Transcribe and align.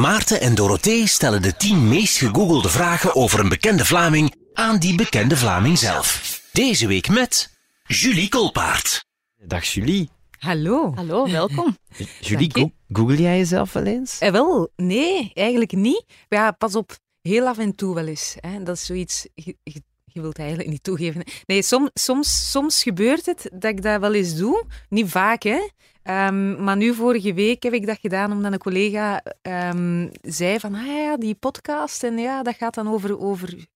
Maarten 0.00 0.40
en 0.40 0.54
Dorothee 0.54 1.06
stellen 1.06 1.42
de 1.42 1.56
10 1.56 1.88
meest 1.88 2.16
gegoogelde 2.18 2.68
vragen 2.68 3.14
over 3.14 3.40
een 3.40 3.48
bekende 3.48 3.84
Vlaming 3.84 4.34
aan 4.52 4.78
die 4.78 4.94
bekende 4.94 5.36
Vlaming 5.36 5.78
zelf. 5.78 6.40
Deze 6.52 6.86
week 6.86 7.08
met 7.08 7.56
Julie 7.86 8.28
Kolpaard. 8.28 9.04
Dag 9.36 9.64
Julie. 9.64 10.10
Hallo. 10.38 10.92
Hallo, 10.94 11.30
welkom. 11.30 11.76
Julie, 12.20 12.50
go- 12.52 12.70
google 12.88 13.16
jij 13.16 13.36
jezelf 13.36 13.72
wel 13.72 13.84
eens? 13.84 14.18
Eh, 14.18 14.30
wel, 14.30 14.70
nee, 14.76 15.30
eigenlijk 15.34 15.72
niet. 15.72 16.04
Maar 16.28 16.38
ja, 16.38 16.50
pas 16.50 16.74
op, 16.74 16.96
heel 17.22 17.46
af 17.46 17.58
en 17.58 17.74
toe 17.74 17.94
wel 17.94 18.06
eens. 18.06 18.36
Hè. 18.40 18.62
Dat 18.62 18.76
is 18.76 18.86
zoiets, 18.86 19.26
je, 19.34 19.56
je, 19.62 19.82
je 20.04 20.20
wilt 20.20 20.38
eigenlijk 20.38 20.68
niet 20.68 20.82
toegeven. 20.82 21.24
Nee, 21.46 21.62
som, 21.62 21.90
soms, 21.94 22.50
soms 22.50 22.82
gebeurt 22.82 23.26
het 23.26 23.50
dat 23.52 23.70
ik 23.70 23.82
dat 23.82 24.00
wel 24.00 24.14
eens 24.14 24.34
doe. 24.36 24.64
Niet 24.88 25.10
vaak, 25.10 25.42
hè. 25.42 25.68
Ehm, 26.06 26.64
maar 26.64 26.76
nu, 26.76 26.94
vorige 26.94 27.34
week, 27.34 27.62
heb 27.62 27.72
ik 27.72 27.86
dat 27.86 27.98
gedaan 28.00 28.32
omdat 28.32 28.52
een 28.52 28.58
collega 28.58 29.22
ehm, 29.42 30.08
zei 30.22 30.60
van, 30.60 30.74
ah 30.74 30.86
ja, 30.86 31.16
die 31.16 31.34
podcast, 31.34 32.02
en 32.02 32.18
ja, 32.18 32.42
dat 32.42 32.54
gaat 32.56 32.74
dan 32.74 32.88
over, 32.88 33.18
over, 33.18 33.66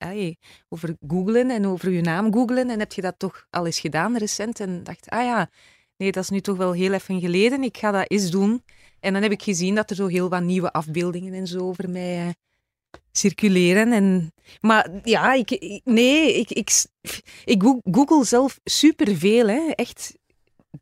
over 0.69 0.97
googlen 1.09 1.51
en 1.51 1.67
over 1.67 1.91
je 1.91 2.01
naam 2.01 2.33
googlen. 2.33 2.71
En 2.71 2.79
heb 2.79 2.93
je 2.93 3.01
dat 3.01 3.15
toch 3.19 3.47
al 3.51 3.67
eens 3.67 3.81
gedaan 3.81 4.17
recent? 4.17 4.61
En 4.61 4.83
dacht, 4.85 5.09
ah 5.09 5.25
ja, 5.25 5.51
nee, 5.97 6.13
dat 6.13 6.23
is 6.23 6.31
nu 6.31 6.41
toch 6.41 6.57
wel 6.57 6.73
heel 6.73 6.93
even 6.93 7.21
geleden. 7.21 7.63
Ik 7.63 7.77
ga 7.77 7.91
dat 7.91 8.11
eens 8.11 8.31
doen. 8.31 8.63
En 9.01 9.13
dan 9.13 9.23
heb 9.23 9.33
ik 9.33 9.43
gezien 9.43 9.75
dat 9.75 9.91
er 9.91 9.97
zo 9.97 10.07
heel 10.07 10.29
wat 10.29 10.43
nieuwe 10.43 10.73
afbeeldingen 10.73 11.35
en 11.35 11.47
zo 11.47 11.59
over 11.59 11.91
mij 11.91 12.19
eh, 12.27 12.29
circuleren. 13.13 13.93
En, 13.93 14.33
maar 14.61 14.91
ja, 15.03 15.33
ik, 15.33 15.51
ik- 15.51 15.81
nee, 15.85 16.35
ik, 16.39 16.51
ik, 16.51 16.71
ik 17.45 17.63
go- 17.63 17.81
google 17.91 18.25
zelf 18.25 18.61
superveel. 18.65 19.49
Hè. 19.49 19.71
Echt 19.75 20.19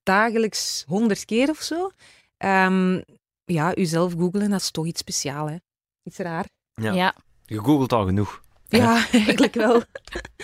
dagelijks 0.02 0.84
honderd 0.87 1.24
keer 1.24 1.48
of 1.51 1.60
zo. 1.60 1.91
Ehm, 2.37 3.01
ja, 3.45 3.77
uzelf 3.77 4.12
googlen, 4.12 4.51
dat 4.51 4.61
is 4.61 4.70
toch 4.70 4.87
iets 4.87 5.01
speciaals. 5.01 5.51
Hè. 5.51 5.56
Iets 6.02 6.19
raar. 6.19 6.47
Ja. 6.74 6.92
Ja. 6.92 7.14
Je 7.45 7.59
googelt 7.59 7.92
al 7.92 8.05
genoeg. 8.05 8.42
Ja, 8.69 9.06
eigenlijk 9.12 9.55
wel. 9.55 9.83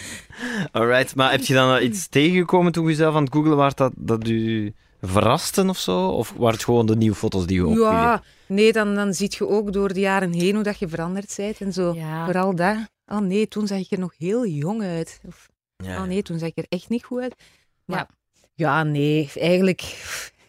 Alright, 0.72 1.14
maar 1.14 1.30
heb 1.30 1.40
je 1.40 1.54
dan 1.54 1.82
iets 1.82 2.08
tegengekomen 2.08 2.72
toen 2.72 2.88
je 2.88 2.94
zelf 2.94 3.14
aan 3.14 3.24
het 3.24 3.32
googlen 3.32 3.56
was 3.56 3.74
dat, 3.74 3.92
dat 3.96 4.28
u 4.28 4.74
verraste 5.00 5.68
of 5.68 5.78
zo? 5.78 6.08
Of 6.08 6.32
waren 6.36 6.54
het 6.54 6.64
gewoon 6.64 6.86
de 6.86 6.96
nieuwe 6.96 7.16
foto's 7.16 7.46
die 7.46 7.56
je 7.56 7.66
opvielen? 7.66 7.92
Ja, 7.92 8.22
nee, 8.46 8.72
dan, 8.72 8.94
dan 8.94 9.14
zie 9.14 9.34
je 9.38 9.48
ook 9.48 9.72
door 9.72 9.92
de 9.92 10.00
jaren 10.00 10.32
heen 10.32 10.54
hoe 10.54 10.64
dat 10.64 10.78
je 10.78 10.88
veranderd 10.88 11.34
bent 11.36 11.60
en 11.60 11.72
zo. 11.72 11.92
Ja. 11.94 12.24
Vooral 12.24 12.54
dat. 12.54 12.76
Oh 13.06 13.18
nee, 13.18 13.48
toen 13.48 13.66
zag 13.66 13.78
ik 13.78 13.90
er 13.90 13.98
nog 13.98 14.14
heel 14.18 14.46
jong 14.46 14.82
uit. 14.82 15.20
Of, 15.26 15.50
Ja, 15.76 16.00
Oh 16.00 16.06
nee, 16.06 16.22
toen 16.22 16.38
zag 16.38 16.48
ik 16.48 16.56
er 16.58 16.66
echt 16.68 16.88
niet 16.88 17.04
goed 17.04 17.20
uit. 17.20 17.34
Maar 17.84 18.08
Ja. 18.54 18.82
nee, 18.82 19.30
eigenlijk 19.34 19.82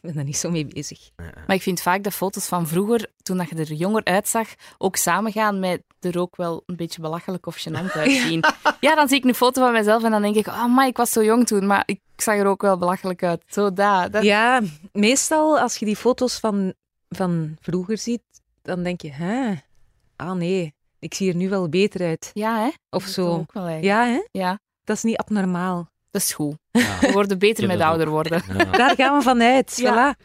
ik 0.06 0.12
ben 0.12 0.14
daar 0.14 0.24
niet 0.24 0.38
zo 0.38 0.52
mee 0.52 0.66
bezig. 0.66 1.10
Maar 1.16 1.56
ik 1.56 1.62
vind 1.62 1.82
vaak 1.82 2.04
dat 2.04 2.14
foto's 2.14 2.46
van 2.48 2.68
vroeger, 2.68 3.10
toen 3.24 3.38
dat 3.38 3.50
je 3.50 3.56
er 3.56 3.74
jonger 3.74 4.04
uitzag, 4.04 4.48
ook 4.78 4.96
samengaan 4.96 5.60
met 5.60 5.84
er 6.00 6.20
ook 6.20 6.36
wel 6.36 6.64
een 6.66 6.76
beetje 6.76 7.02
belachelijk 7.02 7.46
of 7.46 7.58
gênant 7.68 7.92
uitzien. 8.04 8.44
ja. 8.80 8.96
dan 8.96 9.08
zie 9.08 9.18
ik 9.18 9.24
een 9.24 9.36
foto 9.36 9.62
van 9.62 9.74
mezelf 9.74 10.04
en 10.04 10.12
dan 10.12 10.22
denk 10.22 10.36
ik, 10.36 10.48
oh 10.48 10.76
maar 10.76 10.88
ik 10.88 10.98
was 10.98 11.10
zo 11.10 11.24
jong 11.24 11.48
toen, 11.48 11.66
maar 11.66 11.84
ik 11.86 12.00
zag 12.16 12.36
er 12.36 12.46
ook 12.46 12.62
wel 12.62 12.78
belachelijk 12.78 13.24
uit. 13.24 13.44
Zo 13.48 13.74
dat. 13.74 14.12
dat 14.12 14.24
Ja, 14.24 14.62
meestal 14.92 15.60
als 15.60 15.78
je 15.78 15.86
die 15.86 15.96
foto's 15.96 16.40
van, 16.40 16.74
van 17.10 17.58
vroeger 17.62 17.98
ziet, 17.98 18.22
dan 18.62 18.84
denk 18.84 19.02
je, 19.02 19.12
hè, 19.12 19.54
ah 20.16 20.32
nee, 20.32 20.74
ik 21.00 21.14
zie 21.14 21.30
er 21.30 21.36
nu 21.36 21.50
wel 21.50 21.70
beter 21.70 22.08
uit. 22.08 22.32
Ja, 22.34 22.60
hè? 22.60 22.70
Of 22.90 23.04
Dat 23.04 23.14
zo. 23.14 23.28
Ook 23.28 23.54
wel 23.54 23.66
eigenlijk. 23.68 23.84
Ja, 23.84 24.06
hè? 24.06 24.22
Ja, 24.32 24.60
Dat 24.84 24.96
is 24.96 25.04
niet 25.04 25.18
abnormaal. 25.18 25.90
Dat 26.16 26.24
is 26.24 26.34
goed. 26.34 26.56
Ja. 26.72 27.00
We 27.02 27.12
worden 27.12 27.40
beter 27.40 27.68
met 27.68 27.80
ouder 27.82 28.10
worden. 28.10 28.44
Ja. 28.58 28.64
Daar 28.64 28.96
gaan 28.96 29.18
we 29.18 29.24
vanuit. 29.24 29.78
Ja. 29.78 30.16
Voilà. 30.16 30.22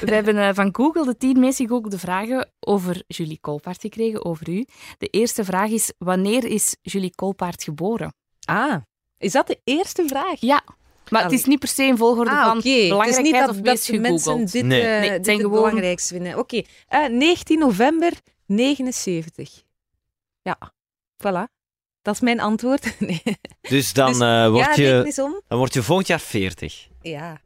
We 0.00 0.14
hebben 0.14 0.36
eh, 0.38 0.48
van 0.54 0.68
Google 0.74 1.04
de 1.04 1.16
tien 1.16 1.40
meest 1.40 1.56
gegoogelde 1.56 1.98
vragen 1.98 2.52
over 2.60 3.02
Julie 3.06 3.38
Kolpaard 3.40 3.80
gekregen, 3.80 4.24
over 4.24 4.48
u. 4.48 4.66
De 4.98 5.06
eerste 5.06 5.44
vraag 5.44 5.70
is, 5.70 5.92
wanneer 5.98 6.44
is 6.44 6.76
Julie 6.82 7.14
Kolpaard 7.14 7.62
geboren? 7.62 8.14
Ah, 8.44 8.76
is 9.18 9.32
dat 9.32 9.46
de 9.46 9.60
eerste 9.64 10.04
vraag? 10.06 10.40
Ja, 10.40 10.62
maar 11.10 11.22
het 11.22 11.32
is 11.32 11.44
niet 11.44 11.58
per 11.58 11.68
se 11.68 11.82
in 11.84 11.96
volgorde 11.96 12.30
Ah, 12.30 12.42
van 12.48 12.58
oké. 12.58 12.68
Het 12.68 12.76
is 12.82 12.88
belangrijkheid 12.88 13.24
niet 13.24 13.48
of 13.50 13.56
dat, 13.56 13.64
dat 13.64 13.84
de 13.86 13.98
mensen 13.98 14.46
dit, 14.46 14.64
Nee. 14.64 14.80
eh, 14.82 14.86
Nee, 15.00 15.10
het 15.10 15.16
dit 15.16 15.24
zijn 15.24 15.36
het 15.38 15.46
gewoon- 15.46 15.62
belangrijkste 15.62 16.14
vinden. 16.14 16.38
Oké, 16.38 16.62
Eh, 16.88 17.06
19 17.08 17.58
november 17.58 18.12
79. 18.46 19.62
Ja, 20.42 20.58
voilà. 21.24 21.52
Dat 22.04 22.14
is 22.14 22.20
mijn 22.20 22.40
antwoord. 22.40 22.94
Nee. 23.06 23.22
Dus 23.60 23.92
dan, 23.92 24.06
Dus, 24.12 24.20
eh, 24.20 24.48
word 24.48 24.76
ja, 24.76 24.82
je, 24.84 25.12
dan 25.48 25.58
word 25.58 25.74
je 25.74 25.82
volgend 25.82 26.06
jaar 26.08 26.20
40. 26.20 26.88
Ja. 27.02 27.40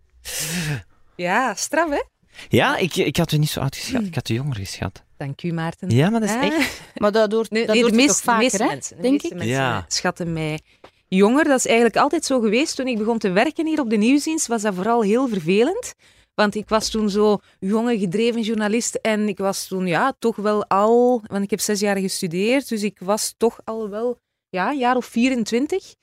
Ja, 1.16 1.54
straf 1.54 1.90
hè? 1.90 2.02
Ja, 2.48 2.76
ik, 2.76 2.96
ik 2.96 3.16
had 3.16 3.32
u 3.32 3.36
niet 3.38 3.50
zo 3.50 3.60
oud 3.60 3.76
geschat. 3.76 4.02
Ik 4.02 4.14
had 4.14 4.28
u 4.28 4.34
jonger 4.34 4.56
geschat. 4.56 5.02
Dank 5.16 5.42
u, 5.42 5.52
Maarten. 5.52 5.90
Ja, 5.90 6.10
maar 6.10 6.20
dat 6.20 6.28
is 6.28 6.34
Ah. 6.34 6.42
echt... 6.44 6.80
Maar 6.94 7.12
dat 7.12 7.32
hoort, 7.32 7.50
Nee, 7.50 7.66
dat 7.66 7.74
nee, 7.74 7.84
de 7.84 7.92
meest- 7.92 8.20
vaker, 8.20 8.42
meeste 8.42 8.64
mensen, 8.64 8.96
de 8.96 9.02
denk 9.02 9.12
meeste 9.14 9.28
ik. 9.28 9.34
mensen 9.34 9.56
Ja. 9.56 9.84
schatten 9.88 10.32
mij 10.32 10.60
jonger. 11.08 11.44
Dat 11.44 11.58
is 11.58 11.66
eigenlijk 11.66 11.96
altijd 11.96 12.24
zo 12.24 12.40
geweest. 12.40 12.76
Toen 12.76 12.86
ik 12.86 12.98
begon 12.98 13.18
te 13.18 13.30
werken 13.30 13.66
hier 13.66 13.80
op 13.80 13.90
de 13.90 13.96
nieuwsdienst, 13.96 14.46
was 14.46 14.62
dat 14.62 14.74
vooral 14.74 15.02
heel 15.02 15.28
vervelend. 15.28 15.94
Want 16.34 16.54
ik 16.54 16.68
was 16.68 16.88
toen 16.88 17.10
zo 17.10 17.38
jonge, 17.58 17.98
gedreven 17.98 18.40
journalist 18.42 18.94
en 18.94 19.28
ik 19.28 19.38
was 19.38 19.66
toen 19.66 19.86
ja, 19.86 20.12
toch 20.18 20.36
wel 20.36 20.66
al... 20.66 21.22
Want 21.26 21.42
ik 21.44 21.50
heb 21.50 21.60
zes 21.60 21.80
jaar 21.80 21.96
gestudeerd, 21.98 22.68
dus 22.68 22.82
ik 22.82 22.98
was 23.00 23.34
toch 23.36 23.58
al 23.64 23.88
wel 23.88 24.18
ja, 24.50 24.72
jaar 24.72 24.96
of 24.96 25.06
24. 25.06 25.94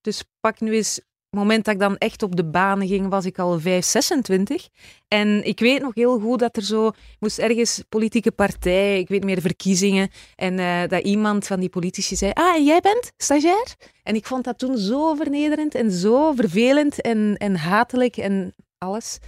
Dus 0.00 0.24
pak 0.40 0.60
nu 0.60 0.74
eens... 0.74 1.00
Het 1.30 1.42
moment 1.42 1.64
dat 1.64 1.74
ik 1.74 1.80
dan 1.80 1.96
echt 1.96 2.22
op 2.22 2.36
de 2.36 2.44
baan 2.44 2.86
ging, 2.86 3.08
was 3.08 3.24
ik 3.24 3.38
al 3.38 3.60
5, 3.60 3.84
26. 3.84 4.68
En 5.08 5.44
ik 5.44 5.60
weet 5.60 5.82
nog 5.82 5.94
heel 5.94 6.20
goed 6.20 6.38
dat 6.38 6.56
er 6.56 6.62
zo... 6.62 6.90
moest 7.18 7.38
ergens 7.38 7.82
politieke 7.88 8.30
partij, 8.30 8.98
ik 8.98 9.08
weet 9.08 9.24
meer, 9.24 9.40
verkiezingen. 9.40 10.10
En 10.36 10.58
eh, 10.58 10.88
dat 10.88 11.02
iemand 11.02 11.46
van 11.46 11.60
die 11.60 11.68
politici 11.68 12.16
zei, 12.16 12.30
ah, 12.34 12.54
en 12.54 12.64
jij 12.64 12.80
bent 12.80 13.12
stagiair? 13.16 13.74
En 14.02 14.14
ik 14.14 14.26
vond 14.26 14.44
dat 14.44 14.58
toen 14.58 14.78
zo 14.78 15.14
vernederend 15.14 15.74
en 15.74 15.90
zo 15.90 16.32
vervelend 16.32 17.00
en, 17.00 17.36
en 17.38 17.56
hatelijk 17.56 18.16
en 18.16 18.54
alles. 18.78 19.18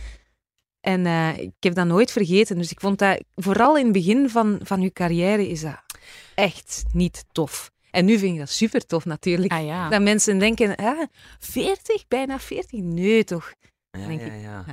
En 0.80 1.06
eh, 1.06 1.38
ik 1.38 1.52
heb 1.60 1.74
dat 1.74 1.86
nooit 1.86 2.10
vergeten. 2.10 2.58
Dus 2.58 2.70
ik 2.70 2.80
vond 2.80 2.98
dat, 2.98 3.24
vooral 3.34 3.76
in 3.76 3.84
het 3.84 3.92
begin 3.92 4.30
van, 4.30 4.58
van 4.62 4.80
uw 4.80 4.90
carrière, 4.92 5.48
is 5.48 5.60
dat 5.60 5.82
echt 6.34 6.84
niet 6.92 7.24
tof. 7.32 7.70
En 7.96 8.04
nu 8.04 8.18
vind 8.18 8.32
ik 8.32 8.38
dat 8.38 8.48
super 8.50 8.86
tof 8.86 9.04
natuurlijk. 9.04 9.52
Ah 9.52 9.64
ja. 9.64 9.88
Dat 9.88 10.02
mensen 10.02 10.38
denken, 10.38 10.76
ah, 10.76 11.02
40, 11.38 12.08
bijna 12.08 12.38
40? 12.38 12.80
Nee, 12.80 13.24
toch? 13.24 13.52
Ja, 13.90 14.06
denk 14.06 14.20
ja, 14.20 14.26
ik. 14.26 14.42
ja. 14.42 14.64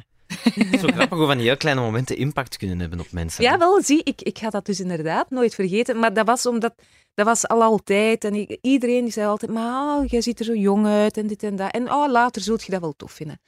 Het 0.43 0.73
is 0.73 0.79
zo 0.79 0.87
grappig 0.87 1.17
hoe 1.17 1.27
van 1.27 1.37
die 1.37 1.45
heel 1.47 1.57
kleine 1.57 1.81
momenten 1.81 2.17
impact 2.17 2.57
kunnen 2.57 2.79
hebben 2.79 2.99
op 2.99 3.11
mensen. 3.11 3.43
Ja, 3.43 3.57
wel, 3.57 3.81
zie, 3.81 4.01
ik, 4.03 4.21
ik 4.21 4.37
ga 4.37 4.49
dat 4.49 4.65
dus 4.65 4.79
inderdaad 4.79 5.29
nooit 5.29 5.55
vergeten. 5.55 5.99
Maar 5.99 6.13
dat 6.13 6.25
was 6.25 6.45
omdat, 6.45 6.73
dat 7.13 7.25
was 7.25 7.47
al 7.47 7.61
altijd. 7.61 8.23
En 8.23 8.33
ik- 8.35 8.57
iedereen 8.61 9.03
die 9.03 9.13
zei 9.13 9.27
altijd, 9.27 9.51
maar 9.51 9.97
oh, 9.97 10.05
jij 10.07 10.21
ziet 10.21 10.39
er 10.39 10.45
zo 10.45 10.53
jong 10.55 10.85
uit 10.85 11.17
en 11.17 11.27
dit 11.27 11.43
en 11.43 11.55
dat. 11.55 11.71
En 11.71 11.91
oh, 11.91 12.11
later 12.11 12.41
zult 12.41 12.63
je 12.63 12.71
dat 12.71 12.81
wel 12.81 12.93
tof 12.97 13.11
vinden. 13.11 13.39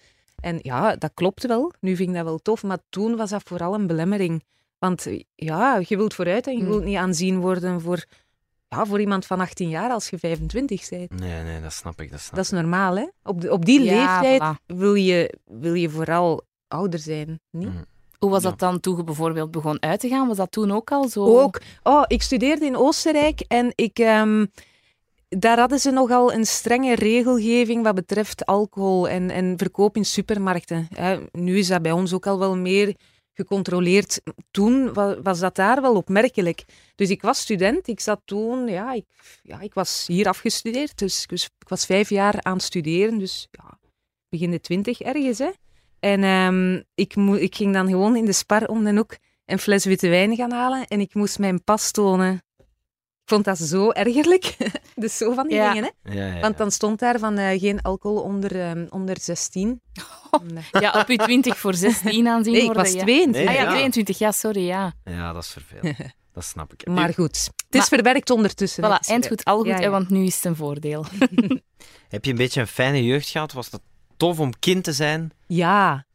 En 0.41 0.59
ja, 0.61 0.95
dat 0.95 1.11
klopt 1.13 1.45
wel. 1.47 1.73
Nu 1.79 1.95
vind 1.95 2.09
ik 2.09 2.15
dat 2.15 2.23
wel 2.23 2.39
tof. 2.39 2.63
Maar 2.63 2.79
toen 2.89 3.15
was 3.15 3.29
dat 3.29 3.41
vooral 3.45 3.73
een 3.73 3.87
belemmering. 3.87 4.43
Want 4.79 5.07
ja, 5.35 5.81
je 5.87 5.97
wilt 5.97 6.13
vooruit 6.13 6.47
en 6.47 6.53
je 6.53 6.59
Hmm. 6.59 6.67
wilt 6.69 6.83
niet 6.83 6.97
aanzien 6.97 7.39
worden 7.39 7.81
voor, 7.81 8.05
ja, 8.75 8.85
voor 8.85 8.99
iemand 8.99 9.25
van 9.25 9.39
18 9.39 9.69
jaar 9.69 9.89
als 9.91 10.09
je 10.09 10.17
25 10.17 10.89
bent. 10.89 11.19
Nee, 11.19 11.43
nee, 11.43 11.61
dat 11.61 11.73
snap 11.73 12.01
ik. 12.01 12.11
Dat 12.11 12.19
snap 12.19 12.35
Dat 12.35 12.43
is 12.45 12.51
normaal, 12.51 12.95
hè? 12.97 13.07
Op, 13.23 13.41
de, 13.41 13.51
op 13.51 13.65
die 13.65 13.81
Ja, 13.83 13.93
leeftijd 14.21 14.41
voilà. 14.41 14.75
wil, 14.77 14.93
je, 14.93 15.37
wil 15.45 15.73
je 15.73 15.89
vooral 15.89 16.41
ouder 16.67 16.99
zijn, 16.99 17.39
niet? 17.51 17.67
Mm. 17.69 17.85
Hoe 18.19 18.29
was 18.29 18.43
Ja. 18.43 18.49
dat 18.49 18.59
dan 18.59 18.79
toen 18.79 18.97
je 18.97 19.03
bijvoorbeeld 19.03 19.51
begon 19.51 19.81
uit 19.81 19.99
te 19.99 20.07
gaan? 20.07 20.27
Was 20.27 20.37
dat 20.37 20.51
toen 20.51 20.71
ook 20.71 20.91
al 20.91 21.07
zo? 21.09 21.39
Ook. 21.41 21.61
Oh, 21.83 22.03
ik 22.07 22.21
studeerde 22.21 22.65
in 22.65 22.77
Oostenrijk 22.77 23.39
en 23.47 23.71
ik, 23.75 23.99
ehm, 23.99 24.45
daar 25.29 25.59
hadden 25.59 25.79
ze 25.79 25.91
nogal 25.91 26.33
een 26.33 26.45
strenge 26.45 26.95
regelgeving 26.95 27.83
wat 27.83 27.95
betreft 27.95 28.45
alcohol 28.45 29.09
en, 29.09 29.29
en 29.29 29.53
verkoop 29.57 29.95
in 29.95 30.05
supermarkten. 30.05 30.87
Hè, 30.93 31.17
nu 31.31 31.57
is 31.57 31.67
dat 31.67 31.81
bij 31.81 31.91
ons 31.91 32.13
ook 32.13 32.27
al 32.27 32.39
wel 32.39 32.57
meer 32.57 32.95
gecontroleerd. 33.35 34.21
Toen 34.51 34.93
wa- 34.93 35.21
was 35.21 35.39
dat 35.39 35.55
daar 35.55 35.81
wel 35.81 35.95
opmerkelijk. 35.95 36.63
Dus 36.95 37.09
ik 37.09 37.21
was 37.21 37.39
student, 37.39 37.87
ik 37.87 37.99
zat 37.99 38.21
toen, 38.25 38.67
ja, 38.67 38.93
ik, 38.93 39.05
ja, 39.43 39.59
ik 39.61 39.73
was 39.73 40.03
hier 40.07 40.27
afgestudeerd, 40.27 40.97
dus 40.97 41.25
ik 41.59 41.67
was, 41.67 41.85
vijf 41.85 42.09
jaar 42.09 42.41
aan 42.41 42.53
het 42.53 42.63
studeren, 42.63 43.17
dus 43.17 43.47
ja, 43.51 43.79
begin 44.29 44.51
de 44.51 44.59
twintig 44.59 45.01
ergens. 45.01 45.37
Hè. 45.37 45.49
En 45.99 46.23
ehm, 46.23 46.81
ik, 46.95 47.15
ik 47.41 47.55
ging 47.55 47.73
dan 47.73 47.87
gewoon 47.87 48.15
in 48.15 48.25
de 48.25 48.31
spar 48.33 48.67
om 48.67 48.83
de 48.83 48.95
hoek 48.95 49.17
een 49.45 49.59
fles 49.59 49.85
witte 49.85 50.07
wijn 50.09 50.35
gaan 50.35 50.51
halen 50.51 50.87
en 50.87 50.99
ik 50.99 51.13
moest 51.13 51.39
mijn 51.39 51.63
pas 51.63 51.91
tonen. 51.91 52.43
Ik 53.25 53.31
vond 53.31 53.45
dat 53.45 53.57
zo 53.57 53.89
ergerlijk. 53.91 54.55
dus 54.95 55.17
zo 55.17 55.33
van 55.33 55.47
die 55.47 55.55
Ja. 55.57 55.73
dingen, 55.73 55.93
hè. 56.03 56.11
Ja, 56.13 56.25
ja, 56.27 56.33
ja. 56.35 56.39
Want 56.41 56.57
dan 56.57 56.71
stond 56.71 56.99
daar 56.99 57.19
van 57.19 57.37
eh, 57.37 57.59
geen 57.59 57.81
alcohol 57.81 58.21
onder, 58.21 58.61
ehm, 58.61 58.85
onder 58.89 59.17
16. 59.21 59.81
Nee. 60.43 60.63
Ja, 60.71 60.99
op 60.99 61.07
je 61.07 61.17
20 61.17 61.57
voor 61.57 61.73
16 61.73 62.27
aanzien 62.27 62.53
Nee, 62.53 62.63
ik 62.63 62.73
was 62.73 62.91
ja. 62.91 63.01
22. 63.03 63.41
Nee, 63.41 63.47
Ah 63.47 63.53
ja, 63.55 63.61
Ja. 63.61 63.69
22, 63.69 64.17
ja, 64.17 64.31
sorry, 64.31 64.65
ja. 64.65 64.93
Ja, 65.03 65.33
dat 65.33 65.43
is 65.43 65.49
vervelend. 65.49 65.97
Dat 66.33 66.43
snap 66.45 66.73
ik. 66.73 66.87
Maar 66.87 67.13
goed, 67.13 67.37
het 67.37 67.53
is 67.69 67.77
Maar- 67.77 67.87
verwerkt 67.87 68.29
ondertussen. 68.29 68.83
Voilà, 68.83 69.07
eind 69.07 69.27
goed, 69.27 69.43
al 69.43 69.57
goed, 69.57 69.67
Ja, 69.67 69.75
hè, 69.75 69.81
ja. 69.81 69.89
want 69.89 70.09
nu 70.09 70.25
is 70.25 70.35
het 70.35 70.45
een 70.45 70.55
voordeel. 70.55 71.05
Heb 72.09 72.25
je 72.25 72.31
een 72.31 72.37
beetje 72.37 72.61
een 72.61 72.67
fijne 72.67 73.03
jeugd 73.03 73.29
gehad? 73.29 73.51
Was 73.53 73.69
dat 73.69 73.81
tof 74.17 74.39
om 74.39 74.59
kind 74.59 74.83
te 74.83 74.93
zijn? 74.93 75.31
Ja, 75.47 76.05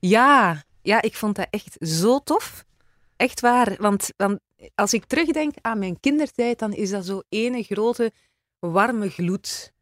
ja, 0.00 0.62
ja, 0.82 1.02
ik 1.02 1.16
vond 1.16 1.36
dat 1.36 1.46
echt 1.50 1.76
zo 1.80 2.18
tof. 2.18 2.64
Echt 3.16 3.40
waar, 3.40 3.76
want, 3.78 4.08
want 4.16 4.38
als 4.74 4.94
ik 4.94 5.04
terugdenk 5.04 5.54
aan 5.60 5.78
mijn 5.78 6.00
kindertijd, 6.00 6.58
dan 6.58 6.72
is 6.72 6.90
dat 6.90 7.04
zo 7.06 7.22
ene 7.28 7.62
grote 7.62 8.12
warme 8.58 9.10
gloed. 9.10 9.72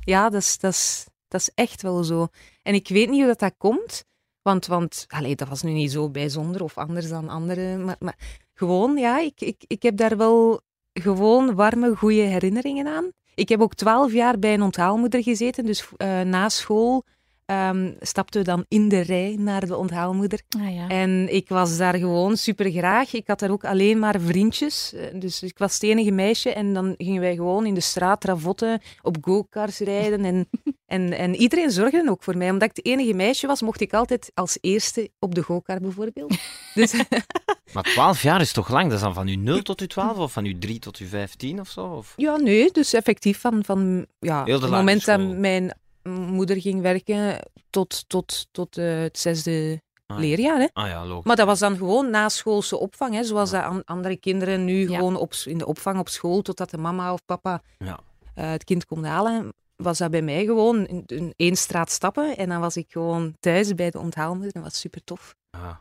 Ja, 0.00 0.30
dat 0.30 0.40
is, 0.40 0.58
dat 0.58 0.72
is, 0.72 1.06
dat 1.28 1.40
is 1.40 1.50
echt 1.54 1.82
wel 1.82 2.04
zo. 2.04 2.26
En 2.62 2.74
ik 2.74 2.88
weet 2.88 3.10
niet 3.10 3.18
hoe 3.18 3.28
dat, 3.28 3.38
dat 3.38 3.54
komt, 3.58 4.04
want, 4.42 4.66
want 4.66 5.04
allee, 5.08 5.36
dat 5.36 5.48
was 5.48 5.62
nu 5.62 5.70
niet 5.70 5.92
zo 5.92 6.10
bijzonder 6.10 6.62
of 6.62 6.78
anders 6.78 7.08
dan 7.08 7.28
anderen. 7.28 7.84
Maar, 7.84 7.96
maar 7.98 8.18
gewoon, 8.54 8.96
ja, 8.96 9.18
ik, 9.18 9.40
ik, 9.40 9.64
ik 9.66 9.82
heb 9.82 9.96
daar 9.96 10.16
wel 10.16 10.60
gewoon 10.92 11.54
warme, 11.54 11.96
goede 11.96 12.22
herinneringen 12.22 12.86
aan. 12.86 13.10
Ik 13.34 13.48
heb 13.48 13.60
ook 13.60 13.74
twaalf 13.74 14.12
jaar 14.12 14.38
bij 14.38 14.54
een 14.54 14.62
onthaalmoeder 14.62 15.22
gezeten, 15.22 15.64
dus 15.64 15.88
uh, 15.96 16.20
na 16.20 16.48
school 16.48 17.04
um, 17.46 17.96
stapten 18.00 18.40
we 18.40 18.46
dan 18.46 18.64
in 18.68 18.88
de 18.88 19.00
rij 19.00 19.36
naar 19.38 19.66
de 19.66 19.76
onthaalmoeder. 19.76 20.40
Ah, 20.58 20.74
ja. 20.74 20.88
En 20.88 21.34
ik 21.34 21.48
was 21.48 21.76
daar 21.76 21.94
gewoon 21.94 22.36
super 22.36 22.70
graag. 22.70 23.12
Ik 23.12 23.26
had 23.26 23.38
daar 23.38 23.50
ook 23.50 23.64
alleen 23.64 23.98
maar 23.98 24.20
vriendjes. 24.20 24.92
Eh, 24.92 25.20
dus 25.20 25.42
ik 25.42 25.58
was 25.58 25.74
het 25.74 25.82
enige 25.82 26.10
meisje. 26.10 26.52
En 26.52 26.74
dan 26.74 26.94
gingen 26.98 27.20
wij 27.20 27.34
gewoon 27.34 27.66
in 27.66 27.74
de 27.74 27.80
straat 27.80 28.24
ravotten, 28.24 28.80
op 29.02 29.16
go-karts 29.20 29.78
rijden. 29.78 30.24
En, 30.24 30.48
en, 30.86 31.12
en 31.12 31.34
iedereen 31.34 31.70
zorgde 31.70 32.10
ook 32.10 32.22
voor 32.22 32.36
mij. 32.36 32.50
Omdat 32.50 32.70
ik 32.70 32.76
het 32.76 32.86
enige 32.86 33.14
meisje 33.14 33.46
was, 33.46 33.62
mocht 33.62 33.80
ik 33.80 33.92
altijd 33.92 34.30
als 34.34 34.58
eerste 34.60 35.10
op 35.18 35.34
de 35.34 35.42
go-kart 35.42 35.82
bijvoorbeeld. 35.82 36.34
Dus... 36.74 36.92
maar 37.74 37.82
12 37.82 38.22
jaar 38.22 38.40
is 38.40 38.52
toch 38.52 38.68
lang? 38.68 38.84
Dat 38.84 38.92
is 38.92 39.00
dan 39.00 39.14
van 39.14 39.28
u 39.28 39.36
0 39.36 39.62
tot 39.62 39.80
u 39.80 39.86
12 39.86 40.18
of 40.18 40.32
van 40.32 40.44
u 40.44 40.58
3 40.58 40.78
tot 40.78 41.00
u 41.00 41.06
15 41.06 41.60
of 41.60 41.68
zo? 41.68 41.86
Of? 41.86 42.12
Ja, 42.16 42.36
nee. 42.36 42.70
Dus 42.72 42.92
effectief 42.92 43.40
van, 43.40 43.64
van 43.64 44.06
ja, 44.18 44.44
het 44.44 44.70
moment 44.70 45.04
dat 45.04 45.20
mijn 45.20 45.72
moeder 46.10 46.60
ging 46.60 46.80
werken 46.80 47.38
tot, 47.70 48.08
tot, 48.08 48.46
tot 48.50 48.78
uh, 48.78 49.00
het 49.00 49.18
zesde 49.18 49.82
ah, 50.06 50.18
leerjaar. 50.18 50.58
Hè. 50.58 50.66
Ah, 50.72 50.88
ja, 50.88 51.06
logisch. 51.06 51.24
Maar 51.24 51.36
dat 51.36 51.46
was 51.46 51.58
dan 51.58 51.76
gewoon 51.76 52.10
naschoolse 52.10 52.78
opvang, 52.78 53.14
hè, 53.14 53.24
zoals 53.24 53.50
dat 53.50 53.62
an 53.62 53.84
andere 53.84 54.16
kinderen 54.16 54.64
nu 54.64 54.86
gewoon 54.86 55.16
op, 55.16 55.34
in 55.44 55.58
de 55.58 55.66
opvang 55.66 55.98
op 55.98 56.08
school, 56.08 56.42
totdat 56.42 56.70
de 56.70 56.78
mama 56.78 57.12
of 57.12 57.24
papa 57.24 57.62
ja. 57.78 58.00
uh, 58.34 58.50
het 58.50 58.64
kind 58.64 58.86
kon 58.86 59.04
halen. 59.04 59.52
Was 59.76 59.98
dat 59.98 60.10
bij 60.10 60.22
mij 60.22 60.44
gewoon 60.44 60.86
in, 60.86 61.02
in 61.06 61.32
één 61.36 61.56
straat 61.56 61.90
stappen 61.90 62.36
en 62.36 62.48
dan 62.48 62.60
was 62.60 62.76
ik 62.76 62.86
gewoon 62.88 63.36
thuis 63.40 63.74
bij 63.74 63.90
de 63.90 63.98
onthaalmoeder. 63.98 64.52
Dat 64.52 64.62
was 64.62 64.80
super 64.80 65.04
tof. 65.04 65.34
Ah, 65.50 65.76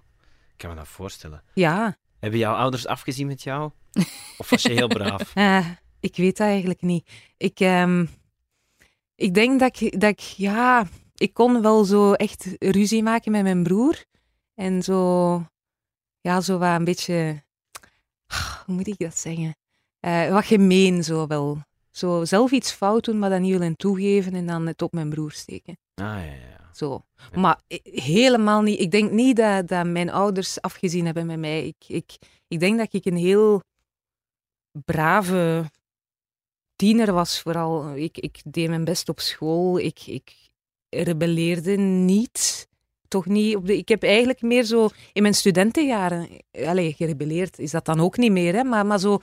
ik 0.51 0.57
kan 0.57 0.69
me 0.69 0.75
dat 0.75 0.87
voorstellen. 0.87 1.43
Ja. 1.53 1.97
Hebben 2.19 2.39
jouw 2.39 2.55
ouders 2.55 2.87
afgezien 2.87 3.27
met 3.27 3.43
jou? 3.43 3.71
Of 4.37 4.49
was 4.49 4.61
je 4.61 4.71
heel 4.71 4.87
braaf? 4.87 5.35
uh, 5.35 5.67
ik 5.99 6.15
weet 6.15 6.37
dat 6.37 6.47
eigenlijk 6.47 6.81
niet. 6.81 7.09
Ik, 7.37 7.59
um, 7.59 8.09
ik 9.15 9.33
denk 9.33 9.59
dat 9.59 9.81
ik, 9.81 9.99
dat 9.99 10.09
ik, 10.09 10.19
ja, 10.19 10.85
ik 11.15 11.33
kon 11.33 11.61
wel 11.61 11.83
zo 11.83 12.13
echt 12.13 12.55
ruzie 12.59 13.03
maken 13.03 13.31
met 13.31 13.43
mijn 13.43 13.63
broer. 13.63 14.03
En 14.53 14.83
zo, 14.83 15.45
ja, 16.21 16.41
zo 16.41 16.57
wat 16.57 16.75
een 16.75 16.83
beetje, 16.83 17.43
hoe 18.65 18.75
moet 18.75 18.87
ik 18.87 18.97
dat 18.97 19.17
zeggen? 19.17 19.55
Uh, 20.01 20.29
wat 20.29 20.45
gemeen 20.45 21.03
zo 21.03 21.27
wel. 21.27 21.57
Zo 21.91 22.25
zelf 22.25 22.51
iets 22.51 22.71
fout 22.71 23.05
doen, 23.05 23.19
maar 23.19 23.29
dan 23.29 23.41
niet 23.41 23.51
willen 23.51 23.75
toegeven 23.75 24.33
en 24.33 24.47
dan 24.47 24.67
het 24.67 24.81
op 24.81 24.93
mijn 24.93 25.09
broer 25.09 25.31
steken. 25.31 25.77
Ah, 25.95 26.05
ja, 26.05 26.23
ja. 26.23 26.69
Zo. 26.73 27.05
Maar 27.35 27.59
helemaal 27.83 28.61
niet. 28.61 28.79
Ik 28.79 28.91
denk 28.91 29.11
niet 29.11 29.35
dat, 29.35 29.67
dat 29.67 29.85
mijn 29.85 30.09
ouders 30.09 30.61
afgezien 30.61 31.05
hebben 31.05 31.25
met 31.25 31.39
mij. 31.39 31.65
Ik, 31.65 31.83
ik, 31.87 32.17
ik 32.47 32.59
denk 32.59 32.77
dat 32.77 32.93
ik 32.93 33.05
een 33.05 33.17
heel 33.17 33.61
brave 34.85 35.65
tiener 36.81 37.13
was 37.13 37.41
vooral. 37.41 37.95
Ik, 37.95 38.17
ik 38.17 38.41
deed 38.43 38.69
mijn 38.69 38.83
best 38.83 39.09
op 39.09 39.19
school. 39.19 39.79
Ik, 39.79 39.99
ik 40.05 40.35
rebelleerde 40.89 41.77
niet. 41.77 42.67
Toch 43.07 43.25
niet 43.25 43.55
op 43.55 43.65
de, 43.65 43.77
ik 43.77 43.89
heb 43.89 44.03
eigenlijk 44.03 44.41
meer 44.41 44.63
zo 44.63 44.89
in 45.13 45.21
mijn 45.21 45.33
studentenjaren. 45.33 46.27
Allee, 46.65 46.93
gerebelleerd 46.93 47.59
is 47.59 47.71
dat 47.71 47.85
dan 47.85 47.99
ook 47.99 48.17
niet 48.17 48.31
meer, 48.31 48.53
hè, 48.53 48.63
maar, 48.63 48.85
maar 48.85 48.99
zo. 48.99 49.21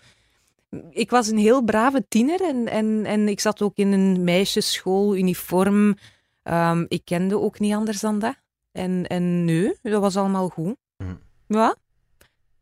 Ik 0.90 1.10
was 1.10 1.28
een 1.28 1.38
heel 1.38 1.62
brave 1.62 2.04
tiener 2.08 2.40
en, 2.40 2.68
en, 2.68 3.04
en 3.04 3.28
ik 3.28 3.40
zat 3.40 3.62
ook 3.62 3.76
in 3.76 3.92
een 3.92 4.24
meisjesschool, 4.24 5.16
uniform. 5.16 5.96
Um, 6.42 6.86
ik 6.88 7.04
kende 7.04 7.38
ook 7.38 7.58
niet 7.58 7.74
anders 7.74 8.00
dan 8.00 8.18
dat. 8.18 8.36
En, 8.72 9.06
en 9.06 9.44
nee, 9.44 9.78
dat 9.82 10.00
was 10.00 10.16
allemaal 10.16 10.48
goed. 10.48 10.76
Mm. 10.96 11.18
Ja, 11.46 11.76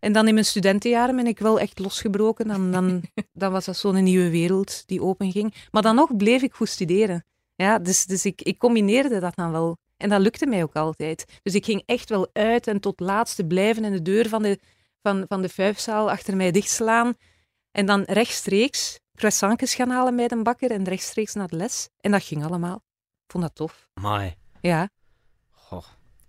en 0.06 0.12
dan 0.12 0.29
in 0.29 0.35
mijn 0.35 0.47
studentenjaren 0.47 1.17
ben 1.17 1.26
ik 1.26 1.38
wel 1.38 1.61
echt 1.61 1.79
losgebroken. 1.79 2.49
Dan, 2.49 2.73
dan, 2.73 3.03
dan 3.32 3.53
was 3.53 3.64
dat 3.64 3.76
zo'n 3.76 4.03
nieuwe 4.03 4.31
wereld 4.31 4.82
die 4.87 5.03
openging. 5.03 5.55
Maar 5.70 5.82
dan 5.82 5.94
nog 5.94 6.17
bleef 6.17 6.43
ik 6.43 6.55
goed 6.55 6.69
studeren. 6.69 7.25
Ja, 7.55 7.79
dus 7.79 8.06
dus 8.06 8.25
ik, 8.25 8.43
ik 8.43 8.58
combineerde 8.58 9.20
dat 9.20 9.37
dan 9.37 9.53
wel. 9.53 9.76
En 9.97 10.08
dat 10.08 10.20
lukte 10.20 10.47
mij 10.47 10.62
ook 10.62 10.75
altijd. 10.75 11.41
Dus 11.43 11.55
ik 11.55 11.64
ging 11.64 11.82
echt 11.87 12.08
wel 12.08 12.29
uit 12.32 12.67
en 12.67 12.81
tot 12.81 13.00
laatste 13.00 13.47
blijven 13.47 13.85
en 13.85 13.93
de 13.93 14.03
deur 14.03 14.29
van 14.29 14.43
de, 14.43 14.58
van, 15.03 15.25
van 15.29 15.43
de 15.43 15.49
vijfzaal 15.49 16.11
achter 16.11 16.37
mij 16.37 16.50
dichtslaan. 16.50 17.14
En 17.70 17.87
dan 17.87 18.02
rechtstreeks 18.02 19.00
croissantjes 19.14 19.75
gaan 19.75 19.91
halen 19.91 20.17
bij 20.17 20.29
de 20.29 20.43
bakker 20.43 20.70
en 20.70 20.85
rechtstreeks 20.85 21.35
naar 21.35 21.49
de 21.49 21.56
les. 21.56 21.88
En 22.00 22.11
dat 22.11 22.23
ging 22.23 22.44
allemaal. 22.44 22.76
Ik 23.25 23.32
vond 23.32 23.44
dat 23.44 23.55
tof. 23.55 23.88
Mai. 23.94 24.35
Ja. 24.61 24.88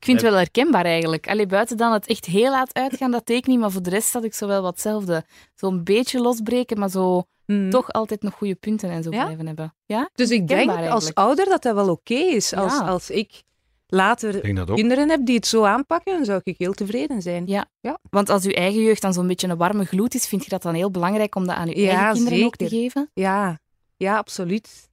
Vind 0.08 0.22
het 0.22 0.30
wel 0.30 0.40
herkenbaar 0.40 0.86
eigenlijk. 0.86 1.28
Allee, 1.30 1.46
buiten 1.46 1.78
dan 1.78 1.94
het 1.94 2.08
echt 2.08 2.26
heel 2.26 2.52
laat 2.52 2.74
uitgaan, 2.74 3.12
dat 3.12 3.30
ik 3.30 3.48
niet. 3.48 3.60
Maar 3.60 3.72
voor 3.72 3.82
de 3.82 3.90
rest 3.90 4.14
had 4.14 4.24
ik 4.24 4.34
zo 4.34 4.48
wel 4.48 4.62
wat 4.62 4.72
hetzelfde. 4.72 5.24
Zo'n 5.56 5.84
beetje 5.84 6.20
losbreken, 6.22 6.80
maar 6.80 6.90
zo 6.90 7.24
Mm. 7.46 7.70
toch 7.70 7.92
altijd 7.92 8.22
nog 8.22 8.34
goede 8.34 8.56
punten 8.56 8.90
en 8.90 9.04
zo 9.04 9.12
Ja? 9.12 9.24
blijven 9.24 9.46
hebben. 9.48 9.74
Ja? 9.86 10.10
Dus 10.14 10.30
ik 10.30 10.48
denk 10.48 10.70
als 10.70 11.14
ouder 11.14 11.46
dat 11.46 11.62
dat 11.64 11.76
wel 11.76 11.90
oké 11.90 12.14
is. 12.14 12.54
Als, 12.54 12.74
Ja. 12.74 12.80
als 12.88 13.10
ik 13.10 13.44
later 13.88 14.40
kinderen 14.74 15.10
heb 15.10 15.26
die 15.26 15.36
het 15.36 15.48
zo 15.48 15.64
aanpakken, 15.64 16.14
dan 16.14 16.26
zou 16.26 16.42
ik 16.44 16.58
heel 16.58 16.74
tevreden 16.74 17.22
zijn. 17.22 17.44
Ja. 17.48 17.66
Ja. 17.80 17.98
Want 18.10 18.30
als 18.30 18.46
uw 18.46 18.52
eigen 18.52 18.82
jeugd 18.82 19.02
dan 19.02 19.14
zo'n 19.14 19.28
beetje 19.28 19.48
een 19.48 19.58
warme 19.58 19.86
gloed 19.86 20.16
is, 20.16 20.28
vind 20.28 20.44
je 20.44 20.50
dat 20.50 20.62
dan 20.62 20.74
heel 20.74 20.92
belangrijk 20.92 21.36
om 21.36 21.48
dat 21.48 21.56
aan 21.56 21.68
uw 21.68 21.74
Ja, 21.82 21.90
eigen 21.98 22.14
kinderen 22.14 22.46
ook 22.46 22.56
te 22.56 22.68
geven? 22.70 23.10
Ja, 23.14 23.60
ja, 23.98 24.18
absoluut. 24.18 24.90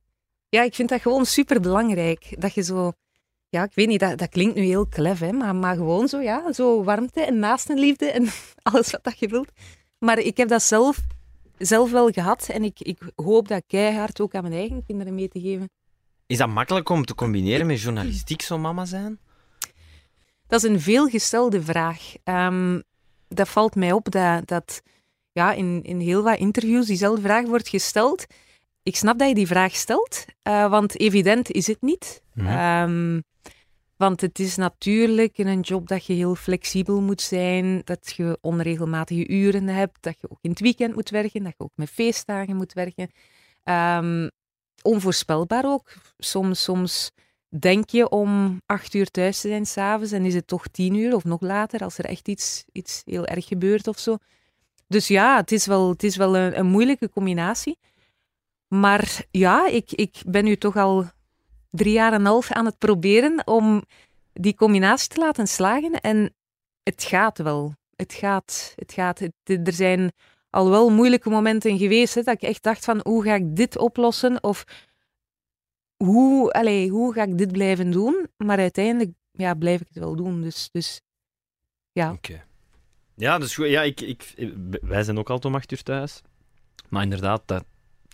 Ja, 0.48 0.62
ik 0.62 0.74
vind 0.74 0.88
dat 0.88 1.00
gewoon 1.00 1.26
super 1.26 1.60
belangrijk. 1.60 2.34
Dat 2.38 2.54
je 2.54 2.62
zo, 2.62 2.92
ja, 3.54 3.62
ik 3.62 3.74
weet 3.74 3.88
niet, 3.88 4.00
dat, 4.00 4.18
dat 4.18 4.28
klinkt 4.28 4.54
nu 4.54 4.62
heel 4.62 4.86
klef, 4.86 5.18
hè, 5.18 5.32
maar, 5.32 5.54
maar 5.54 5.76
gewoon 5.76 6.08
zo, 6.08 6.20
ja, 6.20 6.52
zo 6.52 6.84
warmte 6.84 7.20
en 7.20 7.38
naastenliefde 7.38 8.10
en 8.10 8.28
alles 8.72 8.90
wat 8.90 9.04
dat 9.04 9.18
je 9.18 9.28
wilt. 9.28 9.50
Maar 9.98 10.18
ik 10.18 10.36
heb 10.36 10.48
dat 10.48 10.62
zelf, 10.62 10.98
zelf 11.58 11.90
wel 11.90 12.10
gehad 12.10 12.48
en 12.48 12.64
ik, 12.64 12.80
ik 12.80 12.98
hoop 13.14 13.48
dat 13.48 13.62
keihard 13.66 14.20
ook 14.20 14.34
aan 14.34 14.42
mijn 14.42 14.54
eigen 14.54 14.84
kinderen 14.86 15.14
mee 15.14 15.28
te 15.28 15.40
geven. 15.40 15.70
Is 16.26 16.38
dat 16.38 16.48
makkelijk 16.48 16.88
om 16.88 17.04
te 17.04 17.14
combineren 17.14 17.66
met 17.66 17.80
journalistiek, 17.80 18.42
zo'n 18.42 18.60
mama 18.60 18.84
zijn? 18.84 19.18
Dat 20.46 20.64
is 20.64 20.70
een 20.70 20.80
veelgestelde 20.80 21.62
vraag. 21.62 22.14
Ehm, 22.24 22.80
dat 23.28 23.48
valt 23.48 23.74
mij 23.74 23.92
op 23.92 24.10
dat, 24.10 24.48
dat 24.48 24.82
ja, 25.32 25.52
in, 25.52 25.82
in 25.82 26.00
heel 26.00 26.22
wat 26.22 26.38
interviews 26.38 26.86
diezelfde 26.86 27.22
vraag 27.22 27.46
wordt 27.46 27.68
gesteld. 27.68 28.26
Ik 28.84 28.96
snap 28.96 29.18
dat 29.18 29.28
je 29.28 29.34
die 29.34 29.46
vraag 29.46 29.74
stelt, 29.74 30.24
eh, 30.42 30.70
want 30.70 30.98
evident 31.00 31.50
is 31.50 31.66
het 31.66 31.82
niet. 31.82 32.22
Mhm. 32.32 32.46
Ehm, 32.46 33.20
want 33.96 34.20
het 34.20 34.38
is 34.38 34.56
natuurlijk 34.56 35.38
een 35.38 35.60
job 35.60 35.88
dat 35.88 36.06
je 36.06 36.12
heel 36.12 36.34
flexibel 36.34 37.00
moet 37.00 37.20
zijn, 37.20 37.80
dat 37.84 38.12
je 38.16 38.38
onregelmatige 38.40 39.28
uren 39.28 39.68
hebt, 39.68 39.96
dat 40.00 40.16
je 40.20 40.30
ook 40.30 40.38
in 40.40 40.50
het 40.50 40.60
weekend 40.60 40.94
moet 40.94 41.10
werken, 41.10 41.42
dat 41.42 41.54
je 41.56 41.64
ook 41.64 41.72
met 41.74 41.90
feestdagen 41.90 42.56
moet 42.56 42.72
werken. 42.72 43.10
Ehm, 43.62 44.28
onvoorspelbaar 44.82 45.64
ook. 45.64 45.92
Soms, 46.18 46.62
soms 46.62 47.10
denk 47.48 47.90
je 47.90 48.08
om 48.08 48.60
acht 48.66 48.94
uur 48.94 49.10
thuis 49.10 49.40
te 49.40 49.48
zijn 49.48 49.66
s'avonds 49.66 50.12
en 50.12 50.24
is 50.24 50.34
het 50.34 50.46
toch 50.46 50.68
tien 50.68 50.94
uur 50.94 51.14
of 51.14 51.24
nog 51.24 51.40
later 51.40 51.80
als 51.80 51.98
er 51.98 52.04
echt 52.04 52.28
iets, 52.28 52.64
iets 52.72 53.02
heel 53.04 53.26
erg 53.26 53.46
gebeurt 53.46 53.88
of 53.88 53.98
zo. 53.98 54.16
Dus 54.88 55.08
ja, 55.08 55.36
het 55.36 55.52
is 55.52 55.66
wel, 55.66 55.88
het 55.88 56.02
is 56.02 56.16
wel 56.16 56.36
een, 56.36 56.58
een 56.58 56.66
moeilijke 56.66 57.10
combinatie. 57.10 57.78
Maar 58.80 59.26
ja, 59.30 59.66
ik, 59.66 59.92
ik 59.92 60.22
ben 60.26 60.44
nu 60.44 60.56
toch 60.56 60.76
al 60.76 61.04
drie 61.70 61.92
jaar 61.92 62.12
en 62.12 62.20
een 62.20 62.26
half 62.26 62.52
aan 62.52 62.64
het 62.64 62.78
proberen 62.78 63.46
om 63.46 63.84
die 64.32 64.54
combinatie 64.54 65.08
te 65.08 65.20
laten 65.20 65.46
slagen. 65.46 66.00
En 66.00 66.34
het 66.82 67.02
gaat 67.02 67.38
wel. 67.38 67.74
Het 67.96 68.12
gaat. 68.12 68.72
Het 68.76 68.92
gaat. 68.92 69.20
Er 69.44 69.72
zijn 69.72 70.12
al 70.50 70.70
wel 70.70 70.90
moeilijke 70.90 71.30
momenten 71.30 71.78
geweest 71.78 72.14
dat 72.14 72.26
ik 72.26 72.42
echt 72.42 72.62
dacht 72.62 72.84
van 72.84 73.00
hoe 73.02 73.22
ga 73.22 73.34
ik 73.34 73.56
dit 73.56 73.78
oplossen? 73.78 74.42
Of 74.42 74.64
hoe, 75.96 76.52
allee, 76.52 76.90
hoe 76.90 77.12
ga 77.12 77.22
ik 77.22 77.38
dit 77.38 77.52
blijven 77.52 77.90
doen? 77.90 78.28
Maar 78.36 78.58
uiteindelijk 78.58 79.12
ja, 79.30 79.54
blijf 79.54 79.80
ik 79.80 79.86
het 79.88 79.98
wel 79.98 80.16
doen. 80.16 80.42
Dus, 80.42 80.68
dus 80.72 81.00
ja. 81.92 82.12
Oké. 82.12 82.44
Ja, 83.14 83.38
dus. 83.38 83.56
Ja, 83.56 83.82
ik, 83.82 84.00
ik, 84.00 84.34
wij 84.82 85.02
zijn 85.02 85.18
ook 85.18 85.30
altijd 85.30 85.52
om 85.52 85.58
acht 85.58 85.72
uur 85.72 85.82
thuis. 85.82 86.22
Maar 86.88 87.02
inderdaad, 87.02 87.42
dat, 87.46 87.64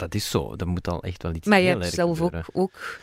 dat 0.00 0.14
is 0.14 0.30
zo. 0.30 0.56
Dat 0.56 0.68
moet 0.68 0.88
al 0.88 1.02
echt 1.02 1.22
wel 1.22 1.34
iets 1.34 1.46
Maar 1.46 1.60
je 1.60 1.68
hebt 1.68 1.92
zelf 1.92 2.20
ook, 2.20 2.24
gebeuren. 2.24 2.50
ook 2.54 2.98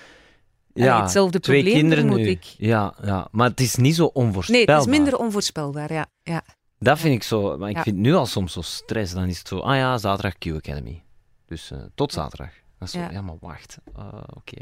ja, 0.74 0.89
allee, 0.92 1.01
hetzelfde 1.01 1.39
twee 1.39 1.62
probleem, 1.62 1.80
kinderen 1.80 2.04
vermoed 2.08 2.25
nu. 2.25 2.30
ik. 2.32 2.44
Ja, 2.44 2.94
ja, 3.04 3.27
maar 3.32 3.50
het 3.50 3.60
is 3.60 3.75
niet 3.75 3.96
zo 3.96 4.04
Nee, 4.04 4.12
onvoorspelbaar. 4.13 4.75
het 4.75 4.86
is 4.86 4.92
minder 4.92 5.18
onvoorspelbaar, 5.18 5.94
ja. 5.94 6.06
ja. 6.24 6.44
Dat 6.80 7.00
vind 7.00 7.13
ik 7.16 7.24
zo. 7.24 7.58
Maar 7.58 7.70
ik 7.70 7.75
Ja. 7.75 7.82
vind 7.84 7.98
nu 7.98 8.13
al 8.13 8.25
soms 8.25 8.54
zo 8.54 8.62
stress. 8.62 9.13
Dan 9.13 9.27
is 9.27 9.38
het 9.38 9.48
zo, 9.48 9.60
ah 9.60 9.75
ja, 9.75 9.98
zaterdag 9.98 10.38
Q 10.38 10.46
Academy. 10.56 11.04
Dus 11.46 11.72
eh, 11.72 11.77
tot 11.96 12.13
zaterdag. 12.13 12.50
Dat 12.80 12.88
is 12.88 12.94
zo, 12.94 13.00
ja. 13.00 13.12
Ja. 13.12 13.22
maar 13.22 13.36
wacht. 13.39 13.77
Ah, 13.94 14.24
Oké. 14.36 14.58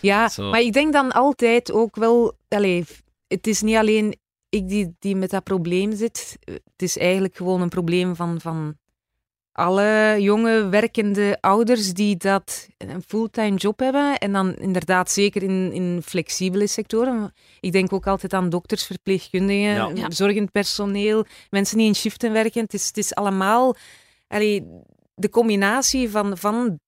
Ja, 0.00 0.28
Zo. 0.28 0.50
maar 0.50 0.60
ik 0.60 0.72
denk 0.72 0.92
dan 0.92 1.12
altijd 1.12 1.72
ook 1.72 1.96
wel... 1.96 2.36
Allee, 2.48 2.84
het 3.28 3.46
is 3.46 3.62
niet 3.62 3.76
alleen 3.76 4.16
ik 4.48 4.68
die, 4.68 4.94
die 4.98 5.16
met 5.16 5.30
dat 5.30 5.44
probleem 5.44 5.96
zit. 5.96 6.36
Het 6.44 6.62
is 6.76 6.98
eigenlijk 6.98 7.36
gewoon 7.36 7.60
een 7.60 7.68
probleem 7.68 8.16
van, 8.16 8.40
van 8.40 8.76
alle 9.52 10.16
jonge 10.18 10.68
werkende 10.68 11.38
ouders 11.40 11.92
die 11.94 12.16
dat 12.16 12.68
een 12.78 13.02
fulltime 13.06 13.56
job 13.56 13.78
hebben 13.78 14.18
en 14.18 14.32
dan 14.32 14.54
inderdaad 14.56 15.10
zeker 15.10 15.42
in, 15.42 15.72
in 15.72 16.00
flexibele 16.04 16.66
sectoren. 16.66 17.32
Ik 17.60 17.72
denk 17.72 17.92
ook 17.92 18.06
altijd 18.06 18.32
aan 18.32 18.48
dokters, 18.48 18.84
verpleegkundigen, 18.86 19.60
Ja. 19.74 19.90
Ja. 19.94 20.10
zorgend 20.10 20.52
personeel, 20.52 21.24
mensen 21.50 21.76
die 21.78 21.86
in 21.86 21.94
shiften 21.94 22.32
werken. 22.32 22.62
Het 22.62 22.74
is, 22.74 22.86
het 22.86 22.96
is 22.96 23.14
allemaal 23.14 23.74
allee, 24.28 24.66
de 25.14 25.28
combinatie 25.28 26.10
van, 26.10 26.38
van 26.38 26.78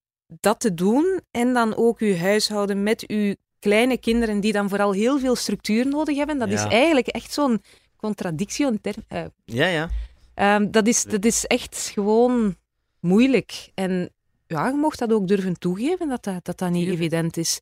dat 0.41 0.61
te 0.61 0.75
doen 0.75 1.21
en 1.31 1.53
dan 1.53 1.77
ook 1.77 1.99
uw 1.99 2.17
huishouden 2.17 2.83
met 2.83 3.07
uw 3.07 3.35
kleine 3.59 3.99
kinderen 3.99 4.41
die 4.41 4.53
dan 4.53 4.69
vooral 4.69 4.93
heel 4.93 5.19
veel 5.19 5.35
structuur 5.37 5.87
nodig 5.89 6.17
hebben. 6.17 6.39
Dat 6.39 6.49
is 6.49 6.65
eigenlijk 6.65 7.07
echt 7.07 7.33
zo'n 7.33 7.63
contradictie. 7.97 8.67
een 8.67 8.81
term- 8.81 9.05
eh, 9.09 9.25
Ja, 9.45 9.67
ja. 9.67 9.89
Ehm, 10.35 10.71
dat, 10.71 10.87
is, 10.87 11.05
dat 11.05 11.25
is 11.25 11.47
echt 11.47 11.91
gewoon 11.95 12.57
moeilijk. 13.01 13.71
En 13.75 14.11
ja, 14.47 14.69
je 14.69 14.75
mocht 14.75 14.99
dat 14.99 15.13
ook 15.13 15.29
durven 15.29 15.59
toegeven, 15.59 16.09
dat 16.09 16.25
dat, 16.25 16.45
dat, 16.45 16.59
dat 16.59 16.71
niet 16.71 16.89
evident 16.89 17.37
is. 17.37 17.61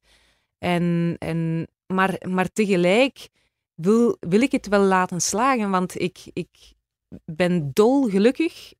En, 0.58 1.16
en, 1.18 1.68
maar, 1.86 2.22
maar 2.28 2.48
tegelijk 2.52 3.28
wil, 3.74 4.16
wil 4.20 4.40
ik 4.40 4.52
het 4.52 4.68
wel 4.68 4.82
laten 4.82 5.20
slagen, 5.20 5.70
want 5.70 6.00
ik, 6.00 6.18
ik 6.32 6.48
ben 7.24 7.70
dolgelukkig 7.72 8.72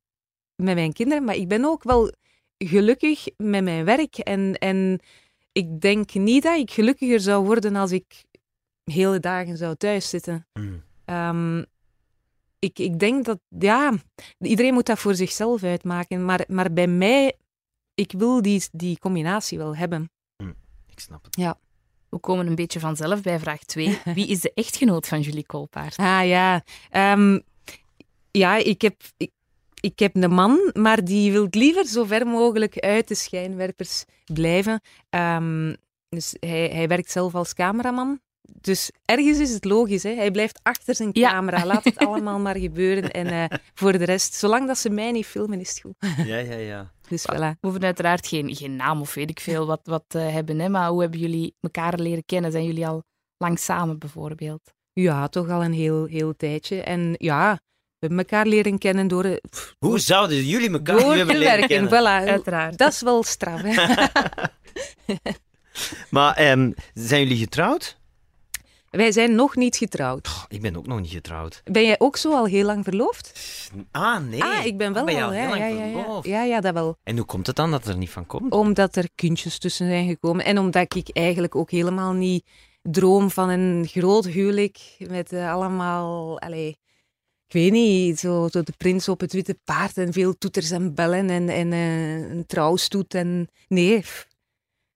met 0.55 0.75
mijn 0.75 0.93
kinderen, 0.93 1.23
maar 1.23 1.35
ik 1.35 1.47
ben 1.47 1.65
ook 1.65 1.83
wel 1.83 2.11
gelukkig 2.57 3.27
met 3.37 3.63
mijn 3.63 3.85
werk. 3.85 4.17
En, 4.17 4.57
en 4.57 4.99
ik 5.51 5.81
denk 5.81 6.13
niet 6.13 6.43
dat 6.43 6.57
ik 6.57 6.71
gelukkiger 6.71 7.19
zou 7.19 7.45
worden 7.45 7.75
als 7.75 7.91
ik 7.91 8.23
hele 8.83 9.19
dagen 9.19 9.57
zou 9.57 9.75
thuiszitten. 9.75 10.47
Mm. 10.53 10.83
Ehm, 11.05 11.63
ik, 12.61 12.79
ik 12.79 12.99
denk 12.99 13.25
dat, 13.25 13.39
ja, 13.59 13.93
iedereen 14.39 14.73
moet 14.73 14.85
dat 14.85 14.99
voor 14.99 15.15
zichzelf 15.15 15.63
uitmaken. 15.63 16.25
Maar, 16.25 16.43
maar 16.47 16.73
bij 16.73 16.87
mij, 16.87 17.33
ik 17.93 18.11
wil 18.17 18.41
die, 18.41 18.63
die 18.71 18.99
combinatie 18.99 19.57
wel 19.57 19.75
hebben. 19.75 20.11
Ik 20.87 20.99
snap 20.99 21.23
het. 21.23 21.55
We 22.09 22.19
komen 22.19 22.47
een 22.47 22.55
beetje 22.55 22.79
vanzelf 22.79 23.21
bij 23.21 23.39
vraag 23.39 23.63
2. 23.63 23.99
Wie 24.15 24.27
is 24.27 24.41
de 24.41 24.51
echtgenoot 24.53 25.07
van 25.07 25.21
Julie 25.21 25.45
Koolpaard? 25.45 25.97
Ah 25.97 26.27
ja, 26.27 26.63
Ehm, 26.89 27.39
ja, 28.31 28.55
ik 28.55 28.81
heb, 28.81 29.01
ik, 29.17 29.31
ik 29.79 29.99
heb 29.99 30.15
een 30.15 30.33
man, 30.33 30.71
maar 30.73 31.03
die 31.03 31.31
wil 31.31 31.47
liever 31.49 31.85
zo 31.85 32.03
ver 32.03 32.27
mogelijk 32.27 32.79
uit 32.79 33.07
de 33.07 33.15
schijnwerpers 33.15 34.05
blijven. 34.33 34.81
Ehm, 35.09 35.75
dus 36.09 36.35
hij, 36.39 36.67
hij 36.67 36.87
werkt 36.87 37.11
zelf 37.11 37.35
als 37.35 37.53
cameraman. 37.53 38.19
Dus 38.61 38.91
ergens 39.05 39.39
is 39.39 39.53
het 39.53 39.65
logisch, 39.65 40.03
hè? 40.03 40.13
hij 40.15 40.31
blijft 40.31 40.59
achter 40.63 40.95
zijn 40.95 41.09
Ja. 41.13 41.31
camera. 41.31 41.65
Laat 41.65 41.83
het 41.83 41.97
allemaal 41.97 42.39
maar 42.39 42.57
gebeuren. 42.57 43.11
En 43.11 43.27
eh, 43.27 43.57
voor 43.73 43.91
de 43.91 44.05
rest, 44.05 44.33
zolang 44.33 44.67
dat 44.67 44.77
ze 44.77 44.89
mij 44.89 45.11
niet 45.11 45.25
filmen, 45.25 45.59
is 45.59 45.69
het 45.69 45.79
goed. 45.79 45.95
Ja, 46.27 46.37
ja, 46.37 46.55
ja. 46.55 46.91
Dus 47.07 47.25
voilà. 47.33 47.39
We 47.39 47.57
hoeven 47.61 47.83
uiteraard 47.83 48.27
geen, 48.27 48.55
geen 48.55 48.75
naam 48.75 49.01
of 49.01 49.13
weet 49.13 49.29
ik 49.29 49.39
veel 49.39 49.65
wat, 49.65 49.81
wat 49.83 50.05
eh, 50.07 50.33
hebben, 50.33 50.59
hè? 50.59 50.69
maar 50.69 50.89
hoe 50.89 51.01
hebben 51.01 51.19
jullie 51.19 51.55
elkaar 51.61 51.99
leren 51.99 52.25
kennen? 52.25 52.51
Zijn 52.51 52.65
jullie 52.65 52.87
al 52.87 53.03
lang 53.37 53.59
samen 53.59 53.99
bijvoorbeeld? 53.99 54.61
Ja, 54.93 55.27
toch 55.27 55.49
al 55.49 55.63
een 55.63 55.73
heel, 55.73 56.05
heel 56.05 56.35
tijdje. 56.35 56.81
En 56.81 57.15
ja, 57.17 57.53
we 57.53 58.07
hebben 58.07 58.17
elkaar 58.17 58.45
leren 58.45 58.77
kennen 58.77 59.07
door, 59.07 59.23
eh, 59.23 59.35
pff, 59.49 59.75
Hoe 59.79 59.99
zouden 59.99 60.45
jullie 60.45 60.71
elkaar 60.71 60.99
door 60.99 61.13
hebben 61.15 61.33
te 61.35 61.39
leren 61.41 61.59
werken. 61.59 61.67
kennen? 61.89 61.89
Voilà. 62.25 62.29
Uiteraard. 62.29 62.77
Dat 62.77 62.91
is 62.91 63.01
wel 63.01 63.23
straf. 63.23 63.61
Hè? 63.61 63.73
Maar 66.09 66.35
ehm, 66.35 66.71
zijn 66.93 67.21
jullie 67.21 67.37
getrouwd? 67.37 67.99
Wij 68.91 69.11
zijn 69.11 69.35
nog 69.35 69.55
niet 69.55 69.75
getrouwd. 69.75 70.45
Ik 70.47 70.61
ben 70.61 70.75
ook 70.75 70.87
nog 70.87 71.01
niet 71.01 71.11
getrouwd. 71.11 71.61
Ben 71.63 71.85
jij 71.85 71.95
ook 71.99 72.17
zo 72.17 72.35
al 72.35 72.45
heel 72.45 72.65
lang 72.65 72.83
verloofd? 72.83 73.39
Ah, 73.91 74.23
nee. 74.23 74.43
ah, 74.43 74.65
ik 74.65 74.77
ben 74.77 74.93
wel 74.93 75.05
ben 75.05 75.15
je 75.15 75.21
al. 75.21 75.27
al 75.27 75.33
ja, 75.33 75.39
heel 75.39 75.49
lang 75.49 75.61
ja, 75.61 75.67
ja, 75.67 75.85
ja. 75.85 76.01
verloofd? 76.01 76.27
ja, 76.27 76.43
ja, 76.43 76.61
dat 76.61 76.73
wel. 76.73 76.97
En 77.03 77.17
hoe 77.17 77.25
komt 77.25 77.47
het 77.47 77.55
dan 77.55 77.71
dat 77.71 77.87
er 77.87 77.97
niet 77.97 78.09
van 78.09 78.25
komt? 78.25 78.51
Omdat 78.51 78.95
er 78.95 79.09
kindjes 79.15 79.59
tussen 79.59 79.87
zijn 79.87 80.07
gekomen. 80.07 80.45
En 80.45 80.57
omdat 80.57 80.95
ik 80.95 81.09
eigenlijk 81.09 81.55
ook 81.55 81.71
helemaal 81.71 82.13
niet 82.13 82.45
droom 82.81 83.31
van 83.31 83.49
een 83.49 83.87
groot 83.87 84.25
huwelijk 84.25 84.79
met 85.07 85.33
eh, 85.33 85.53
allemaal... 85.53 86.39
Allee, 86.39 86.77
ik 87.47 87.53
weet 87.53 87.71
niet, 87.71 88.19
zo, 88.19 88.47
zo 88.51 88.61
de 88.61 88.73
prins 88.77 89.09
op 89.09 89.19
het 89.19 89.33
witte 89.33 89.59
paard 89.63 89.97
en 89.97 90.13
veel 90.13 90.37
toeters 90.37 90.71
en 90.71 90.93
bellen 90.93 91.29
en, 91.29 91.49
en 91.49 91.73
eh, 91.73 92.29
een 92.29 92.45
trouwstoet. 92.45 93.13
En, 93.13 93.47
nee. 93.67 94.03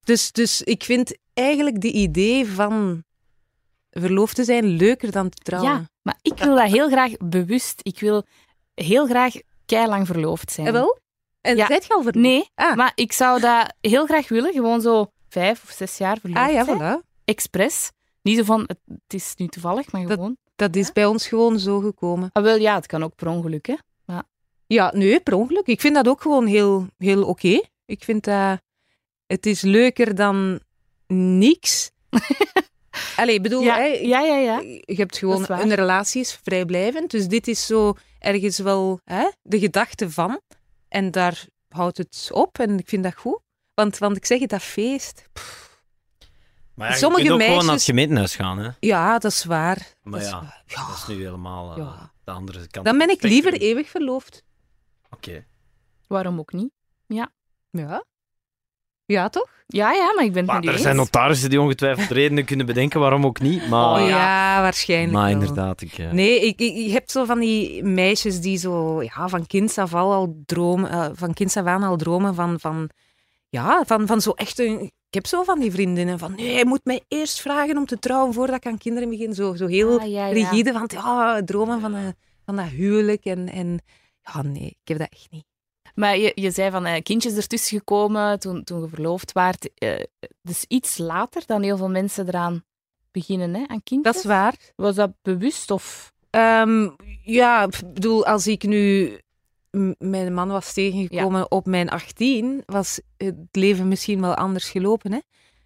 Dus, 0.04 0.32
dus 0.32 0.62
ik 0.62 0.84
vind 0.84 1.18
eigenlijk 1.34 1.82
de 1.82 1.92
idee 1.92 2.48
van 2.48 3.04
verloofd 4.00 4.36
te 4.36 4.44
zijn 4.44 4.66
leuker 4.66 5.12
dan 5.12 5.30
te 5.30 5.38
trouwen. 5.44 5.72
Ja, 5.72 5.86
maar 6.02 6.18
ik 6.22 6.38
wil 6.38 6.56
dat 6.56 6.68
heel 6.72 6.88
graag 6.90 7.12
bewust. 7.18 7.80
Ik 7.84 8.00
wil 8.00 8.24
heel 8.74 9.06
graag 9.08 9.34
keilang 9.66 10.08
verloofd 10.08 10.52
zijn. 10.52 10.68
En 10.68 10.74
wel? 10.74 11.00
En 11.42 11.56
Ja. 11.58 11.66
zijt 11.66 11.86
je 11.86 11.94
al 11.94 12.02
verloofd? 12.04 12.26
Nee, 12.28 12.50
Ah. 12.56 12.76
maar 12.76 12.92
ik 12.96 13.12
zou 13.12 13.40
dat 13.40 13.74
heel 13.82 14.06
graag 14.06 14.28
willen. 14.28 14.54
Gewoon 14.54 14.82
zo 14.82 15.08
vijf 15.30 15.64
of 15.64 15.70
zes 15.70 15.98
jaar 15.98 16.18
verloofd 16.20 16.40
Ah 16.48 16.52
ja, 16.54 16.64
zijn. 16.64 16.78
voilà. 17.02 17.06
Expres. 17.26 17.92
Niet 18.22 18.38
zo 18.38 18.44
van, 18.44 18.62
het, 18.68 18.80
is 19.08 19.34
nu 19.38 19.48
toevallig, 19.48 19.92
maar 19.92 20.06
gewoon. 20.08 20.38
Dat 20.56 20.76
is 20.76 20.92
bij 20.92 21.06
ons 21.06 21.28
gewoon 21.28 21.60
zo 21.60 21.80
gekomen. 21.80 22.30
Ah, 22.32 22.44
wel, 22.44 22.56
ja, 22.58 22.76
het 22.76 22.86
kan 22.86 23.04
ook 23.04 23.16
per 23.16 23.28
ongeluk, 23.28 23.66
hè. 23.68 23.76
Ja, 24.68 24.92
nee, 24.96 25.20
per 25.20 25.34
ongeluk. 25.34 25.68
Ik 25.68 25.82
vind 25.82 25.96
dat 25.96 26.08
ook 26.08 26.22
gewoon 26.22 26.46
heel, 26.46 26.88
heel 26.98 27.24
oké. 27.24 27.62
Ik 27.86 28.04
vind 28.04 28.24
dat... 28.24 28.60
Het 29.28 29.46
is 29.46 29.62
leuker 29.62 30.16
dan 30.16 30.60
niks. 31.08 31.92
Allee, 33.16 33.42
bedoel, 33.42 33.62
Ja, 33.62 33.76
hè, 33.76 33.84
ja, 33.86 34.20
ja, 34.20 34.38
ja. 34.38 34.60
je 34.62 34.96
hebt 34.96 35.18
gewoon 35.18 35.46
een 35.50 35.74
relatie 35.74 36.22
is 36.22 36.40
vrijblijvend. 36.44 37.12
Dus 37.12 37.28
dit 37.28 37.48
is 37.48 37.66
zo 37.66 37.94
ergens 38.20 38.58
wel 38.60 39.00
hè, 39.04 39.30
de 39.42 39.60
gedachte 39.60 40.10
van. 40.12 40.42
En 40.88 41.12
daar 41.12 41.46
houdt 41.70 41.98
het 41.98 42.30
op. 42.32 42.60
En 42.60 42.78
ik 42.80 42.88
vind 42.90 43.04
dat 43.04 43.16
goed. 43.16 43.40
Want, 43.74 43.98
want 43.98 44.18
ik 44.18 44.26
zeg 44.26 44.40
het, 44.40 44.50
dat 44.50 44.62
feest. 44.62 45.26
Maar 46.76 46.90
ja, 46.90 46.96
Sommige 46.96 47.24
je 47.24 47.28
kunt 47.30 47.42
ook 47.42 47.48
gewoon 47.48 47.66
naar 47.66 47.74
het 47.76 47.86
meisjes- 47.86 47.86
gemeentehuis 47.90 48.36
gaan, 48.36 48.58
hè? 48.58 48.70
Ja, 48.80 49.18
dat 49.18 49.32
is 49.32 49.44
waar. 49.46 49.94
Maar 50.04 50.12
Dat 50.14 50.22
is 50.22 50.28
ja, 50.30 50.42
waar. 50.42 50.64
Ja. 50.66 50.88
dat 50.88 50.96
is 50.96 51.08
nu 51.08 51.24
helemaal 51.24 51.78
Ja. 51.78 52.12
de 52.24 52.32
andere 52.32 52.68
kant. 52.68 52.86
Dan 52.86 52.98
ben 52.98 53.10
ik 53.10 53.22
liever 53.22 53.54
eeuwig 53.54 53.90
verloofd. 53.90 54.44
Oké. 55.10 55.46
Waarom 56.08 56.40
ook 56.40 56.54
niet? 56.54 56.72
Ja. 57.08 57.32
Ja, 57.70 58.04
toch? 59.30 59.48
Ja, 59.68 59.92
ja, 59.94 60.14
maar 60.16 60.24
ik 60.24 60.34
ben 60.34 60.50
het 60.52 60.64
u 60.64 60.68
er 60.68 60.74
eens. 60.74 60.82
zijn 60.82 60.96
notarissen 60.96 61.50
die 61.50 61.62
ongetwijfeld 61.62 62.10
redenen 62.10 62.46
kunnen 62.46 62.66
bedenken 62.66 63.00
waarom 63.00 63.26
ook 63.26 63.40
niet. 63.40 63.68
Maar, 63.70 64.02
Oh, 64.02 64.08
ja. 64.08 64.62
waarschijnlijk 64.62 65.12
maar 65.14 65.32
wel. 65.32 65.40
inderdaad, 65.40 65.82
ik... 65.82 65.98
eh, 65.98 66.12
Nee, 66.12 66.42
ik, 66.46 66.60
ik, 66.60 66.76
je 66.76 66.92
hebt 66.92 67.12
zo 67.12 67.26
van 67.26 67.40
die 67.40 67.84
meisjes 67.84 68.42
die 68.42 68.58
zo 68.58 69.02
ja, 69.04 69.28
van 69.28 69.48
kinds 69.48 69.78
af 69.78 69.94
al, 69.94 70.14
al 70.14 70.42
dromen, 70.46 70.90
eh, 70.90 71.10
van 71.14 71.34
kinds 71.34 71.58
af 71.58 71.66
aan 71.66 71.84
al 71.84 71.98
dromen 71.98 72.36
van, 72.36 72.60
van, 72.60 72.90
ja, 73.50 73.84
van, 73.86 74.08
van 74.08 74.22
zo 74.22 74.32
echt 74.32 74.60
een... 74.60 74.82
Ik 74.82 75.22
heb 75.22 75.26
zo 75.26 75.44
van 75.44 75.60
die 75.60 75.72
vriendinnen 75.72 76.20
van, 76.20 76.34
nee, 76.36 76.54
je 76.58 76.66
moet 76.66 76.82
mij 76.86 77.02
eerst 77.08 77.42
vragen 77.42 77.78
om 77.78 77.86
te 77.86 78.00
trouwen 78.00 78.34
voordat 78.34 78.56
ik 78.56 78.66
aan 78.66 78.78
kinderen 78.78 79.10
begin. 79.10 79.34
Zo, 79.34 79.56
zo 79.56 79.68
heel 79.68 80.00
Ah, 80.00 80.08
ja, 80.10 80.26
ja. 80.28 80.34
rigide, 80.34 80.72
van 80.74 80.90
ja, 80.94 81.42
dromen 81.44 81.82
van, 81.82 81.94
een, 81.94 82.16
van 82.46 82.56
dat 82.56 82.66
huwelijk. 82.66 83.26
En, 83.26 83.50
en 83.50 83.80
ja, 84.22 84.42
nee, 84.42 84.66
ik 84.82 84.88
heb 84.88 84.98
dat 84.98 85.08
echt 85.12 85.28
niet. 85.30 85.46
Maar 85.96 86.18
je, 86.18 86.32
je 86.36 86.52
zei 86.52 86.72
van 86.72 86.86
eh, 86.86 87.02
kindjes 87.02 87.36
ertussen 87.36 87.78
gekomen 87.78 88.40
toen, 88.40 88.64
toen 88.64 88.82
je 88.82 88.88
verloofd 88.88 89.32
waart. 89.32 89.70
eh, 89.74 90.04
dus 90.42 90.66
iets 90.68 90.98
later 90.98 91.44
dan 91.46 91.62
heel 91.62 91.78
veel 91.78 91.90
mensen 91.90 92.28
eraan 92.28 92.64
beginnen, 93.12 93.54
hè, 93.54 93.64
aan 93.68 93.84
kindjes. 93.84 94.14
Dat 94.14 94.16
is 94.16 94.30
waar. 94.30 94.56
Was 94.76 94.96
dat 94.96 95.12
bewust 95.22 95.72
of... 95.72 96.14
Ehm, 96.30 96.90
ja, 97.22 97.64
ik 97.64 97.82
bedoel, 97.94 98.26
als 98.26 98.48
ik 98.48 98.64
nu 98.64 99.18
mijn 99.98 100.34
man 100.34 100.48
was 100.48 100.74
tegengekomen 100.74 101.52
op 101.52 101.66
mijn 101.66 101.90
18, 101.90 102.64
was 102.66 103.00
het 103.18 103.36
leven 103.52 103.88
misschien 103.88 104.22
wel 104.22 104.36
anders 104.36 104.70
gelopen. 104.70 105.12
Hè? 105.12 105.20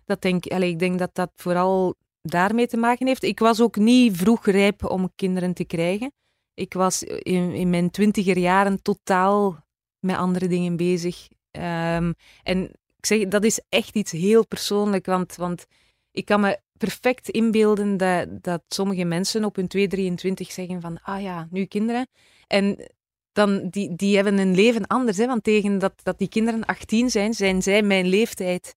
Dat 0.05 0.21
denk, 0.21 0.45
allee, 0.45 0.69
ik 0.69 0.79
denk 0.79 0.99
dat 0.99 1.09
dat 1.13 1.31
vooral 1.35 1.95
daarmee 2.21 2.67
te 2.67 2.77
maken 2.77 3.07
heeft. 3.07 3.23
Ik 3.23 3.39
was 3.39 3.61
ook 3.61 3.75
niet 3.75 4.17
vroeg 4.17 4.45
rijp 4.45 4.85
om 4.85 5.11
kinderen 5.15 5.53
te 5.53 5.63
krijgen. 5.63 6.11
Ik 6.53 6.73
was 6.73 7.03
in, 7.03 7.53
in 7.53 7.69
mijn 7.69 7.91
twintiger 7.91 8.37
jaren 8.37 8.81
totaal 8.81 9.67
met 9.99 10.15
andere 10.15 10.47
dingen 10.47 10.75
bezig. 10.75 11.27
Ehm, 11.51 12.13
en 12.43 12.63
ik 12.97 13.05
zeg, 13.05 13.27
dat 13.27 13.43
is 13.43 13.61
echt 13.69 13.95
iets 13.95 14.11
heel 14.11 14.47
persoonlijk, 14.47 15.05
want, 15.05 15.35
want 15.35 15.65
ik 16.11 16.25
kan 16.25 16.41
me 16.41 16.59
perfect 16.77 17.29
inbeelden 17.29 17.97
dat, 17.97 18.43
dat 18.43 18.61
sommige 18.67 19.03
mensen 19.03 19.43
op 19.43 19.55
hun 19.55 19.67
2, 19.67 19.87
23 19.87 20.51
zeggen 20.51 20.81
van, 20.81 20.99
ah 21.01 21.21
ja, 21.21 21.47
nu 21.51 21.65
kinderen. 21.65 22.07
En 22.47 22.91
dan, 23.31 23.69
die, 23.69 23.95
die 23.95 24.15
hebben 24.15 24.37
een 24.37 24.55
leven 24.55 24.87
anders, 24.87 25.17
hè, 25.17 25.25
want 25.25 25.43
tegen 25.43 25.79
dat, 25.79 25.93
dat 26.03 26.17
die 26.17 26.29
kinderen 26.29 26.65
18 26.65 27.09
zijn, 27.09 27.33
zijn 27.33 27.61
zij 27.61 27.81
mijn 27.81 28.07
leeftijd. 28.07 28.75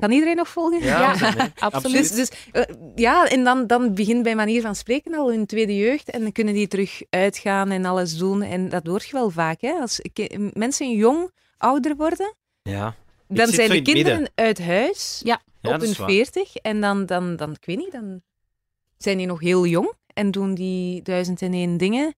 Kan 0.00 0.10
iedereen 0.10 0.36
nog 0.36 0.48
volgen? 0.48 0.82
Ja, 0.82 1.14
absoluut. 1.58 1.94
Dus, 2.16 2.28
dus 2.28 2.30
eh, 2.52 2.62
ja, 2.94 3.28
en 3.28 3.44
dan, 3.44 3.66
dan 3.66 3.94
begint 3.94 4.22
bij 4.22 4.34
manier 4.34 4.62
van 4.62 4.74
spreken 4.74 5.14
al 5.14 5.30
hun 5.30 5.46
tweede 5.46 5.76
jeugd 5.76 6.10
en 6.10 6.22
dan 6.22 6.32
kunnen 6.32 6.54
die 6.54 6.68
terug 6.68 7.02
uitgaan 7.10 7.70
en 7.70 7.84
alles 7.84 8.18
doen. 8.18 8.42
En 8.42 8.68
dat 8.68 8.86
hoort 8.86 9.06
je 9.06 9.12
wel 9.12 9.30
vaak, 9.30 9.60
hè. 9.60 9.72
Als 9.72 10.00
mensen 10.52 10.90
jong 10.90 11.30
ouder 11.58 11.96
worden, 11.96 12.34
Ja. 12.62 12.94
Dan 13.28 13.46
zijn 13.48 13.68
de 13.68 13.74
midden. 13.74 13.94
kinderen 13.94 14.30
uit 14.34 14.58
huis 14.62 15.20
Ja. 15.24 15.40
Ja, 15.60 15.74
op 15.74 15.80
hun. 15.80 15.94
40 15.94 16.56
en 16.56 16.80
dan, 16.80 17.06
dan, 17.06 17.36
dan, 17.36 17.50
ik 17.50 17.64
weet 17.64 17.76
niet, 17.76 17.92
dan 17.92 18.20
zijn 18.98 19.16
die 19.16 19.26
nog 19.26 19.40
heel 19.40 19.66
jong 19.66 19.92
en 20.14 20.30
doen 20.30 20.54
die 20.54 21.02
duizend 21.02 21.42
en 21.42 21.52
één 21.52 21.76
dingen. 21.76 22.14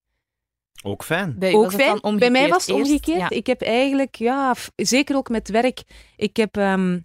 Ook 0.83 1.03
fijn. 1.03 1.35
Bij, 1.39 1.53
ook 1.53 1.73
fijn. 1.73 2.17
Bij 2.17 2.31
mij 2.31 2.47
was 2.47 2.65
het 2.65 2.75
eerst? 2.75 2.91
omgekeerd. 2.91 3.19
Ja. 3.19 3.29
Ik 3.29 3.47
heb 3.47 3.61
eigenlijk, 3.61 4.15
ja, 4.15 4.55
zeker 4.75 5.15
ook 5.15 5.29
met 5.29 5.49
werk, 5.49 5.83
ik 6.15 6.37
heb 6.37 6.57
ehm, 6.57 6.99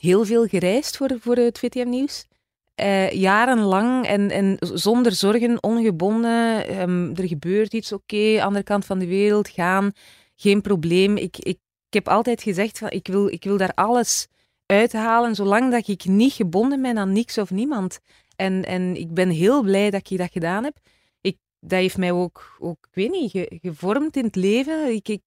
heel 0.00 0.24
veel 0.24 0.46
gereisd 0.46 0.96
voor, 0.96 1.16
voor 1.20 1.36
het 1.36 1.58
VTM-nieuws. 1.58 2.26
Eh, 2.74 3.10
jarenlang 3.10 4.06
en, 4.06 4.30
en 4.30 4.56
zonder 4.58 5.12
zorgen, 5.12 5.62
ongebonden. 5.62 6.66
Ehm, 6.66 7.10
er 7.14 7.28
gebeurt 7.28 7.74
iets, 7.74 7.92
oké, 7.92 8.42
andere 8.42 8.64
kant 8.64 8.84
van 8.84 8.98
de 8.98 9.06
wereld, 9.06 9.48
gaan, 9.48 9.92
geen 10.36 10.60
probleem. 10.60 11.16
Ik, 11.16 11.36
ik, 11.38 11.58
heb 11.88 12.08
altijd 12.08 12.42
gezegd, 12.42 12.78
van, 12.78 12.90
ik, 12.90 13.06
wil, 13.06 13.26
ik 13.26 13.44
wil 13.44 13.56
daar 13.56 13.74
alles 13.74 14.26
uithalen, 14.66 15.34
zolang 15.34 15.70
dat 15.70 15.88
ik 15.88 16.04
niet 16.04 16.32
gebonden 16.32 16.82
ben 16.82 16.98
aan 16.98 17.12
niks 17.12 17.38
of 17.38 17.50
niemand. 17.50 18.00
En, 18.36 18.64
en 18.64 18.96
ik 18.96 19.14
ben 19.14 19.28
heel 19.30 19.62
blij 19.62 19.90
dat 19.90 20.10
ik 20.10 20.18
dat 20.18 20.32
gedaan 20.32 20.64
heb. 20.64 20.76
Ik, 21.20 21.36
dat 21.60 21.78
heeft 21.78 21.96
mij 21.96 22.12
ook, 22.12 22.56
ook 22.58 22.86
ik 22.90 22.94
weet 22.94 23.10
niet, 23.10 23.30
ge- 23.30 23.58
gevormd 23.62 24.16
in 24.16 24.24
het 24.24 24.36
leven. 24.36 24.94
Ik, 24.94 25.18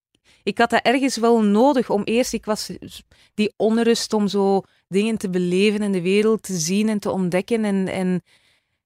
ik 0.44 0.58
had 0.58 0.70
dat 0.70 0.82
ergens 0.84 1.18
wel 1.18 1.42
nodig 1.44 1.90
om 1.90 2.04
eerst, 2.04 2.34
ik 2.34 2.46
was 2.46 2.70
die 3.34 3.54
onrust 3.58 4.14
om 4.14 4.28
zo 4.28 4.62
dingen 4.88 5.18
te 5.18 5.30
beleven 5.30 5.82
en 5.82 5.92
de 5.92 6.02
wereld 6.02 6.44
te 6.44 6.54
zien 6.58 6.90
en 6.90 7.00
te 7.00 7.12
ontdekken. 7.12 7.66
En, 7.66 7.88
en 7.88 8.22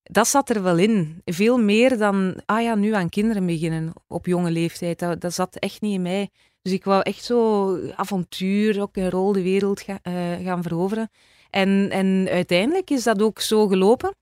dat 0.04 0.28
zat 0.28 0.50
er 0.50 0.64
wel 0.64 0.78
in. 0.78 1.22
Veel 1.26 1.58
meer 1.58 1.98
dan, 1.98 2.42
ah 2.46 2.62
ja, 2.62 2.76
nu 2.76 2.94
aan 2.94 3.10
kinderen 3.10 3.46
beginnen 3.46 3.94
op 4.08 4.26
jonge 4.26 4.52
leeftijd. 4.52 5.00
Dat, 5.00 5.22
dat 5.22 5.34
zat 5.34 5.56
echt 5.56 5.82
niet 5.82 5.94
in 5.94 6.02
mij. 6.02 6.30
Dus 6.62 6.74
ik 6.74 6.84
wou 6.84 7.02
echt 7.02 7.24
zo 7.24 7.78
avontuur, 7.96 8.82
ook 8.82 8.96
een 8.96 9.10
rol 9.10 9.32
de 9.32 9.42
wereld 9.42 9.82
ga- 9.82 10.00
eh, 10.02 10.14
gaan 10.44 10.64
veroveren. 10.64 11.10
En, 11.50 11.90
en 11.92 12.28
uiteindelijk 12.32 12.90
is 12.90 13.04
dat 13.04 13.22
ook 13.22 13.40
zo 13.40 13.68
gelopen. 13.68 14.16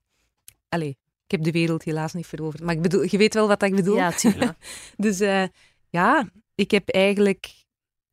Allee, 0.68 0.88
ik 1.24 1.30
heb 1.30 1.42
de 1.42 1.50
wereld 1.50 1.82
helaas 1.84 2.12
niet 2.12 2.26
veroverd. 2.26 2.62
Maar 2.62 2.74
ik 2.74 2.82
bedoel, 2.82 3.02
je 3.10 3.18
weet 3.18 3.34
wel 3.34 3.48
wat 3.48 3.62
ik 3.62 3.74
bedoel. 3.74 3.96
Ja, 3.96 4.10
tuurlijk. 4.10 4.54
Dus 4.96 5.20
eh, 5.20 5.42
ja, 5.88 6.28
ik 6.54 6.70
heb 6.70 6.88
eigenlijk 6.88 7.62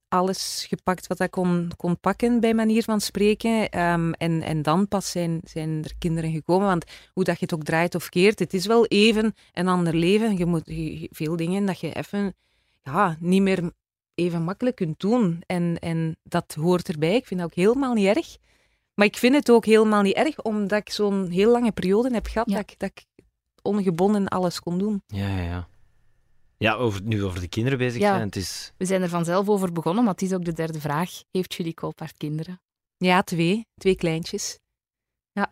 alles 0.07 0.65
gepakt 0.69 1.07
wat 1.07 1.19
ik 1.19 1.31
kon, 1.31 1.71
kon 1.77 1.99
pakken, 1.99 2.39
bij 2.39 2.53
manier 2.53 2.83
van 2.83 3.01
spreken. 3.01 3.69
Ehm, 3.69 4.11
en, 4.11 4.41
en 4.41 4.61
dan 4.61 4.87
pas 4.87 5.11
zijn, 5.11 5.39
zijn 5.43 5.83
er 5.83 5.91
kinderen 5.99 6.31
gekomen. 6.31 6.67
Want 6.67 6.85
hoe 7.13 7.23
dat 7.23 7.39
je 7.39 7.45
het 7.45 7.53
ook 7.53 7.63
draait 7.63 7.95
of 7.95 8.09
keert, 8.09 8.39
het 8.39 8.53
is 8.53 8.65
wel 8.65 8.85
even 8.85 9.33
een 9.53 9.67
ander 9.67 9.95
leven. 9.95 10.37
Je 10.37 10.45
moet 10.45 10.61
je- 10.65 11.07
veel 11.11 11.35
dingen 11.35 11.65
dat 11.65 11.79
je 11.79 11.93
even 11.93 12.33
ja, 12.83 13.17
niet 13.19 13.41
meer 13.41 13.71
even 14.15 14.43
makkelijk 14.43 14.75
kunt 14.75 14.99
doen. 14.99 15.43
En, 15.45 15.79
en 15.79 16.17
dat 16.23 16.53
hoort 16.59 16.89
erbij. 16.89 17.15
Ik 17.15 17.25
vind 17.25 17.39
dat 17.39 17.49
ook 17.49 17.55
helemaal 17.55 17.93
niet 17.93 18.15
erg. 18.15 18.37
Maar 18.93 19.05
ik 19.07 19.17
vind 19.17 19.35
het 19.35 19.49
ook 19.51 19.65
helemaal 19.65 20.01
niet 20.01 20.15
erg, 20.15 20.41
omdat 20.41 20.79
ik 20.79 20.89
zo'n 20.89 21.29
heel 21.29 21.51
lange 21.51 21.71
periode 21.71 22.13
heb 22.13 22.27
gehad 22.27 22.49
Ja. 22.49 22.55
dat, 22.55 22.71
ik, 22.71 22.79
dat 22.79 22.89
ik 22.89 23.05
ongebonden 23.61 24.27
alles 24.27 24.59
kon 24.59 24.77
doen. 24.77 25.03
Ja, 25.07 25.27
ja, 25.27 25.43
ja. 25.43 25.67
Ja, 26.61 26.73
over, 26.73 27.01
nu 27.03 27.23
over 27.23 27.39
de 27.39 27.47
kinderen 27.47 27.77
bezig 27.77 28.01
Ja. 28.01 28.09
zijn. 28.13 28.25
Het 28.25 28.35
is... 28.35 28.73
We 28.77 28.85
zijn 28.85 29.01
er 29.01 29.09
vanzelf 29.09 29.49
over 29.49 29.71
begonnen, 29.71 30.03
maar 30.03 30.13
het 30.13 30.21
is 30.21 30.33
ook 30.33 30.45
de 30.45 30.53
derde 30.53 30.79
vraag. 30.79 31.11
Heeft 31.31 31.53
Julie 31.53 31.73
Koolpaard 31.73 32.17
kinderen? 32.17 32.61
Ja, 32.97 33.21
twee. 33.21 33.67
Twee 33.75 33.95
kleintjes. 33.95 34.59
Ja, 35.31 35.49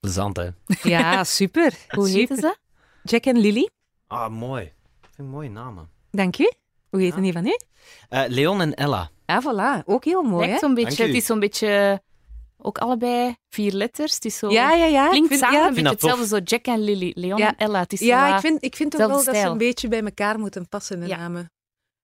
Plezant, 0.00 0.36
hè? 0.36 0.48
ja 0.82 1.24
super. 1.38 1.74
Hoe 1.88 2.06
super. 2.06 2.18
heten 2.20 2.36
ze? 2.36 2.56
Jack 3.02 3.24
en 3.24 3.38
Lily. 3.38 3.68
Ah, 4.06 4.30
mooi. 4.30 4.72
Vind 5.00 5.18
ik 5.28 5.34
mooie 5.34 5.50
namen. 5.50 5.90
Dank 6.10 6.38
u. 6.38 6.50
Hoe 6.90 7.00
heet 7.00 7.14
Ja. 7.14 7.20
die 7.20 7.32
van 7.32 7.46
u? 7.46 7.56
Eh, 8.08 8.22
Leon 8.28 8.60
en 8.60 8.74
Ella. 8.74 9.10
Ah, 9.26 9.44
voilà. 9.44 9.84
Ook 9.84 10.04
heel 10.04 10.22
mooi, 10.22 10.46
Lijkt 10.46 10.60
hè? 10.60 10.66
beetje, 10.74 11.04
het 11.06 11.14
is 11.14 11.26
zo'n 11.26 11.40
beetje... 11.40 12.02
Ook 12.64 12.78
allebei 12.78 13.34
vier 13.48 13.72
letters. 13.72 14.14
Het 14.14 14.24
is 14.24 14.36
zo... 14.38 14.50
Ja, 14.50 14.72
ja, 14.72 14.84
ja. 14.84 15.08
Klinkt 15.08 15.28
vind, 15.28 15.40
samen 15.40 15.58
ja, 15.58 15.66
een 15.68 15.74
beetje 15.74 15.90
hetzelfde, 15.90 16.26
zo 16.26 16.38
Jack 16.44 16.66
en 16.66 16.80
Lily, 16.84 17.12
Leon 17.14 17.38
Ja. 17.38 17.46
en 17.48 17.56
Ella. 17.66 17.80
Het 17.80 17.92
is 17.92 17.98
zo 17.98 18.04
ja, 18.04 18.34
ik 18.34 18.40
vind, 18.40 18.64
ik 18.64 18.76
vind 18.76 18.90
toch 18.90 19.00
wel 19.00 19.24
dat 19.24 19.36
ze 19.36 19.42
een 19.42 19.58
beetje 19.58 19.88
bij 19.88 20.02
elkaar 20.02 20.38
moeten 20.38 20.68
passen, 20.68 21.00
de 21.00 21.06
Ja. 21.06 21.16
namen. 21.16 21.50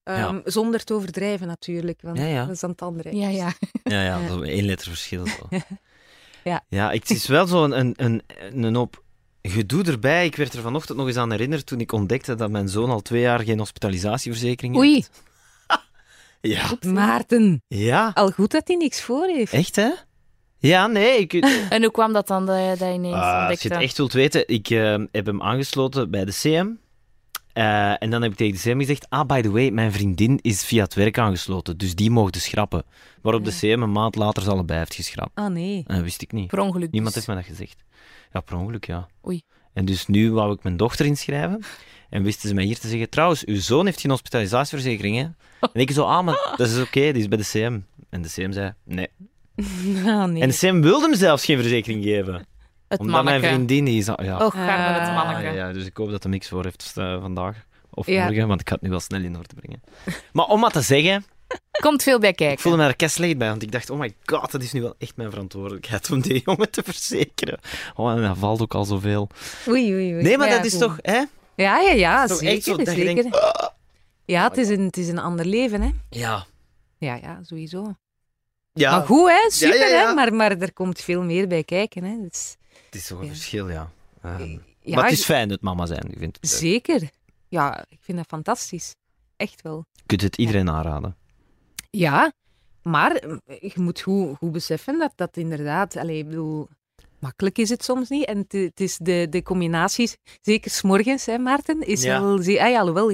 Ehm, 0.03 0.41
Zonder 0.45 0.85
te 0.85 0.95
overdrijven, 0.95 1.47
natuurlijk. 1.47 1.99
Want 2.03 2.19
Ja, 2.19 2.25
ja. 2.25 2.45
dat 2.45 2.55
is 2.55 2.61
dan 2.61 2.71
het 2.71 2.83
andere. 2.83 3.17
Ja, 3.17 3.29
ja. 3.29 3.53
Ja, 3.85 4.03
ja, 4.03 4.19
Ja. 4.21 4.29
dat 4.29 4.43
is 4.43 4.49
één 4.49 4.65
letter 4.65 4.89
verschil. 4.89 5.27
Zo. 5.27 5.47
Ja. 6.45 6.65
ja, 6.69 6.91
het 6.93 7.11
is 7.11 7.27
wel 7.27 7.47
zo 7.47 7.65
een, 7.65 7.79
een, 7.79 7.95
een, 7.97 8.23
een 8.65 8.75
hoop 8.75 9.03
gedoe 9.43 9.85
erbij. 9.85 10.27
Ik 10.27 10.37
werd 10.37 10.53
er 10.55 10.63
vanochtend 10.63 10.99
nog 10.99 11.07
eens 11.07 11.17
aan 11.17 11.31
herinnerd 11.31 11.67
toen 11.67 11.81
ik 11.81 11.93
ontdekte 11.93 12.35
dat 12.35 12.51
mijn 12.51 12.69
zoon 12.69 12.91
al 12.91 13.01
twee 13.01 13.21
jaar 13.21 13.41
geen 13.41 13.59
hospitalisatieverzekering 13.59 14.77
Oei, 14.77 14.95
heeft. 14.95 15.23
Ja. 16.41 16.91
Maarten. 16.93 17.63
Ja, 17.67 18.11
Al 18.15 18.31
goed 18.31 18.51
dat 18.51 18.69
hij 18.69 18.77
niks 18.77 19.01
voor 19.03 19.27
heeft. 19.27 19.53
echt 19.53 19.77
hè? 19.77 19.91
Ja, 20.59 20.87
nee, 20.87 21.19
ik, 21.19 21.33
En 21.71 21.83
hoe 21.83 21.91
kwam 21.91 22.13
dat 22.13 22.27
dan 22.27 22.47
dat 22.47 22.59
je 22.59 22.75
dat 22.79 22.95
ineens 22.95 23.15
Ah, 23.15 23.49
als 23.49 23.63
je 23.63 23.69
het 23.69 23.83
echt 23.83 23.97
wilt 23.97 24.13
weten, 24.13 24.49
ik 24.49 24.71
eh, 24.71 24.97
heb 25.13 25.27
hem 25.27 25.43
aangesloten 25.43 26.11
bij 26.11 26.25
de 26.25 26.33
CM. 26.33 26.69
Eh, 27.53 28.03
en 28.03 28.11
dan 28.11 28.23
heb 28.23 28.31
ik 28.31 28.37
tegen 28.37 28.55
de 28.55 28.61
CM 28.61 28.79
gezegd, 28.79 29.07
ah, 29.09 29.27
by 29.27 29.41
the 29.41 29.51
way, 29.51 29.71
mijn 29.71 29.93
vriendin 29.93 30.39
is 30.43 30.65
via 30.65 30.83
het 30.83 30.95
werk 30.95 31.19
aangesloten, 31.19 31.79
dus 31.79 31.95
die 31.95 32.11
mogen 32.11 32.41
schrappen. 32.41 32.85
Waarop 33.23 33.45
de 33.45 33.51
CM 33.51 33.83
een 33.83 33.93
maand 33.93 34.15
later 34.17 34.43
ze 34.43 34.51
allebei 34.51 34.79
heeft 34.79 34.95
geschrapt. 34.95 35.31
Ah, 35.35 35.51
nee. 35.51 35.85
En 35.87 35.95
dat 35.95 36.05
wist 36.05 36.23
ik 36.23 36.33
niet. 36.33 36.47
Per 36.47 36.61
ongeluk 36.61 36.91
Niemand 36.91 37.15
dus. 37.15 37.27
heeft 37.27 37.39
me 37.39 37.45
dat 37.45 37.57
gezegd. 37.57 37.85
Ja, 38.33 38.41
per 38.41 38.57
ongeluk, 38.57 38.87
ja. 38.87 39.09
Oei. 39.27 39.43
En 39.73 39.85
dus 39.85 40.07
nu 40.07 40.33
wou 40.33 40.53
ik 40.53 40.63
mijn 40.63 40.77
dochter 40.77 41.07
inschrijven. 41.07 41.63
En 42.09 42.23
wisten 42.23 42.49
ze 42.49 42.55
mij 42.55 42.65
hier 42.65 42.79
te 42.79 42.89
zeggen, 42.89 43.11
trouwens, 43.11 43.45
uw 43.45 43.61
zoon 43.61 43.87
heeft 43.87 44.01
geen 44.01 44.11
hospitalisatieverzekering, 44.11 45.17
hè? 45.17 45.23
En 45.61 45.81
ik 45.81 45.91
zo, 45.91 46.05
ah, 46.05 46.25
maar 46.25 46.55
dat 46.57 46.69
is 46.69 46.81
oké, 46.81 47.01
die 47.01 47.23
is 47.23 47.29
bij 47.29 47.39
de 47.39 47.45
CM. 47.45 47.81
En 48.11 48.23
de 48.23 48.29
CM 48.29 48.53
zei, 48.53 48.73
nee. 48.85 49.09
Ah, 50.07 50.25
nee. 50.25 50.43
En 50.43 50.51
CM 50.51 50.81
wilde 50.81 51.07
hem 51.07 51.15
zelfs 51.15 51.45
geen 51.45 51.59
verzekering 51.59 52.05
geven. 52.05 52.47
Het 52.89 53.01
omdat 53.01 53.25
mijn 53.25 53.43
vriendin 53.43 53.85
die 53.85 53.99
is... 53.99 54.07
Ja. 54.07 54.15
Oh, 54.17 54.51
garme 54.51 54.99
het 54.99 55.09
Ah, 55.09 55.15
manneke. 55.15 55.43
Ja, 55.43 55.53
ja, 55.53 55.73
dus 55.73 55.85
ik 55.85 55.97
hoop 55.97 56.11
dat 56.11 56.23
hij 56.23 56.33
niks 56.33 56.49
voor 56.49 56.65
heeft 56.65 56.93
eh, 56.97 57.21
vandaag. 57.21 57.67
Of 57.91 58.07
Ja. 58.07 58.25
morgen, 58.25 58.49
want 58.49 58.61
ik 58.61 58.69
ga 58.69 58.75
het 58.75 58.83
nu 58.83 58.91
wel 58.91 59.01
snel 59.01 59.21
in 59.23 59.37
orde 59.37 59.55
brengen. 59.55 59.83
Maar 60.33 60.47
om 60.47 60.61
maar 60.61 60.71
te 60.71 60.81
zeggen, 60.81 61.25
Komt 61.83 62.03
veel 62.03 62.19
bij 62.19 62.29
ik 62.31 62.37
kijken. 62.37 62.59
voelde 62.59 62.79
me 62.79 62.95
er 62.99 63.11
slecht 63.11 63.39
bij, 63.39 63.49
want 63.49 63.63
ik 63.63 63.73
dacht, 63.73 63.91
oh 63.91 63.99
my 63.99 64.15
god, 64.25 64.51
dat 64.51 64.63
is 64.63 64.73
nu 64.73 64.81
wel 64.81 64.95
echt 64.99 65.17
mijn 65.17 65.31
verantwoordelijkheid 65.31 66.11
om 66.11 66.21
die 66.21 66.43
jongen 66.45 66.71
te 66.71 66.83
verzekeren. 66.85 67.59
Oh, 67.95 68.11
en 68.13 68.23
dat 68.23 68.39
valt 68.39 68.61
ook 68.63 68.75
al 68.75 68.85
zoveel. 68.85 69.29
Oei, 69.69 69.93
oei, 69.95 70.13
oei. 70.15 70.23
Nee, 70.23 70.39
maar 70.39 70.49
Ja, 70.49 70.57
dat 70.57 70.65
is 70.65 70.79
toch, 70.79 70.99
hè? 71.03 71.23
Ja, 71.55 71.79
ja, 71.79 71.93
ja, 71.93 72.27
toch 72.27 72.39
zeker. 72.39 72.55
echt 72.55 72.65
zo 72.65 72.77
dat 72.77 72.87
je 72.87 72.93
zeker. 72.95 73.15
denkt, 73.23 73.41
"Ah." 73.41 73.69
Ja, 74.25 74.49
het 74.49 74.57
is, 74.57 74.69
een, 74.69 74.81
het 74.85 74.97
is 74.97 75.09
een 75.09 75.19
ander 75.19 75.45
leven, 75.47 75.83
hè. 75.83 75.91
Ja. 76.11 76.47
Ja, 76.99 77.15
ja, 77.15 77.39
sowieso. 77.43 77.95
Ja, 78.79 78.91
Maar 78.91 79.07
goed, 79.07 79.29
hè. 79.29 79.51
Super, 79.51 79.79
ja, 79.79 79.87
ja. 79.87 80.09
hè. 80.09 80.15
Maar, 80.15 80.35
maar 80.35 80.51
er 80.59 80.73
komt 80.73 81.01
veel 81.01 81.23
meer 81.23 81.49
bij 81.49 81.65
kijken, 81.65 82.05
hè. 82.05 82.17
Dus, 82.21 82.57
het 82.87 82.95
is 82.95 83.07
toch 83.07 83.21
een 83.21 83.29
verschil, 83.29 83.69
ja. 83.69 83.91
Ja, 84.23 84.95
maar 84.95 85.05
het 85.05 85.13
is 85.13 85.25
fijn 85.25 85.51
het 85.51 85.61
mama 85.61 85.87
zijn, 85.87 86.11
ik 86.11 86.19
vind 86.19 86.39
het. 86.41 86.51
Zeker. 86.51 87.11
Ja, 87.49 87.85
ik 87.89 87.99
vind 88.01 88.19
dat 88.19 88.27
fantastisch. 88.27 88.95
Echt 89.37 89.63
wel. 89.63 89.85
Je 89.93 90.03
kunt 90.07 90.21
het 90.23 90.37
iedereen 90.37 90.71
aanraden. 90.71 91.17
Ja, 91.91 92.33
maar 92.83 93.13
eh, 93.17 93.37
je 93.61 93.81
moet 93.81 94.01
goed, 94.01 94.37
goed 94.37 94.53
beseffen 94.53 94.99
dat 94.99 95.13
dat 95.17 95.37
inderdaad... 95.37 95.97
Allee, 95.97 96.19
ik 96.19 96.29
bedoel, 96.29 96.69
makkelijk 97.19 97.59
is 97.59 97.69
het 97.69 97.85
soms 97.85 98.09
niet. 98.09 98.25
En 98.25 98.39
het, 98.49 98.81
is 98.81 98.97
de, 98.97 99.27
de 99.31 99.43
combinaties, 99.43 100.17
zeker 100.41 100.71
s'morgens, 100.71 101.27
hè, 101.27 101.39
Maarten, 101.39 101.81
is 101.87 102.03
wel... 102.03 102.39
Ah 102.39 102.45
ja, 102.47 102.79
alhoewel... 102.81 103.11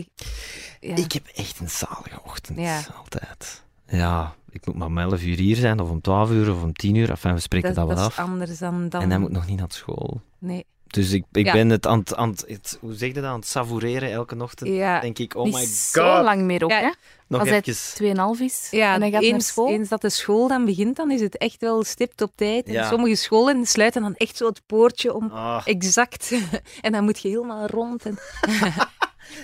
Ik 0.81 1.12
heb 1.12 1.27
echt 1.35 1.61
een 1.61 1.70
zalige 1.70 2.20
ochtend, 2.24 2.59
Ja. 2.59 2.81
altijd. 2.96 3.62
Ja, 3.88 4.35
ik 4.51 4.66
moet 4.66 4.75
maar 4.77 4.87
om 4.87 4.99
11 4.99 5.23
uur 5.23 5.37
hier 5.37 5.57
zijn, 5.57 5.81
of 5.81 5.90
om 5.90 6.01
12 6.01 6.31
uur, 6.31 6.51
of 6.51 6.62
om 6.62 6.73
10 6.73 6.94
uur. 6.94 7.11
Enfin, 7.11 7.35
we 7.35 7.40
spreken 7.40 7.75
dat, 7.75 7.77
dat, 7.77 7.87
wel 7.87 7.97
dat 7.97 8.11
is 8.12 8.18
af. 8.18 8.25
anders 8.25 8.59
dan... 8.59 8.88
dan 8.88 9.03
En 9.03 9.11
hij 9.11 9.18
moet 9.18 9.31
nog 9.31 9.47
niet 9.47 9.59
naar 9.59 9.66
school. 9.73 10.20
Nee. 10.38 10.64
Dus 10.87 11.12
ik, 11.12 11.25
ik 11.33 11.44
Ja. 11.47 11.53
ben 11.53 11.68
het 11.70 11.87
aan 11.87 11.99
het, 11.99 12.14
aan 12.14 12.31
het, 12.31 12.79
hoe 12.81 12.94
zeg 12.94 13.09
je 13.09 13.14
dat, 13.14 13.25
aan 13.25 13.38
het 13.38 13.47
savoureren 13.49 14.11
elke 14.12 14.42
ochtend. 14.42 14.70
Ja, 14.70 15.01
denk 15.01 15.18
ik, 15.18 15.37
oh 15.37 15.44
Niet 15.44 15.55
my 15.55 15.64
zo 15.64 16.14
god. 16.14 16.23
lang 16.25 16.42
meer 16.42 16.64
ook, 16.64 16.70
Ja. 16.70 16.81
hè? 16.81 16.90
Nog 17.29 17.40
Als 17.40 17.49
hij 17.49 17.62
even. 17.64 18.37
2,5 18.38 18.42
is 18.44 18.68
ja 18.70 18.94
en 18.94 19.01
hij 19.01 19.11
gaat 19.11 19.23
naar 19.23 19.31
eens, 19.31 19.47
school. 19.47 19.68
eens 19.68 19.88
dat 19.88 20.01
de 20.01 20.11
school 20.11 20.49
dan 20.49 20.64
begint, 20.64 20.97
dan 20.97 21.11
is 21.11 21.20
het 21.20 21.37
echt 21.38 21.61
wel 21.61 21.85
stipt 21.85 22.23
op 22.23 22.33
tijd. 22.35 22.68
Ja. 22.70 22.83
En 22.83 22.88
sommige 22.88 23.14
scholen 23.14 23.66
sluiten 23.66 24.03
dan 24.03 24.14
echt 24.14 24.37
zo 24.37 24.47
het 24.47 24.62
poortje 24.66 25.14
om 25.14 25.31
Ah. 25.33 25.61
exact... 25.64 26.33
en 26.81 26.92
dan 26.92 27.05
moet 27.05 27.20
je 27.20 27.29
helemaal 27.29 27.66
rond. 27.66 28.07
En... 28.07 28.18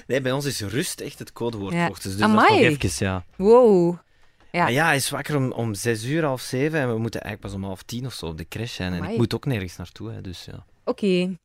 Nee, 0.06 0.20
bij 0.20 0.32
ons 0.32 0.44
is 0.44 0.60
rust 0.60 1.00
echt 1.00 1.18
het 1.18 1.32
codewoord. 1.32 1.74
Ja. 1.74 1.88
Dus 1.88 2.02
dat 2.02 2.12
is 2.12 2.18
nog 2.18 2.48
even, 2.48 2.90
ja. 2.98 3.24
Wow. 3.36 3.96
Ja. 4.50 4.60
Ja. 4.60 4.68
ja, 4.68 4.84
hij 4.86 4.96
is 4.96 5.10
wakker 5.10 5.36
om, 5.36 5.52
om 5.52 5.74
6 5.74 6.04
uur, 6.04 6.24
half 6.24 6.40
7 6.40 6.80
en 6.80 6.92
we 6.92 6.98
moeten 6.98 7.20
eigenlijk 7.20 7.52
pas 7.52 7.62
om 7.62 7.66
half 7.66 7.82
10 7.82 8.06
of 8.06 8.12
zo 8.12 8.26
op 8.26 8.38
de 8.38 8.48
crash 8.48 8.74
zijn. 8.74 8.92
En 8.92 9.04
ik 9.04 9.16
moet 9.16 9.34
ook 9.34 9.46
nergens 9.46 9.76
naartoe, 9.76 10.10
hè, 10.10 10.20
dus 10.20 10.44
ja. 10.44 10.64
Oké. 10.84 11.36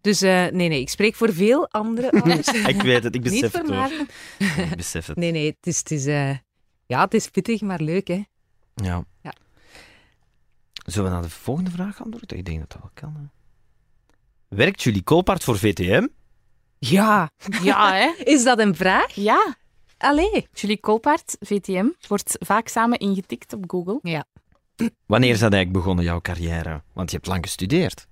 Dus 0.00 0.22
eh, 0.22 0.46
nee, 0.46 0.68
nee, 0.68 0.80
ik 0.80 0.88
spreek 0.88 1.14
voor 1.14 1.32
veel 1.32 1.68
andere 1.70 2.10
ouders. 2.20 2.48
Ik 2.48 2.82
weet 2.82 3.02
het, 3.02 3.14
ik 3.14 3.22
Niet 3.22 3.40
besef 3.40 3.50
voor 3.50 3.60
het 3.60 3.90
hoor. 3.90 4.06
Ik 4.64 4.76
besef 4.76 5.06
het. 5.06 5.16
Nee, 5.16 5.30
nee, 5.30 5.46
het 5.46 5.66
is, 5.66 5.78
het 5.78 5.90
is, 5.90 6.06
eh, 6.06 6.36
ja, 6.86 7.04
het 7.04 7.14
is 7.14 7.28
pittig, 7.28 7.60
maar 7.60 7.80
leuk, 7.80 8.08
hè. 8.08 8.22
Ja. 8.74 9.04
Ja. 9.20 9.32
Zullen 10.86 11.08
we 11.08 11.14
naar 11.14 11.24
de 11.24 11.30
volgende 11.30 11.70
vraag 11.70 11.96
gaan 11.96 12.10
door? 12.10 12.20
Ik 12.26 12.44
denk 12.44 12.58
dat 12.58 12.70
dat 12.70 12.80
wel 12.80 12.90
kan. 12.94 13.14
Hè. 13.16 13.24
Werkt 14.56 14.82
jullie 14.82 15.02
Koolpaard 15.02 15.44
voor 15.44 15.58
VTM? 15.58 16.06
Ja. 16.78 17.30
Ja, 17.62 17.92
hè? 17.94 18.12
Is 18.34 18.44
dat 18.44 18.58
een 18.58 18.74
vraag? 18.74 19.14
Ja. 19.14 19.56
Allee. 19.98 20.48
Julie 20.52 20.80
Koolpaard, 20.80 21.36
VTM, 21.40 21.86
wordt 22.08 22.36
vaak 22.38 22.68
samen 22.68 22.98
ingetikt 22.98 23.52
op 23.52 23.64
Google. 23.66 24.22
Wanneer 25.06 25.30
is 25.30 25.38
dat 25.38 25.52
eigenlijk 25.52 25.82
begonnen, 25.84 26.04
jouw 26.04 26.20
carrière? 26.20 26.82
Want 26.92 27.10
je 27.10 27.16
hebt 27.16 27.28
lang 27.28 27.44
gestudeerd. 27.44 28.06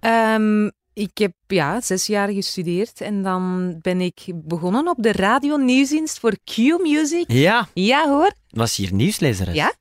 Ehm, 0.00 0.70
Ik 0.92 1.18
heb 1.18 1.32
ja, 1.46 1.80
zes 1.80 2.06
jaar 2.06 2.28
gestudeerd 2.28 3.00
en 3.00 3.22
dan 3.22 3.74
ben 3.80 4.00
ik 4.00 4.24
begonnen 4.34 4.88
op 4.88 4.96
de 5.02 5.12
radio 5.12 5.56
nieuwsdienst 5.56 6.18
voor 6.18 6.36
Q-Music. 6.44 7.24
Ja, 7.26 7.68
Ja 7.74 8.08
hoor, 8.08 8.32
was 8.50 8.76
hier 8.76 8.92
nieuwslezeres. 8.92 9.54
Ja? 9.54 9.72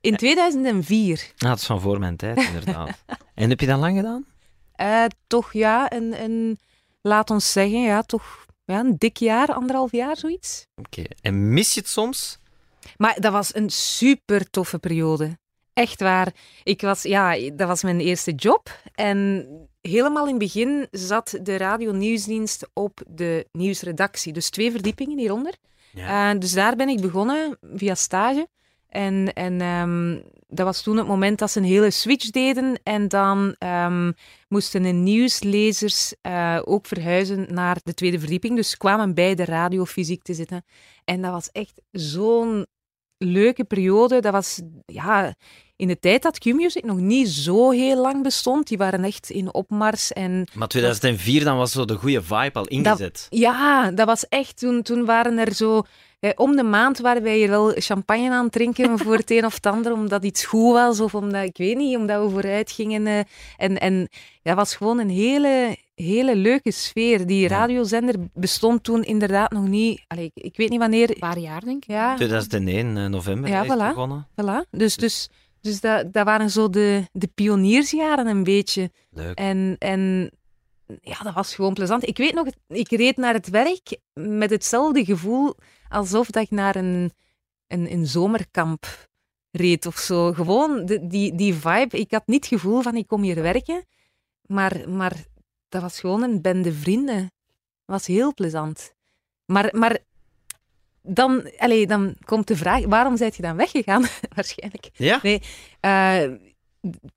in 0.00 0.16
2004. 0.16 1.32
Ah, 1.36 1.48
dat 1.48 1.58
is 1.58 1.66
van 1.66 1.80
voor 1.80 1.98
mijn 1.98 2.16
tijd, 2.16 2.38
inderdaad. 2.38 3.04
en 3.34 3.48
heb 3.48 3.60
je 3.60 3.66
dat 3.66 3.78
lang 3.78 3.96
gedaan? 3.96 4.24
Eh, 4.72 5.04
toch 5.26 5.52
ja, 5.52 5.92
een, 5.92 6.22
een, 6.22 6.58
laat 7.02 7.30
ons 7.30 7.52
zeggen, 7.52 7.80
ja, 7.80 8.02
toch 8.02 8.45
ja, 8.66 8.80
een 8.80 8.96
dik 8.98 9.16
jaar, 9.16 9.52
anderhalf 9.52 9.92
jaar, 9.92 10.16
zoiets. 10.16 10.66
Oké. 10.74 11.02
En 11.20 11.52
mis 11.52 11.74
je 11.74 11.80
het 11.80 11.88
soms? 11.88 12.38
Maar 12.96 13.20
dat 13.20 13.32
was 13.32 13.54
een 13.54 13.70
super 13.70 14.50
toffe 14.50 14.78
periode. 14.78 15.38
Echt 15.72 16.00
waar. 16.00 16.32
Ik 16.62 16.80
was, 16.80 17.02
ja, 17.02 17.50
dat 17.52 17.68
was 17.68 17.82
mijn 17.82 18.00
eerste 18.00 18.32
job. 18.32 18.80
En 18.94 19.48
helemaal 19.80 20.24
in 20.24 20.30
het 20.30 20.38
begin 20.38 20.86
zat 20.90 21.38
de 21.42 21.56
radio 21.56 21.92
nieuwsdienst 21.92 22.68
op 22.72 23.02
de 23.08 23.46
nieuwsredactie. 23.52 24.32
Dus 24.32 24.50
twee 24.50 24.70
verdiepingen 24.70 25.18
hieronder. 25.18 25.54
Ja. 25.92 26.32
Eh, 26.32 26.40
dus 26.40 26.52
daar 26.52 26.76
ben 26.76 26.88
ik 26.88 27.00
begonnen 27.00 27.58
via 27.74 27.94
stage. 27.94 28.48
En, 28.96 29.32
en 29.32 29.60
ehm, 29.60 30.20
dat 30.48 30.66
was 30.66 30.82
toen 30.82 30.96
het 30.96 31.06
moment 31.06 31.38
dat 31.38 31.50
ze 31.50 31.58
een 31.58 31.64
hele 31.64 31.90
switch 31.90 32.30
deden. 32.30 32.80
En 32.82 33.08
dan 33.08 33.54
ehm, 33.58 34.12
moesten 34.48 34.82
de 34.82 34.88
nieuwslezers 34.88 36.14
eh, 36.20 36.58
ook 36.64 36.86
verhuizen 36.86 37.46
naar 37.50 37.76
de 37.82 37.94
tweede 37.94 38.18
verdieping. 38.18 38.56
Dus 38.56 38.76
kwamen 38.76 39.14
bij 39.14 39.34
de 39.34 39.44
radio 39.44 39.84
fysiek 39.84 40.22
te 40.22 40.34
zitten. 40.34 40.64
En 41.04 41.22
dat 41.22 41.32
was 41.32 41.50
echt 41.52 41.80
zo'n 41.90 42.66
leuke 43.18 43.64
periode. 43.64 44.20
Dat 44.20 44.32
was 44.32 44.60
ja, 44.86 45.34
in 45.76 45.88
de 45.88 45.98
tijd 45.98 46.22
dat 46.22 46.38
Q-Music 46.38 46.84
nog 46.84 46.98
niet 46.98 47.28
zo 47.28 47.70
heel 47.70 48.00
lang 48.00 48.22
bestond. 48.22 48.66
Die 48.68 48.78
waren 48.78 49.04
echt 49.04 49.30
in 49.30 49.54
opmars. 49.54 50.12
En 50.12 50.48
Maar 50.54 50.68
2004, 50.68 51.44
dan 51.44 51.56
was 51.56 51.72
zo 51.72 51.84
de 51.84 51.96
goede 51.96 52.22
vibe 52.22 52.52
al 52.58 52.66
ingezet. 52.66 53.26
ja, 53.30 53.90
dat 53.90 54.06
was 54.06 54.28
echt. 54.28 54.58
Toen, 54.58 54.82
toen 54.82 55.04
waren 55.04 55.38
er 55.38 55.54
zo. 55.54 55.82
Eh, 56.26 56.32
om 56.36 56.56
de 56.56 56.62
maand 56.62 56.98
waren 56.98 57.22
wij 57.22 57.36
hier 57.36 57.48
wel 57.48 57.72
champagne 57.74 58.30
aan 58.30 58.44
het 58.44 58.52
drinken 58.52 58.98
voor 58.98 59.16
het 59.16 59.30
een 59.30 59.44
of 59.44 59.54
het 59.54 59.66
ander, 59.66 59.92
omdat 59.92 60.24
iets 60.24 60.44
goed 60.44 60.72
was 60.72 61.00
of 61.00 61.14
omdat, 61.14 61.44
ik 61.44 61.56
weet 61.56 61.76
niet, 61.76 61.96
omdat 61.96 62.22
we 62.24 62.30
vooruit 62.30 62.70
gingen. 62.70 63.06
eh, 63.06 63.18
en, 63.56 63.78
en 63.80 64.08
dat 64.42 64.56
was 64.56 64.74
gewoon 64.76 64.98
een 64.98 65.10
hele, 65.10 65.76
hele 65.94 66.36
leuke 66.36 66.70
sfeer. 66.72 67.26
Die 67.26 67.48
radiozender 67.48 68.14
bestond 68.34 68.84
toen 68.84 69.02
inderdaad 69.02 69.50
nog 69.52 69.66
niet. 69.68 70.04
Allee, 70.06 70.30
ik, 70.34 70.44
ik 70.44 70.56
weet 70.56 70.68
niet 70.70 70.78
wanneer. 70.78 71.10
Een 71.10 71.18
paar 71.18 71.38
jaar, 71.38 71.64
denk 71.64 71.82
ik. 71.84 71.90
Ja, 71.90 72.14
2001, 72.14 72.96
eh, 72.96 73.06
november, 73.06 73.50
Ja, 73.50 73.64
voilà. 73.64 73.94
begonnen. 73.94 74.26
voilà. 74.42 74.70
Dus, 74.70 74.96
dus, 74.96 75.28
dus 75.60 75.80
dat, 75.80 76.12
dat 76.12 76.24
waren 76.24 76.50
zo 76.50 76.70
de, 76.70 77.04
de 77.12 77.28
pioniersjaren 77.34 78.26
een 78.26 78.44
beetje. 78.44 78.90
Leuk. 79.10 79.38
En, 79.38 79.76
en 79.78 80.30
ja, 81.02 81.16
dat 81.22 81.34
was 81.34 81.54
gewoon 81.54 81.74
plezant. 81.74 82.08
Ik 82.08 82.16
weet 82.16 82.34
nog, 82.34 82.46
ik 82.68 82.90
reed 82.90 83.16
naar 83.16 83.34
het 83.34 83.48
werk 83.50 83.98
met 84.12 84.50
hetzelfde 84.50 85.04
gevoel 85.04 85.54
alsof 85.88 86.30
dat 86.30 86.42
ik 86.42 86.50
naar 86.50 86.76
een, 86.76 87.12
een, 87.66 87.92
een 87.92 88.06
zomerkamp 88.06 89.08
reed 89.50 89.86
of 89.86 89.96
zo. 89.96 90.32
Gewoon 90.32 90.86
de, 90.86 91.06
die, 91.06 91.34
die 91.34 91.54
vibe. 91.54 91.98
Ik 91.98 92.10
had 92.10 92.26
niet 92.26 92.44
het 92.50 92.60
gevoel 92.60 92.82
van 92.82 92.96
ik 92.96 93.06
kom 93.06 93.22
hier 93.22 93.42
werken, 93.42 93.84
maar, 94.46 94.88
maar 94.88 95.12
dat 95.68 95.82
was 95.82 96.00
gewoon 96.00 96.22
een 96.22 96.40
bende 96.40 96.72
vrienden. 96.72 97.20
Dat 97.84 97.96
was 97.96 98.06
heel 98.06 98.34
plezant. 98.34 98.94
Maar, 99.44 99.68
maar 99.72 99.98
dan, 101.02 101.50
allez, 101.58 101.86
dan 101.86 102.16
komt 102.24 102.46
de 102.46 102.56
vraag, 102.56 102.84
waarom 102.84 103.16
zijt 103.16 103.36
je 103.36 103.42
dan 103.42 103.56
weggegaan? 103.56 104.04
Waarschijnlijk. 104.34 104.90
Ja? 104.92 105.20
Nee, 105.22 105.42
eh, 105.80 106.32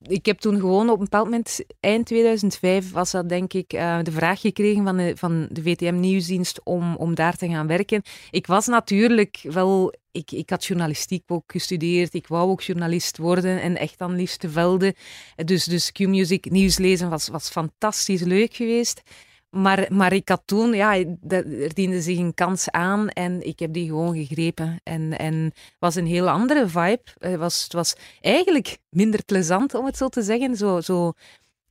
ik 0.01 0.25
heb 0.25 0.39
toen 0.39 0.59
gewoon 0.59 0.89
op 0.89 0.97
een 0.97 1.03
bepaald 1.03 1.25
moment, 1.25 1.59
eind 1.79 2.05
2005, 2.05 2.91
was 2.91 3.11
dat 3.11 3.29
denk 3.29 3.53
ik 3.53 3.73
eh, 3.73 3.99
de 4.03 4.11
vraag 4.11 4.41
gekregen 4.41 4.83
van 4.83 4.97
de, 4.97 5.13
van 5.15 5.47
de 5.51 5.61
VTM 5.61 5.99
Nieuwsdienst 5.99 6.61
om, 6.63 6.95
om 6.95 7.15
daar 7.15 7.35
te 7.35 7.49
gaan 7.49 7.67
werken. 7.67 8.01
Ik 8.31 8.47
was 8.47 8.67
natuurlijk 8.67 9.39
wel, 9.43 9.93
ik, 10.11 10.31
ik 10.31 10.49
had 10.49 10.65
journalistiek 10.65 11.23
ook 11.27 11.51
gestudeerd, 11.51 12.13
ik 12.13 12.27
wou 12.27 12.49
ook 12.49 12.61
journalist 12.61 13.17
worden 13.17 13.61
en 13.61 13.77
echt 13.77 14.01
aan 14.01 14.15
liefste 14.15 14.49
velden. 14.49 14.93
Dus, 15.35 15.63
dus 15.63 15.91
Q-Music 15.91 16.49
nieuws 16.51 16.77
lezen 16.77 17.09
was, 17.09 17.27
was 17.27 17.49
fantastisch 17.49 18.21
leuk 18.21 18.53
geweest. 18.53 19.01
Maar, 19.49 19.85
maar 19.93 20.13
ik 20.13 20.29
had 20.29 20.41
toen, 20.45 20.73
ja, 20.73 21.03
dat- 21.19 21.45
er 21.45 21.73
diende 21.73 22.01
zich 22.01 22.17
een 22.17 22.33
kans 22.33 22.71
aan 22.71 23.09
en 23.09 23.41
ik 23.47 23.59
heb 23.59 23.73
die 23.73 23.87
gewoon 23.87 24.15
gegrepen. 24.15 24.79
En, 24.83 25.17
en 25.17 25.51
was 25.79 25.95
een 25.95 26.05
heel 26.07 26.29
andere 26.29 26.67
vibe. 26.67 27.01
Het 27.17 27.35
was, 27.39 27.63
het 27.63 27.73
was 27.73 27.95
eigenlijk 28.21 28.77
minder 28.89 29.23
plezant, 29.25 29.73
om 29.73 29.85
het 29.85 29.97
zo 29.97 30.07
te 30.07 30.21
zeggen. 30.21 30.55
Zo, 30.55 30.81
zo, 30.81 31.07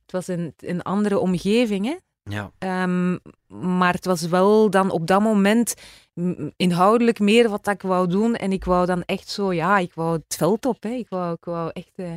het 0.01 0.11
was 0.11 0.27
een, 0.27 0.53
een 0.57 0.81
andere 0.81 1.19
omgeving, 1.19 1.85
hè. 1.85 1.95
Ja. 2.23 2.51
Ehm, 2.57 3.17
maar 3.77 3.93
het 3.93 4.05
was 4.05 4.21
wel 4.27 4.69
dan 4.69 4.91
op 4.91 5.07
dat 5.07 5.21
moment 5.21 5.73
inhoudelijk 6.55 7.19
meer 7.19 7.49
wat 7.49 7.67
ik 7.67 7.81
wou 7.81 8.07
doen. 8.07 8.35
En 8.35 8.51
ik 8.51 8.63
wou 8.65 8.85
dan 8.85 9.03
echt 9.03 9.29
zo, 9.29 9.53
ja, 9.53 9.77
ik 9.77 9.93
wou 9.93 10.13
het 10.13 10.35
veld 10.35 10.65
op. 10.65 10.83
Hè. 10.83 10.89
Ik, 10.89 11.09
wou, 11.09 11.33
ik 11.33 11.45
wou 11.45 11.69
echt 11.73 11.91
eh, 11.95 12.13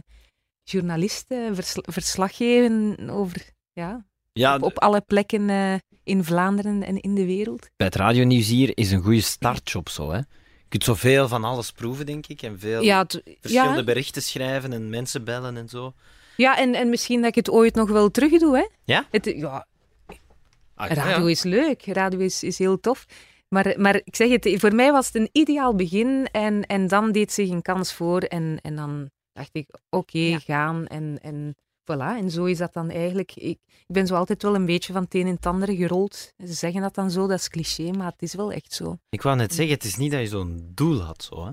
journalisten 0.63 1.55
versla- 1.55 1.93
verslag 1.93 2.37
geven 2.37 2.97
over, 3.11 3.51
ja, 3.73 4.05
Ja, 4.33 4.55
op, 4.55 4.63
op 4.63 4.79
alle 4.79 5.01
plekken 5.01 5.51
eh, 5.51 5.75
in 6.05 6.25
Vlaanderen 6.25 6.83
en 6.83 7.01
in 7.01 7.15
de 7.15 7.27
wereld. 7.27 7.69
bij 7.77 7.87
het 7.87 7.97
radionieuws 7.97 8.49
hier 8.49 8.71
is 8.75 8.91
een 8.93 9.03
goede 9.03 9.21
startjob 9.21 9.89
zo, 9.89 10.11
hè. 10.11 10.17
Je 10.17 10.79
kunt 10.79 10.85
zoveel 10.85 11.29
van 11.29 11.45
alles 11.45 11.73
proeven, 11.73 12.07
denk 12.07 12.27
ik, 12.27 12.43
en 12.43 12.59
veel 12.59 12.83
Ja, 12.83 13.05
verschillende 13.41 13.77
ja, 13.79 13.85
berichten 13.85 14.23
schrijven 14.23 14.73
en 14.73 14.91
mensen 14.91 15.25
bellen 15.25 15.57
en 15.57 15.69
zo. 15.69 15.93
ja 16.37 16.59
en, 16.59 16.75
en 16.75 16.89
misschien 16.89 17.21
dat 17.21 17.29
ik 17.29 17.35
het 17.35 17.51
ooit 17.51 17.75
nog 17.75 17.91
wel 17.91 18.11
terug 18.11 18.39
doe. 18.39 18.57
Hè. 18.57 18.67
Ja? 18.85 19.07
Het, 19.11 19.25
ja, 19.37 19.67
Ah, 20.75 20.91
Radio 20.91 21.25
ja. 21.25 21.31
is 21.31 21.43
leuk, 21.43 21.85
radio 21.87 22.19
is, 22.19 22.43
is 22.43 22.59
heel 22.59 22.81
tof. 22.81 23.07
Maar, 23.49 23.75
maar 23.79 23.97
ik 24.05 24.17
zeg 24.17 24.29
het, 24.31 24.55
voor 24.61 24.75
mij 24.75 24.93
was 24.93 25.07
het 25.07 25.15
een 25.15 25.29
ideaal 25.33 25.75
begin 25.75 26.29
en, 26.33 26.67
en 26.67 26.87
dan 26.89 27.13
deed 27.13 27.33
zich 27.33 27.51
een 27.51 27.63
kans 27.63 27.93
voor 27.93 28.21
en, 28.21 28.59
en 28.63 28.77
dan 28.77 29.11
dacht 29.33 29.51
ik, 29.53 29.69
oké, 29.91 30.39
gaan 30.41 30.87
en, 30.87 31.19
en 31.23 31.55
voilà. 31.85 32.17
En 32.19 32.31
zo 32.31 32.45
is 32.45 32.59
dat 32.59 32.73
dan 32.73 32.91
eigenlijk. 32.91 33.33
Ik, 33.35 33.59
ik 33.69 33.87
ben 33.95 34.07
zo 34.07 34.15
altijd 34.15 34.43
wel 34.43 34.55
een 34.55 34.67
beetje 34.67 34.93
van 34.93 35.03
het 35.03 35.15
een 35.15 35.27
in 35.27 35.35
het 35.35 35.47
ander 35.47 35.75
gerold. 35.75 36.33
Ze 36.39 36.53
zeggen 36.53 36.81
dat 36.81 36.95
dan 36.95 37.11
zo, 37.11 37.27
dat 37.27 37.39
is 37.39 37.49
cliché, 37.49 37.91
maar 37.91 38.11
het 38.13 38.23
is 38.23 38.35
wel 38.35 38.53
echt 38.53 38.73
zo. 38.73 38.97
Ik 39.11 39.23
wou 39.23 39.37
net 39.37 39.55
zeggen, 39.55 39.75
het 39.75 39.85
is 39.85 39.97
niet 39.97 40.11
dat 40.13 40.21
je 40.21 40.27
zo'n 40.27 40.71
doel 40.75 41.01
had, 41.01 41.23
zo, 41.23 41.45
hè. 41.47 41.51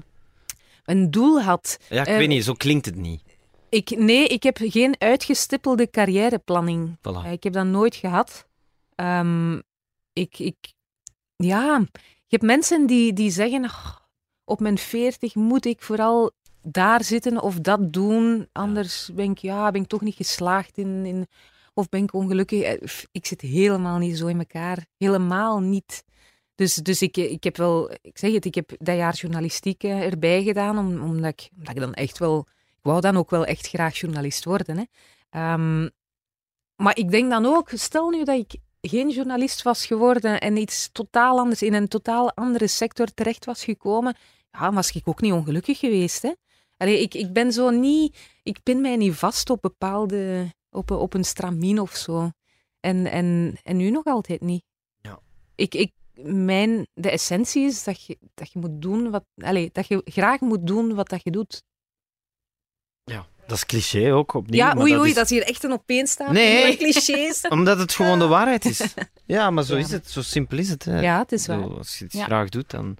Een 0.83 1.11
doel 1.11 1.41
had. 1.41 1.77
Ja, 1.89 2.01
ik 2.01 2.07
Eh, 2.07 2.17
weet 2.17 2.27
niet, 2.27 2.43
zo 2.43 2.53
klinkt 2.53 2.85
het 2.85 2.95
niet. 2.95 3.21
Ik, 3.69 3.89
nee, 3.97 4.27
ik 4.27 4.43
heb 4.43 4.57
geen 4.61 4.95
uitgestippelde 4.97 5.89
carrièreplanning. 5.89 6.97
Voilà. 6.97 7.25
Eh, 7.25 7.31
Ik 7.31 7.43
heb 7.43 7.53
dat 7.53 7.65
nooit 7.65 7.95
gehad. 7.95 8.47
Ehm, 8.95 9.55
ik, 10.13 10.39
ik, 10.39 10.55
ja, 11.35 11.77
je 12.01 12.35
hebt 12.37 12.43
mensen 12.43 12.85
die, 12.87 13.13
die 13.13 13.31
zeggen, 13.31 13.63
"Ah, 13.63 13.95
op 14.43 14.59
mijn 14.59 14.77
veertig 14.77 15.35
moet 15.35 15.65
ik 15.65 15.81
vooral 15.81 16.31
daar 16.61 17.03
zitten 17.03 17.41
of 17.41 17.59
dat 17.59 17.93
doen, 17.93 18.47
anders 18.51 19.09
ben 19.13 19.31
ik, 19.31 19.37
ja, 19.37 19.71
ben 19.71 19.81
ik 19.81 19.87
toch 19.87 20.01
niet 20.01 20.15
geslaagd 20.15 20.77
in, 20.77 21.05
in 21.05 21.27
of 21.73 21.89
ben 21.89 22.03
ik 22.03 22.13
ongelukkig. 22.13 22.61
Eh, 22.61 22.87
Ik 23.11 23.25
zit 23.25 23.41
helemaal 23.41 23.97
niet 23.97 24.17
zo 24.17 24.27
in 24.27 24.39
elkaar, 24.39 24.85
helemaal 24.97 25.59
niet. 25.59 26.03
Dus, 26.55 26.75
dus 26.75 27.01
ik, 27.01 27.17
ik 27.17 27.43
heb 27.43 27.57
wel, 27.57 27.91
ik 28.01 28.17
zeg 28.17 28.33
het, 28.33 28.45
ik 28.45 28.55
heb 28.55 28.71
dat 28.77 28.95
jaar 28.95 29.13
journalistiek 29.13 29.83
eh, 29.83 30.05
erbij 30.05 30.43
gedaan, 30.43 30.77
om, 30.77 31.01
omdat, 31.01 31.31
ik, 31.31 31.49
omdat 31.57 31.75
ik 31.75 31.81
dan 31.81 31.93
echt 31.93 32.17
wel, 32.17 32.47
ik 32.49 32.83
wou 32.83 33.01
dan 33.01 33.17
ook 33.17 33.29
wel 33.29 33.45
echt 33.45 33.67
graag 33.67 33.97
journalist 33.99 34.45
worden. 34.45 34.77
Hè. 34.77 34.83
Ehm, 35.29 35.89
maar 36.75 36.97
ik 36.97 37.11
denk 37.11 37.29
dan 37.29 37.45
ook, 37.45 37.69
stel 37.73 38.09
nu 38.09 38.23
dat 38.23 38.37
ik 38.37 38.55
geen 38.81 39.09
journalist 39.09 39.61
was 39.61 39.85
geworden 39.85 40.39
en 40.39 40.57
iets 40.57 40.89
totaal 40.91 41.39
anders, 41.39 41.61
in 41.61 41.73
een 41.73 41.87
totaal 41.87 42.33
andere 42.33 42.67
sector 42.67 43.13
terecht 43.13 43.45
was 43.45 43.63
gekomen, 43.63 44.15
ja, 44.51 44.73
was 44.73 44.91
ik 44.91 45.07
ook 45.07 45.21
niet 45.21 45.33
ongelukkig 45.33 45.79
geweest. 45.79 46.21
Hè? 46.21 46.33
Allee, 46.79 47.01
ik, 47.01 47.13
ik 47.13 47.33
ben 47.33 47.51
zo 47.53 47.69
niet, 47.69 48.17
ik 48.43 48.63
pin 48.63 48.81
mij 48.81 48.95
niet 48.95 49.15
vast 49.15 49.49
op 49.49 49.61
bepaalde, 49.61 50.53
op, 50.69 50.89
een- 50.89 50.97
op 50.97 51.13
een 51.13 51.23
stramien 51.25 51.79
of 51.79 51.95
zo. 51.95 52.29
En, 52.79 53.05
en, 53.05 53.57
en 53.63 53.77
nu 53.77 53.89
nog 53.89 54.05
altijd 54.05 54.41
niet. 54.41 54.63
Ja. 55.01 55.19
Ik, 55.55 55.75
ik, 55.75 55.91
mijn, 56.23 56.87
de 56.93 57.09
essentie 57.09 57.65
is 57.65 57.83
dat 57.83 58.03
je, 58.05 58.17
dat 58.33 58.51
je 58.51 58.59
moet 58.59 58.81
doen 58.81 59.09
wat, 59.09 59.23
allee, 59.37 59.69
dat 59.73 59.87
je 59.87 60.01
graag 60.05 60.39
moet 60.39 60.67
doen 60.67 60.93
wat 60.95 61.09
dat 61.09 61.23
je 61.23 61.31
doet. 61.31 61.63
Ja. 63.03 63.27
Dat 63.47 63.57
is 63.57 63.65
cliché 63.65 64.13
ook, 64.13 64.33
opnieuw. 64.33 64.57
ja, 64.59 64.73
maar 64.73 64.81
oei, 64.83 64.91
dat 64.91 64.99
oei, 64.99 65.09
is- 65.09 65.15
dat 65.15 65.23
is 65.23 65.29
hier 65.29 65.43
echt 65.47 65.63
een 65.63 65.71
opeenstapeling 65.71 66.45
Nee. 66.45 66.65
van 66.67 66.75
clichés. 66.77 67.41
Omdat 67.49 67.79
het 67.79 67.93
gewoon 67.93 68.19
de 68.19 68.27
waarheid 68.27 68.65
is. 68.65 68.81
Ja, 69.25 69.49
maar 69.49 69.63
zo 69.63 69.73
Ja. 69.75 69.79
is 69.81 69.91
het. 69.91 70.09
Zo 70.11 70.21
simpel 70.21 70.57
is 70.57 70.69
het. 70.69 70.85
Hè. 70.85 70.99
Ja, 71.01 71.17
het 71.19 71.31
is 71.31 71.47
waar. 71.47 71.61
bedoel, 71.61 71.77
Als 71.77 71.99
je 71.99 72.05
Ja. 72.09 72.23
graag 72.25 72.49
doet, 72.49 72.69
dan 72.69 72.97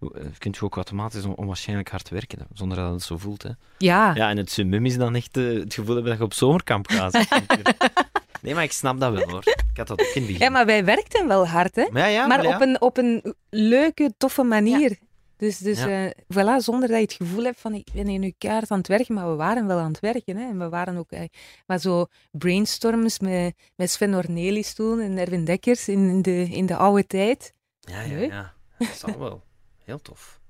eh, 0.00 0.08
kun 0.38 0.54
je 0.58 0.62
ook 0.62 0.74
automatisch 0.76 1.24
on- 1.24 1.34
onwaarschijnlijk 1.36 1.88
hard 1.90 2.08
werken, 2.08 2.38
hè, 2.38 2.44
zonder 2.52 2.78
dat 2.78 2.92
het 2.92 3.02
zo 3.02 3.16
voelt. 3.16 3.42
Hè. 3.42 3.50
Ja, 3.78 4.14
Ja, 4.14 4.28
en 4.30 4.36
het 4.36 4.50
summum 4.50 4.86
is 4.86 4.96
dan 4.96 5.14
echt 5.14 5.36
eh, 5.36 5.44
het 5.44 5.74
gevoel 5.74 5.94
hebben 5.94 6.10
dat 6.10 6.18
je 6.18 6.24
op 6.24 6.34
zomerkamp 6.34 6.88
gaat. 6.88 7.12
nee, 8.42 8.54
maar 8.54 8.62
ik 8.62 8.72
snap 8.72 9.00
dat 9.00 9.12
wel 9.12 9.28
hoor. 9.30 9.42
Ik 9.46 9.76
had 9.76 9.86
dat 9.86 10.00
ook 10.00 10.06
in 10.14 10.22
het 10.22 10.26
begin. 10.26 10.44
ja 10.44 10.50
maar 10.50 10.66
wij 10.66 10.84
werkten 10.84 11.28
wel 11.28 11.46
hard, 11.46 11.76
hè? 11.76 11.86
Maar 11.90 12.02
ja, 12.02 12.06
ja, 12.08 12.26
maar 12.26 12.42
ja. 12.42 12.54
op, 12.54 12.60
een, 12.60 12.80
op 12.80 12.96
een 12.96 13.34
leuke, 13.50 14.12
toffe 14.18 14.42
manier. 14.42 14.98
Dus, 15.36 15.58
dus 15.58 15.78
Ja. 15.84 16.04
eh, 16.06 16.10
voilà, 16.34 16.56
zonder 16.58 16.88
dat 16.88 16.96
je 16.96 17.02
het 17.02 17.12
gevoel 17.12 17.44
hebt 17.44 17.60
van 17.60 17.74
ik 17.74 17.88
ben 17.94 18.06
hier 18.06 18.18
nu 18.18 18.32
kaart 18.38 18.70
aan 18.70 18.78
het 18.78 18.88
werken, 18.88 19.14
maar 19.14 19.30
we 19.30 19.34
waren 19.36 19.66
wel 19.66 19.78
aan 19.78 19.90
het 19.90 20.00
werken. 20.00 20.36
Hè. 20.36 20.48
En 20.48 20.58
we 20.58 20.68
waren 20.68 20.96
ook, 20.96 21.10
eh, 21.10 21.20
maar 21.66 21.78
zo 21.78 22.06
brainstorms 22.30 23.18
met, 23.18 23.54
met 23.74 23.90
Sven 23.90 24.14
Ornelis 24.14 24.74
toen 24.74 25.00
en 25.00 25.18
Erwin 25.18 25.44
Dekkers 25.44 25.88
in, 25.88 26.08
in, 26.08 26.22
de, 26.22 26.48
in 26.50 26.66
de 26.66 26.76
oude 26.76 27.06
tijd. 27.06 27.52
Ja, 27.80 28.00
ja, 28.02 28.18
ja. 28.18 28.52
Dat 28.78 28.88
zal 28.96 29.18
wel. 29.18 29.42
Heel 29.86 30.02
tof. 30.02 30.40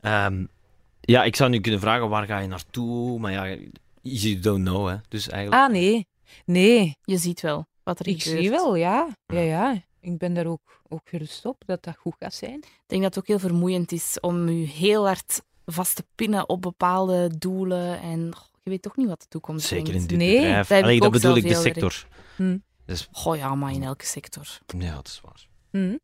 Ehm, 0.00 0.44
ja, 1.00 1.22
ik 1.24 1.36
zou 1.36 1.50
nu 1.50 1.60
kunnen 1.60 1.80
vragen 1.80 2.08
waar 2.08 2.26
ga 2.26 2.38
je 2.38 2.48
naartoe, 2.48 3.18
maar 3.18 3.32
ja, 3.32 3.56
you 4.02 4.38
don't 4.38 4.64
know, 4.64 4.88
hè. 4.88 4.96
Dus 5.08 5.28
eigenlijk... 5.28 5.62
Ah, 5.62 5.70
nee. 5.72 6.06
Nee, 6.44 6.96
Je 7.02 7.16
ziet 7.16 7.40
wel 7.40 7.66
wat 7.82 7.98
er 8.00 8.08
ik 8.08 8.22
gebeurt. 8.22 8.40
zie 8.40 8.50
wel, 8.50 8.74
ja. 8.74 9.08
Ja, 9.26 9.40
ja. 9.40 9.82
Ik 10.00 10.18
ben 10.18 10.34
daar 10.34 10.46
ook, 10.46 10.80
ook 10.88 11.00
gerust 11.04 11.44
op 11.44 11.62
dat 11.66 11.82
dat 11.82 11.96
goed 11.96 12.14
gaat 12.18 12.34
zijn. 12.34 12.56
Ik 12.58 12.82
denk 12.86 13.02
dat 13.02 13.14
het 13.14 13.18
ook 13.22 13.28
heel 13.28 13.48
vermoeiend 13.48 13.92
is 13.92 14.20
om 14.20 14.48
je 14.48 14.66
heel 14.66 15.06
hard 15.06 15.42
vast 15.66 15.96
te 15.96 16.04
pinnen 16.14 16.48
op 16.48 16.62
bepaalde 16.62 17.38
doelen. 17.38 18.00
En 18.00 18.20
je 18.62 18.70
weet 18.70 18.82
toch 18.82 18.96
niet 18.96 19.08
wat 19.08 19.20
de 19.20 19.28
toekomst 19.28 19.66
Zeker 19.66 19.94
in 19.94 20.06
dit 20.06 20.18
Nee, 20.18 20.36
bedrijf. 20.40 20.68
dat 20.68 20.82
Allee, 20.82 20.94
ik 20.94 21.02
dat 21.02 21.10
bedoel 21.10 21.36
ik, 21.36 21.42
de 21.48 21.54
sector. 21.54 22.06
Hm. 22.36 22.58
Dus 22.84 23.08
Goh 23.12 23.36
ja, 23.36 23.54
maar 23.54 23.72
in 23.72 23.82
elke 23.82 24.06
sector. 24.06 24.58
ja, 24.78 24.94
dat 24.94 25.06
is 25.06 25.20
waar. 25.24 25.46
Hm. 25.70 25.96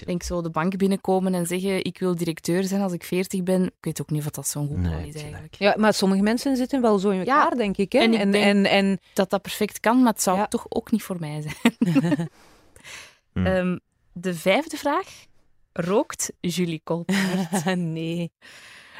Ik 0.00 0.06
denk 0.06 0.22
zo 0.22 0.40
de 0.42 0.50
bank 0.50 0.76
binnenkomen 0.76 1.34
en 1.34 1.46
zeggen 1.46 1.84
ik 1.84 1.98
wil 1.98 2.14
directeur 2.14 2.64
zijn 2.64 2.80
als 2.80 2.92
ik 2.92 3.04
40 3.04 3.42
ben. 3.42 3.64
Ik 3.64 3.72
weet 3.80 4.00
ook 4.00 4.10
niet 4.10 4.24
of 4.26 4.30
dat 4.30 4.48
zo'n 4.48 4.66
goed 4.66 4.76
Nee, 4.76 4.92
plan 4.92 5.04
is 5.04 5.14
eigenlijk. 5.22 5.54
Ja, 5.54 5.74
maar 5.78 5.94
sommige 5.94 6.22
mensen 6.22 6.56
zitten 6.56 6.80
wel 6.82 6.98
zo 6.98 7.10
in 7.10 7.18
elkaar, 7.18 7.56
denk 7.56 7.76
ik. 7.76 7.92
Hè? 7.92 7.98
en 7.98 8.12
ik 8.14 8.20
en, 8.20 8.30
denk- 8.30 8.44
en, 8.44 8.64
en 8.66 8.98
Dat 9.12 9.30
dat 9.30 9.42
perfect 9.42 9.80
kan, 9.80 10.02
maar 10.02 10.12
het 10.12 10.22
zou 10.22 10.36
Ja. 10.38 10.46
toch 10.46 10.66
ook 10.68 10.90
niet 10.90 11.02
voor 11.02 11.16
mij 11.20 11.42
zijn. 11.42 11.76
Hm. 13.32 13.46
Ehm, 13.46 13.78
de 14.12 14.34
vijfde 14.34 14.76
vraag. 14.76 15.08
Rookt 15.72 16.32
Julie 16.40 16.80
Kolpaert? 16.84 17.64
nee. 17.76 18.32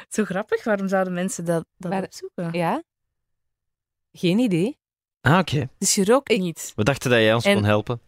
Zo 0.09 0.23
grappig, 0.23 0.63
waarom 0.63 0.87
zouden 0.87 1.13
mensen 1.13 1.45
dat, 1.45 1.65
dat 1.77 1.91
Maar- 1.91 2.03
opzoeken? 2.03 2.49
Ja? 2.53 2.83
Geen 4.11 4.39
idee. 4.39 4.77
Ah, 5.21 5.37
oké. 5.39 5.69
Dus 5.77 5.95
je 5.95 6.05
rookt 6.05 6.31
Ik- 6.31 6.39
niet. 6.39 6.71
We 6.75 6.83
dachten 6.83 7.09
dat 7.09 7.19
jij 7.19 7.33
ons 7.33 7.45
En- 7.45 7.53
kon 7.55 7.63
helpen. 7.63 7.99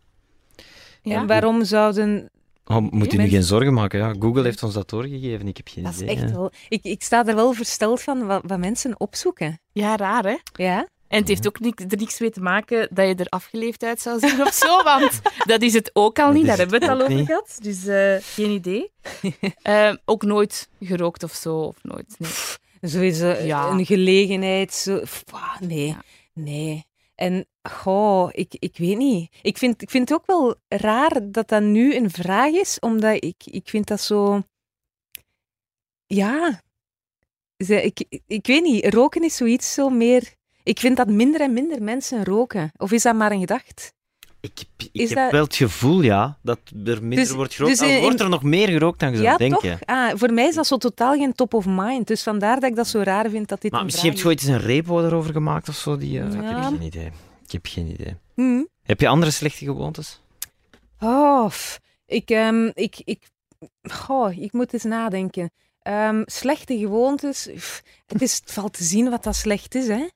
Ja? 1.01 1.15
En 1.19 1.27
waarom 1.27 1.63
zouden... 1.63 2.29
Oh, 2.67 2.91
moet 2.91 3.11
je 3.11 3.17
nu 3.17 3.27
geen 3.29 3.43
zorgen 3.43 3.73
maken. 3.73 3.99
Ja. 3.99 4.13
Google 4.19 4.43
heeft 4.43 4.63
ons 4.63 4.73
dat 4.73 4.89
doorgegeven. 4.89 5.47
Ik 5.47 5.57
heb 5.57 5.67
geen 5.67 5.83
Dat 5.83 5.93
is 5.93 6.01
idee. 6.01 6.15
echt 6.15 6.23
hè. 6.23 6.31
wel... 6.31 6.51
Ik, 6.69 6.83
ik 6.83 7.03
sta 7.03 7.25
er 7.25 7.35
wel 7.35 7.53
versteld 7.53 8.01
van 8.01 8.25
wat, 8.25 8.41
wat 8.45 8.59
mensen 8.59 8.99
opzoeken. 8.99 9.59
Ja, 9.71 9.95
raar 9.97 10.23
hè? 10.23 10.35
Ja? 10.53 10.87
En 11.07 11.19
het 11.19 11.27
heeft 11.27 11.47
ook 11.47 11.59
niks, 11.59 11.83
er 11.83 11.97
niks 11.97 12.19
mee 12.19 12.29
te 12.29 12.41
maken 12.41 12.87
dat 12.91 13.07
je 13.07 13.15
er 13.15 13.29
afgeleefd 13.29 13.83
uit 13.83 14.01
zou 14.01 14.19
zien 14.19 14.41
of 14.41 14.53
zo, 14.53 14.83
want 14.83 15.21
dat 15.51 15.61
is 15.61 15.73
het 15.73 15.89
ook 15.93 16.19
al 16.19 16.31
niet. 16.31 16.41
is 16.41 16.47
Daar 16.47 16.57
hebben 16.57 16.79
we 16.79 16.85
het 16.85 16.95
al 16.95 17.01
over 17.01 17.15
niet. 17.15 17.25
gehad. 17.25 17.57
Dus 17.61 17.85
eh, 17.85 18.15
geen 18.21 18.49
idee. 18.51 18.91
Eh, 19.61 19.93
ook 20.05 20.23
nooit 20.23 20.69
gerookt 20.79 21.23
of 21.23 21.33
zo, 21.33 21.57
of 21.57 21.77
nooit. 21.81 22.15
Nee. 22.17 22.91
Sowieso 22.91 23.27
Ja. 23.27 23.69
een 23.69 23.85
gelegenheid. 23.85 24.73
Zo, 24.73 24.99
pff, 24.99 25.23
ah, 25.31 25.59
nee, 25.59 25.87
Ja. 25.87 26.01
nee. 26.33 26.85
En, 27.15 27.45
goh, 27.69 28.29
ik, 28.31 28.55
ik 28.59 28.77
weet 28.77 28.97
niet. 28.97 29.29
Ik 29.41 29.57
vind, 29.57 29.81
ik 29.81 29.89
vind 29.89 30.09
het 30.09 30.19
ook 30.19 30.25
wel 30.25 30.55
raar 30.67 31.19
dat 31.31 31.47
dat 31.49 31.61
nu 31.61 31.95
een 31.95 32.09
vraag 32.11 32.51
is, 32.51 32.79
omdat 32.79 33.23
ik, 33.23 33.35
ik 33.45 33.69
vind 33.69 33.87
dat 33.87 34.01
zo... 34.01 34.41
Ja. 36.05 36.61
Ze- 37.65 37.83
Ik, 37.83 38.21
ik 38.27 38.47
weet 38.47 38.63
niet, 38.63 38.93
roken 38.93 39.23
is 39.23 39.35
zoiets 39.35 39.73
zo 39.73 39.89
meer... 39.89 40.35
Ik 40.63 40.79
vind 40.79 40.97
dat 40.97 41.07
minder 41.09 41.41
en 41.41 41.53
minder 41.53 41.81
mensen 41.83 42.23
roken. 42.25 42.71
Of 42.77 42.91
is 42.91 43.03
dat 43.03 43.15
maar 43.15 43.31
een 43.31 43.39
gedacht? 43.39 43.93
Ik, 44.39 44.51
heb- 44.59 44.89
ik 44.91 45.07
heb 45.09 45.17
dat- 45.17 45.31
wel 45.31 45.43
het 45.43 45.55
gevoel, 45.55 46.01
ja, 46.01 46.37
dat 46.41 46.59
er 46.85 47.01
minder 47.01 47.17
Dus- 47.17 47.31
wordt 47.31 47.53
gerookt. 47.53 47.79
dus 47.79 47.87
Al 47.89 47.95
in- 47.95 48.01
wordt 48.01 48.19
er 48.19 48.29
nog 48.29 48.43
meer 48.43 48.67
gerookt 48.67 48.99
dan 48.99 49.09
je 49.11 49.15
zou 49.15 49.27
ja, 49.29 49.37
denken. 49.37 49.59
toch? 49.61 49.79
Ah, 49.85 50.11
voor 50.15 50.33
mij 50.33 50.47
is 50.47 50.55
dat 50.55 50.67
zo 50.67 50.77
totaal 50.77 51.13
geen 51.17 51.33
top 51.33 51.53
of 51.53 51.65
mind. 51.67 52.07
Dus 52.07 52.23
vandaar 52.23 52.59
dat 52.59 52.69
ik 52.69 52.75
dat 52.75 52.87
zo 52.87 52.99
raar 53.01 53.29
vind 53.29 53.47
dat 53.47 53.61
dit 53.61 53.71
Maar 53.71 53.79
een 53.79 53.85
misschien 53.85 54.09
heb 54.09 54.19
je 54.19 54.25
ooit 54.25 54.39
eens 54.41 54.49
een 54.49 54.59
repo 54.59 55.05
erover 55.05 55.31
gemaakt 55.33 55.69
of 55.69 55.75
zo. 55.75 55.97
Die, 55.97 56.19
eh, 56.19 56.25
Ik 56.25 56.33
Ja. 56.33 56.41
heb 56.41 56.63
geen 56.63 56.81
idee. 56.81 57.11
Ik 57.47 57.53
heb 57.53 57.65
geen 57.65 57.87
idee. 57.91 58.07
is. 58.07 58.15
Hm. 58.35 58.63
Heb 58.81 58.99
je 58.99 59.07
andere 59.07 59.31
slechte 59.31 59.65
gewoontes? 59.65 60.21
Oh, 60.99 61.49
f- 61.49 61.79
ik, 62.05 62.29
ehm, 62.29 62.69
ik, 62.73 63.01
ik, 63.03 63.27
goh, 63.81 64.37
ik 64.37 64.51
moet 64.53 64.73
eens 64.73 64.83
nadenken. 64.83 65.51
Ehm, 65.81 66.23
slechte 66.25 66.77
gewoontes. 66.77 67.43
Het, 68.05 68.21
is, 68.21 68.35
het 68.35 68.51
valt 68.51 68.73
te 68.73 68.83
zien 68.83 69.09
wat 69.09 69.23
dat 69.23 69.35
slecht 69.35 69.75
is, 69.75 69.87
hè? 69.87 70.07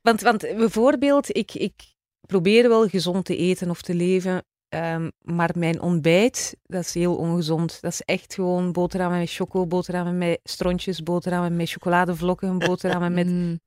Want, 0.00 0.20
want 0.20 0.40
bijvoorbeeld, 0.40 1.36
ik, 1.36 1.54
ik 1.54 1.72
probeer 2.20 2.68
wel 2.68 2.88
gezond 2.88 3.24
te 3.24 3.36
eten 3.36 3.70
of 3.70 3.82
te 3.82 3.94
leven. 3.94 4.44
Ehm, 4.82 5.10
maar 5.20 5.50
mijn 5.58 5.80
ontbijt, 5.80 6.56
dat 6.62 6.84
is 6.84 6.94
heel 6.94 7.16
ongezond. 7.16 7.78
Dat 7.80 7.92
is 7.92 8.00
echt 8.02 8.34
gewoon 8.34 8.72
boterhammen 8.72 9.18
met 9.18 9.30
choco, 9.32 9.66
boterhammen 9.66 10.18
met 10.18 10.40
strontjes, 10.44 11.02
boterhammen 11.02 11.56
met 11.56 11.70
chocoladevlokken, 11.70 12.58
boterhammen 12.68 13.14
met, 13.14 13.26
Mm. 13.26 13.60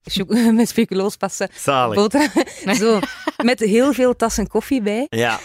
met 0.55 0.67
speculoospasta, 0.67 1.47
Zalig. 1.53 1.95
boterhammen, 1.95 2.75
zo, 2.85 2.99
met 3.43 3.59
heel 3.59 3.93
veel 3.93 4.15
tassen 4.15 4.47
koffie 4.47 4.81
bij. 4.81 5.05
Ja, 5.09 5.39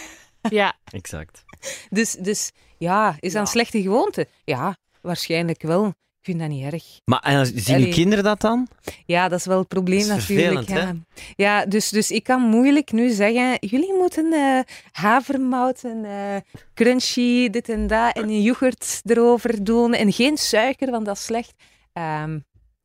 Ja, 0.51 0.75
exact. 0.85 1.45
Dus, 1.91 2.13
dus 2.13 2.51
ja, 2.79 3.17
is 3.21 3.33
dat 3.33 3.41
een 3.43 3.47
slechte 3.49 3.83
gewoonte? 3.83 4.29
Ja, 4.45 4.77
waarschijnlijk 5.01 5.63
wel. 5.63 5.95
Ik 6.25 6.31
vind 6.31 6.43
dat 6.43 6.59
niet 6.59 6.73
erg. 6.73 6.85
Maar 7.05 7.21
en, 7.21 7.47
zien 7.47 7.75
Allee. 7.75 7.87
uw 7.87 7.93
kinderen 7.93 8.25
dat 8.25 8.41
dan? 8.41 8.69
Ja, 9.07 9.29
dat 9.29 9.39
is 9.39 9.45
wel 9.45 9.59
het 9.59 9.69
probleem 9.69 10.07
natuurlijk. 10.07 10.69
Ja, 10.69 10.95
ja 11.37 11.67
dus, 11.67 11.89
dus 11.89 12.11
ik 12.11 12.23
kan 12.23 12.41
moeilijk 12.41 12.93
nu 12.93 13.11
zeggen, 13.11 13.57
jullie 13.61 13.95
moeten 13.99 14.33
eh 14.33 14.59
havermout 14.93 15.85
en 15.85 16.05
eh, 16.05 16.37
crunchy, 16.75 17.51
dit 17.51 17.69
en 17.69 17.87
dat, 17.87 18.17
en 18.17 18.43
yoghurt 18.43 19.01
erover 19.05 19.65
doen. 19.65 19.95
En 19.95 20.13
geen 20.13 20.37
suiker, 20.37 20.91
want 20.91 21.07
dat 21.07 21.17
is 21.17 21.25
slecht. 21.25 21.55
Ehm, 21.93 22.39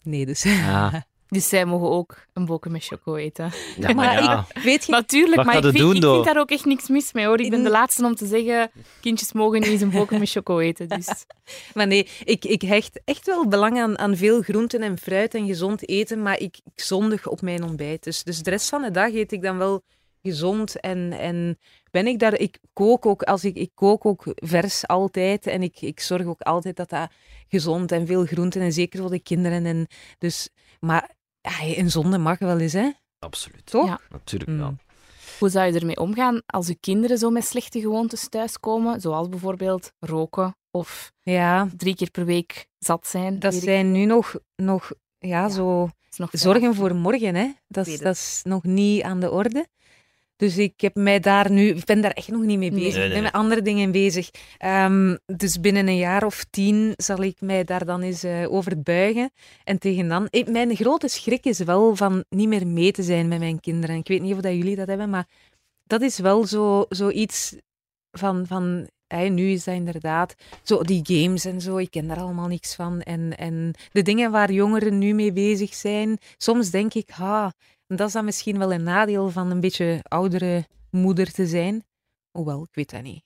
nee, 0.04 0.26
dus... 0.26 0.44
Ja, 0.44 0.92
dus 1.30 1.50
zij 1.50 1.66
mogen 1.66 1.90
ook 1.90 2.26
een 2.34 2.46
boken 2.46 2.72
met 2.72 2.84
choco 2.84 3.16
eten. 3.16 3.52
ja 3.78 3.94
maar 4.00 4.24
ja. 4.24 4.48
Weet 4.64 4.86
je, 4.86 4.92
Natuurlijk, 4.92 5.36
Wat 5.36 5.46
maar 5.46 5.56
ik 5.56 5.64
vind, 5.64 5.78
doen, 5.78 5.96
ik 5.96 6.02
vind 6.02 6.26
daar 6.26 6.40
ook 6.40 6.52
echt 6.52 6.66
niks 6.66 6.88
mis 6.88 7.14
mee 7.14 7.26
hoor. 7.26 7.40
Ik 7.40 7.50
ben 7.50 7.64
de 7.64 7.70
laatste 7.70 8.06
om 8.06 8.16
te 8.16 8.26
zeggen, 8.26 8.72
kindjes 9.02 9.34
mogen 9.34 9.60
niet 9.60 9.70
eens 9.70 9.82
een 9.82 9.90
boken 9.90 10.20
met 10.20 10.30
choco 10.30 10.60
eten. 10.60 10.88
Dus 10.88 11.08
Maar 11.74 11.88
nee, 11.88 12.08
ik, 12.24 12.46
ik 12.46 12.62
hecht 12.62 13.02
echt 13.06 13.26
wel 13.26 13.48
belang 13.48 13.80
aan, 13.80 14.00
aan 14.00 14.18
veel 14.18 14.42
groenten 14.42 14.82
en 14.82 14.98
fruit 14.98 15.34
en 15.34 15.48
gezond 15.48 15.90
eten, 15.90 16.22
maar 16.22 16.40
ik, 16.40 16.60
ik 16.64 16.84
zondig 16.84 17.28
op 17.28 17.42
mijn 17.42 17.64
ontbijt. 17.64 18.04
Dus, 18.04 18.24
dus 18.24 18.44
de 18.44 18.50
rest 18.50 18.70
van 18.70 18.82
de 18.82 18.92
dag 18.92 19.14
eet 19.14 19.32
ik 19.32 19.42
dan 19.42 19.58
wel 19.58 19.82
gezond 20.22 20.80
en, 20.80 21.12
en 21.12 21.58
ben 21.92 22.08
ik 22.08 22.20
daar... 22.20 22.40
Ik 22.40 22.58
kook 22.74 23.06
ook, 23.06 23.24
als 23.24 23.44
ik, 23.44 23.56
ik 23.56 23.72
kook 23.74 24.06
ook 24.06 24.24
vers 24.36 24.88
altijd 24.88 25.48
en 25.48 25.64
ik, 25.64 25.82
ik 25.82 26.00
zorg 26.00 26.26
ook 26.26 26.42
altijd 26.42 26.76
dat 26.76 26.90
dat 26.90 27.12
gezond 27.48 27.92
en 27.92 28.08
veel 28.08 28.26
groenten 28.26 28.62
en 28.62 28.74
zeker 28.74 29.00
voor 29.00 29.10
de 29.10 29.20
kinderen. 29.20 29.66
En 29.66 29.88
dus, 30.18 30.50
maar 30.80 31.18
ja, 31.42 31.78
een 31.78 31.92
zonde 31.92 32.18
mag 32.18 32.40
wel 32.40 32.60
eens, 32.60 32.74
hè? 32.74 32.90
Absoluut. 33.20 33.66
Toch? 33.66 33.86
Ja. 33.88 34.00
Natuurlijk 34.10 34.50
Mm. 34.52 34.58
wel. 34.58 34.76
hoe 35.40 35.50
zou 35.50 35.74
je 35.74 35.80
ermee 35.80 35.98
omgaan 36.00 36.42
als 36.46 36.68
je 36.68 36.76
kinderen 36.80 37.18
zo 37.18 37.30
met 37.30 37.46
slechte 37.46 37.80
gewoontes 37.80 38.30
thuiskomen? 38.30 39.02
Zoals 39.02 39.30
bijvoorbeeld 39.30 39.92
roken 40.00 40.56
of 40.72 41.12
Ja, 41.22 41.68
drie 41.78 41.96
keer 41.96 42.12
per 42.12 42.26
week 42.26 42.68
zat 42.78 43.08
zijn. 43.08 43.40
dat 43.40 43.54
zijn 43.54 43.92
nu 43.92 44.06
nog, 44.06 44.36
nog 44.56 44.92
ja, 45.18 45.42
Ja. 45.42 45.50
zo... 45.50 45.90
nog 46.18 46.30
Zorgen 46.32 46.76
voor 46.76 46.96
morgen, 46.96 47.36
hè? 47.36 47.52
Dat 47.68 47.88
is, 47.88 48.00
dat 48.00 48.16
is 48.16 48.40
nog 48.44 48.64
niet 48.64 49.02
aan 49.04 49.20
de 49.20 49.32
orde. 49.32 49.68
Dus 50.40 50.58
ik 50.58 50.82
heb 50.82 50.96
mij 50.96 51.20
daar 51.20 51.52
nu, 51.52 51.68
ik 51.68 51.86
ben 51.86 52.02
daar 52.02 52.12
echt 52.12 52.28
nog 52.28 52.42
niet 52.42 52.58
mee 52.58 52.72
Nee. 52.72 52.80
bezig. 52.80 52.96
Nee, 52.96 53.04
Ik 53.06 53.12
ben 53.14 53.22
nee. 53.22 53.32
met 53.32 53.42
andere 53.42 53.62
dingen 53.62 53.92
bezig. 53.92 54.30
Ehm, 54.58 55.16
dus 55.26 55.60
binnen 55.60 55.88
een 55.88 55.98
jaar 55.98 56.26
of 56.26 56.46
tien 56.50 56.94
zal 56.98 57.22
ik 57.24 57.42
mij 57.42 57.64
daar 57.64 57.86
dan 57.86 58.02
eens 58.02 58.24
eh, 58.24 58.52
over 58.52 58.82
buigen. 58.82 59.32
En 59.64 59.80
tegen 59.80 60.08
dan, 60.08 60.28
ik- 60.30 60.50
mijn 60.50 60.76
grote 60.76 61.08
schrik 61.08 61.46
is 61.46 61.60
wel 61.60 61.96
van 61.96 62.24
niet 62.30 62.48
meer 62.48 62.68
mee 62.68 62.92
te 62.92 63.04
zijn 63.04 63.28
met 63.28 63.40
mijn 63.40 63.60
kinderen. 63.60 63.96
Ik 63.96 64.08
weet 64.08 64.22
niet 64.22 64.34
of 64.34 64.40
dat 64.42 64.54
jullie 64.54 64.76
dat 64.76 64.88
hebben, 64.88 65.10
maar 65.10 65.28
dat 65.84 66.02
is 66.02 66.20
wel 66.20 66.46
zo, 66.46 66.86
zoiets 66.90 67.56
van, 68.12 68.48
van 68.48 68.88
hey, 69.08 69.30
nu 69.30 69.50
is 69.52 69.64
dat 69.64 69.76
inderdaad 69.76 70.36
zo 70.64 70.82
die 70.82 71.00
games 71.04 71.46
en 71.46 71.62
zo. 71.62 71.78
Ik 71.78 71.92
ken 71.92 72.08
daar 72.08 72.20
allemaal 72.20 72.48
niks 72.48 72.76
van. 72.76 73.02
En, 73.02 73.38
en 73.38 73.74
de 73.92 74.02
dingen 74.02 74.32
waar 74.32 74.52
jongeren 74.52 74.98
nu 74.98 75.14
mee 75.14 75.34
bezig 75.34 75.74
zijn, 75.76 76.18
soms 76.38 76.70
denk 76.70 76.94
ik, 76.94 77.10
ha, 77.10 77.54
dat 77.98 78.08
is 78.08 78.14
dan 78.14 78.26
misschien 78.26 78.58
wel 78.58 78.74
een 78.74 78.84
nadeel 78.84 79.30
van 79.30 79.52
een 79.52 79.60
beetje 79.60 80.00
oudere 80.04 80.68
moeder 80.92 81.32
te 81.32 81.48
zijn. 81.48 81.84
Hoewel, 82.32 82.62
ik 82.64 82.76
weet 82.76 82.90
dat 82.90 83.02
niet. 83.02 83.24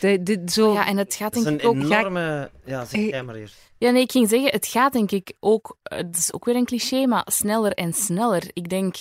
De, 0.00 0.22
de, 0.22 0.42
zo, 0.46 0.72
Ja, 0.72 0.86
en 0.86 0.96
het 0.96 1.14
gaat 1.14 1.32
denk 1.32 1.46
een 1.46 1.58
ik 1.58 1.66
ook... 1.66 1.74
enorme... 1.74 2.50
Ja, 2.64 2.84
zeg 2.84 3.00
jij 3.00 3.22
maar 3.22 3.34
eerst. 3.34 3.72
Ja, 3.78 3.90
nee, 3.90 4.02
ik 4.02 4.10
ging 4.10 4.28
zeggen, 4.28 4.50
het 4.50 4.66
gaat 4.66 4.92
denk 4.92 5.10
ik 5.10 5.32
ook... 5.40 5.76
Het 5.82 6.16
is 6.16 6.32
ook 6.32 6.44
weer 6.44 6.56
een 6.56 6.64
cliché, 6.64 7.06
maar 7.06 7.26
sneller 7.30 7.72
en 7.72 7.92
sneller. 7.92 8.50
Ik 8.52 8.68
denk... 8.68 8.96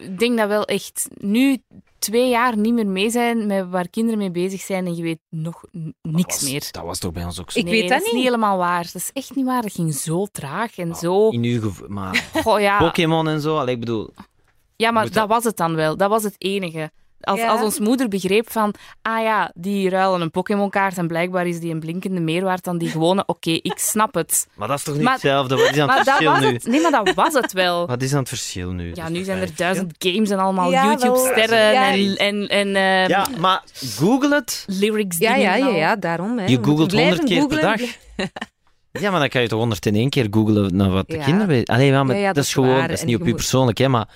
Ik 0.00 0.18
denk 0.18 0.38
dat 0.38 0.48
wel 0.48 0.64
echt 0.64 1.08
nu 1.20 1.58
twee 1.98 2.28
jaar 2.28 2.56
niet 2.56 2.74
meer 2.74 2.86
mee 2.86 3.10
zijn 3.10 3.46
met 3.46 3.68
waar 3.68 3.88
kinderen 3.88 4.18
mee 4.18 4.30
bezig 4.30 4.60
zijn 4.60 4.86
en 4.86 4.96
je 4.96 5.02
weet 5.02 5.18
nog 5.30 5.64
niks 6.02 6.22
Dat 6.22 6.40
was- 6.40 6.50
meer. 6.50 6.68
Dat 6.70 6.84
was 6.84 6.98
toch 6.98 7.12
bij 7.12 7.24
ons 7.24 7.40
ook 7.40 7.50
zo? 7.50 7.58
Ik 7.58 7.64
nee, 7.64 7.80
weet 7.80 7.88
dat 7.90 7.98
is 7.98 8.04
niet. 8.04 8.14
niet 8.14 8.24
helemaal 8.24 8.56
waar. 8.58 8.82
Dat 8.84 8.94
is 8.94 9.10
echt 9.12 9.34
niet 9.34 9.44
waar. 9.44 9.62
Dat 9.62 9.72
ging 9.72 9.94
zo 9.94 10.26
traag 10.26 10.76
en 10.78 10.94
zo... 10.94 11.28
In 11.28 11.42
uw 11.44 11.60
gevoel, 11.60 11.88
maar 11.88 12.24
Goh, 12.44 12.60
ja. 12.60 12.78
Pokémon 12.78 13.28
en 13.28 13.40
zo, 13.40 13.58
allee, 13.58 13.74
ik 13.74 13.80
bedoel... 13.80 14.10
Ja, 14.76 14.90
maar 14.90 15.10
dat 15.10 15.28
was 15.28 15.44
het 15.44 15.56
dan 15.56 15.74
wel. 15.74 15.96
Dat 15.96 16.08
was 16.10 16.22
het 16.22 16.34
enige. 16.38 16.90
Als, 17.24 17.40
Ja. 17.40 17.48
als 17.48 17.60
ons 17.62 17.78
moeder 17.78 18.08
begreep 18.08 18.50
van, 18.50 18.74
ah 19.02 19.22
ja, 19.22 19.50
die 19.54 19.88
ruilen 19.88 20.20
een 20.20 20.30
Pokémon-kaart 20.30 20.98
en 20.98 21.06
blijkbaar 21.06 21.46
is 21.46 21.60
die 21.60 21.72
een 21.72 21.80
blinkende 21.80 22.20
meer 22.20 22.44
waard 22.44 22.64
dan 22.64 22.78
die 22.78 22.88
gewone. 22.88 23.22
Oké, 23.34 23.50
ik 23.50 23.78
snap 23.78 24.14
het. 24.14 24.46
Maar 24.54 24.68
dat 24.68 24.78
is 24.78 24.84
toch 24.84 24.94
niet 24.94 25.02
Maar- 25.02 25.12
hetzelfde? 25.12 25.56
Wat 25.56 25.70
is 25.70 25.78
aan 25.78 25.86
Maar 25.86 25.96
het 25.96 26.06
dat 26.06 26.14
verschil 26.14 26.32
was 26.40 26.40
nu? 26.50 26.52
het. 26.52 26.66
Nee, 26.66 26.80
maar 26.80 26.90
dat 27.04 27.14
was 27.14 27.32
het 27.34 27.52
wel. 27.52 27.86
Wat 27.86 28.02
is 28.02 28.12
aan 28.12 28.18
het 28.18 28.28
verschil 28.28 28.70
nu? 28.70 28.90
Ja, 28.94 29.08
nu 29.08 29.24
zijn 29.24 29.38
er 29.40 29.50
duizend 29.56 29.94
games 29.98 30.30
en 30.30 30.38
allemaal 30.38 30.70
Ja, 30.70 30.84
YouTube-sterren 30.84 31.72
ja. 31.72 31.92
en, 31.92 32.16
en, 32.16 32.48
en 32.48 32.76
eh, 32.76 33.08
Ja, 33.08 33.26
maar 33.38 33.62
google 33.96 34.34
het. 34.34 34.64
lyrics 34.68 35.18
Ja, 35.18 35.34
ja, 35.34 35.54
ja, 35.54 35.66
al. 35.66 35.72
ja, 35.74 35.96
daarom. 35.96 36.38
Hè. 36.38 36.44
Je 36.46 36.58
googelt 36.62 36.92
100 36.92 37.24
keer 37.24 37.46
per 37.46 37.60
dag. 37.60 37.80
Ja, 39.00 39.10
maar 39.10 39.20
dan 39.20 39.28
kan 39.28 39.42
je 39.42 39.48
toch 39.48 39.58
101 39.58 40.08
keer 40.10 40.26
googlen 40.30 40.76
naar 40.76 40.90
wat 40.90 41.08
de 41.08 41.16
Ja. 41.16 41.24
kinderen 41.24 41.48
weten. 41.48 41.74
Allee, 41.74 41.86
ja, 41.90 42.02
maar 42.04 42.14
Ja, 42.14 42.20
ja, 42.20 42.26
dat, 42.26 42.34
dat 42.34 42.44
is 42.44 42.52
gewoon, 42.52 42.68
waar. 42.74 42.88
dat 42.88 42.96
is 42.98 43.04
niet 43.04 43.14
op 43.14 43.20
je 43.22 43.26
moet- 43.28 43.36
persoonlijk, 43.36 43.78
hè, 43.78 43.88
maar 43.88 44.08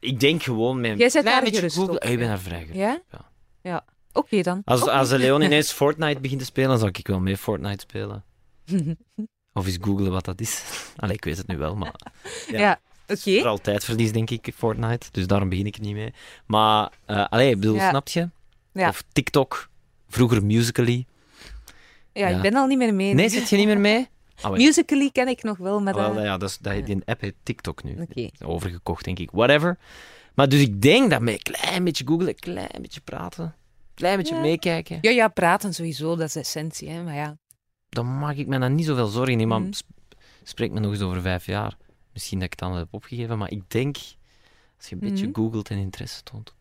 ik 0.00 0.20
denk 0.20 0.42
gewoon 0.42 0.84
een 0.84 0.96
Jij 0.96 1.08
zet 1.10 1.22
klein 1.22 1.24
daar 1.36 1.44
beetje 1.44 1.58
gerust 1.58 1.76
googlen. 1.76 1.96
op, 1.96 2.02
Ah, 2.02 2.10
ik 2.10 2.16
ben 2.16 2.26
ja. 2.26 2.32
daar 2.32 2.42
vrij 2.42 2.60
gerust. 2.60 2.76
Ja? 2.78 3.00
Ja. 3.10 3.30
Ja. 3.62 3.84
Oké 4.12 4.42
dan. 4.42 4.62
Als, 4.64 4.82
Oké. 4.82 4.90
als 4.90 5.08
de 5.08 5.18
Leon 5.18 5.42
ineens 5.48 5.72
Fortnite 5.72 6.20
begint 6.20 6.40
te 6.40 6.46
spelen, 6.46 6.68
dan 6.68 6.78
zal 6.78 6.88
ik 6.88 7.06
wel 7.06 7.20
mee 7.20 7.36
Fortnite 7.36 7.80
spelen. 7.88 8.24
Of 9.52 9.66
eens 9.66 9.78
googlen 9.80 10.12
wat 10.12 10.24
dat 10.24 10.40
is. 10.40 10.62
Allee, 10.96 11.14
ik 11.14 11.24
weet 11.24 11.36
het 11.36 11.46
nu 11.46 11.56
wel, 11.56 11.76
maar 11.76 11.94
Ja. 12.50 12.58
Ja, 12.60 12.80
oké. 13.08 13.16
vooral 13.34 13.58
tijdverlies, 13.58 14.12
denk 14.12 14.30
ik, 14.30 14.52
Fortnite. 14.56 15.06
Dus 15.12 15.26
daarom 15.26 15.48
begin 15.48 15.66
ik 15.66 15.74
er 15.74 15.80
niet 15.80 15.94
mee. 15.94 16.12
Maar, 16.46 16.90
eh 17.06 17.26
allee, 17.28 17.50
ik 17.50 17.60
bedoel, 17.60 17.74
Ja. 17.74 17.88
snap 17.88 18.08
je? 18.08 18.28
Ja. 18.72 18.88
Of 18.88 19.02
TikTok, 19.12 19.68
vroeger 20.08 20.44
Musical.ly. 20.44 21.06
Ja, 22.12 22.28
Ja. 22.28 22.36
ik 22.36 22.42
ben 22.42 22.54
al 22.54 22.66
niet 22.66 22.78
meer 22.78 22.94
mee. 22.94 23.14
Nee, 23.14 23.28
zit 23.28 23.48
je 23.48 23.56
niet 23.56 23.66
meer 23.66 23.80
mee? 23.80 24.08
Ah. 24.40 24.50
Musically 24.52 25.10
ken 25.10 25.28
ik 25.28 25.42
nog 25.42 25.56
wel, 25.56 25.80
maar 25.80 25.94
Ah, 25.94 26.14
wel, 26.14 26.24
ja, 26.24 26.36
dat 26.38 26.48
is, 26.48 26.58
dat, 26.58 26.86
die 26.86 27.02
app 27.04 27.20
heet 27.20 27.34
TikTok 27.42 27.82
nu. 27.82 28.06
Overgekocht, 28.44 29.04
denk 29.04 29.18
ik. 29.18 29.30
Whatever. 29.30 29.78
Maar 30.34 30.48
dus 30.48 30.60
ik 30.60 30.82
denk 30.82 31.10
dat 31.10 31.20
met 31.20 31.34
een 31.34 31.54
klein 31.54 31.84
beetje 31.84 32.06
googlen, 32.06 32.28
een 32.28 32.34
klein 32.34 32.68
beetje 32.80 33.00
praten, 33.00 33.44
een 33.44 33.52
klein 33.94 34.16
beetje 34.16 34.34
Ja. 34.34 34.40
meekijken, 34.40 34.98
Ja, 35.00 35.10
ja, 35.10 35.28
praten 35.28 35.74
sowieso, 35.74 36.16
dat 36.16 36.28
is 36.28 36.36
essentie. 36.36 36.88
Hè? 36.88 37.02
Maar 37.02 37.14
ja, 37.14 37.36
dan 37.88 38.18
maak 38.18 38.36
ik 38.36 38.46
me 38.46 38.58
dan 38.58 38.74
niet 38.74 38.86
zoveel 38.86 39.06
zorgen 39.06 39.40
in. 39.40 39.48
Maar 39.48 39.60
Mhm. 39.60 39.72
spreek 40.42 40.70
me 40.72 40.80
nog 40.80 40.92
eens 40.92 41.00
over 41.00 41.20
vijf 41.20 41.46
jaar. 41.46 41.76
Misschien 42.12 42.38
dat 42.38 42.52
ik 42.52 42.58
het 42.60 42.68
dan 42.68 42.78
heb 42.78 42.88
opgegeven, 42.90 43.38
maar 43.38 43.50
ik 43.50 43.62
denk, 43.70 43.96
als 44.76 44.88
je 44.88 44.94
een 44.94 45.00
beetje 45.00 45.26
Mhm. 45.26 45.34
googelt 45.34 45.70
en 45.70 45.76
interesse 45.78 46.22
toont, 46.22 46.54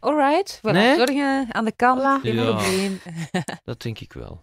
alright. 0.00 0.58
Voilà, 0.58 0.70
Nee? 0.72 0.96
Zorgen 0.96 1.46
aan 1.54 1.64
de 1.64 1.72
kant, 1.76 2.00
Voilà. 2.00 2.22
geen 2.22 2.34
Ja. 2.34 2.44
probleem. 2.54 3.00
dat 3.64 3.82
denk 3.82 3.98
ik 3.98 4.12
wel. 4.12 4.42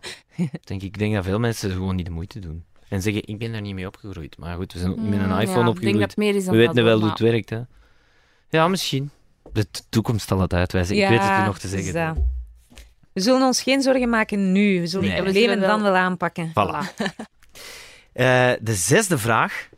denk, 0.63 0.81
ik 0.81 0.97
denk 0.97 1.13
dat 1.13 1.23
veel 1.23 1.39
mensen 1.39 1.71
gewoon 1.71 1.95
niet 1.95 2.05
de 2.05 2.11
moeite 2.11 2.39
doen. 2.39 2.65
En 2.89 3.01
zeggen, 3.01 3.27
ik 3.27 3.37
ben 3.37 3.51
daar 3.51 3.61
niet 3.61 3.73
mee 3.75 3.87
opgegroeid. 3.87 4.37
Maar 4.37 4.55
goed, 4.55 4.73
we 4.73 4.79
zijn 4.79 4.91
ook 4.91 4.97
niet 4.97 5.09
met 5.09 5.19
een 5.19 5.25
Mm, 5.25 5.31
iPhone 5.39 5.45
ja, 5.47 5.49
Ik 5.49 5.63
denk 5.63 5.67
opgegroeid. 5.75 5.99
dat 5.99 6.09
het 6.09 6.17
meer 6.17 6.35
is 6.35 6.43
dan 6.45 6.53
We 6.53 6.59
weten 6.59 6.75
dat, 6.75 6.83
wel 6.83 6.99
hoe 6.99 7.09
het 7.09 7.19
werkt, 7.19 7.49
hè. 7.49 7.61
Ja, 8.49 8.67
misschien. 8.67 9.09
De 9.53 9.65
toekomst 9.89 10.27
zal 10.27 10.39
het 10.39 10.53
uitwijzen. 10.53 10.95
ik 10.95 11.07
weet 11.09 11.19
het 11.21 11.45
nog 11.45 11.59
te 11.59 11.69
dus 11.69 11.83
zeggen. 11.83 12.15
dat. 12.15 12.23
We 13.13 13.21
zullen 13.21 13.41
ons 13.41 13.61
geen 13.61 13.81
zorgen 13.81 14.09
maken 14.09 14.51
nu. 14.51 14.79
We 14.79 14.87
zullen 14.87 15.07
Nee. 15.07 15.15
het 15.15 15.25
We 15.25 15.31
probleem 15.31 15.53
zullen 15.53 15.67
dan 15.69 15.81
wel- 15.81 15.95
aanpakken. 15.95 16.49
Voilà. 16.49 16.85
Eh, 18.13 18.51
de 18.61 18.73
zesde 18.73 19.17
vraag. 19.17 19.69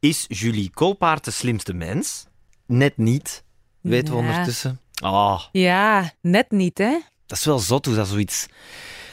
Is 0.00 0.24
Julie 0.28 0.70
Kolpaard 0.70 1.24
de 1.24 1.30
slimste 1.30 1.72
mens? 1.74 2.26
Net 2.66 2.96
niet. 2.96 3.44
Weten 3.80 4.12
we 4.12 4.18
ondertussen. 4.18 4.80
Ah, 5.02 5.40
Ja, 5.52 6.12
net 6.20 6.50
niet, 6.50 6.78
hè? 6.78 6.98
dat 7.26 7.38
is 7.38 7.44
wel 7.44 7.58
zot 7.58 7.86
hoe 7.86 7.94
dat 7.94 8.08
zoiets... 8.08 8.46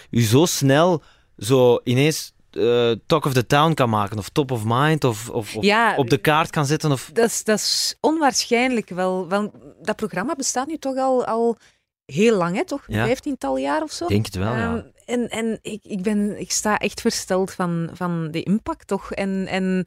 U 0.09 0.21
zo 0.21 0.45
snel 0.45 1.03
zo 1.37 1.79
ineens 1.83 2.33
eh, 2.51 2.91
talk 3.05 3.25
of 3.25 3.33
the 3.33 3.45
town 3.45 3.73
kan 3.73 3.89
maken. 3.89 4.17
Of 4.17 4.29
top 4.29 4.51
of 4.51 4.61
mind. 4.65 5.03
Of, 5.03 5.29
of, 5.29 5.55
of 5.55 5.63
Ja, 5.63 5.95
op 5.95 6.09
de 6.09 6.17
kaart 6.17 6.49
kan 6.49 6.65
zetten. 6.65 6.91
Of... 6.91 7.09
dat 7.13 7.29
is, 7.29 7.43
dat 7.43 7.59
is 7.59 7.97
onwaarschijnlijk 7.99 8.89
wel. 8.89 9.27
Want 9.27 9.51
dat 9.81 9.95
programma 9.95 10.35
bestaat 10.35 10.67
nu 10.67 10.77
toch 10.77 10.97
al, 10.97 11.25
al 11.25 11.57
heel 12.05 12.37
lang, 12.37 12.55
hè? 12.55 12.65
Toch? 12.65 12.83
Ja. 12.87 13.05
Vijftiental 13.05 13.57
jaar 13.57 13.81
of 13.81 13.91
zo? 13.91 14.03
Ik 14.03 14.09
denk 14.09 14.25
het 14.25 14.35
wel, 14.35 14.55
ja. 14.55 14.75
Ehm, 14.75 14.85
en 15.05 15.29
en 15.29 15.59
ik, 15.61 15.83
ik, 15.83 16.01
ben, 16.01 16.39
ik 16.39 16.51
sta 16.51 16.77
echt 16.77 17.01
versteld 17.01 17.51
van, 17.51 17.89
van 17.93 18.31
de 18.31 18.43
impact, 18.43 18.87
toch? 18.87 19.11
En, 19.11 19.47
en 19.47 19.85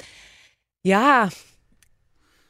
ja, 0.81 1.29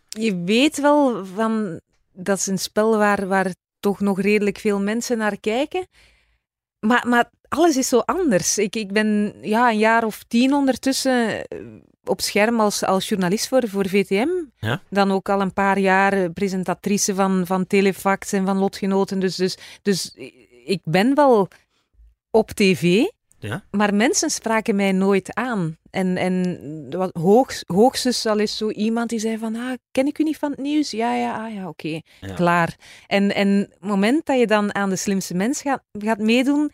je 0.08 0.42
weet 0.44 0.80
wel 0.80 1.26
van 1.26 1.80
dat 2.16 2.38
is 2.38 2.46
een 2.46 2.58
spel 2.58 2.96
waar, 2.96 3.26
waar 3.26 3.54
toch 3.80 4.00
nog 4.00 4.20
redelijk 4.20 4.58
veel 4.58 4.80
mensen 4.80 5.18
naar 5.18 5.40
kijken. 5.40 5.86
Maar, 6.86 7.08
maar 7.08 7.30
alles 7.48 7.76
is 7.76 7.88
zo 7.88 7.98
anders. 7.98 8.58
Ik, 8.58 8.76
ik 8.76 8.92
ben 8.92 9.34
ja, 9.40 9.70
een 9.70 9.78
jaar 9.78 10.04
of 10.04 10.24
tien 10.28 10.54
ondertussen 10.54 11.48
eh, 11.48 11.58
op 12.04 12.20
scherm 12.20 12.60
als, 12.60 12.84
als 12.84 13.08
journalist 13.08 13.48
voor, 13.48 13.68
voor 13.68 13.88
VTM. 13.88 14.28
Ja. 14.58 14.82
Dan 14.90 15.12
ook 15.12 15.28
al 15.28 15.40
een 15.40 15.52
paar 15.52 15.78
jaar 15.78 16.12
eh, 16.12 16.30
presentatrice 16.34 17.14
van, 17.14 17.46
van 17.46 17.66
Telefax 17.66 18.32
en 18.32 18.46
van 18.46 18.58
Lotgenoten. 18.58 19.18
Dus, 19.18 19.36
dus, 19.36 19.58
dus 19.82 20.14
ik 20.64 20.80
ben 20.84 21.14
wel 21.14 21.48
op 22.30 22.50
tv, 22.50 23.04
Ja. 23.38 23.64
maar 23.70 23.94
mensen 23.94 24.30
spraken 24.30 24.76
mij 24.76 24.92
nooit 24.92 25.34
aan. 25.34 25.76
En, 25.90 26.16
en 26.16 26.86
wat 26.90 27.10
hoog, 27.14 27.52
hoogstens 27.66 28.26
al 28.26 28.38
is 28.38 28.56
zo 28.56 28.70
iemand 28.70 29.08
die 29.08 29.18
zei 29.18 29.38
van, 29.38 29.56
ah, 29.56 29.72
ken 29.92 30.06
ik 30.06 30.18
u 30.18 30.22
niet 30.22 30.38
van 30.38 30.50
het 30.50 30.60
nieuws? 30.60 30.90
Ja, 30.90 31.14
ja, 31.14 31.44
ah, 31.46 31.54
ja, 31.54 31.68
oké, 31.68 32.00
Ja. 32.20 32.34
klaar. 32.34 32.76
En, 33.06 33.34
en 33.34 33.48
het 33.48 33.76
moment 33.80 34.26
dat 34.26 34.38
je 34.38 34.46
dan 34.46 34.74
aan 34.74 34.90
de 34.90 34.96
slimste 34.96 35.34
mens 35.34 35.60
gaat, 35.62 35.82
gaat 35.98 36.18
meedoen, 36.18 36.70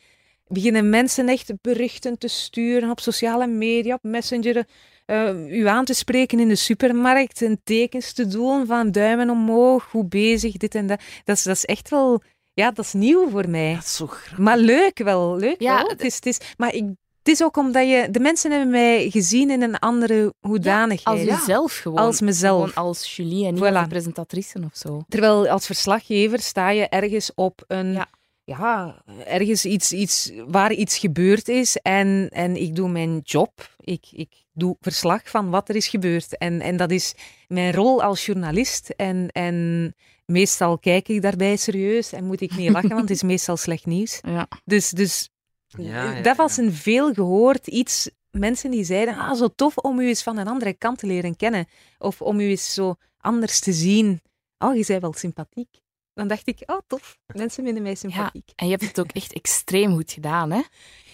beginnen 0.46 0.90
mensen 0.90 1.28
echt 1.28 1.52
berichten 1.60 2.18
te 2.18 2.28
sturen 2.28 2.90
op 2.90 3.00
sociale 3.00 3.46
media, 3.46 3.94
op 3.94 4.02
Messenger, 4.02 4.66
eh, 5.06 5.46
u 5.48 5.66
aan 5.66 5.84
te 5.84 5.94
spreken 5.94 6.40
in 6.40 6.48
de 6.48 6.54
supermarkt 6.54 7.42
en 7.42 7.60
tekens 7.64 8.12
te 8.12 8.26
doen 8.26 8.66
van 8.66 8.90
duimen 8.90 9.30
omhoog, 9.30 9.84
goed 9.84 10.08
bezig, 10.08 10.56
dit 10.56 10.74
en 10.74 10.86
dat. 10.86 11.00
Dat 11.24 11.36
is, 11.36 11.42
dat 11.42 11.56
is 11.56 11.64
echt 11.64 11.90
wel, 11.90 12.22
ja, 12.54 12.70
dat 12.70 12.84
is 12.84 12.92
nieuw 12.92 13.30
voor 13.30 13.48
mij. 13.48 13.74
Dat 13.74 13.82
is 13.82 13.96
zo 13.96 14.06
grappig. 14.06 14.38
Maar 14.38 14.58
leuk 14.58 14.98
wel, 14.98 15.36
leuk 15.36 15.60
Ja, 15.60 15.76
wel. 15.76 15.88
Het 15.88 16.00
is, 16.04 16.14
het 16.14 16.26
is, 16.26 16.38
maar 16.56 16.74
ik, 16.74 16.84
het 17.18 17.28
is 17.28 17.42
ook 17.42 17.56
omdat 17.56 17.88
je, 17.88 18.08
de 18.10 18.20
mensen 18.20 18.50
hebben 18.50 18.70
mij 18.70 19.10
gezien 19.10 19.50
in 19.50 19.62
een 19.62 19.78
andere 19.78 20.34
hoedanigheid. 20.40 21.28
Als 21.28 21.38
jezelf 21.38 21.76
gewoon. 21.76 21.98
Als 21.98 22.20
mezelf. 22.20 22.72
Gewoon 22.72 22.86
als 22.88 23.16
Julie 23.16 23.46
en 23.46 23.54
niet 23.54 23.62
Voilà. 23.62 23.74
als 23.76 23.86
presentatrice 23.88 24.58
of 24.64 24.76
zo. 24.76 25.02
Terwijl 25.08 25.48
als 25.48 25.66
verslaggever 25.66 26.40
sta 26.40 26.70
je 26.70 26.88
ergens 26.88 27.30
op 27.34 27.64
een... 27.66 27.92
Ja. 27.92 28.08
Ja, 28.44 29.02
ergens 29.26 29.64
iets, 29.64 29.92
iets 29.92 30.32
waar 30.46 30.72
iets 30.72 30.98
gebeurd 30.98 31.48
is 31.48 31.76
en, 31.76 32.28
en 32.32 32.56
ik 32.56 32.74
doe 32.76 32.88
mijn 32.88 33.20
job. 33.22 33.74
Ik, 33.78 34.06
ik 34.12 34.41
doe 34.52 34.76
verslag 34.80 35.30
van 35.30 35.50
wat 35.50 35.68
er 35.68 35.76
is 35.76 35.88
gebeurd. 35.88 36.38
En, 36.38 36.60
en 36.60 36.76
dat 36.76 36.90
is 36.90 37.14
mijn 37.48 37.72
rol 37.72 38.02
als 38.02 38.26
journalist. 38.26 38.88
En, 38.88 39.28
en 39.28 39.94
meestal 40.26 40.78
kijk 40.78 41.08
ik 41.08 41.22
daarbij 41.22 41.56
serieus 41.56 42.12
en 42.12 42.24
moet 42.24 42.40
ik 42.40 42.56
mee 42.56 42.70
lachen, 42.76 42.88
want 42.88 43.00
het 43.00 43.10
is 43.10 43.22
meestal 43.22 43.56
slecht 43.56 43.86
nieuws. 43.86 44.20
Ja. 44.22 44.48
Dus, 44.64 44.90
dus 44.90 45.30
Ja, 45.66 46.12
ja, 46.12 46.22
dat 46.22 46.36
was 46.36 46.56
een 46.56 46.72
veel 46.72 47.14
gehoord 47.14 47.66
iets. 47.66 48.10
Mensen 48.30 48.70
die 48.70 48.84
zeiden, 48.84 49.16
ah, 49.16 49.36
zo 49.36 49.48
tof 49.48 49.76
om 49.76 49.98
u 49.98 50.06
eens 50.06 50.22
van 50.22 50.36
een 50.36 50.48
andere 50.48 50.72
kant 50.72 50.98
te 50.98 51.06
leren 51.06 51.36
kennen. 51.36 51.66
Of 51.98 52.22
om 52.22 52.40
u 52.40 52.48
eens 52.48 52.74
zo 52.74 52.94
anders 53.18 53.60
te 53.60 53.72
zien. 53.72 54.20
Oh, 54.58 54.76
je 54.76 54.82
zei 54.82 54.98
wel 54.98 55.12
sympathiek. 55.12 55.80
Dan 56.14 56.28
dacht 56.28 56.46
ik, 56.48 56.62
oh 56.66 56.78
tof, 56.86 57.18
mensen 57.26 57.64
vinden 57.64 57.82
mij 57.82 57.94
sympathiek. 57.94 58.50
En 58.56 58.66
je 58.66 58.72
hebt 58.72 58.86
het 58.86 59.00
ook 59.00 59.12
echt 59.12 59.32
extreem 59.32 59.94
goed 59.94 60.12
gedaan, 60.12 60.50
hè? 60.50 60.60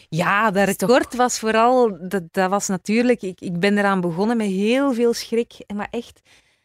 Ja, 0.09 0.51
dat 0.51 0.79
toch- 0.79 0.88
record 0.90 1.14
was 1.14 1.38
vooral, 1.38 1.99
dat, 2.09 2.23
dat 2.31 2.51
was 2.51 2.66
natuurlijk, 2.68 3.23
ik, 3.23 3.40
ik 3.40 3.61
ben 3.61 3.79
eraan 3.79 4.01
begonnen 4.01 4.37
met 4.37 4.47
heel 4.47 4.92
veel 4.94 5.12
schrik. 5.14 5.53
Maar 5.75 5.88
echt, 5.90 6.21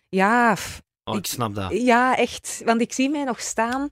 ja, 0.10 0.56
Oh, 1.06 1.14
ik 1.16 1.20
Ik- 1.20 1.26
snap 1.32 1.56
dat. 1.56 1.72
ja, 1.82 2.18
echt. 2.18 2.62
Want 2.66 2.82
ik 2.82 2.94
zie 2.94 3.10
mij 3.10 3.24
nog 3.24 3.42
staan 3.42 3.90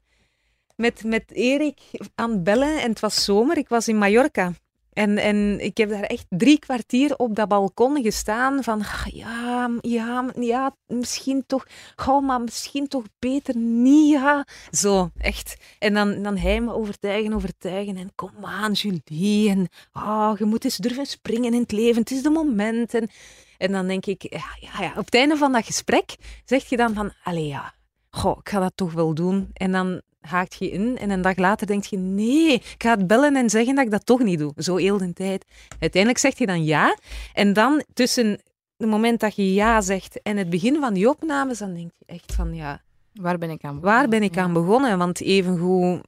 met, 0.75 1.03
met 1.03 1.31
Erik 1.31 1.79
aan 2.15 2.31
het 2.31 2.43
bellen 2.43 2.81
en 2.81 2.89
het 2.89 2.99
was 2.99 3.23
zomer. 3.23 3.57
Ik 3.57 3.69
was 3.69 3.87
in 3.87 3.97
Mallorca. 3.97 4.51
En, 4.93 5.17
en 5.17 5.59
ik 5.59 5.77
heb 5.77 5.89
daar 5.89 6.03
echt 6.03 6.25
drie 6.29 6.59
kwartier 6.59 7.15
op 7.15 7.35
dat 7.35 7.47
balkon 7.47 8.03
gestaan 8.03 8.63
van 8.63 8.81
ah, 8.81 9.05
ja, 9.05 9.69
ja, 9.81 10.25
ja, 10.39 10.75
misschien 10.87 11.43
toch, 11.47 11.65
gauw, 11.95 12.19
maar 12.19 12.41
misschien 12.41 12.87
toch 12.87 13.03
beter 13.19 13.57
niet, 13.57 14.11
ja. 14.11 14.45
Zo, 14.71 15.09
echt. 15.17 15.57
En 15.79 15.93
dan, 15.93 16.23
dan 16.23 16.37
hij 16.37 16.61
me 16.61 16.73
overtuigen, 16.73 17.33
overtuigen 17.33 17.97
en 17.97 18.11
kom 18.15 18.31
aan 18.41 18.71
Julie 18.71 19.49
en 19.49 19.67
ah, 19.91 20.37
je 20.37 20.45
moet 20.45 20.63
eens 20.63 20.77
durven 20.77 21.05
springen 21.05 21.53
in 21.53 21.61
het 21.61 21.71
leven, 21.71 22.01
het 22.01 22.11
is 22.11 22.23
de 22.23 22.29
moment. 22.29 22.93
En, 22.93 23.09
en 23.57 23.71
dan 23.71 23.87
denk 23.87 24.05
ik, 24.05 24.21
ja, 24.29 24.45
ja, 24.59 24.83
ja, 24.83 24.89
op 24.97 25.05
het 25.05 25.15
einde 25.15 25.37
van 25.37 25.51
dat 25.51 25.65
gesprek 25.65 26.15
zeg 26.45 26.69
je 26.69 26.77
dan 26.77 26.93
van, 26.93 27.13
allee 27.23 27.47
ja, 27.47 27.73
goh, 28.09 28.37
ik 28.39 28.49
ga 28.49 28.59
dat 28.59 28.71
toch 28.75 28.93
wel 28.93 29.13
doen. 29.13 29.49
En 29.53 29.71
dan 29.71 30.01
haakt 30.21 30.55
je 30.59 30.69
in 30.69 30.97
en 30.97 31.09
een 31.09 31.21
dag 31.21 31.37
later 31.37 31.67
denk 31.67 31.83
je, 31.83 31.97
nee, 31.97 32.53
ik 32.53 32.75
ga 32.77 32.97
het 32.97 33.07
bellen 33.07 33.35
en 33.35 33.49
zeggen 33.49 33.75
dat 33.75 33.85
ik 33.85 33.91
dat 33.91 34.05
toch 34.05 34.23
niet 34.23 34.39
doe. 34.39 34.53
Zo 34.57 34.75
heel 34.75 34.97
de 34.97 35.13
tijd. 35.13 35.45
Uiteindelijk 35.79 36.21
zegt 36.21 36.37
je 36.37 36.45
dan 36.45 36.63
ja. 36.63 36.97
En 37.33 37.53
dan 37.53 37.83
tussen 37.93 38.39
het 38.77 38.89
moment 38.89 39.19
dat 39.19 39.35
je 39.35 39.53
ja 39.53 39.81
zegt 39.81 40.21
en 40.21 40.37
het 40.37 40.49
begin 40.49 40.79
van 40.79 40.93
die 40.93 41.09
opnames, 41.09 41.57
dan 41.57 41.73
denk 41.73 41.91
je 41.97 42.05
echt 42.05 42.33
van, 42.33 42.55
ja, 42.55 42.81
Waar 43.13 43.37
ben 43.37 43.49
ik 43.49 43.63
aan 43.63 43.79
waar 43.79 44.07
ben 44.07 44.23
ik 44.23 44.37
aan 44.37 44.53
begonnen? 44.53 44.97
Want 44.97 45.21
evengoed 45.21 46.01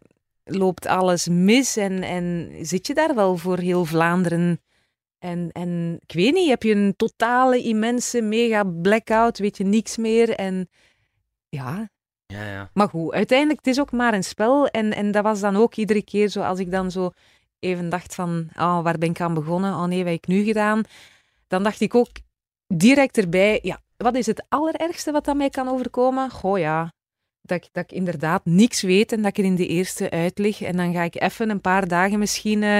loopt 0.43 0.85
alles 0.85 1.27
mis 1.27 1.77
en, 1.77 2.03
en 2.03 2.51
zit 2.61 2.87
je 2.87 2.93
daar 2.93 3.15
wel 3.15 3.37
voor 3.37 3.57
heel 3.57 3.85
Vlaanderen... 3.85 4.61
En, 5.19 5.51
en 5.51 5.99
ik 6.05 6.15
weet 6.15 6.33
niet, 6.33 6.49
heb 6.49 6.63
je 6.63 6.75
een 6.75 6.95
totale, 6.95 7.61
immense, 7.61 8.21
mega 8.21 8.63
blackout, 8.63 9.37
weet 9.37 9.57
je 9.57 9.63
niks 9.63 9.97
meer. 9.97 10.29
En 10.29 10.69
ja, 11.49 11.89
Ja, 12.33 12.45
ja. 12.45 12.69
Maar 12.73 12.89
goed, 12.89 13.13
uiteindelijk, 13.13 13.59
het 13.59 13.73
is 13.73 13.79
ook 13.79 13.91
maar 13.91 14.13
een 14.13 14.23
spel. 14.23 14.67
En, 14.67 14.93
en 14.93 15.11
dat 15.11 15.23
was 15.23 15.39
dan 15.39 15.55
ook 15.55 15.75
iedere 15.75 16.03
keer 16.03 16.27
zo, 16.27 16.41
als 16.41 16.59
ik 16.59 16.71
dan 16.71 16.91
zo 16.91 17.11
even 17.59 17.89
dacht 17.89 18.15
van, 18.15 18.49
oh, 18.55 18.81
waar 18.83 18.97
ben 18.97 19.09
ik 19.09 19.21
aan 19.21 19.33
begonnen? 19.33 19.73
Oh 19.73 19.83
nee, 19.83 20.03
wat 20.03 20.07
heb 20.07 20.23
ik 20.23 20.27
nu 20.27 20.43
gedaan? 20.43 20.83
Dan 21.47 21.63
dacht 21.63 21.81
ik 21.81 21.95
ook 21.95 22.09
direct 22.67 23.17
erbij, 23.17 23.59
ja, 23.61 23.79
wat 23.97 24.15
is 24.15 24.25
het 24.25 24.45
allerergste 24.49 25.11
wat 25.11 25.27
aan 25.27 25.37
mij 25.37 25.49
kan 25.49 25.67
overkomen? 25.67 26.29
Goh 26.29 26.59
ja, 26.59 26.93
dat 27.41 27.63
ik, 27.63 27.69
dat 27.71 27.83
ik 27.83 27.91
inderdaad 27.91 28.45
niks 28.45 28.81
weet 28.81 29.11
en 29.11 29.21
dat 29.21 29.29
ik 29.29 29.37
er 29.37 29.43
in 29.43 29.55
de 29.55 29.67
eerste 29.67 30.09
uitlig. 30.09 30.61
En 30.61 30.77
dan 30.77 30.93
ga 30.93 31.03
ik 31.03 31.21
even 31.21 31.49
een 31.49 31.61
paar 31.61 31.87
dagen 31.87 32.19
misschien, 32.19 32.63
eh, 32.63 32.79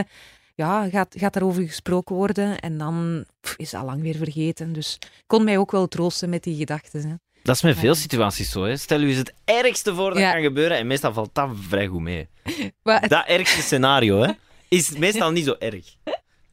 ja, 0.56 0.89
gaat, 0.89 1.16
gaat 1.18 1.34
daarover 1.34 1.64
gesproken 1.64 2.16
worden. 2.16 2.60
En 2.60 2.78
dan 2.78 3.26
is 3.58 3.70
dat 3.70 3.84
lang 3.84 4.01
weer 4.01 4.16
vergeten. 4.16 4.74
Dus 4.74 4.97
ik 5.01 5.24
kon 5.28 5.43
mij 5.43 5.58
ook 5.58 5.72
wel 5.72 5.88
troosten 5.88 6.30
met 6.30 6.43
die 6.43 6.56
gedachten. 6.56 7.22
Dat 7.44 7.56
is 7.56 7.62
met 7.62 7.78
veel 7.78 7.96
situaties 7.96 8.52
zo. 8.52 8.64
Hè. 8.64 8.78
Stel 8.78 9.02
u 9.02 9.08
eens 9.10 9.18
het 9.18 9.34
ergste 9.46 9.96
voor 9.96 10.10
dat 10.10 10.20
Ja. 10.20 10.32
kan 10.32 10.41
gebeuren 10.41 10.78
en 10.78 10.88
meestal 10.88 11.14
valt 11.14 11.30
dat 11.34 11.50
vrij 11.68 11.88
goed 11.88 12.02
mee. 12.02 12.28
Maar 12.84 13.02
het, 13.02 13.10
Dat 13.10 13.26
ergste 13.26 13.62
scenario 13.62 14.22
hè, 14.22 14.32
is 14.68 14.89
meestal 14.98 15.32
niet 15.32 15.46
zo 15.46 15.56
erg. 15.60 15.86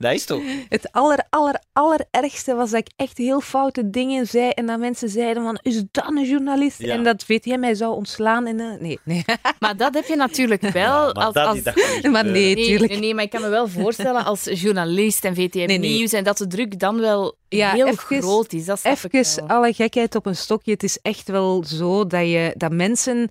Dat 0.01 0.13
is 0.13 0.25
toch? 0.25 0.43
het 0.69 0.93
aller, 0.93 1.25
aller, 1.31 1.61
allerergste 1.73 2.55
was 2.55 2.71
dat 2.71 2.81
ik 2.81 2.89
echt 2.97 3.19
heel 3.19 3.41
foute 3.41 3.91
dingen 3.91 4.27
zei. 4.27 4.49
En 4.51 4.67
dat 4.67 4.79
mensen 4.79 5.09
zeiden 5.09 5.43
van, 5.43 5.59
is 5.63 5.83
dat 5.91 6.05
een 6.09 6.25
journalist? 6.25 6.79
Ja. 6.83 6.93
En 6.95 7.03
dat 7.03 7.25
VTM 7.25 7.61
mij 7.61 7.75
zou 7.75 7.95
ontslaan. 7.95 8.47
En, 8.47 8.57
nee, 8.81 8.99
nee. 9.05 9.25
Maar 9.61 9.77
dat 9.77 9.95
heb 9.95 10.05
je 10.07 10.17
natuurlijk 10.17 10.63
wel. 10.63 11.07
Ja, 11.07 11.13
maar 11.13 11.25
als, 11.25 11.35
dat, 11.35 11.47
als... 11.47 11.63
dat 11.63 11.75
maar 12.13 12.25
nee, 12.25 12.55
Nee, 12.55 12.65
tuurlijk. 12.67 12.91
nee, 12.91 13.01
nee, 13.01 13.15
maar 13.15 13.25
ik 13.25 13.31
kan 13.31 13.41
me 13.41 13.49
wel 13.49 13.69
voorstellen 13.79 14.25
als 14.25 14.45
journalist 14.45 15.25
en 15.25 15.35
VTM 15.35 15.57
Nee, 15.59 15.79
nee. 15.79 15.79
Nieuws 15.97 16.13
en 16.13 16.25
dat 16.25 16.39
de 16.39 16.47
druk 16.47 16.79
dan 16.79 17.01
wel 17.01 17.37
Ja, 17.49 17.71
heel 17.73 17.87
even- 17.87 18.21
groot 18.21 18.53
is. 18.53 18.65
Dat 18.65 18.81
Even 18.83 19.47
alle 19.49 19.73
gekheid 19.73 20.15
op 20.15 20.27
een 20.27 20.37
stokje. 20.37 20.73
Het 20.73 20.83
is 20.83 20.99
echt 21.03 21.29
wel 21.29 21.65
zo 21.67 22.07
dat, 22.07 22.21
je, 22.29 22.55
dat 22.57 22.73
mensen 22.73 23.31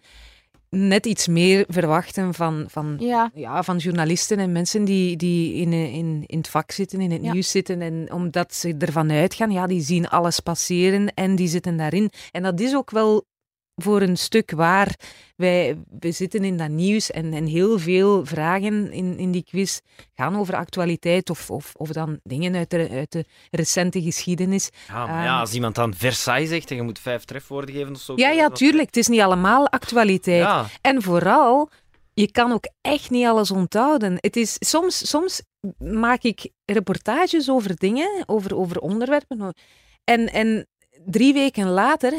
net 0.69 1.05
iets 1.05 1.27
meer 1.27 1.65
verwachten 1.67 2.33
van, 2.33 2.65
van, 2.67 2.95
Ja, 2.99 3.31
ja, 3.33 3.63
van 3.63 3.77
journalisten 3.77 4.37
en 4.39 4.51
mensen 4.51 4.83
die, 4.85 5.15
die 5.17 5.53
in, 5.53 5.73
in, 5.73 6.23
in 6.25 6.37
het 6.37 6.47
vak 6.49 6.71
zitten, 6.71 7.01
in 7.01 7.11
het 7.11 7.23
Ja. 7.23 7.31
nieuws 7.33 7.51
zitten. 7.51 7.81
En 7.81 8.13
omdat 8.13 8.53
ze 8.53 8.75
ervan 8.79 9.11
uitgaan, 9.11 9.51
ja, 9.51 9.67
die 9.67 9.81
zien 9.81 10.07
alles 10.07 10.39
passeren 10.39 11.13
en 11.13 11.35
die 11.35 11.47
zitten 11.47 11.77
daarin. 11.77 12.09
En 12.31 12.43
dat 12.43 12.59
is 12.59 12.75
ook 12.75 12.91
wel 12.91 13.25
voor 13.81 14.01
een 14.01 14.17
stuk 14.17 14.51
waar. 14.51 14.95
Wij, 15.35 15.77
we 15.99 16.11
zitten 16.11 16.43
in 16.43 16.57
dat 16.57 16.69
nieuws 16.69 17.11
en, 17.11 17.33
en 17.33 17.45
heel 17.45 17.79
veel 17.79 18.25
vragen 18.25 18.91
in, 18.91 19.17
in 19.17 19.31
die 19.31 19.43
quiz 19.43 19.79
gaan 20.13 20.35
over 20.37 20.55
actualiteit 20.55 21.29
of, 21.29 21.49
of, 21.49 21.73
of 21.77 21.89
dan 21.89 22.19
dingen 22.23 22.55
uit 22.55 22.69
de, 22.69 22.89
uit 22.91 23.11
de 23.11 23.25
recente 23.51 24.01
geschiedenis. 24.01 24.69
Ja, 24.87 25.05
maar 25.05 25.15
Ehm. 25.15 25.23
ja, 25.23 25.39
als 25.39 25.53
iemand 25.53 25.77
aan 25.77 25.93
Versailles 25.93 26.49
zegt 26.49 26.69
en 26.69 26.75
je 26.75 26.81
moet 26.81 26.99
vijf 26.99 27.23
trefwoorden 27.25 27.75
geven 27.75 27.91
of 27.93 27.99
zo. 28.01 28.13
Ja, 28.15 28.29
ja, 28.29 28.49
tuurlijk. 28.49 28.85
Het 28.85 28.97
is 28.97 29.07
niet 29.07 29.21
allemaal 29.21 29.67
actualiteit. 29.69 30.41
Ja, 30.41 30.65
En 30.81 31.01
vooral, 31.01 31.69
je 32.13 32.31
kan 32.31 32.51
ook 32.51 32.65
echt 32.81 33.09
niet 33.09 33.25
alles 33.25 33.51
onthouden. 33.51 34.13
Het 34.19 34.35
is, 34.35 34.55
soms, 34.59 35.09
soms 35.09 35.41
maak 35.77 36.21
ik 36.23 36.49
reportages 36.65 37.49
over 37.49 37.75
dingen, 37.75 38.23
over, 38.25 38.55
over 38.55 38.79
onderwerpen. 38.79 39.53
En, 40.03 40.31
en 40.31 40.67
drie 41.05 41.33
weken 41.33 41.67
later, 41.69 42.13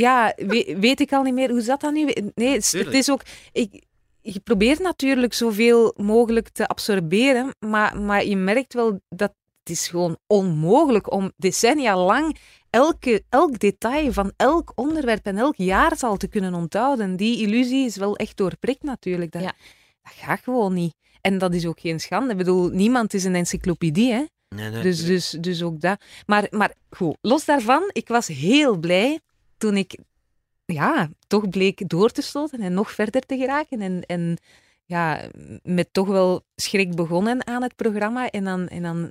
ja, 0.00 0.32
we- 0.36 0.76
weet 0.80 1.00
ik 1.00 1.12
al 1.12 1.22
niet 1.22 1.34
meer 1.34 1.50
hoe 1.50 1.60
zat 1.60 1.80
dat 1.80 1.92
nu. 1.92 2.04
Nee, 2.04 2.14
het 2.34 2.36
is, 2.36 2.52
het 2.52 2.70
Tuurlijk. 2.70 2.96
is 2.96 3.10
ook. 3.10 3.22
Ik, 3.52 3.82
je 4.20 4.40
probeert 4.40 4.78
natuurlijk 4.78 5.34
zoveel 5.34 5.94
mogelijk 5.96 6.48
te 6.48 6.66
absorberen, 6.68 7.50
maar, 7.58 8.00
maar 8.00 8.24
je 8.24 8.36
merkt 8.36 8.74
wel 8.74 9.00
dat 9.08 9.32
het 9.64 9.76
is 9.76 9.88
gewoon 9.88 10.16
onmogelijk 10.26 11.12
om 11.12 11.32
decennia 11.36 11.96
lang 12.04 12.36
elke, 12.70 13.22
elk 13.28 13.58
detail 13.58 14.12
van 14.12 14.32
elk 14.36 14.72
onderwerp 14.74 15.26
en 15.26 15.38
elk 15.38 15.54
jaartal 15.56 16.16
te 16.16 16.28
kunnen 16.28 16.54
onthouden. 16.54 17.16
Die 17.16 17.40
illusie 17.42 17.84
is 17.86 17.96
wel 17.96 18.16
echt 18.16 18.36
doorprikt 18.36 18.82
natuurlijk. 18.82 19.32
Dat, 19.32 19.42
Ja. 19.42 19.52
dat 20.02 20.12
gaat 20.16 20.40
gewoon 20.40 20.74
niet. 20.74 20.94
En 21.20 21.38
dat 21.38 21.54
is 21.54 21.66
ook 21.66 21.80
geen 21.80 22.00
schande. 22.00 22.30
Ik 22.30 22.36
bedoel, 22.36 22.68
niemand 22.68 23.14
is 23.14 23.24
een 23.24 23.34
encyclopedie, 23.34 24.12
hè. 24.12 24.24
nee, 24.48 24.70
nee, 24.70 24.82
Dus, 24.82 25.04
dus, 25.04 25.30
dus 25.40 25.62
ook 25.62 25.80
dat. 25.80 26.00
Maar, 26.26 26.46
maar 26.50 26.72
goed, 26.90 27.16
los 27.20 27.44
daarvan, 27.44 27.90
ik 27.92 28.08
was 28.08 28.26
heel 28.26 28.76
blij 28.78 29.20
toen 29.58 29.76
ik 29.76 29.98
ja, 30.64 31.08
toch 31.26 31.48
bleek 31.48 31.88
door 31.88 32.10
te 32.10 32.22
stoten 32.22 32.60
en 32.60 32.72
nog 32.72 32.90
verder 32.90 33.20
te 33.20 33.36
geraken. 33.36 33.80
En, 33.80 34.02
en 34.06 34.38
ja, 34.84 35.30
met 35.62 35.88
toch 35.92 36.08
wel 36.08 36.44
schrik 36.56 36.94
begonnen 36.94 37.46
aan 37.46 37.62
het 37.62 37.76
programma 37.76 38.30
en 38.30 38.44
dan, 38.44 38.68
en 38.68 38.82
dan 38.82 39.10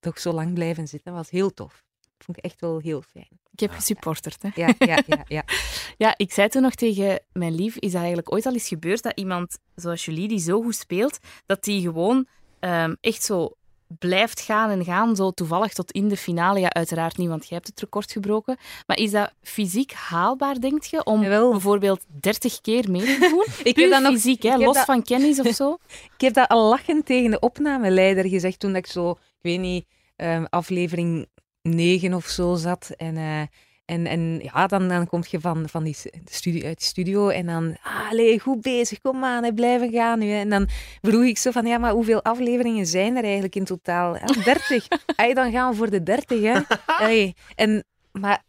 toch 0.00 0.18
zo 0.18 0.32
lang 0.32 0.54
blijven 0.54 0.88
zitten. 0.88 1.12
Dat 1.12 1.20
was 1.20 1.30
heel 1.30 1.54
tof. 1.54 1.84
Vond 2.18 2.38
ik 2.38 2.44
echt 2.44 2.60
wel 2.60 2.78
heel 2.78 3.02
fijn. 3.02 3.28
ik 3.52 3.60
heb 3.60 3.70
gesupporterd. 3.70 4.42
Hè. 4.42 4.48
Ja, 4.54 4.74
ja, 4.78 5.02
ja. 5.06 5.24
ja. 5.28 5.44
Ja, 5.98 6.14
ik 6.16 6.32
zei 6.32 6.48
toen 6.48 6.62
nog 6.62 6.74
tegen 6.74 7.20
mijn 7.32 7.54
lief, 7.54 7.76
is 7.76 7.90
dat 7.90 7.98
eigenlijk 8.00 8.32
ooit 8.32 8.46
al 8.46 8.52
eens 8.52 8.68
gebeurd 8.68 9.02
dat 9.02 9.18
iemand 9.18 9.58
zoals 9.74 10.04
jullie, 10.04 10.28
die 10.28 10.38
zo 10.38 10.62
goed 10.62 10.76
speelt, 10.76 11.18
dat 11.46 11.64
die 11.64 11.82
gewoon 11.82 12.26
ehm, 12.58 12.94
echt 13.00 13.22
zo 13.22 13.56
blijft 13.98 14.40
gaan 14.40 14.70
en 14.70 14.84
gaan, 14.84 15.16
zo 15.16 15.30
toevallig 15.30 15.72
tot 15.72 15.92
in 15.92 16.08
de 16.08 16.16
finale. 16.16 16.60
Ja, 16.60 16.72
uiteraard 16.72 17.16
niet, 17.16 17.28
want 17.28 17.46
jij 17.48 17.56
hebt 17.56 17.68
het 17.68 17.80
record 17.80 18.12
gebroken. 18.12 18.56
Maar 18.86 18.96
is 18.98 19.10
dat 19.10 19.32
fysiek 19.42 19.92
haalbaar, 19.92 20.60
denk 20.60 20.82
je, 20.82 21.04
om 21.04 21.22
Jawel. 21.22 21.50
bijvoorbeeld 21.50 22.04
30 22.20 22.60
keer 22.60 22.90
mee 22.90 23.02
te 23.04 23.18
doen? 23.30 23.44
Ik 23.64 23.74
Puur 23.74 23.82
heb 23.84 23.92
dat 23.92 24.02
nog 24.02 24.12
fysiek, 24.12 24.42
hè, 24.42 24.56
los 24.56 24.74
dat- 24.74 24.84
van 24.84 25.02
kennis 25.02 25.40
of 25.40 25.54
zo? 25.54 25.76
Ik 26.14 26.20
heb 26.20 26.34
dat 26.34 26.48
al 26.48 26.68
lachend 26.68 27.06
tegen 27.06 27.30
de 27.30 27.38
opnameleider 27.40 28.28
gezegd 28.28 28.58
toen 28.60 28.76
ik 28.76 28.86
zo, 28.86 29.10
ik 29.10 29.16
weet 29.40 29.60
niet, 29.60 29.86
ehm, 30.16 30.44
aflevering 30.50 31.26
9 31.62 32.14
of 32.14 32.26
zo 32.26 32.54
zat. 32.54 32.90
En, 32.96 33.16
eh, 33.16 33.42
en, 33.86 34.06
en 34.06 34.40
ja, 34.42 34.66
dan, 34.66 34.88
dan 34.88 35.06
kom 35.06 35.22
je 35.28 35.40
van, 35.40 35.68
van 35.68 35.84
die 35.84 35.94
s- 35.94 36.02
de 36.02 36.20
studio, 36.24 36.66
uit 36.66 36.78
de 36.78 36.84
studio 36.84 37.28
en 37.28 37.46
dan, 37.46 37.76
ah, 37.82 38.10
allee, 38.10 38.40
goed 38.40 38.60
bezig, 38.60 39.00
kom 39.00 39.24
aan, 39.24 39.44
hè, 39.44 39.52
blijven 39.52 39.90
gaan 39.92 40.18
nu. 40.18 40.26
hè. 40.28 40.38
En 40.40 40.48
dan 40.48 40.68
vroeg 41.02 41.22
ik 41.24 41.38
zo 41.38 41.50
van, 41.50 41.66
ja, 41.66 41.78
maar 41.78 41.92
hoeveel 41.92 42.22
afleveringen 42.22 42.86
zijn 42.86 43.16
er 43.16 43.22
eigenlijk 43.24 43.54
in 43.54 43.64
totaal? 43.64 44.14
Ja, 44.16 44.24
30. 44.44 44.86
Ay, 45.16 45.34
dan 45.34 45.52
gaan 45.52 45.70
we 45.70 45.76
voor 45.76 45.90
de 45.90 46.02
30, 46.02 46.40
hè. 46.42 46.60
Allee, 46.86 47.34
en, 47.54 47.84
maar 48.12 48.42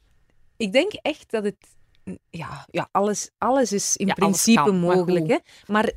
ik 0.57 0.71
denk 0.71 0.91
echt 0.93 1.31
dat 1.31 1.43
het, 1.43 1.55
ja, 2.29 2.65
ja 2.71 2.87
alles, 2.91 3.29
alles 3.37 3.71
is 3.71 3.97
in 3.97 4.07
Ja, 4.07 4.13
principe 4.13 4.63
kan, 4.63 4.79
maar 4.79 4.95
mogelijk, 4.95 5.25
goed. 5.25 5.41
hè. 5.65 5.71
Maar 5.73 5.91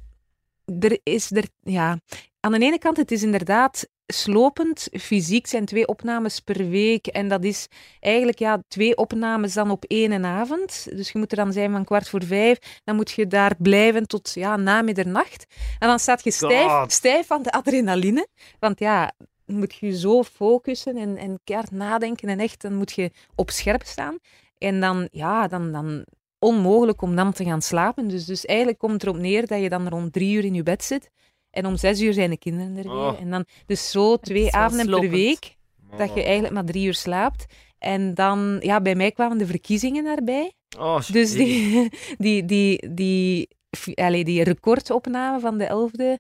er 0.81 0.99
is 1.03 1.31
er, 1.31 1.45
ja, 1.63 1.99
aan 2.41 2.53
de 2.53 2.59
ene 2.59 2.79
kant, 2.79 2.97
het 2.97 3.11
is 3.11 3.23
inderdaad 3.23 3.89
slopend. 4.13 4.89
Fysiek 4.93 5.47
zijn 5.47 5.65
twee 5.65 5.87
opnames 5.87 6.41
per 6.41 6.69
week. 6.69 7.07
En 7.07 7.29
dat 7.29 7.45
is 7.45 7.67
eigenlijk 8.01 8.39
ja, 8.39 8.63
twee 8.69 8.97
opnames 8.97 9.53
dan 9.53 9.71
op 9.71 9.85
één 9.85 10.25
avond. 10.25 10.89
Dus 10.97 11.11
je 11.11 11.19
moet 11.19 11.31
er 11.31 11.37
dan 11.37 11.53
zijn 11.53 11.71
van 11.71 11.85
kwart 11.85 12.09
voor 12.09 12.25
vijf. 12.25 12.81
Dan 12.85 12.97
moet 12.97 13.11
je 13.11 13.27
daar 13.27 13.55
blijven 13.59 14.07
tot 14.07 14.33
ja, 14.35 14.57
na 14.57 14.83
middernacht. 14.83 15.47
En 15.79 15.89
dan 15.89 15.99
staat 15.99 16.25
je 16.25 16.31
stijf, 16.31 16.85
stijf 16.87 17.27
van 17.27 17.43
de 17.43 17.53
adrenaline. 17.53 18.27
Want 18.59 18.79
ja, 18.79 19.13
dan 19.47 19.59
moet 19.59 19.75
je 19.75 19.99
zo 19.99 20.23
focussen 20.23 20.97
en, 20.97 21.17
en 21.17 21.41
keihard 21.45 21.71
nadenken. 21.71 22.29
En 22.29 22.41
echt, 22.41 22.61
dan 22.61 22.75
moet 22.75 22.93
je 22.93 23.11
op 23.35 23.51
scherp 23.51 23.83
staan. 23.85 24.19
En 24.59 24.81
dan, 24.81 25.09
ja, 25.11 25.49
dan, 25.49 25.73
dan 25.73 26.05
onmogelijk 26.39 27.03
om 27.03 27.17
dan 27.17 27.33
te 27.33 27.45
gaan 27.45 27.63
slapen. 27.63 28.09
Dus, 28.09 28.25
dus 28.25 28.47
eigenlijk 28.47 28.79
komt 28.79 28.93
het 28.93 29.03
erop 29.03 29.17
neer 29.17 29.47
dat 29.47 29.61
je 29.61 29.69
dan 29.69 29.89
rond 29.89 30.13
drie 30.13 30.37
uur 30.37 30.45
in 30.45 30.55
je 30.55 30.63
bed 30.63 30.85
zit. 30.85 31.11
En 31.51 31.67
om 31.67 31.77
zes 31.77 32.01
uur 32.01 32.13
zijn 32.13 32.31
de 32.31 32.39
kinderen 32.39 32.77
er 32.77 32.83
weer. 32.83 32.93
Oh. 32.93 33.21
En 33.21 33.31
dan, 33.31 33.45
dus 33.67 33.91
zo 33.91 34.17
twee 34.17 34.53
avonden 34.55 35.01
per 35.01 35.11
week, 35.11 35.57
dat 35.97 36.15
je 36.15 36.23
eigenlijk 36.23 36.55
maar 36.55 36.65
drie 36.65 36.87
uur 36.87 36.95
slaapt. 36.95 37.47
En 37.79 38.15
dan, 38.15 38.57
ja, 38.61 38.81
bij 38.81 38.95
mij 38.95 39.11
kwamen 39.11 39.39
de 39.39 39.47
verkiezingen 39.47 40.05
daarbij. 40.05 40.53
Oh, 40.79 41.01
Dus 41.13 41.33
die, 41.33 41.91
die, 42.19 42.45
die, 42.45 42.95
die, 42.95 43.49
allee, 43.95 44.25
die 44.25 44.43
recordopname 44.43 45.41
van 45.41 45.59
de 45.59 45.65
elfde, 45.65 46.19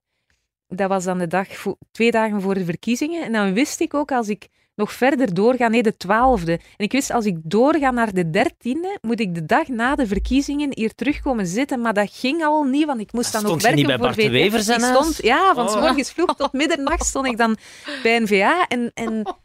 dat 0.67 0.89
was 0.89 1.05
dan 1.05 1.19
de 1.19 1.27
dag, 1.27 1.49
twee 1.91 2.11
dagen 2.11 2.41
voor 2.41 2.55
de 2.55 2.65
verkiezingen. 2.65 3.23
En 3.23 3.33
dan 3.33 3.53
wist 3.53 3.81
ik 3.81 3.95
ook, 3.95 4.13
als 4.13 4.29
ik 4.29 4.49
nog 4.81 4.93
verder 4.93 5.35
doorga, 5.35 5.69
nee, 5.69 5.83
de 5.83 5.97
twaalfde. 5.97 6.53
En 6.53 6.61
ik 6.85 6.93
wist, 6.93 7.11
als 7.11 7.25
ik 7.25 7.37
doorga 7.43 7.91
naar 7.91 8.15
de 8.15 8.31
dertiende, 8.31 8.99
moet 9.01 9.21
ik 9.21 9.35
de 9.35 9.47
dag 9.47 9.69
na 9.69 9.95
de 9.95 10.07
verkiezingen 10.07 10.69
hier 10.75 10.95
terugkomen 10.95 11.47
zitten. 11.47 11.81
Maar 11.81 11.95
dat 11.95 12.11
ging 12.13 12.45
al 12.45 12.63
niet, 12.65 12.87
want 12.87 13.01
ik 13.01 13.13
moest 13.13 13.33
dan 13.33 13.41
Stond 13.41 13.61
je 13.61 13.67
werken 13.67 13.79
niet 13.87 13.87
bij 14.31 14.51
voor 14.51 14.61
zijn 14.61 14.81
Ik 14.81 14.87
stond, 14.87 15.17
ja, 15.23 15.55
van 15.55 15.69
's 15.69 15.75
Oh. 15.75 15.81
morgens 15.81 16.11
vroeg 16.11 16.37
tot 16.37 16.53
middernacht 16.53 17.05
stond 17.07 17.27
ik 17.27 17.37
dan 17.37 17.57
bij 18.03 18.17
een 18.17 18.27
VA. 18.29 18.67
En, 18.69 18.91
en, 18.95 19.37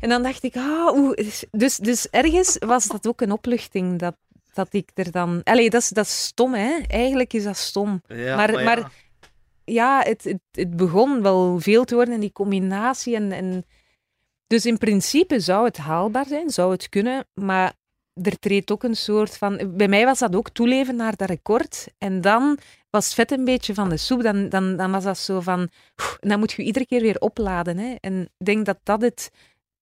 en 0.00 0.08
dan 0.08 0.22
dacht 0.22 0.42
ik, 0.42 0.56
ah, 0.56 0.96
oeh. 0.96 1.16
Dus, 1.50 1.76
dus 1.76 2.10
ergens 2.10 2.56
was 2.58 2.86
dat 2.86 3.06
ook 3.06 3.20
een 3.20 3.32
opluchting, 3.32 3.98
dat, 3.98 4.16
dat 4.54 4.68
ik 4.70 4.90
er 4.94 5.10
dan... 5.10 5.40
Allee, 5.44 5.70
dat 5.70 5.80
is, 5.82 5.88
dat 5.88 6.04
is 6.04 6.22
stom, 6.24 6.54
hè. 6.54 6.78
Eigenlijk 6.88 7.32
is 7.32 7.44
dat 7.44 7.56
stom. 7.56 8.02
Ja, 8.06 8.36
maar- 8.36 8.58
ja. 8.58 8.62
maar- 8.64 8.90
Ja, 9.64 10.00
het, 10.04 10.24
het, 10.24 10.40
het 10.52 10.76
begon 10.76 11.22
wel 11.22 11.58
veel 11.60 11.84
te 11.84 11.94
worden, 11.94 12.14
en 12.14 12.20
die 12.20 12.32
combinatie. 12.32 13.14
En, 13.14 13.32
en... 13.32 13.64
Dus 14.52 14.66
in 14.66 14.78
principe 14.78 15.40
zou 15.40 15.64
het 15.64 15.76
haalbaar 15.76 16.26
zijn, 16.26 16.50
zou 16.50 16.72
het 16.72 16.88
kunnen, 16.88 17.26
maar 17.34 17.72
er 18.22 18.38
treedt 18.38 18.70
ook 18.72 18.82
een 18.82 18.96
soort 18.96 19.36
van... 19.36 19.74
Bij 19.76 19.88
mij 19.88 20.04
was 20.04 20.18
dat 20.18 20.36
ook 20.36 20.50
toeleven 20.50 20.96
naar 20.96 21.16
dat 21.16 21.28
record. 21.28 21.86
En 21.98 22.20
dan 22.20 22.58
was 22.90 23.04
het 23.04 23.14
vet 23.14 23.30
een 23.30 23.44
beetje 23.44 23.74
van 23.74 23.88
de 23.88 23.96
soep. 23.96 24.22
Dan, 24.22 24.48
dan, 24.48 24.76
dan 24.76 24.90
was 24.90 25.04
dat 25.04 25.18
zo 25.18 25.40
van... 25.40 25.68
Dan 26.20 26.38
moet 26.38 26.52
je 26.52 26.62
iedere 26.62 26.86
keer 26.86 27.00
weer 27.00 27.18
opladen. 27.18 27.78
Hè. 27.78 27.94
En 28.00 28.22
ik 28.38 28.46
denk 28.46 28.66
dat 28.66 28.78
dat 28.82 29.00
het 29.02 29.30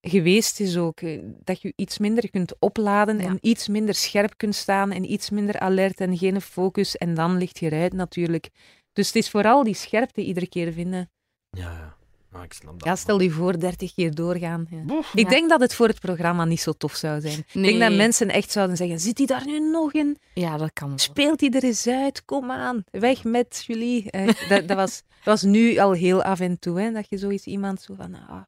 geweest 0.00 0.60
is 0.60 0.76
ook. 0.76 1.00
eh, 1.00 1.20
Dat 1.44 1.62
je 1.62 1.72
iets 1.76 1.98
minder 1.98 2.30
kunt 2.30 2.54
opladen 2.58 3.18
Ja. 3.18 3.24
en 3.28 3.38
iets 3.40 3.68
minder 3.68 3.94
scherp 3.94 4.32
kunt 4.36 4.54
staan 4.54 4.90
en 4.90 5.12
iets 5.12 5.30
minder 5.30 5.58
alert 5.58 6.00
en 6.00 6.18
geen 6.18 6.40
focus. 6.40 6.96
En 6.96 7.14
dan 7.14 7.36
ligt 7.36 7.58
je 7.58 7.66
eruit 7.72 7.92
natuurlijk. 7.92 8.48
Dus 8.92 9.06
het 9.06 9.16
is 9.16 9.30
vooral 9.30 9.64
die 9.64 9.74
scherpte 9.74 10.24
iedere 10.24 10.48
keer 10.48 10.72
vinden. 10.72 11.10
Ja, 11.50 11.70
ja. 11.72 11.98
Ah, 12.32 12.42
ik 12.44 12.52
snap 12.52 12.72
dat. 12.78 12.84
Ja, 12.88 12.96
stel 12.96 13.20
je 13.20 13.30
voor 13.30 13.58
30 13.58 13.94
keer 13.94 14.14
doorgaan. 14.14 14.66
Ja. 14.70 14.82
Boef. 14.82 15.14
Ik 15.14 15.24
Ja. 15.24 15.28
denk 15.28 15.48
dat 15.48 15.60
het 15.60 15.74
voor 15.74 15.86
het 15.88 16.00
programma 16.00 16.44
niet 16.44 16.60
zo 16.60 16.72
tof 16.72 16.94
zou 16.94 17.20
zijn. 17.20 17.38
Ik 17.52 17.62
denk 17.62 17.80
dat 17.80 17.92
mensen 17.92 18.28
echt 18.28 18.50
zouden 18.50 18.76
zeggen, 18.76 19.00
zit 19.00 19.18
hij 19.18 19.26
daar 19.26 19.46
nu 19.46 19.70
nog 19.70 19.92
in? 19.92 20.16
Ja, 20.34 20.56
dat 20.56 20.72
kan 20.72 20.88
wel. 20.88 20.98
Speelt 20.98 21.40
hij 21.40 21.50
er 21.50 21.64
eens 21.64 21.86
uit? 21.86 22.24
Kom 22.24 22.50
aan, 22.50 22.84
weg 22.90 23.24
met 23.24 23.64
Julie. 23.66 24.10
Eh, 24.10 24.26
dat, 24.48 24.68
dat, 24.68 24.76
was, 24.76 25.02
dat 25.08 25.24
was 25.24 25.42
nu 25.42 25.78
al 25.78 25.92
heel 25.92 26.22
af 26.22 26.40
en 26.40 26.58
toe, 26.58 26.80
hè, 26.80 26.92
dat 26.92 27.06
je 27.08 27.18
zoiets 27.18 27.44
iemand 27.46 27.80
zo 27.80 27.94
van... 27.94 28.14
Ah, 28.14 28.42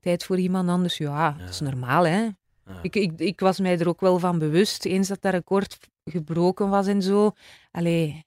tijd 0.00 0.24
voor 0.24 0.38
iemand 0.38 0.68
anders, 0.68 0.96
ja, 0.96 1.30
dat 1.38 1.48
is 1.48 1.60
normaal, 1.60 2.06
hè. 2.06 2.20
Ja. 2.22 2.78
Ik, 2.82 2.96
ik, 2.96 3.12
ik 3.16 3.40
was 3.40 3.58
mij 3.60 3.78
er 3.78 3.88
ook 3.88 4.00
wel 4.00 4.18
van 4.18 4.38
bewust, 4.38 4.84
eens 4.84 5.08
dat 5.08 5.22
dat 5.22 5.32
record 5.32 5.78
gebroken 6.04 6.68
was 6.68 6.86
en 6.86 7.02
zo. 7.02 7.32
Allee, 7.70 8.24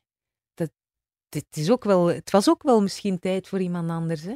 dit 1.29 1.45
is 1.51 1.71
ook 1.71 1.83
wel, 1.83 2.05
het 2.05 2.31
was 2.31 2.49
ook 2.49 2.63
wel 2.63 2.81
misschien 2.81 3.19
tijd 3.19 3.47
voor 3.47 3.59
iemand 3.61 3.89
anders, 3.89 4.21
hè. 4.21 4.35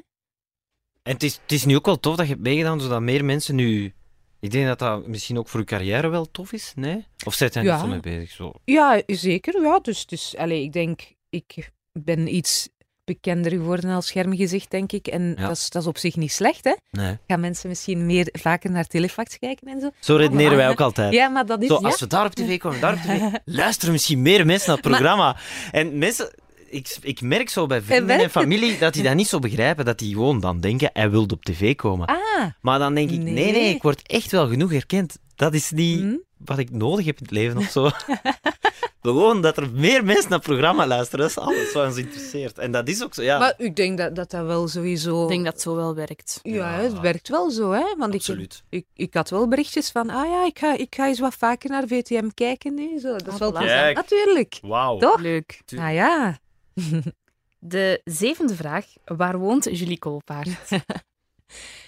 En 1.04 1.14
het 1.14 1.24
is, 1.24 1.40
het 1.42 1.52
is 1.52 1.66
nu 1.66 1.76
ook 1.76 1.86
wel 1.86 2.00
tof 2.00 2.16
dat 2.16 2.26
je 2.26 2.32
hebt 2.32 2.44
meegedaan, 2.44 2.82
zodat 2.82 3.02
meer 3.02 3.26
mensen 3.26 3.56
nu... 3.56 3.94
Ik 4.40 4.52
denk 4.52 4.68
dat 4.68 4.80
dat 4.80 5.08
misschien 5.08 5.38
ook 5.38 5.48
voor 5.48 5.60
je 5.60 5.66
carrière 5.66 6.08
wel 6.08 6.32
tof 6.32 6.52
is, 6.52 6.72
nee? 6.76 7.06
Of 7.26 7.34
zit 7.34 7.54
jij 7.54 7.64
Ja. 7.64 7.72
niet 7.74 7.82
zo 7.82 7.88
mee 7.88 8.00
bezig? 8.00 8.32
Zo? 8.32 8.52
Ja, 8.66 9.02
zeker. 9.08 9.62
Ja, 9.62 9.80
dus, 9.80 10.06
dus 10.06 10.36
allee, 10.38 10.64
ik 10.64 10.74
denk, 10.74 11.02
ik 11.30 11.72
ben 11.92 12.36
iets 12.36 12.70
bekender 13.04 13.52
geworden 13.52 13.90
als 13.90 14.08
schermgezicht, 14.08 14.72
denk 14.72 14.92
ik. 14.92 15.08
En 15.08 15.36
Ja. 15.38 15.48
dat, 15.48 15.58
is, 15.58 15.70
dat 15.70 15.82
is 15.82 15.88
op 15.88 15.98
zich 15.98 16.16
niet 16.16 16.32
slecht, 16.32 16.64
hè. 16.64 16.74
Nee. 16.92 17.18
Gaan 17.28 17.40
mensen 17.40 17.70
misschien 17.70 18.06
meer 18.06 18.28
vaker 18.32 18.72
naar 18.72 18.88
telefax 18.88 19.40
kijken 19.40 19.68
en 19.68 19.80
zo? 19.82 19.90
Zo 20.00 20.16
redeneren 20.16 20.58
wij 20.58 20.70
ook 20.70 20.82
altijd. 20.82 21.14
Ja, 21.14 21.28
maar 21.28 21.46
dat 21.46 21.62
is... 21.62 21.68
Zo, 21.68 21.76
als 21.76 22.00
we 22.00 22.08
daar 22.08 22.26
op 22.26 22.34
tv 22.36 22.58
komen, 22.58 22.80
daar 22.80 22.94
op 22.94 23.00
tv, 23.00 23.22
luisteren 23.46 23.94
misschien 23.94 24.22
meer 24.22 24.46
mensen 24.46 24.68
naar 24.68 24.78
het 24.78 24.88
programma. 24.88 25.38
En 25.72 25.98
mensen, 25.98 26.34
ik, 26.74 26.98
ik 27.02 27.22
merk 27.22 27.50
zo 27.50 27.66
bij 27.66 27.82
vrienden 27.82 28.20
en 28.20 28.30
familie 28.30 28.78
dat 28.78 28.94
die 28.94 29.04
dat 29.04 29.16
niet 29.16 29.28
zo 29.28 29.40
begrijpen, 29.40 29.86
dat 29.86 30.00
die 30.00 30.14
gewoon 30.14 30.40
dan 30.40 30.60
denken, 30.60 30.90
hij 30.94 31.10
wil 31.10 31.26
op 31.34 31.44
tv 31.44 31.76
komen. 31.76 32.08
Ah, 32.08 32.46
Maar 32.62 32.80
dan 32.80 32.94
denk 32.96 33.10
ik, 33.10 33.20
nee. 33.20 33.34
nee, 33.34 33.52
Nee. 33.52 33.76
ik 33.76 33.82
word 33.82 34.02
echt 34.08 34.32
wel 34.32 34.48
genoeg 34.48 34.72
herkend. 34.72 35.18
Dat 35.36 35.54
is 35.54 35.72
niet 35.72 36.00
hm? 36.00 36.16
wat 36.38 36.58
ik 36.58 36.72
nodig 36.72 37.06
heb 37.06 37.18
in 37.18 37.24
het 37.24 37.32
leven 37.34 37.58
of 37.58 37.70
zo. 37.70 37.90
gewoon 39.02 39.42
dat 39.42 39.58
er 39.58 39.70
meer 39.74 40.04
mensen 40.06 40.30
naar 40.30 40.40
het 40.40 40.48
programma 40.48 40.88
luisteren, 40.88 41.20
dat 41.20 41.30
is 41.30 41.38
alles 41.38 41.72
wat 41.74 41.86
ons 41.88 41.98
interesseert. 41.98 42.58
En 42.58 42.72
dat 42.72 42.88
is 42.88 43.04
ook 43.04 43.14
zo, 43.14 43.22
ja. 43.22 43.40
maar 43.40 43.54
ik 43.58 43.76
denk 43.76 43.98
dat 43.98 44.16
dat, 44.16 44.32
dat 44.32 44.46
wel 44.46 44.68
sowieso... 44.68 45.24
Ik 45.24 45.30
denk 45.30 45.44
dat 45.44 45.54
het 45.54 45.62
zo 45.62 45.76
wel 45.76 45.96
werkt. 45.96 46.40
Ja, 46.44 46.54
Ja. 46.54 46.82
het 46.82 47.00
werkt 47.00 47.30
wel 47.30 47.52
zo, 47.52 47.72
hè. 47.72 47.84
Want 47.98 48.14
ik, 48.14 48.20
Absoluut. 48.20 48.64
ik, 48.70 48.86
ik 48.96 49.14
had 49.14 49.30
wel 49.30 49.48
berichtjes 49.48 49.90
van, 49.92 50.10
ah 50.10 50.28
ja, 50.30 50.46
ik 50.46 50.60
ga, 50.60 50.78
ik 50.78 50.96
ga 50.96 51.08
eens 51.08 51.20
wat 51.20 51.36
vaker 51.36 51.70
naar 51.70 51.88
VTM 51.88 52.28
kijken 52.34 52.74
nu. 52.74 53.00
Zo, 53.00 53.12
dat 53.12 53.28
is 53.28 53.34
Ah, 53.34 53.40
wel 53.40 53.52
plezant. 53.52 53.96
Natuurlijk. 53.96 54.60
Wauw. 54.62 54.98
Toch? 54.98 55.20
Leuk. 55.20 55.62
Ah 55.78 55.94
ja. 55.94 56.38
De 57.60 58.02
zevende 58.04 58.56
vraag. 58.56 58.86
Waar 59.06 59.38
woont 59.38 59.64
Julie 59.64 60.00
Koolpaard? 60.00 60.50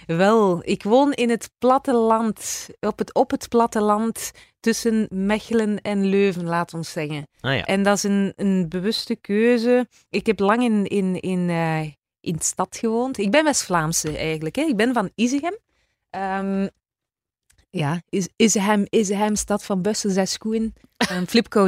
Wel, 0.06 0.60
ik 0.62 0.84
woon 0.84 1.14
in 1.14 1.30
het 1.30 1.52
platteland, 1.58 2.68
op 2.80 2.98
het, 2.98 3.14
op 3.14 3.32
het 3.32 3.50
platteland 3.50 4.32
tussen 4.60 5.08
Mechelen 5.10 5.82
en 5.82 6.06
Leuven, 6.06 6.46
laat 6.46 6.74
ons 6.74 6.92
zeggen. 6.92 7.28
Ah 7.40 7.56
ja. 7.56 7.66
En 7.66 7.84
dat 7.84 7.98
is 7.98 8.04
een, 8.04 8.34
een 8.36 8.70
bewuste 8.70 9.16
keuze. 9.16 9.88
Ik 10.10 10.26
heb 10.26 10.40
lang 10.40 10.64
in, 10.64 10.86
in, 10.86 11.20
in, 11.20 11.50
eh, 11.50 11.82
in 12.20 12.34
de 12.34 12.44
stad 12.44 12.78
gewoond. 12.78 13.18
Ik 13.18 13.32
ben 13.32 13.44
West-Vlaamse 13.44 14.18
eigenlijk. 14.18 14.56
Hè. 14.56 14.62
Ik 14.62 14.76
ben 14.76 14.94
van 14.94 15.12
Izegem. 15.16 15.58
Ehm, 16.10 16.68
ja, 17.78 18.02
Is, 18.10 18.28
Izegem, 18.36 18.86
Izegem, 18.90 19.36
stad 19.36 19.64
van 19.66 19.82
Bussen, 19.82 20.12
zes 20.12 20.38
koeien. 20.38 20.74
Um, 21.12 21.28
Flip 21.28 21.54
hè. 21.54 21.60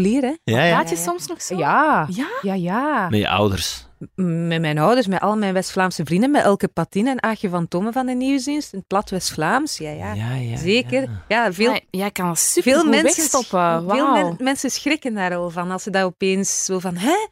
Ja, 0.43 0.63
ja. 0.63 0.73
Praat 0.73 0.89
je 0.89 0.95
ja. 0.95 1.01
soms 1.01 1.27
nog 1.27 1.41
zo? 1.41 1.57
Ja, 1.57 2.07
Ja? 2.09 2.27
ja, 2.41 2.53
ja. 2.53 3.09
Met 3.09 3.19
je 3.19 3.29
ouders. 3.29 3.85
M- 4.15 4.47
Met 4.47 4.61
mijn 4.61 4.77
ouders, 4.77 5.07
met 5.07 5.19
al 5.21 5.37
mijn 5.37 5.53
West-Vlaamse 5.53 6.05
vrienden, 6.05 6.31
met 6.31 6.43
Elke 6.43 6.67
Patine 6.67 7.09
en 7.09 7.23
Aagje 7.23 7.49
van 7.49 7.67
Tomme 7.67 7.91
van 7.91 8.05
de 8.05 8.13
Nieuwsdienst. 8.13 8.73
In 8.73 8.79
het 8.79 8.87
plat 8.87 9.09
West-Vlaams, 9.09 9.77
ja, 9.77 9.89
ja. 9.91 10.13
ja, 10.13 10.57
Zeker. 10.57 11.01
ja. 11.01 11.23
Ja, 11.27 11.53
veel, 11.53 11.71
Ja, 11.73 11.79
jij 11.89 12.11
kan 12.11 12.35
super 12.37 12.71
veel 12.71 12.83
mensen, 12.85 13.03
wegstoppen. 13.03 13.89
veel 13.89 14.11
men- 14.11 14.35
mensen 14.39 14.71
schrikken 14.71 15.13
daar 15.13 15.35
al 15.35 15.49
van 15.49 15.71
als 15.71 15.83
ze 15.83 15.89
dat 15.89 16.03
opeens 16.03 16.65
zo 16.65 16.79
van, 16.79 16.95
hè? 16.95 17.27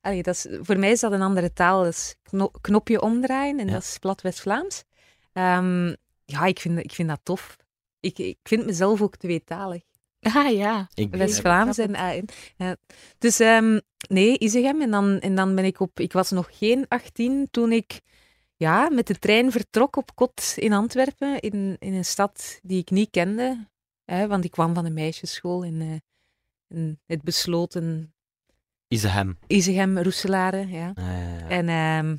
Allee, 0.00 0.22
dat 0.22 0.34
is, 0.34 0.46
voor 0.60 0.78
mij 0.78 0.90
is 0.90 1.00
dat 1.00 1.12
een 1.12 1.22
andere 1.22 1.52
taal. 1.52 1.82
Dat 1.82 1.92
is 1.92 2.14
kno- 2.22 2.50
knopje 2.60 3.00
omdraaien 3.02 3.58
en 3.58 3.66
Ja. 3.66 3.72
dat 3.72 3.82
is 3.82 3.98
plat 3.98 4.20
West-Vlaams. 4.22 4.84
Ehm, 5.32 5.86
ja, 6.24 6.44
ik 6.44 6.60
vind, 6.60 6.78
ik 6.78 6.92
vind 6.92 7.08
dat 7.08 7.20
tof. 7.22 7.56
Ik, 8.04 8.18
ik 8.18 8.38
vind 8.42 8.66
mezelf 8.66 9.02
ook 9.02 9.16
tweetalig. 9.16 9.82
Ah 10.20 10.52
ja. 10.52 10.88
West-Vlaams 11.10 11.78
en 11.78 11.94
AN. 11.94 12.24
Ja. 12.56 12.76
Dus 13.18 13.40
ehm, 13.40 13.80
nee, 14.08 14.38
Izegem. 14.38 14.80
En 14.80 14.90
dan, 14.90 15.20
en 15.20 15.34
dan 15.34 15.54
ben 15.54 15.64
ik 15.64 15.80
op... 15.80 16.00
Ik 16.00 16.12
was 16.12 16.30
nog 16.30 16.48
geen 16.52 16.84
18 16.88 17.48
toen 17.50 17.72
ik 17.72 18.00
ja, 18.56 18.88
met 18.88 19.06
de 19.06 19.18
trein 19.18 19.52
vertrok 19.52 19.96
op 19.96 20.14
kot 20.14 20.54
in 20.56 20.72
Antwerpen. 20.72 21.40
In, 21.40 21.76
in 21.78 21.94
een 21.94 22.04
stad 22.04 22.60
die 22.62 22.80
ik 22.80 22.90
niet 22.90 23.10
kende. 23.10 23.68
Hè, 24.04 24.26
want 24.26 24.44
ik 24.44 24.50
kwam 24.50 24.74
van 24.74 24.84
een 24.84 24.94
meisjesschool 24.94 25.62
in, 25.62 25.80
eh, 25.80 26.78
in 26.78 27.00
het 27.06 27.22
besloten. 27.22 28.14
Izegem, 29.46 29.98
Roeselare. 29.98 30.68
Ja. 30.68 30.92
Ja. 30.94 31.48
En 31.48 31.68
ehm, 31.68 32.16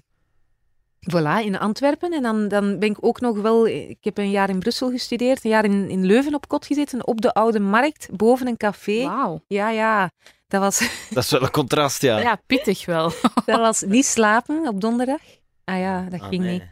voilà, 1.12 1.44
in 1.46 1.60
Antwerpen. 1.60 2.14
En 2.14 2.22
dan, 2.22 2.48
dan 2.48 2.80
ben 2.80 2.90
ik 2.90 2.98
ook 3.00 3.20
nog 3.20 3.38
wel... 3.42 3.68
Ik 3.68 3.98
heb 4.02 4.18
een 4.18 4.30
jaar 4.30 4.50
in 4.50 4.60
Brussel 4.60 4.90
gestudeerd. 4.90 5.44
Een 5.44 5.50
jaar 5.50 5.66
in, 5.66 5.90
in 5.90 6.06
Leuven 6.06 6.34
op 6.34 6.48
kot 6.48 6.66
gezeten. 6.66 7.08
Op 7.08 7.22
de 7.22 7.34
Oude 7.34 7.60
Markt, 7.60 8.08
boven 8.12 8.48
een 8.48 8.58
café. 8.58 9.04
Wauw. 9.04 9.44
Ja, 9.48 9.70
ja. 9.70 10.12
Dat 10.48 10.62
was, 10.62 10.80
Dat 11.14 11.24
is 11.24 11.32
wel 11.32 11.42
een 11.42 11.52
contrast, 11.52 12.02
ja. 12.02 12.20
Ja, 12.20 12.42
pittig 12.46 12.86
wel. 12.86 13.12
dat 13.46 13.60
was 13.60 13.82
niet 13.82 14.06
slapen 14.06 14.68
op 14.68 14.82
donderdag. 14.82 15.22
Ah 15.64 15.80
ja, 15.80 16.02
dat 16.10 16.22
Ah, 16.22 16.28
ging 16.28 16.44
nee. 16.44 16.52
niet. 16.54 16.64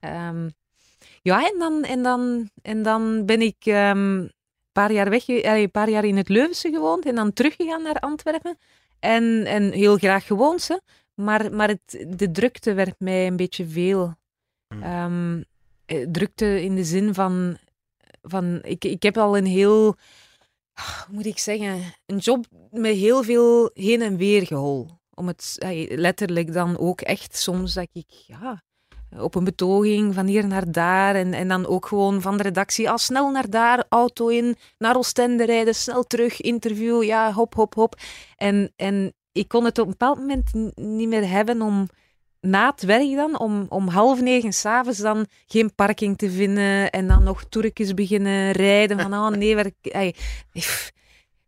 Ehm, 0.00 0.48
ja, 1.22 1.50
en 1.50 1.58
dan, 1.58 1.84
en, 1.84 2.02
dan, 2.02 2.50
en 2.62 2.82
dan 2.82 3.26
ben 3.26 3.40
ik 3.40 3.56
ehm, 3.60 3.98
een 3.98 4.32
paar 4.72 4.92
jaar 4.92 5.10
weg, 5.10 5.28
een 5.28 5.70
paar 5.70 5.90
jaar 5.90 6.04
in 6.04 6.16
het 6.16 6.28
Leuvense 6.28 6.70
gewoond 6.70 7.06
en 7.06 7.14
dan 7.14 7.32
teruggegaan 7.32 7.82
naar 7.82 7.98
Antwerpen. 8.00 8.58
En, 9.00 9.44
en 9.46 9.72
heel 9.72 9.96
graag 9.96 10.26
gewoond, 10.26 10.68
hè. 10.68 10.76
Maar, 11.16 11.52
maar 11.52 11.68
het, 11.68 12.06
de 12.08 12.30
drukte 12.30 12.74
werd 12.74 12.94
mij 12.98 13.26
een 13.26 13.36
beetje 13.36 13.66
veel. 13.66 14.14
Hmm. 14.68 14.82
Ehm, 14.82 15.42
eh, 15.86 16.06
drukte 16.10 16.62
in 16.62 16.74
de 16.74 16.84
zin 16.84 17.14
van, 17.14 17.56
van 18.22 18.60
ik, 18.62 18.84
ik 18.84 19.02
heb 19.02 19.16
al 19.16 19.36
een 19.36 19.46
heel, 19.46 19.96
ah, 20.72 21.02
hoe 21.02 21.14
moet 21.14 21.26
ik 21.26 21.38
zeggen, 21.38 21.94
een 22.06 22.18
job 22.18 22.46
met 22.70 22.96
heel 22.96 23.22
veel 23.22 23.70
heen 23.74 24.02
en 24.02 24.16
weer 24.16 24.46
gehol. 24.46 24.88
Om 25.14 25.26
het 25.26 25.56
letterlijk 25.88 26.52
dan 26.52 26.78
ook 26.78 27.00
echt 27.00 27.36
soms 27.36 27.74
dat 27.74 27.88
ik, 27.92 28.06
ja, 28.08 28.62
op 29.18 29.34
een 29.34 29.44
betoging 29.44 30.14
van 30.14 30.26
hier 30.26 30.46
naar 30.46 30.72
daar 30.72 31.14
en, 31.14 31.32
en 31.32 31.48
dan 31.48 31.66
ook 31.66 31.86
gewoon 31.86 32.20
van 32.22 32.36
de 32.36 32.42
redactie, 32.42 32.90
al 32.90 32.98
snel 32.98 33.30
naar 33.30 33.50
daar, 33.50 33.84
auto 33.88 34.28
in, 34.28 34.56
naar 34.78 34.96
Oostende 34.96 35.44
rijden, 35.44 35.74
snel 35.74 36.04
terug, 36.04 36.40
interview, 36.40 37.02
ja, 37.02 37.32
hop, 37.32 37.54
hop, 37.54 37.74
hop. 37.74 37.94
En, 38.36 38.72
en 38.76 39.14
ik 39.36 39.48
kon 39.48 39.64
het 39.64 39.78
op 39.78 39.84
een 39.84 39.90
bepaald 39.90 40.18
moment 40.18 40.52
niet 40.74 41.08
meer 41.08 41.28
hebben 41.28 41.62
om 41.62 41.88
na 42.40 42.70
het 42.70 42.82
werk 42.82 43.14
dan, 43.14 43.38
om, 43.38 43.66
om 43.68 43.88
half 43.88 44.20
negen 44.20 44.52
s'avonds 44.52 44.98
dan 44.98 45.26
geen 45.46 45.74
parking 45.74 46.18
te 46.18 46.30
vinden 46.30 46.90
en 46.90 47.08
dan 47.08 47.22
nog 47.22 47.44
toerkjes 47.44 47.94
beginnen 47.94 48.50
rijden 48.52 49.00
van, 49.00 49.14
oh 49.14 49.28
nee, 49.28 49.54
werk, 49.54 49.74
het 50.52 50.92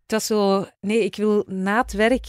was 0.07 0.27
zo, 0.27 0.67
nee, 0.81 1.05
ik 1.05 1.17
wil 1.17 1.45
na 1.47 1.81
het 1.81 1.93
werk 1.93 2.27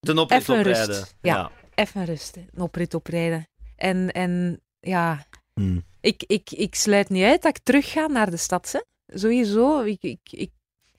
De 0.00 0.20
oprit 0.20 0.40
Even 0.40 0.62
rust. 0.62 0.80
oprijden. 0.80 1.06
Ja. 1.22 1.50
even 1.74 2.04
rusten, 2.04 2.48
een 2.54 2.62
oprit 2.62 2.94
oprijden. 2.94 3.48
En, 3.76 4.10
en 4.12 4.60
ja, 4.80 5.26
Hmm. 5.54 5.84
ik, 6.00 6.24
ik, 6.26 6.50
ik 6.50 6.74
sluit 6.74 7.08
niet 7.08 7.24
uit 7.24 7.42
dat 7.42 7.56
ik 7.56 7.62
terug 7.62 7.90
ga 7.90 8.06
naar 8.06 8.30
de 8.30 8.36
stad. 8.36 8.72
Hè. 8.72 8.80
Sowieso. 9.18 9.80
Ik, 9.82 10.02
ik, 10.02 10.18
ik, 10.30 10.50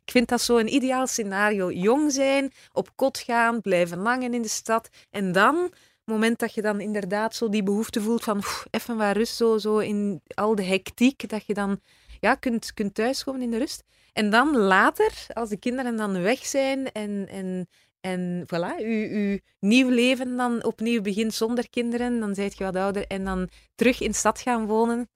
ik 0.09 0.15
vind 0.15 0.29
dat 0.29 0.41
zo 0.41 0.57
een 0.57 0.73
ideaal 0.73 1.07
scenario. 1.07 1.71
Jong 1.71 2.11
zijn, 2.11 2.51
op 2.71 2.89
kot 2.95 3.19
gaan, 3.19 3.61
blijven 3.61 3.97
langen 3.97 4.33
in 4.33 4.41
de 4.41 4.47
stad. 4.47 4.89
En 5.09 5.31
dan, 5.31 5.55
het 5.63 6.05
moment 6.05 6.39
dat 6.39 6.53
je 6.53 6.61
dan 6.61 6.79
inderdaad 6.79 7.35
zo 7.35 7.49
die 7.49 7.63
behoefte 7.63 8.01
voelt 8.01 8.23
van 8.23 8.43
even 8.71 8.97
wat 8.97 9.15
rust, 9.15 9.35
zo, 9.35 9.57
zo 9.57 9.77
in 9.77 10.21
al 10.33 10.55
de 10.55 10.63
hectiek, 10.63 11.29
dat 11.29 11.45
je 11.45 11.53
dan 11.53 11.79
ja, 12.19 12.35
kunt, 12.35 12.73
kunt 12.73 12.93
thuiskomen 12.93 13.41
in 13.41 13.51
de 13.51 13.57
rust. 13.57 13.83
En 14.13 14.29
dan 14.29 14.57
later, 14.57 15.25
als 15.33 15.49
de 15.49 15.57
kinderen 15.57 15.95
dan 15.95 16.21
weg 16.21 16.45
zijn 16.45 16.91
en, 16.91 17.27
en, 17.27 17.67
en 18.01 18.45
voilà, 18.45 18.83
uw 18.83 19.39
nieuw 19.59 19.89
leven 19.89 20.37
dan 20.37 20.63
opnieuw 20.63 21.01
begint 21.01 21.33
zonder 21.33 21.69
kinderen, 21.69 22.19
dan 22.19 22.35
zijt 22.35 22.57
je 22.57 22.63
wat 22.63 22.75
ouder 22.75 23.07
en 23.07 23.25
dan 23.25 23.49
terug 23.75 24.01
in 24.01 24.11
de 24.11 24.17
stad 24.17 24.39
gaan 24.39 24.65
wonen 24.65 25.09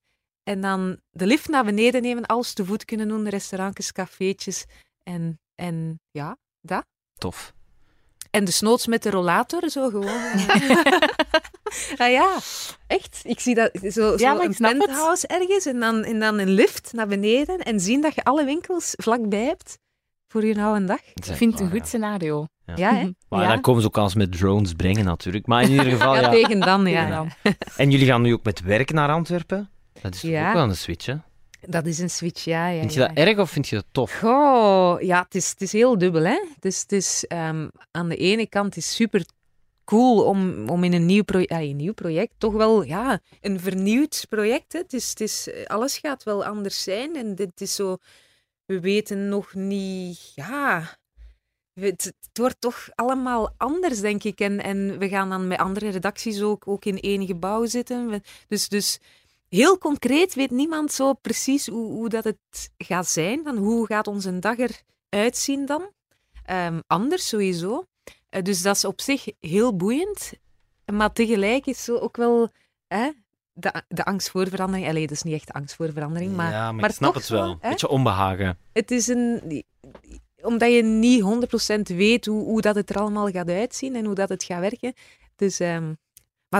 en 0.43 0.61
dan 0.61 0.97
de 1.11 1.25
lift 1.27 1.47
naar 1.49 1.65
beneden 1.65 2.01
nemen, 2.01 2.25
alles 2.25 2.53
te 2.53 2.65
voet 2.65 2.85
kunnen 2.85 3.07
doen, 3.07 3.29
restaurantjes, 3.29 3.91
cafeetjes 3.91 4.65
en, 5.03 5.39
en 5.55 5.99
ja, 6.11 6.37
dat. 6.61 6.85
Tof. 7.17 7.53
En 8.31 8.45
desnoods 8.45 8.87
met 8.87 9.03
de 9.03 9.09
rollator, 9.09 9.69
zo 9.69 9.89
gewoon. 9.89 10.07
ah 12.03 12.11
ja, 12.11 12.37
echt. 12.87 13.21
Ik 13.23 13.39
zie 13.39 13.55
dat 13.55 13.71
zo, 13.81 13.89
zo 13.89 14.15
Ja, 14.17 14.31
een 14.33 14.39
het. 14.49 14.57
penthouse 14.57 15.27
ergens 15.27 15.65
en 15.65 15.79
dan, 15.79 16.03
en 16.03 16.19
dan 16.19 16.39
een 16.39 16.49
lift 16.49 16.93
naar 16.93 17.07
beneden 17.07 17.59
en 17.59 17.79
zien 17.79 18.01
dat 18.01 18.15
je 18.15 18.23
alle 18.23 18.45
winkels 18.45 18.93
vlakbij 18.95 19.43
hebt 19.45 19.77
voor 20.27 20.45
je 20.45 20.61
oude 20.61 20.85
dag. 20.85 20.99
Ik 21.13 21.23
vind 21.25 21.51
het 21.51 21.61
een 21.61 21.71
goed 21.71 21.87
scenario. 21.87 22.45
Ja, 22.75 22.93
hè? 22.93 23.09
Maar 23.29 23.41
Ja. 23.41 23.47
dan 23.47 23.61
komen 23.61 23.81
ze 23.81 23.87
ook 23.87 23.97
al 23.97 24.03
eens 24.03 24.15
met 24.15 24.31
drones 24.37 24.73
brengen 24.73 25.05
natuurlijk. 25.05 25.47
Maar 25.47 25.63
in 25.63 25.69
ieder 25.71 25.85
geval, 25.85 26.15
Ja, 26.15 26.21
ja. 26.21 26.29
tegen 26.29 26.59
dan, 26.59 26.85
ja. 26.85 27.07
Ja. 27.07 27.27
En 27.77 27.91
jullie 27.91 28.07
gaan 28.07 28.21
nu 28.21 28.33
ook 28.33 28.43
met 28.43 28.61
werk 28.61 28.91
naar 28.91 29.09
Antwerpen? 29.09 29.69
Dat 30.03 30.13
is 30.13 30.21
toch 30.21 30.29
Ja. 30.29 30.47
ook 30.47 30.53
wel 30.53 30.63
een 30.63 30.75
switch, 30.75 31.05
hè? 31.05 31.15
Dat 31.67 31.85
is 31.85 31.99
een 31.99 32.09
switch, 32.09 32.43
ja. 32.43 32.67
ja 32.67 32.79
Vind 32.79 32.93
je 32.93 32.99
ja. 32.99 33.07
dat 33.07 33.17
erg 33.17 33.37
of 33.37 33.49
vind 33.49 33.67
je 33.67 33.75
dat 33.75 33.85
tof? 33.91 34.19
Goh, 34.19 35.01
ja, 35.01 35.21
het 35.23 35.35
is, 35.35 35.49
het 35.49 35.61
is 35.61 35.71
heel 35.71 35.97
dubbel. 35.97 36.23
Hè? 36.23 36.39
Het 36.55 36.65
is, 36.65 36.81
het 36.81 36.91
is, 36.91 37.25
ehm, 37.27 37.67
aan 37.91 38.09
de 38.09 38.15
ene 38.15 38.47
kant 38.47 38.77
is 38.77 38.95
super 38.95 39.25
cool 39.85 40.23
om, 40.23 40.69
om 40.69 40.83
in 40.83 40.93
een 40.93 41.05
nieuw, 41.05 41.23
proje- 41.23 41.47
ah, 41.47 41.61
een 41.61 41.75
nieuw 41.75 41.93
project, 41.93 42.33
toch 42.37 42.53
wel 42.53 42.83
ja, 42.83 43.19
een 43.41 43.59
vernieuwd 43.59 44.25
project. 44.29 44.73
Hè? 44.73 44.79
Het 44.79 44.93
is, 44.93 45.09
het 45.09 45.21
is, 45.21 45.49
alles 45.67 45.97
gaat 45.97 46.23
wel 46.23 46.45
anders 46.45 46.83
zijn 46.83 47.15
en 47.15 47.35
dit 47.35 47.61
is 47.61 47.75
zo, 47.75 47.97
we 48.65 48.79
weten 48.79 49.29
nog 49.29 49.53
niet, 49.53 50.31
ja, 50.35 50.97
het, 51.73 52.03
het 52.03 52.37
wordt 52.37 52.55
toch 52.61 52.89
allemaal 52.95 53.53
anders, 53.57 53.99
denk 53.99 54.23
ik. 54.23 54.39
En, 54.39 54.63
en 54.63 54.97
we 54.99 55.09
gaan 55.09 55.29
dan 55.29 55.47
met 55.47 55.59
andere 55.59 55.89
redacties 55.89 56.41
ook, 56.41 56.67
ook 56.67 56.85
in 56.85 56.99
één 56.99 57.25
gebouw 57.25 57.65
zitten. 57.65 58.23
Dus, 58.47 58.67
dus 58.67 58.99
heel 59.55 59.77
concreet 59.77 60.33
weet 60.33 60.51
niemand 60.51 60.91
zo 60.91 61.13
precies 61.13 61.67
hoe, 61.67 61.91
hoe 61.91 62.09
dat 62.09 62.23
het 62.23 62.71
gaat 62.77 63.07
zijn. 63.07 63.43
Van 63.43 63.57
hoe 63.57 63.85
gaat 63.85 64.07
onze 64.07 64.39
dag 64.39 64.55
eruit 65.09 65.37
zien 65.37 65.65
dan? 65.65 65.89
Ehm, 66.45 66.79
anders 66.87 67.27
sowieso. 67.27 67.85
Eh, 68.29 68.41
dus 68.41 68.61
dat 68.61 68.75
is 68.75 68.85
op 68.85 69.01
zich 69.01 69.25
heel 69.39 69.75
boeiend. 69.75 70.31
Maar 70.93 71.13
tegelijk 71.13 71.65
is 71.65 71.83
zo 71.83 71.97
ook 71.97 72.17
wel 72.17 72.49
hè, 72.87 73.11
de, 73.53 73.83
de 73.87 74.05
angst 74.05 74.29
voor 74.29 74.47
verandering. 74.47 74.87
Allee, 74.87 75.07
dat 75.07 75.15
is 75.15 75.23
niet 75.23 75.33
echt 75.33 75.51
angst 75.51 75.75
voor 75.75 75.91
verandering, 75.91 76.35
maar, 76.35 76.51
ja, 76.51 76.71
maar, 76.71 76.75
maar 76.81 76.89
ik 76.89 76.95
snap 76.95 77.13
het 77.13 77.27
wel. 77.29 77.57
hè? 77.59 77.69
Beetje 77.69 77.87
onbehagen. 77.87 78.57
het 78.73 78.91
is 78.91 79.07
een... 79.07 79.63
Omdat 80.41 80.71
je 80.73 80.83
niet 80.83 81.23
100% 81.91 81.95
weet 81.95 82.25
hoe, 82.25 82.43
hoe 82.43 82.61
dat 82.61 82.75
het 82.75 82.89
er 82.89 82.99
allemaal 82.99 83.29
gaat 83.29 83.49
uitzien 83.49 83.95
en 83.95 84.05
hoe 84.05 84.15
dat 84.15 84.29
het 84.29 84.43
gaat 84.43 84.59
werken. 84.59 84.93
Dus, 85.35 85.59
ehm, 85.59 85.93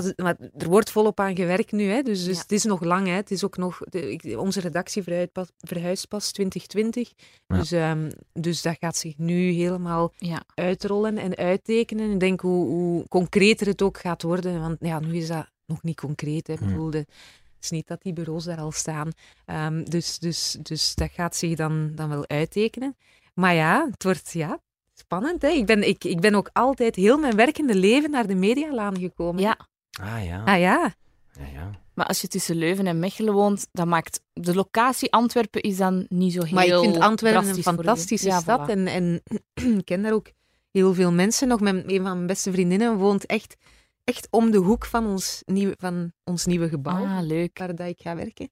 maar, 0.02 0.14
maar 0.16 0.36
er 0.58 0.68
wordt 0.70 0.92
volop 0.92 1.20
aan 1.20 1.36
gewerkt 1.36 1.72
nu, 1.72 1.84
hè, 1.90 2.02
dus, 2.02 2.24
dus 2.24 2.36
Ja. 2.36 2.42
het 2.42 2.52
is 2.52 2.64
nog 2.64 2.82
lang. 2.84 3.08
Hè. 3.08 3.14
Het 3.14 3.32
is 3.32 3.44
ook 3.44 3.58
nog, 3.58 3.80
de, 3.90 4.12
ik- 4.12 4.40
onze 4.40 4.60
redactie 4.60 5.04
verhuist 5.04 5.32
pas, 5.32 5.48
verhuist 5.60 6.08
pas 6.08 6.32
2020. 6.32 7.12
Ja. 7.48 7.58
Dus, 7.58 7.72
ehm, 7.72 8.12
dus 8.34 8.62
dat 8.62 8.76
gaat 8.80 8.98
zich 8.98 9.18
nu 9.18 9.52
helemaal 9.52 10.14
Ja. 10.18 10.42
uitrollen 10.56 11.18
en 11.18 11.36
uittekenen. 11.36 12.12
Ik 12.12 12.20
denk 12.20 12.42
hoe, 12.42 12.66
hoe 12.66 13.08
concreter 13.08 13.68
het 13.68 13.82
ook 13.82 13.98
gaat 14.00 14.22
worden, 14.22 14.60
want 14.60 14.78
ja, 14.80 15.00
nu 15.00 15.16
is 15.18 15.28
dat 15.28 15.50
nog 15.66 15.84
niet 15.84 16.00
concreet. 16.00 16.48
Hè. 16.48 16.54
Ik 16.54 16.60
bedoel, 16.60 16.90
de- 16.90 16.98
het 16.98 17.72
is 17.72 17.78
niet 17.78 17.88
dat 17.88 18.02
die 18.02 18.14
bureaus 18.14 18.44
daar 18.44 18.60
al 18.60 18.72
staan. 18.72 19.10
Ehm, 19.46 19.84
dus, 19.84 20.20
dus, 20.20 20.58
dus 20.62 20.96
dat 20.96 21.12
gaat 21.12 21.36
zich 21.36 21.56
dan, 21.56 21.92
dan 21.96 22.10
wel 22.10 22.28
uittekenen. 22.28 22.96
Maar 23.34 23.54
ja, 23.54 23.88
het 23.92 24.04
wordt 24.04 24.32
ja, 24.32 24.60
spannend. 24.94 25.42
Hè? 25.42 25.48
Ik, 25.48 25.66
ben, 25.66 25.88
ik, 25.88 26.04
ik 26.04 26.20
ben 26.20 26.36
ook 26.36 26.50
altijd 26.54 26.96
heel 26.96 27.18
mijn 27.18 27.36
werkende 27.36 27.76
leven 27.76 28.12
naar 28.12 28.28
de 28.28 28.36
medialaan 28.36 28.98
gekomen. 29.00 29.42
ja, 29.42 29.58
Ah 30.02 30.26
ja. 30.26 30.44
Ah 30.44 30.60
ja, 30.60 30.94
ja, 31.40 31.46
ja. 31.54 31.72
maar 31.94 32.06
als 32.06 32.22
je 32.22 32.28
tussen 32.28 32.56
Leuven 32.56 32.88
en 32.88 33.00
Mechelen 33.00 33.34
woont, 33.34 33.68
dan 33.72 33.88
maakt 33.88 34.22
de 34.34 34.54
locatie 34.56 35.12
Antwerpen 35.12 35.62
is 35.62 35.78
dan 35.78 36.06
niet 36.10 36.34
zo 36.34 36.44
heel 36.44 36.54
maar 36.54 36.66
ik 36.66 36.80
vind 36.80 37.00
Antwerpen 37.00 37.50
een 37.50 37.64
fantastische 37.64 38.28
Ja, 38.28 38.40
stad. 38.40 38.60
voilà. 38.68 38.72
En, 38.72 38.88
en 38.88 39.22
ik 39.80 39.86
ken 39.86 40.02
daar 40.02 40.14
ook 40.14 40.32
heel 40.72 40.94
veel 40.94 41.12
mensen. 41.12 41.48
Nog 41.48 41.60
mijn, 41.60 41.90
een 41.90 42.02
van 42.04 42.14
mijn 42.16 42.28
beste 42.28 42.52
vriendinnen 42.52 42.98
woont 42.98 43.26
echt, 43.26 43.56
echt 44.04 44.28
om 44.32 44.52
de 44.52 44.58
hoek 44.58 44.86
van 44.86 45.06
ons 45.08 45.42
nieuwe, 45.46 45.76
van 45.78 46.12
ons 46.24 46.46
nieuwe 46.46 46.70
gebouw. 46.70 47.06
Ah, 47.06 47.22
leuk. 47.22 47.58
waar 47.58 47.76
dat 47.76 47.88
ik 47.88 48.02
ga 48.02 48.16
werken. 48.16 48.52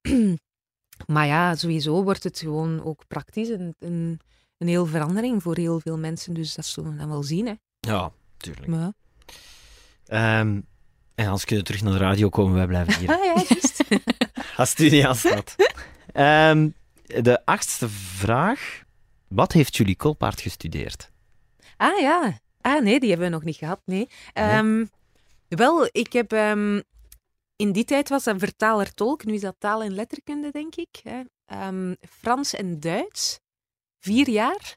maar 1.06 1.26
ja, 1.26 1.54
sowieso 1.54 2.02
wordt 2.02 2.22
het 2.24 2.38
gewoon 2.38 2.84
ook 2.84 3.02
praktisch 3.08 3.48
een, 3.48 3.74
een, 3.78 4.20
een 4.58 4.68
heel 4.68 4.86
verandering 4.86 5.42
voor 5.42 5.56
heel 5.56 5.80
veel 5.80 5.98
mensen. 5.98 6.34
Dus 6.34 6.54
dat 6.54 6.64
zullen 6.66 6.90
we 6.92 6.96
dan 6.96 7.08
wel 7.08 7.22
zien. 7.22 7.46
Hè. 7.46 7.54
Ja, 7.80 8.12
tuurlijk. 8.36 8.66
Maar, 8.66 8.92
ja. 10.04 10.46
En 11.18 11.28
als 11.28 11.44
kunnen 11.44 11.64
terug 11.64 11.82
naar 11.82 11.92
de 11.92 11.98
radio 11.98 12.28
komen, 12.28 12.54
wij 12.54 12.66
blijven 12.66 12.98
hier. 12.98 13.10
Ah 13.16 13.24
ja, 13.24 13.34
juist. 13.34 13.84
Als 14.56 14.70
het 14.70 14.78
u 14.78 14.90
niet 14.90 15.04
aanstaat. 15.04 15.56
Ehm, 16.12 16.68
de 17.02 17.44
achtste 17.44 17.88
vraag. 17.88 18.82
Wat 19.28 19.52
heeft 19.52 19.76
Julie 19.76 19.96
Kolpaard 19.96 20.40
gestudeerd? 20.40 21.10
ah 21.76 22.00
ja. 22.00 22.40
Ah 22.60 22.82
nee, 22.82 23.00
die 23.00 23.08
hebben 23.08 23.26
we 23.28 23.34
nog 23.34 23.44
niet 23.44 23.56
gehad. 23.56 23.80
Nee. 23.84 24.08
Ehm, 24.32 24.84
wel, 25.48 25.88
ik 25.92 26.12
heb... 26.12 26.32
ehm, 26.32 26.80
in 27.56 27.72
die 27.72 27.84
tijd 27.84 28.08
was 28.08 28.24
dat 28.24 28.38
vertaler-tolk. 28.38 29.24
Nu 29.24 29.34
is 29.34 29.40
dat 29.40 29.56
taal 29.58 29.82
en 29.82 29.94
letterkunde, 29.94 30.50
denk 30.50 30.74
ik. 30.74 31.00
Hè. 31.02 31.22
Frans 32.20 32.54
en 32.54 32.80
Duits. 32.80 33.40
Vier 33.98 34.28
jaar. 34.28 34.76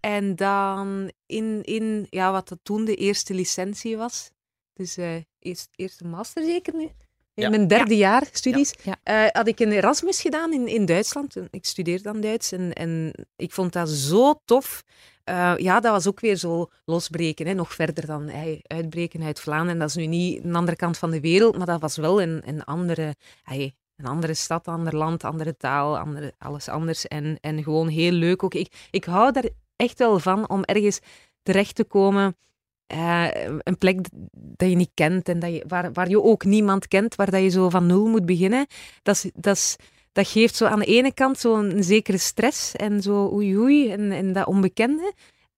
En 0.00 0.36
dan 0.36 1.12
in, 1.26 1.62
in 1.62 2.06
ja, 2.10 2.32
wat 2.32 2.48
dat 2.48 2.58
toen 2.62 2.84
de 2.84 2.94
eerste 2.94 3.34
licentie 3.34 3.96
was. 3.96 4.30
Dus 4.80 4.96
eh 4.96 5.14
eerst, 5.38 5.68
eerste 5.76 6.06
master 6.06 6.44
zeker 6.44 6.74
nu. 6.74 6.82
In 7.34 7.42
Ja. 7.42 7.48
mijn 7.48 7.66
derde 7.68 7.96
jaar 7.96 8.28
studies 8.32 8.74
Ja. 8.82 8.96
eh, 9.02 9.26
had 9.32 9.48
ik 9.48 9.60
een 9.60 9.72
Erasmus 9.72 10.20
gedaan 10.20 10.52
in, 10.52 10.66
in 10.68 10.84
Duitsland. 10.84 11.36
Ik 11.50 11.64
studeerde 11.66 12.02
dan 12.02 12.20
Duits 12.20 12.52
en, 12.52 12.72
en 12.72 13.12
ik 13.36 13.52
vond 13.52 13.72
dat 13.72 13.88
zo 13.88 14.40
tof. 14.44 14.82
Eh, 15.24 15.54
ja, 15.56 15.80
dat 15.80 15.92
was 15.92 16.06
ook 16.08 16.20
weer 16.20 16.36
zo 16.36 16.68
losbreken, 16.84 17.46
hè, 17.46 17.54
nog 17.54 17.74
verder 17.74 18.06
dan 18.06 18.28
hey, 18.28 18.60
uitbreken 18.66 19.22
uit 19.22 19.40
Vlaanderen. 19.40 19.78
Dat 19.78 19.88
is 19.88 19.94
nu 19.94 20.06
niet 20.06 20.44
een 20.44 20.54
andere 20.54 20.76
kant 20.76 20.98
van 20.98 21.10
de 21.10 21.20
wereld, 21.20 21.56
maar 21.56 21.66
dat 21.66 21.80
was 21.80 21.96
wel 21.96 22.22
een, 22.22 22.42
een 22.44 22.64
andere... 22.64 23.14
hey, 23.42 23.74
een 23.96 24.06
andere 24.06 24.34
stad, 24.34 24.68
ander 24.68 24.96
land, 24.96 25.24
andere 25.24 25.56
taal, 25.56 25.98
andere, 25.98 26.32
alles 26.38 26.68
anders. 26.68 27.06
En, 27.08 27.38
en 27.40 27.62
gewoon 27.62 27.88
heel 27.88 28.12
leuk 28.12 28.42
ook. 28.42 28.54
Ik, 28.54 28.88
ik 28.90 29.04
hou 29.04 29.32
daar 29.32 29.48
echt 29.76 29.98
wel 29.98 30.18
van 30.18 30.48
om 30.48 30.62
ergens 30.64 30.98
terecht 31.42 31.74
te 31.74 31.84
komen. 31.84 32.36
Eh, 32.90 33.28
een 33.62 33.78
plek 33.78 34.08
dat 34.32 34.68
je 34.68 34.76
niet 34.76 34.90
kent 34.94 35.28
en 35.28 35.38
dat 35.38 35.52
je, 35.52 35.64
waar, 35.66 35.92
waar 35.92 36.08
je 36.08 36.22
ook 36.22 36.44
niemand 36.44 36.88
kent, 36.88 37.14
waar 37.14 37.30
dat 37.30 37.42
je 37.42 37.48
zo 37.48 37.68
van 37.68 37.86
nul 37.86 38.06
moet 38.06 38.26
beginnen. 38.26 38.66
Dat, 39.02 39.14
is, 39.14 39.30
dat, 39.34 39.56
is, 39.56 39.76
dat 40.12 40.28
geeft 40.28 40.54
zo 40.54 40.64
aan 40.64 40.78
de 40.78 40.84
ene 40.84 41.14
kant 41.14 41.38
zo'n 41.38 41.82
zekere 41.82 42.18
stress 42.18 42.76
en 42.76 43.02
zo 43.02 43.30
oei 43.32 43.58
oei 43.58 43.90
en, 43.90 44.12
en 44.12 44.32
dat 44.32 44.46
onbekende. 44.46 45.12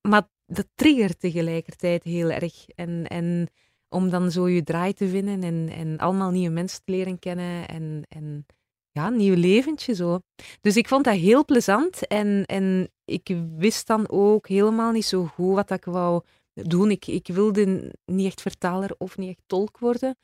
Maar 0.08 0.22
dat 0.46 0.66
triggert 0.74 1.20
tegelijkertijd 1.20 2.04
heel 2.04 2.30
erg. 2.30 2.66
En, 2.74 3.06
en 3.06 3.48
om 3.88 4.10
dan 4.10 4.30
zo 4.30 4.48
je 4.48 4.62
draai 4.62 4.92
te 4.92 5.08
vinden 5.08 5.42
en, 5.42 5.68
en 5.68 5.98
allemaal 5.98 6.30
nieuwe 6.30 6.54
mensen 6.54 6.80
te 6.84 6.92
leren 6.92 7.18
kennen 7.18 7.68
en, 7.68 8.02
en 8.08 8.46
ja, 8.90 9.06
een 9.06 9.16
nieuw 9.16 9.36
leventje 9.36 9.94
zo. 9.94 10.20
Dus 10.60 10.76
ik 10.76 10.88
vond 10.88 11.04
dat 11.04 11.14
heel 11.14 11.44
plezant 11.44 12.06
en, 12.06 12.44
en 12.46 12.90
ik 13.04 13.36
wist 13.56 13.86
dan 13.86 14.08
ook 14.08 14.48
helemaal 14.48 14.92
niet 14.92 15.04
zo 15.04 15.24
goed 15.24 15.54
wat 15.54 15.70
ik 15.70 15.84
wou 15.84 16.22
doen. 16.54 16.90
Ik, 16.90 17.06
ik 17.06 17.26
wilde 17.26 17.92
niet 18.04 18.26
echt 18.26 18.40
vertaler 18.42 18.94
of 18.98 19.16
niet 19.16 19.28
echt 19.28 19.42
tolk 19.46 19.78
worden. 19.78 20.16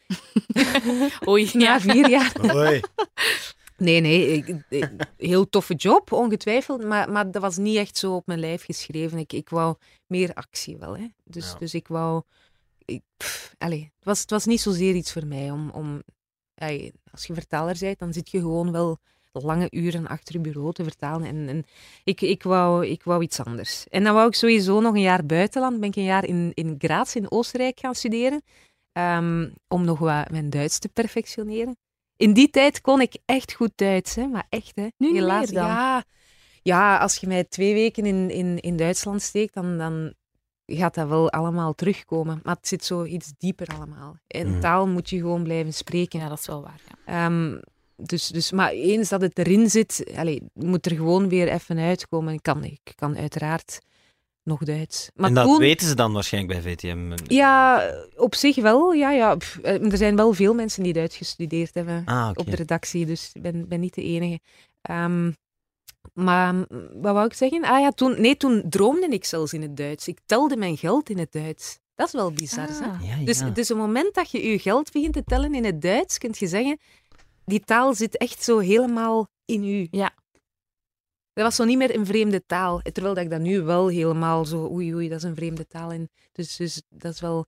Oei, 1.28 1.50
Na 1.52 1.58
ja. 1.60 1.80
vier 1.80 2.08
jaar. 2.10 2.32
Hoi. 2.52 2.80
Nee, 3.76 4.00
nee, 4.00 4.26
ik- 4.32 4.62
ik- 4.68 4.90
heel 5.16 5.48
toffe 5.48 5.74
job, 5.74 6.12
ongetwijfeld, 6.12 6.84
maar, 6.84 7.10
maar 7.10 7.30
dat 7.30 7.42
was 7.42 7.56
niet 7.56 7.76
echt 7.76 7.96
zo 7.96 8.14
op 8.14 8.26
mijn 8.26 8.40
lijf 8.40 8.64
geschreven. 8.64 9.18
Ik, 9.18 9.32
ik 9.32 9.48
wou 9.48 9.76
meer 10.06 10.34
actie 10.34 10.76
wel, 10.78 10.96
hè. 10.96 11.06
Dus, 11.24 11.50
Ja. 11.52 11.58
dus 11.58 11.74
ik 11.74 11.88
wou... 11.88 12.22
Ik, 12.84 13.02
pff, 13.16 13.54
allee, 13.58 13.82
het, 13.96 14.04
was, 14.04 14.20
het 14.20 14.30
was 14.30 14.44
niet 14.44 14.60
zozeer 14.60 14.94
iets 14.94 15.12
voor 15.12 15.26
mij 15.26 15.50
om... 15.50 15.70
om 15.70 16.02
als 17.12 17.24
je 17.26 17.34
vertaler 17.34 17.76
bent, 17.80 17.98
dan 17.98 18.12
zit 18.12 18.30
je 18.30 18.38
gewoon 18.38 18.72
wel 18.72 18.98
lange 19.44 19.66
uren 19.70 20.06
achter 20.08 20.34
je 20.34 20.40
bureau 20.40 20.72
te 20.72 20.82
vertalen. 20.82 21.26
En, 21.28 21.48
en 21.48 21.64
ik, 22.04 22.20
ik, 22.20 22.42
wou, 22.42 22.86
ik 22.86 23.02
wou 23.02 23.22
iets 23.22 23.40
anders. 23.40 23.86
En 23.88 24.04
dan 24.04 24.14
wou 24.14 24.28
ik 24.28 24.34
sowieso 24.34 24.80
nog 24.80 24.94
een 24.94 25.00
jaar 25.00 25.26
buitenland. 25.26 25.80
Ben 25.80 25.88
ik 25.88 25.96
een 25.96 26.02
jaar 26.04 26.24
in, 26.24 26.50
in 26.54 26.74
Graz 26.78 27.14
in 27.14 27.30
Oostenrijk 27.30 27.78
gaan 27.80 27.94
studeren. 27.94 28.42
ehm, 28.92 29.48
om 29.68 29.84
nog 29.84 29.98
wat 29.98 30.30
mijn 30.30 30.50
Duits 30.50 30.78
te 30.78 30.88
perfectioneren. 30.88 31.76
In 32.16 32.32
die 32.32 32.50
tijd 32.50 32.80
kon 32.80 33.00
ik 33.00 33.16
echt 33.24 33.52
goed 33.52 33.72
Duits, 33.74 34.14
hè? 34.14 34.26
maar 34.26 34.46
echt. 34.48 34.72
Hè? 34.76 34.86
Nu 34.96 35.06
niet 35.06 35.14
Helaas, 35.20 35.50
meer 35.50 35.60
dan? 35.60 35.68
Ja, 35.68 36.04
ja, 36.62 36.96
als 36.98 37.16
je 37.16 37.26
mij 37.26 37.44
twee 37.44 37.74
weken 37.74 38.06
in, 38.06 38.30
in, 38.30 38.60
in 38.60 38.76
Duitsland 38.76 39.22
steekt, 39.22 39.54
dan, 39.54 39.78
dan 39.78 40.14
gaat 40.66 40.94
dat 40.94 41.08
wel 41.08 41.30
allemaal 41.30 41.74
terugkomen. 41.74 42.40
Maar 42.42 42.54
het 42.54 42.68
zit 42.68 42.84
zo 42.84 43.04
iets 43.04 43.32
dieper 43.38 43.68
allemaal. 43.76 44.16
En 44.26 44.50
Mhm. 44.50 44.60
taal 44.60 44.86
moet 44.88 45.10
je 45.10 45.16
gewoon 45.18 45.42
blijven 45.42 45.74
spreken. 45.74 46.20
Ja, 46.20 46.28
dat 46.28 46.38
is 46.38 46.46
wel 46.46 46.62
waar. 46.62 46.80
Ja. 47.06 47.26
Ehm, 47.26 47.58
dus, 48.02 48.26
dus, 48.26 48.52
maar 48.52 48.70
eens 48.70 49.08
dat 49.08 49.20
het 49.20 49.38
erin 49.38 49.70
zit, 49.70 50.04
allee, 50.16 50.42
moet 50.52 50.86
er 50.86 50.96
gewoon 50.96 51.28
weer 51.28 51.48
even 51.48 51.78
uitkomen. 51.78 52.34
Ik 52.34 52.42
kan, 52.42 52.64
ik 52.64 52.92
kan 52.94 53.16
uiteraard 53.16 53.78
nog 54.42 54.64
Duits. 54.64 55.10
Maar 55.14 55.28
en 55.28 55.34
dat 55.34 55.58
weten 55.58 55.86
ze 55.86 55.94
dan 55.94 56.12
waarschijnlijk 56.12 56.62
bij 56.62 56.72
VTM. 56.72 57.16
Ja, 57.26 57.84
op 58.16 58.34
zich 58.34 58.56
wel. 58.56 58.92
Ja, 58.92 59.10
ja. 59.10 59.36
Pff, 59.36 59.58
eh, 59.58 59.92
er 59.92 59.96
zijn 59.96 60.16
wel 60.16 60.32
veel 60.32 60.54
mensen 60.54 60.82
die 60.82 60.92
Duits 60.92 61.16
gestudeerd 61.16 61.74
hebben 61.74 62.02
Ah, 62.04 62.30
op 62.34 62.50
de 62.50 62.56
redactie, 62.56 63.06
dus 63.06 63.30
ik 63.32 63.42
ben, 63.42 63.68
ben 63.68 63.80
niet 63.80 63.94
de 63.94 64.02
enige. 64.02 64.40
Ehm, 64.82 65.30
Maar 66.14 66.54
mm, 66.54 66.66
wat 66.92 67.12
wou 67.12 67.26
ik 67.26 67.32
zeggen? 67.34 67.64
Ah 67.64 67.80
ja, 67.80 67.90
toen, 67.90 68.20
nee, 68.20 68.36
toen 68.36 68.62
droomde 68.68 69.06
ik 69.08 69.24
zelfs 69.24 69.52
in 69.52 69.62
het 69.62 69.76
Duits. 69.76 70.08
Ik 70.08 70.18
telde 70.26 70.56
mijn 70.56 70.76
geld 70.76 71.10
in 71.10 71.18
het 71.18 71.32
Duits. 71.32 71.78
Dat 71.94 72.06
is 72.06 72.12
wel 72.12 72.32
bizar, 72.32 72.68
hè? 72.68 72.86
Ah. 72.86 73.02
Ja, 73.02 73.14
ja. 73.16 73.24
Dus, 73.24 73.38
dus 73.38 73.70
op 73.70 73.76
het 73.76 73.86
moment 73.86 74.14
dat 74.14 74.30
je 74.30 74.50
je 74.50 74.58
geld 74.58 74.92
begint 74.92 75.12
te 75.12 75.24
tellen 75.24 75.54
in 75.54 75.64
het 75.64 75.82
Duits, 75.82 76.18
kun 76.18 76.34
je 76.38 76.46
zeggen, 76.46 76.78
die 77.48 77.60
taal 77.60 77.94
zit 77.94 78.16
echt 78.16 78.42
zo 78.42 78.58
helemaal 78.58 79.28
in 79.44 79.64
u. 79.64 79.88
Ja. 79.90 80.14
Dat 81.32 81.44
was 81.44 81.56
zo 81.56 81.64
niet 81.64 81.78
meer 81.78 81.94
een 81.94 82.06
vreemde 82.06 82.46
taal. 82.46 82.80
Terwijl 82.82 83.14
dat 83.14 83.24
ik 83.24 83.30
dat 83.30 83.40
nu 83.40 83.62
wel 83.62 83.88
helemaal 83.88 84.44
zo, 84.44 84.70
oei 84.70 84.94
oei, 84.94 85.08
dat 85.08 85.18
is 85.18 85.24
een 85.24 85.34
vreemde 85.34 85.66
taal. 85.66 85.92
En 85.92 86.10
dus, 86.32 86.56
dus 86.56 86.82
dat 86.88 87.12
is 87.12 87.20
wel... 87.20 87.46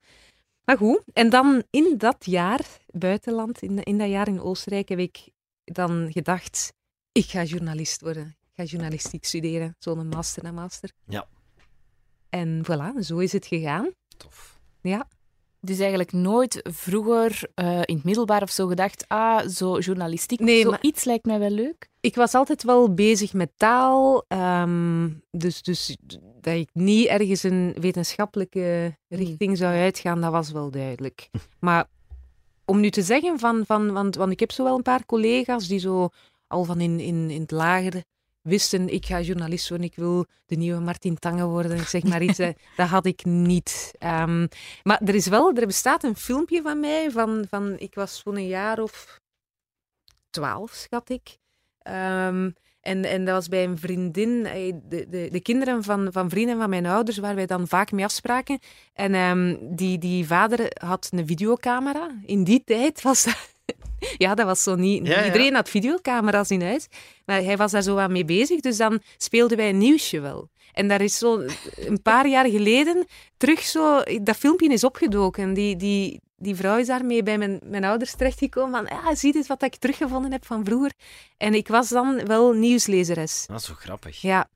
Maar 0.64 0.76
goed, 0.76 1.02
en 1.12 1.30
dan 1.30 1.62
in 1.70 1.94
dat 1.98 2.24
jaar, 2.24 2.66
buitenland, 2.86 3.62
in, 3.62 3.82
in 3.82 3.98
dat 3.98 4.08
jaar 4.08 4.28
in 4.28 4.40
Oostenrijk, 4.40 4.88
heb 4.88 4.98
ik 4.98 5.28
dan 5.64 6.12
gedacht, 6.12 6.72
ik 7.12 7.24
ga 7.24 7.42
journalist 7.42 8.00
worden. 8.00 8.36
Ik 8.40 8.50
ga 8.54 8.62
journalistiek 8.62 9.24
studeren, 9.24 9.76
zo'n 9.78 10.08
master 10.08 10.42
na 10.42 10.52
master. 10.52 10.90
Ja. 11.04 11.26
En 12.28 12.64
voilà, 12.64 13.00
zo 13.00 13.18
is 13.18 13.32
het 13.32 13.46
gegaan. 13.46 13.90
Tof. 14.16 14.60
Ja. 14.80 15.08
Dus 15.60 15.78
eigenlijk 15.78 16.12
nooit 16.12 16.60
vroeger 16.62 17.42
eh, 17.54 17.80
in 17.84 17.94
het 17.94 18.04
middelbaar 18.04 18.42
of 18.42 18.50
zo 18.50 18.66
gedacht, 18.66 19.04
ah, 19.08 19.48
zo 19.48 19.78
journalistiek, 19.78 20.40
Nee, 20.40 20.62
zoiets 20.62 21.04
lijkt 21.04 21.24
mij 21.24 21.38
wel 21.38 21.50
leuk. 21.50 21.88
Ik 22.00 22.14
was 22.14 22.34
altijd 22.34 22.62
wel 22.62 22.94
bezig 22.94 23.32
met 23.32 23.50
taal. 23.56 24.24
ehm, 24.28 25.08
dus, 25.30 25.62
dus 25.62 25.96
dat 26.40 26.54
ik 26.54 26.68
niet 26.72 27.06
ergens 27.06 27.42
een 27.42 27.74
wetenschappelijke 27.80 28.96
richting 29.08 29.56
zou 29.56 29.74
uitgaan, 29.74 30.20
dat 30.20 30.32
was 30.32 30.50
wel 30.50 30.70
duidelijk. 30.70 31.28
Maar 31.60 31.86
om 32.64 32.80
nu 32.80 32.90
te 32.90 33.02
zeggen 33.02 33.38
van... 33.38 33.66
van 33.66 33.92
want, 33.92 34.16
want 34.16 34.32
ik 34.32 34.40
heb 34.40 34.52
zo 34.52 34.64
wel 34.64 34.76
een 34.76 34.82
paar 34.82 35.06
collega's 35.06 35.68
die 35.68 35.78
zo 35.78 36.08
al 36.46 36.64
van 36.64 36.80
in, 36.80 37.00
in, 37.00 37.30
in 37.30 37.40
het 37.40 37.50
lager 37.50 38.02
wisten, 38.42 38.88
ik 38.88 39.06
ga 39.06 39.20
journalist 39.20 39.68
worden, 39.68 39.86
ik 39.86 39.96
wil 39.96 40.26
de 40.46 40.56
nieuwe 40.56 40.80
Martin 40.80 41.18
Tange 41.18 41.44
worden, 41.44 41.76
ik 41.78 41.88
zeg 41.88 42.02
maar 42.02 42.22
iets. 42.22 42.38
dat 42.76 42.88
had 42.88 43.06
ik 43.06 43.24
niet. 43.24 43.90
Ehm, 43.98 44.46
maar 44.82 45.00
er 45.02 45.14
is 45.14 45.26
wel, 45.26 45.52
er 45.54 45.66
bestaat 45.66 46.04
een 46.04 46.16
filmpje 46.16 46.62
van 46.62 46.80
mij, 46.80 47.10
van, 47.10 47.46
van 47.48 47.78
ik 47.78 47.94
was 47.94 48.20
zo'n 48.24 48.36
een 48.36 48.46
jaar 48.46 48.78
of 48.78 49.20
twaalf, 50.30 50.72
schat 50.72 51.10
ik. 51.10 51.38
Ehm, 51.78 52.50
en, 52.80 53.04
en 53.04 53.24
dat 53.24 53.34
was 53.34 53.48
bij 53.48 53.64
een 53.64 53.78
vriendin, 53.78 54.46
eh, 54.46 54.72
de, 54.82 55.08
de, 55.08 55.28
de 55.30 55.40
kinderen 55.40 55.82
van, 55.82 56.08
van 56.12 56.30
vrienden 56.30 56.58
van 56.58 56.70
mijn 56.70 56.86
ouders, 56.86 57.18
waar 57.18 57.34
wij 57.34 57.46
dan 57.46 57.68
vaak 57.68 57.92
mee 57.92 58.04
afspraken. 58.04 58.58
En 58.92 59.14
ehm, 59.14 59.56
die, 59.76 59.98
die 59.98 60.26
vader 60.26 60.70
had 60.84 61.08
een 61.10 61.26
videocamera. 61.26 62.10
In 62.24 62.44
die 62.44 62.64
tijd 62.64 63.02
was 63.02 63.24
dat... 63.24 63.58
Ja, 64.16 64.34
dat 64.34 64.46
was 64.46 64.62
zo 64.62 64.74
niet... 64.74 65.06
Ja. 65.06 65.24
Iedereen 65.24 65.54
had 65.54 65.68
videocamera's 65.68 66.50
in 66.50 66.62
huis. 66.62 66.86
Maar 67.24 67.42
hij 67.42 67.56
was 67.56 67.70
daar 67.70 67.82
zo 67.82 67.96
aan 67.96 68.12
mee 68.12 68.24
bezig, 68.24 68.60
dus 68.60 68.76
dan 68.76 69.00
speelden 69.16 69.56
wij 69.56 69.68
een 69.68 69.78
nieuwsje 69.78 70.20
wel. 70.20 70.48
En 70.72 70.88
daar 70.88 71.00
is 71.00 71.18
zo 71.18 71.42
een 71.76 72.02
paar 72.02 72.28
jaar 72.28 72.46
geleden 72.46 73.06
terug 73.36 73.60
zo... 73.60 74.02
Dat 74.22 74.36
filmpje 74.36 74.68
is 74.68 74.84
opgedoken. 74.84 75.54
Die, 75.54 75.76
die, 75.76 76.20
die 76.36 76.54
vrouw 76.54 76.78
is 76.78 76.86
daarmee 76.86 77.22
bij 77.22 77.38
mijn, 77.38 77.60
mijn 77.64 77.84
ouders 77.84 78.14
terechtgekomen 78.14 78.86
van... 78.86 78.98
Ja, 78.98 79.14
zie 79.14 79.32
dit 79.32 79.46
wat 79.46 79.62
ik 79.62 79.76
teruggevonden 79.76 80.32
heb 80.32 80.46
van 80.46 80.64
vroeger. 80.64 80.92
En 81.36 81.54
ik 81.54 81.68
was 81.68 81.88
dan 81.88 82.26
wel 82.26 82.52
nieuwslezeres. 82.52 83.44
Dat 83.46 83.60
is 83.60 83.66
zo 83.66 83.74
grappig. 83.76 84.20
Ja. 84.20 84.48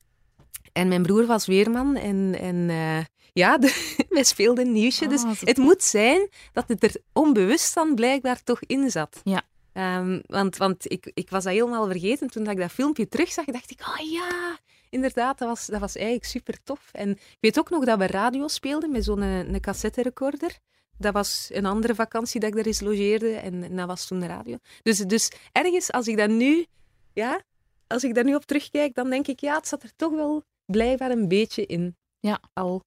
En 0.73 0.89
mijn 0.89 1.03
broer 1.03 1.27
was 1.27 1.47
weerman 1.47 1.97
en, 1.97 2.37
en 2.41 2.71
eh, 2.71 3.05
ja, 3.35 3.59
de, 3.63 4.05
wij 4.09 4.25
speelden 4.25 4.67
een 4.67 4.73
nieuwsje. 4.73 5.07
dus 5.07 5.23
Ah, 5.23 5.41
het 5.41 5.57
moet 5.57 5.83
zijn 5.83 6.29
dat 6.53 6.69
het 6.69 6.83
er 6.83 6.97
onbewust 7.13 7.75
dan 7.75 7.95
blijkbaar 7.95 8.43
toch 8.43 8.61
in 8.61 8.91
zat. 8.91 9.21
Ja. 9.25 9.43
Ehm, 9.73 10.21
want 10.27 10.57
want 10.57 10.91
ik, 10.91 11.11
ik 11.15 11.31
was 11.31 11.45
dat 11.45 11.53
helemaal 11.53 11.87
vergeten. 11.87 12.31
Toen 12.31 12.45
dat 12.45 12.53
ik 12.53 12.59
dat 12.59 12.71
filmpje 12.71 13.09
terugzag, 13.09 13.45
dacht 13.45 13.71
ik, 13.71 13.81
oh 13.81 14.11
ja, 14.11 14.59
inderdaad, 14.91 15.39
dat 15.39 15.49
was, 15.49 15.67
dat 15.67 15.81
was 15.81 15.97
eigenlijk 15.97 16.27
super 16.27 16.63
tof. 16.63 16.89
En 16.93 17.11
ik 17.11 17.39
weet 17.41 17.59
ook 17.59 17.71
nog 17.71 17.85
dat 17.85 17.99
we 17.99 18.07
radio 18.07 18.49
speelden 18.49 18.91
met 18.91 19.05
zo'n 19.05 19.21
een, 19.21 19.55
een 19.55 19.61
cassetterecorder. 19.61 20.59
Dat 20.99 21.13
was 21.13 21.49
een 21.53 21.67
andere 21.67 21.95
vakantie 21.95 22.41
dat 22.41 22.49
ik 22.49 22.57
daar 22.57 22.67
eens 22.67 22.81
logeerde 22.81 23.35
en, 23.35 23.63
en 23.63 23.77
dat 23.77 23.87
was 23.87 24.07
toen 24.07 24.21
de 24.21 24.27
radio. 24.27 24.57
Dus, 24.83 24.99
dus 24.99 25.31
ergens, 25.53 25.93
als 25.93 26.07
ik 26.07 26.17
dat 26.17 26.31
nu, 26.31 26.67
ja, 27.13 27.43
als 27.87 28.05
ik 28.05 28.15
daar 28.15 28.25
nu 28.25 28.35
op 28.35 28.45
terugkijk, 28.45 28.95
dan 28.95 29.11
denk 29.11 29.27
ik, 29.27 29.41
ja, 29.41 29.55
het 29.55 29.69
zat 29.69 29.83
er 29.83 29.93
toch 29.97 30.13
wel 30.13 30.43
blijkbaar 30.65 31.11
een 31.11 31.29
beetje 31.29 31.67
in. 31.67 31.97
Ja. 32.21 32.41
Al. 32.53 32.83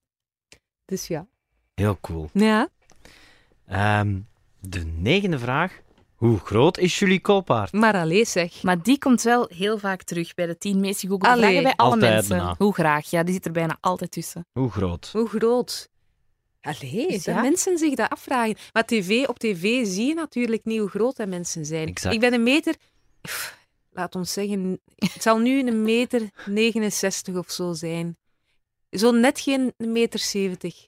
Dus 0.88 1.06
ja. 1.06 1.26
Heel 1.74 1.98
cool. 2.00 2.30
Ja. 2.32 2.68
Ehm, 3.66 4.18
de 4.60 4.84
negende 4.84 5.38
vraag. 5.38 5.80
Hoe 6.14 6.38
groot 6.38 6.78
is 6.78 6.98
Julie 6.98 7.20
Koolpaard? 7.20 7.72
Maar 7.72 7.94
alleen 7.94 8.26
zeg. 8.26 8.62
Maar 8.62 8.82
die 8.82 8.98
komt 8.98 9.22
wel 9.22 9.46
heel 9.54 9.78
vaak 9.78 10.02
terug 10.02 10.34
bij 10.34 10.46
de 10.46 10.58
tien 10.58 10.80
meest 10.80 11.00
gegoogelde 11.00 11.38
vragen 11.38 11.62
bij 11.62 11.74
alle 11.76 11.90
Altijd 11.92 12.12
mensen. 12.12 12.36
bijna. 12.36 12.54
Hoe 12.58 12.74
graag? 12.74 13.10
Ja, 13.10 13.22
die 13.22 13.34
zit 13.34 13.46
er 13.46 13.52
bijna 13.52 13.76
altijd 13.80 14.10
tussen. 14.10 14.46
Hoe 14.52 14.70
groot? 14.70 15.10
Hoe 15.12 15.28
groot? 15.28 15.88
Allee, 16.60 17.06
Dus 17.08 17.24
dat 17.24 17.34
ja. 17.34 17.40
mensen 17.40 17.78
zich 17.78 17.94
dat 17.94 18.10
afvragen. 18.10 18.56
Maar 18.72 18.84
tv, 18.84 19.26
op 19.26 19.38
tv 19.38 19.86
zie 19.86 20.06
je 20.06 20.14
natuurlijk 20.14 20.64
niet 20.64 20.78
hoe 20.78 20.88
groot 20.88 21.16
dat 21.16 21.28
mensen 21.28 21.64
zijn. 21.66 21.88
Exact. 21.88 22.14
Ik 22.14 22.20
ben 22.20 22.32
een 22.34 22.42
meter... 22.42 22.74
pff, 23.20 23.56
Laat 23.90 24.14
ons 24.14 24.32
zeggen, 24.32 24.80
het 24.96 25.22
zal 25.22 25.38
nu 25.38 25.66
een 25.66 25.82
meter 25.82 26.30
69 26.46 27.36
of 27.36 27.50
zo 27.50 27.72
zijn. 27.72 28.16
Zo 28.90 29.10
net 29.10 29.40
geen 29.40 29.72
meter 29.76 30.18
70. 30.18 30.86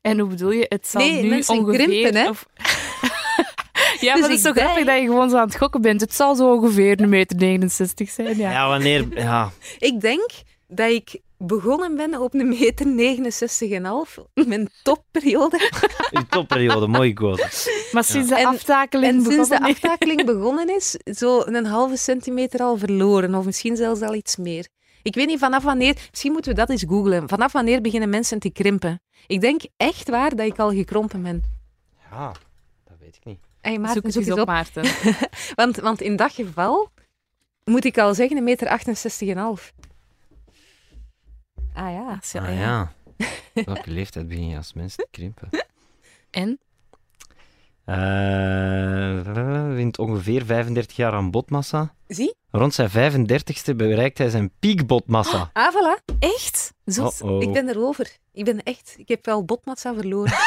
En 0.00 0.18
hoe 0.18 0.28
bedoel 0.28 0.50
je? 0.50 0.66
Het 0.68 0.86
zal 0.88 1.00
Nee, 1.02 1.22
nu 1.22 1.28
mensen 1.28 1.58
ongeveer... 1.58 1.84
krimpen, 1.86 2.14
hè? 2.16 2.28
Of... 2.28 2.46
ja, 4.00 4.12
Dus 4.12 4.20
maar 4.20 4.30
het 4.30 4.30
is 4.30 4.34
ik 4.36 4.38
zo 4.46 4.52
denk- 4.52 4.66
grappig 4.66 4.84
dat 4.84 4.98
je 5.00 5.06
gewoon 5.06 5.30
zo 5.30 5.36
aan 5.36 5.46
het 5.46 5.56
gokken 5.56 5.80
bent. 5.80 6.00
Het 6.00 6.14
zal 6.14 6.34
zo 6.34 6.52
ongeveer 6.54 7.00
een 7.00 7.08
meter 7.08 7.36
69 7.36 8.10
zijn, 8.10 8.36
ja. 8.38 8.50
Ja, 8.50 8.68
wanneer... 8.68 9.06
Ja, 9.14 9.50
Ik 9.78 10.00
denk 10.00 10.30
dat 10.68 10.90
ik 10.90 11.20
begonnen 11.38 11.96
ben 11.96 12.20
op 12.20 12.34
een 12.34 12.48
meter 12.48 12.86
69,5. 12.86 14.22
Mijn 14.46 14.68
topperiode. 14.82 15.70
uw 16.12 16.22
topperiode. 16.28 16.86
Mooi 16.86 17.12
quote. 17.12 17.48
Maar 17.92 18.04
sinds 18.04 18.28
de 18.28 18.34
En- 18.36 18.46
aftakeling 18.46 19.12
En 19.12 19.32
sinds 19.32 19.48
de 19.48 19.60
aftakeling 19.60 20.24
begonnen 20.24 20.74
is, 20.76 20.96
zo 21.04 21.42
een 21.44 21.66
halve 21.66 21.96
centimeter 21.96 22.60
al 22.60 22.76
verloren. 22.76 23.34
Of 23.34 23.44
misschien 23.44 23.76
zelfs 23.76 24.00
al 24.00 24.14
iets 24.14 24.36
meer. 24.36 24.66
Ik 25.02 25.14
weet 25.14 25.26
niet 25.26 25.38
vanaf 25.38 25.62
wanneer, 25.62 26.08
misschien 26.10 26.32
moeten 26.32 26.50
we 26.50 26.56
dat 26.56 26.70
eens 26.70 26.84
googlen. 26.88 27.28
Vanaf 27.28 27.52
wanneer 27.52 27.80
beginnen 27.80 28.08
mensen 28.08 28.38
te 28.38 28.50
krimpen? 28.50 29.00
Ik 29.26 29.40
denk 29.40 29.62
echt 29.76 30.08
waar 30.08 30.36
dat 30.36 30.46
ik 30.46 30.58
al 30.58 30.70
gekrompen 30.70 31.22
ben. 31.22 31.42
Ja, 32.10 32.32
dat 32.84 32.96
weet 33.00 33.16
ik 33.16 33.24
niet. 33.24 33.38
Hey, 33.60 33.78
Maarten, 33.78 33.94
Zoek 33.94 34.04
het 34.04 34.12
zoek 34.12 34.22
eens 34.22 34.30
eens 34.30 34.40
op, 34.40 34.48
op. 34.48 34.54
Maarten. 34.54 34.84
Want, 35.64 35.76
want 35.76 36.00
in 36.00 36.16
dat 36.16 36.32
geval 36.32 36.90
moet 37.64 37.84
ik 37.84 37.98
al 37.98 38.14
zeggen 38.14 38.36
een 38.36 38.44
meter 38.44 38.68
68,5. 38.68 39.74
Ah 41.74 41.92
ja. 41.92 42.08
Ah, 42.08 42.20
zo, 42.22 42.38
Ah 42.38 42.48
ja. 42.48 42.54
ja. 42.54 42.92
Welke 43.64 43.90
leeftijd 43.90 44.28
begin 44.28 44.48
je 44.48 44.56
als 44.56 44.72
mens 44.72 44.94
te 44.94 45.06
krimpen? 45.10 45.48
En? 46.30 46.58
Eh, 47.84 49.20
wint 49.74 49.98
ongeveer 49.98 50.44
35 50.44 50.96
jaar 50.96 51.12
aan 51.12 51.30
botmassa. 51.30 51.94
Zie? 52.08 52.34
Rond 52.50 52.74
zijn 52.74 52.90
35ste 52.90 53.76
bereikt 53.76 54.18
hij 54.18 54.28
zijn 54.30 54.50
piekbotmassa. 54.60 55.50
Ah, 55.52 55.74
voilà. 55.74 56.14
Echt? 56.18 56.72
Zo... 56.86 57.10
Ik 57.40 57.52
ben 57.52 57.68
erover. 57.68 58.16
Ik 58.32 58.44
ben 58.44 58.62
echt... 58.62 58.94
Ik 58.96 59.08
heb 59.08 59.26
wel 59.26 59.44
botmassa 59.44 59.94
verloren. 59.94 60.32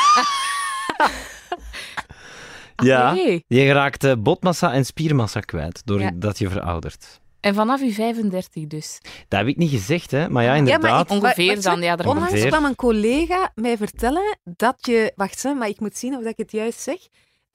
Ja, 2.83 3.13
Nee. 3.13 3.43
je 3.47 3.71
raakt 3.71 4.23
botmassa 4.23 4.73
en 4.73 4.85
spiermassa 4.85 5.39
kwijt 5.39 5.81
Ja. 5.85 5.93
doordat 5.93 6.37
je 6.37 6.49
veroudert. 6.49 7.19
En 7.39 7.53
vanaf 7.55 7.81
je 7.81 7.91
35 7.93 8.67
dus. 8.67 8.99
Dat 9.27 9.39
heb 9.39 9.47
ik 9.47 9.57
niet 9.57 9.69
gezegd, 9.69 10.11
hè. 10.11 10.29
Maar 10.29 10.43
ja, 10.43 10.49
Ja, 10.51 10.55
inderdaad. 10.57 10.81
maar 11.09 11.17
ik- 11.17 11.23
Ongeveer 11.23 11.61
dan, 11.61 11.81
ja. 11.81 11.95
daar 11.95 12.07
Onlangs 12.07 12.45
kwam 12.45 12.65
een 12.65 12.75
collega 12.75 13.51
mij 13.55 13.77
vertellen 13.77 14.37
dat 14.43 14.75
je... 14.85 15.11
Wacht, 15.15 15.43
hè, 15.43 15.53
maar 15.53 15.67
ik 15.67 15.79
moet 15.79 15.97
zien 15.97 16.13
of 16.15 16.21
dat 16.21 16.31
ik 16.31 16.37
het 16.37 16.51
juist 16.51 16.79
zeg. 16.79 16.97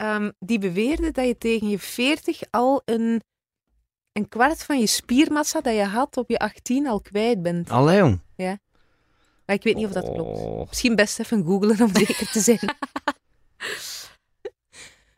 Ehm, 0.01 0.31
die 0.39 0.59
beweerde 0.59 1.11
dat 1.11 1.27
je 1.27 1.39
tegen 1.39 1.69
je 1.69 1.79
40 1.79 2.43
al 2.51 2.83
een, 2.85 3.23
een 4.13 4.29
kwart 4.29 4.63
van 4.63 4.79
je 4.79 4.87
spiermassa 4.87 5.61
dat 5.61 5.75
je 5.75 5.85
had 5.85 6.17
op 6.17 6.29
je 6.29 6.39
18 6.39 6.87
al 6.87 7.01
kwijt 7.01 7.43
bent. 7.43 7.71
Allee, 7.71 7.99
jong. 7.99 8.21
Maar 9.47 9.57
ik 9.57 9.63
weet 9.63 9.75
niet 9.75 9.87
of 9.87 9.93
dat 9.93 10.05
klopt. 10.05 10.39
Oh. 10.39 10.69
Misschien 10.69 10.97
best 10.97 11.19
even 11.19 11.45
googlen 11.45 11.81
om 11.81 11.97
zeker 11.97 12.31
te 12.31 12.41
zijn. 12.41 12.59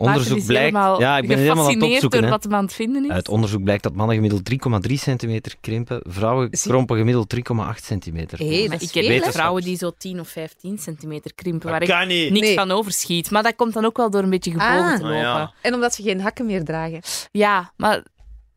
Onderzoek 0.03 0.45
blijkt... 0.47 0.65
helemaal 0.75 1.01
Ja, 1.01 1.17
ik 1.19 1.29
ben 1.29 1.39
helemaal 1.39 1.51
aan 1.51 1.59
het 1.59 1.73
gefascineerd 1.73 1.93
opzoeken. 1.95 2.19
door 2.21 2.29
Hè. 2.29 2.35
wat 2.35 2.45
hem 2.45 2.55
aan 2.55 2.65
het 2.65 2.73
vinden 2.75 3.05
is. 3.05 3.11
Uit 3.11 3.29
onderzoek 3.29 3.63
blijkt 3.63 3.83
dat 3.83 3.95
mannen 3.95 4.15
gemiddeld 4.17 4.51
3,3 4.89 4.95
centimeter 4.95 5.55
krimpen. 5.61 6.01
Vrouwen 6.09 6.49
Zie- 6.51 6.71
krompen 6.71 6.97
gemiddeld 6.97 7.35
3,8 7.35 7.41
centimeter. 7.85 8.39
Dat 8.39 8.41
ik 8.41 8.49
heb 8.51 8.69
hè? 8.69 8.71
Wetenschappers. 9.01 9.35
vrouwen 9.35 9.63
die 9.63 9.77
zo 9.77 9.91
10 9.99 10.21
of 10.21 10.29
15 10.29 10.79
centimeter 10.79 11.35
krimpen, 11.35 11.71
waar 11.71 11.83
ik 11.83 12.07
niet. 12.07 12.31
niks 12.33 12.47
Nee. 12.47 12.55
van 12.57 12.71
overschiet. 12.71 13.31
Maar 13.31 13.43
dat 13.43 13.57
komt 13.57 13.73
dan 13.73 13.85
ook 13.85 13.97
wel 13.97 14.11
door 14.11 14.23
een 14.23 14.31
beetje 14.31 14.51
gebogen 14.51 14.73
Ah. 14.79 14.87
te 14.89 14.95
Ah, 14.95 15.01
lopen. 15.03 15.17
ja. 15.17 15.39
ja. 15.39 15.53
En 15.61 15.75
omdat 15.75 15.95
ze 15.95 16.03
geen 16.03 16.21
hakken 16.21 16.47
meer 16.47 16.65
dragen. 16.65 17.01
maar 17.77 18.03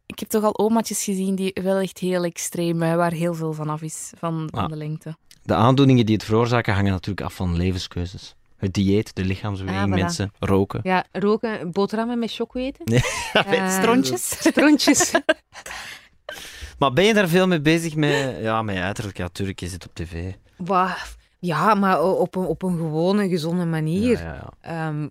ik 0.05 0.19
heb 0.19 0.29
toch 0.29 0.43
al 0.43 0.57
omaatjes 0.57 1.03
gezien 1.03 1.35
die 1.35 1.55
wel 1.63 1.77
echt 1.77 1.97
heel 1.97 2.23
extreem, 2.23 2.79
waar 2.79 3.11
heel 3.11 3.33
veel 3.33 3.53
van 3.53 3.69
af 3.69 3.81
is, 3.81 4.11
van, 4.17 4.47
van 4.51 4.63
Ah. 4.63 4.69
de 4.69 4.75
lengte. 4.75 5.15
De 5.43 5.53
aandoeningen 5.53 6.05
die 6.05 6.15
het 6.15 6.23
veroorzaken 6.23 6.73
hangen 6.73 6.91
natuurlijk 6.91 7.27
af 7.27 7.33
van 7.33 7.55
levenskeuzes. 7.57 8.35
Het 8.65 8.73
dieet, 8.73 9.15
de 9.15 9.23
lichaamsbeweging, 9.25 9.83
Ah, 9.93 9.97
voilà. 9.97 10.01
mensen, 10.01 10.31
roken. 10.39 10.79
Ja, 10.83 11.05
roken, 11.11 11.71
boterhammen 11.71 12.19
met 12.19 12.31
choco 12.33 12.59
eten. 12.59 12.85
Ja, 13.33 13.45
Eh, 13.45 13.79
Strontjes? 13.79 14.29
Strontjes. 14.49 15.11
Maar 16.79 16.93
ben 16.93 17.03
je 17.05 17.13
daar 17.13 17.27
veel 17.27 17.47
mee 17.47 17.61
bezig 17.61 17.95
met... 17.95 18.35
Ja, 18.41 18.61
met 18.61 18.77
uiterlijk. 18.77 19.17
Ja, 19.17 19.23
natuurlijk, 19.23 19.59
je 19.59 19.67
zit 19.67 19.85
op 19.85 19.93
tv. 19.93 20.33
Wa- 20.57 20.97
Ja, 21.39 21.73
maar 21.75 22.03
op 22.03 22.35
een, 22.35 22.45
op 22.45 22.63
een 22.63 22.77
gewone, 22.77 23.29
gezonde 23.29 23.65
manier. 23.65 24.17
Ja, 24.19 24.23
ja, 24.23 24.51
ja. 24.61 24.87
Ehm, 24.87 25.07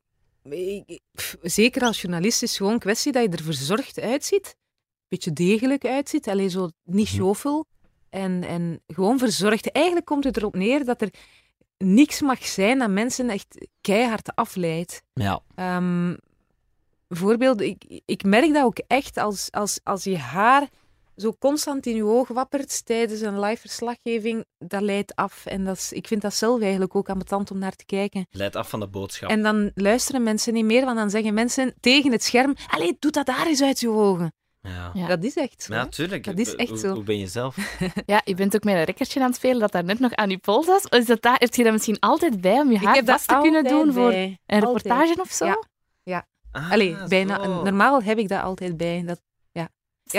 ik- 0.53 1.01
pff, 1.15 1.37
zeker 1.43 1.83
als 1.83 2.01
journalist 2.01 2.43
is 2.43 2.49
het 2.49 2.59
gewoon 2.59 2.73
een 2.73 2.79
kwestie 2.79 3.13
dat 3.13 3.23
je 3.23 3.29
er 3.29 3.43
verzorgd 3.45 4.01
uitziet. 4.01 4.47
Een 4.47 5.07
beetje 5.09 5.33
degelijk 5.33 5.85
uitziet. 5.87 6.29
Alleen 6.29 6.51
zo 6.51 6.69
niet 6.85 7.07
Mhm. 7.07 7.15
sjofel. 7.17 7.67
En, 8.11 8.45
en 8.45 8.81
gewoon 8.87 9.19
verzorgd. 9.19 9.73
Eigenlijk 9.73 10.07
komt 10.07 10.25
het 10.25 10.37
erop 10.37 10.55
neer 10.55 10.85
dat 10.85 11.03
er 11.03 11.09
niks 11.79 12.20
mag 12.20 12.47
zijn 12.47 12.79
dat 12.79 12.91
mensen 12.91 13.31
echt 13.31 13.68
keihard 13.81 14.35
afleidt. 14.35 15.03
Ja. 15.12 15.41
Ehm 15.55 16.14
bijvoorbeeld, 17.14 17.61
ik, 17.61 18.01
ik 18.05 18.25
merk 18.25 18.53
dat 18.53 18.64
ook 18.64 18.79
echt 18.87 19.16
als, 19.16 19.49
als, 19.51 19.81
als 19.83 20.05
je 20.05 20.18
haar 20.18 20.68
zo 21.16 21.37
constant 21.39 21.87
in 21.87 21.95
je 21.97 22.05
oog 22.05 22.29
wappert 22.29 22.87
tijdens 22.87 23.20
een 23.20 23.41
live 23.41 23.61
verslaggeving, 23.61 24.45
dat 24.59 24.81
leidt 24.81 25.14
af. 25.14 25.47
En 25.47 25.64
dat 25.64 25.77
is, 25.77 25.93
ik 25.93 26.07
vind 26.07 26.22
dat 26.22 26.35
zelf 26.35 26.61
eigenlijk 26.61 26.95
ook 26.97 27.09
ambetant 27.09 27.51
om 27.51 27.59
naar 27.59 27.77
te 27.77 27.85
kijken. 27.85 28.27
Leidt 28.31 28.57
af 28.57 28.68
van 28.68 28.81
de 28.81 28.89
boodschap. 28.89 29.31
En 29.31 29.43
dan 29.43 29.70
luisteren 29.75 30.22
mensen 30.22 30.53
niet 30.53 30.64
meer, 30.64 30.85
want 30.85 30.97
dan 30.97 31.11
zeggen 31.11 31.35
mensen 31.35 31.75
tegen 31.81 32.12
het 32.12 32.22
scherm: 32.25 32.55
Allee, 32.66 32.97
doe 32.99 33.11
dat 33.11 33.27
daar 33.27 33.47
eens 33.47 33.62
uit 33.62 33.81
je 33.81 33.89
ogen. 33.89 34.33
Ja. 34.69 34.91
Ja. 34.95 35.07
Dat 35.07 35.25
is 35.25 35.37
echt 35.37 35.62
zo. 35.62 35.75
Ja, 35.75 35.81
hè. 35.83 35.89
tuurlijk. 35.91 36.25
Dat 36.25 36.39
is 36.39 36.55
echt 36.55 36.69
Hoe- 36.69 36.79
zo. 36.79 36.93
Hoe 36.95 37.03
ben 37.03 37.19
je 37.19 37.27
zelf? 37.27 37.57
Ja, 38.07 38.21
je 38.25 38.35
bent 38.35 38.55
ook 38.55 38.65
met 38.65 38.75
een 38.75 38.85
rekkertje 38.85 39.21
aan 39.21 39.27
het 39.27 39.35
spelen 39.37 39.59
dat 39.61 39.73
daar 39.73 39.85
net 39.85 39.99
nog 39.99 40.12
aan 40.15 40.31
je 40.31 40.39
pols 40.39 40.67
was. 40.67 40.85
Is 40.85 41.07
dat 41.07 41.23
daar, 41.23 41.37
heb 41.39 41.55
je 41.55 41.62
dat 41.62 41.73
misschien 41.73 41.99
altijd 42.01 42.41
bij 42.41 42.59
om 42.61 42.71
je 42.71 42.79
haar 42.79 42.95
heb 42.95 43.07
dat 43.07 43.23
vast 43.23 43.29
te 43.29 43.49
kunnen 43.51 43.65
doen 43.65 43.93
voor 43.93 44.12
een 44.12 44.39
Altijd. 44.47 44.65
reportage 44.65 45.21
of 45.21 45.31
zo? 45.31 45.47
Ja. 46.03 46.27
Ah, 46.53 46.71
Allee, 46.73 46.97
bijna. 47.09 47.47
Normaal 47.47 48.03
heb 48.03 48.19
ik 48.19 48.29
dat 48.29 48.43
altijd 48.43 48.77
bij. 48.77 49.03
Dat 49.07 49.21
Ja, 49.53 49.69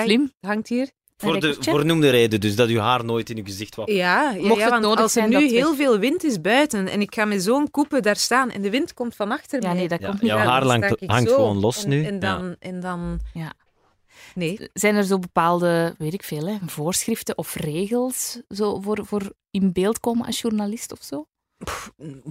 Slim. 0.04 0.32
hangt 0.40 0.68
hier. 0.68 0.90
Voor 1.18 1.40
de 1.40 1.56
voornoemde 1.60 2.10
reden, 2.10 2.40
dus 2.40 2.56
dat 2.56 2.70
je 2.70 2.80
haar 2.80 3.06
nooit 3.06 3.30
in 3.30 3.36
je 3.36 3.44
gezicht 3.46 3.76
wappert. 3.76 3.98
Ja, 3.98 4.32
ja, 4.32 4.42
Mocht 4.48 4.56
ja 4.56 4.62
het 4.62 4.70
want 4.70 4.82
nodig 4.84 5.00
als 5.00 5.16
er 5.16 5.28
nu 5.28 5.48
heel 5.48 5.68
weg. 5.68 5.76
veel 5.76 5.98
wind 6.00 6.24
is 6.24 6.42
buiten 6.42 6.88
en 6.88 7.02
ik 7.02 7.14
ga 7.16 7.26
met 7.26 7.44
zo'n 7.44 7.72
koepen 7.72 8.02
daar 8.02 8.16
staan 8.16 8.50
en 8.52 8.62
de 8.62 8.70
wind 8.70 8.94
komt 8.94 9.16
van 9.16 9.32
achter 9.32 9.62
Ja, 9.62 9.68
mij. 9.68 9.78
nee, 9.78 9.88
dat 9.88 10.00
Ja, 10.02 10.08
komt 10.08 10.22
niet 10.22 10.32
jouw 10.32 10.40
haar 10.40 10.64
hangt- 10.66 11.32
gewoon 11.32 11.60
los 11.60 11.84
en, 11.84 11.90
nu. 11.90 12.06
En 12.06 12.20
dan... 12.20 12.56
En 12.60 12.80
dan 12.80 13.20
Ja. 13.34 13.54
Nee. 14.36 14.70
Zijn 14.74 14.96
er 14.96 15.04
zo 15.04 15.20
bepaalde, 15.20 15.96
weet 15.98 16.14
ik 16.14 16.24
veel, 16.24 16.48
hè, 16.48 16.58
voorschriften 16.66 17.38
of 17.38 17.56
regels 17.56 18.42
zo 18.50 18.80
voor, 18.82 19.06
voor 19.06 19.34
in 19.52 19.72
beeld 19.72 20.00
komen 20.00 20.26
als 20.26 20.42
journalist 20.42 20.92
of 20.92 21.00
zo? 21.04 21.26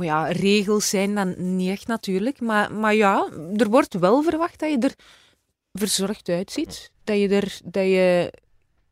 Ja, 0.01 0.27
regels 0.27 0.89
zijn 0.89 1.15
dan 1.15 1.57
niet 1.57 1.71
echt 1.71 1.87
natuurlijk. 1.87 2.41
Maar, 2.41 2.73
maar 2.73 2.95
ja, 2.95 3.29
er 3.57 3.69
wordt 3.71 3.95
wel 3.95 4.23
verwacht 4.23 4.59
dat 4.59 4.71
je 4.71 4.79
er 4.79 4.95
verzorgd 5.73 6.29
uitziet. 6.29 6.91
Dat 7.05 7.17
je 7.19 7.29
er... 7.29 7.59
Dat 7.65 7.85
je... 7.85 8.33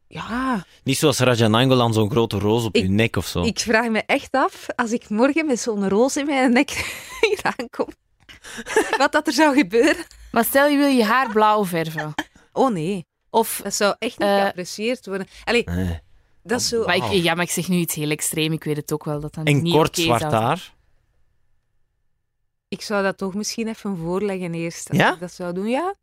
Ja, 0.06 0.64
Niet 0.84 0.96
zoals 0.98 1.18
Raja 1.18 1.48
Nangolan, 1.48 1.92
zo'n 1.92 2.10
grote 2.10 2.38
roos 2.38 2.64
op 2.64 2.74
Ik- 2.74 2.82
je 2.82 2.88
nek 2.88 3.16
of 3.16 3.26
zo. 3.26 3.42
ik 3.42 3.58
vraag 3.58 3.88
me 3.88 4.02
echt 4.06 4.32
af, 4.32 4.66
als 4.76 4.92
ik 4.92 5.08
morgen 5.08 5.46
met 5.46 5.60
zo'n 5.60 5.88
roos 5.88 6.16
in 6.16 6.26
mijn 6.26 6.52
nek 6.52 6.70
hier 7.20 7.40
aankom, 7.58 7.86
wat 8.98 9.12
dat 9.12 9.26
er 9.26 9.32
zou 9.32 9.54
gebeuren. 9.56 10.04
Maar 10.32 10.44
stel 10.44 10.66
je 10.68 10.76
wil 10.76 10.86
je 10.88 11.04
haar 11.04 11.32
blauw 11.32 11.64
verven. 11.64 12.14
Oh 12.52 12.72
nee, 12.72 13.06
Of, 13.30 13.60
dat 13.64 13.74
zou 13.74 13.94
echt 13.98 14.18
niet 14.18 14.28
Eh, 14.28 14.34
geapprecieerd 14.34 15.06
worden. 15.06 15.26
Allee, 15.44 15.64
Nee. 15.64 16.00
dat 16.42 16.60
is 16.60 16.68
zo... 16.68 16.84
maar 16.84 16.96
ik, 16.96 17.02
Wauw. 17.02 17.12
ja, 17.12 17.34
maar 17.34 17.44
ik 17.44 17.50
zeg 17.50 17.68
nu 17.68 17.76
iets 17.76 17.94
heel 17.94 18.10
extreem. 18.10 18.52
Ik 18.52 18.64
weet 18.64 18.76
het 18.76 18.92
ook 18.92 19.04
wel 19.04 19.20
dat 19.20 19.34
dat 19.34 19.46
En 19.46 19.62
niet 19.62 19.72
kort 19.74 19.88
oké 19.88 20.00
zwart 20.00 20.20
zou 20.20 20.32
zijn. 20.32 20.42
haar. 20.44 20.74
Ik 22.68 22.82
zou 22.82 23.02
dat 23.02 23.18
toch 23.18 23.34
misschien 23.34 23.68
even 23.68 23.96
voorleggen 23.96 24.54
eerst. 24.54 24.88
Als 24.88 24.98
Ja? 24.98 25.12
ik 25.12 25.20
dat 25.20 25.32
zou 25.32 25.52
doen, 25.54 25.66
ja. 25.68 25.94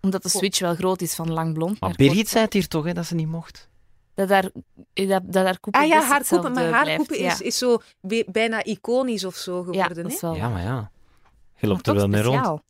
Omdat 0.00 0.22
de 0.22 0.28
switch 0.28 0.58
wel 0.58 0.74
groot 0.74 1.00
is 1.00 1.14
van 1.14 1.32
lang 1.32 1.54
blond 1.54 1.80
Maar 1.80 1.88
naar 1.88 1.98
Birgit 1.98 2.16
kort. 2.16 2.28
zei 2.28 2.44
het 2.44 2.52
hier 2.52 2.68
toch, 2.68 2.84
hè, 2.84 2.92
dat 2.92 3.06
ze 3.06 3.14
niet 3.14 3.28
mocht. 3.28 3.68
Dat 4.14 4.28
daar, 4.28 4.50
dat, 4.94 5.22
dat 5.32 5.44
haar 5.44 5.60
koepel 5.60 5.80
Ah 5.80 5.86
ja, 5.86 5.96
best 5.98 6.08
haar 6.10 6.18
koepen, 6.26 6.36
hetzelfde 6.44 6.60
maar 6.60 6.70
haar 6.72 6.82
blijft. 6.82 6.98
koepen 7.06 7.24
ja. 7.24 7.32
is, 7.32 7.40
is 7.40 7.58
zo 7.58 7.78
bijna 8.26 8.64
iconisch 8.64 9.24
of 9.24 9.34
zo 9.36 9.56
Ja, 9.56 9.62
geworden. 9.64 9.94
dat 10.02 10.06
hè? 10.06 10.12
is 10.12 10.20
wel 10.20 10.34
Ja, 10.34 10.48
maar 10.48 10.62
ja. 10.62 10.90
Je 11.56 11.66
maar 11.66 11.70
loopt 11.70 11.86
er 11.86 11.94
wel 11.94 12.08
mee 12.08 12.22
rond. 12.22 12.34
speciaal. 12.36 12.62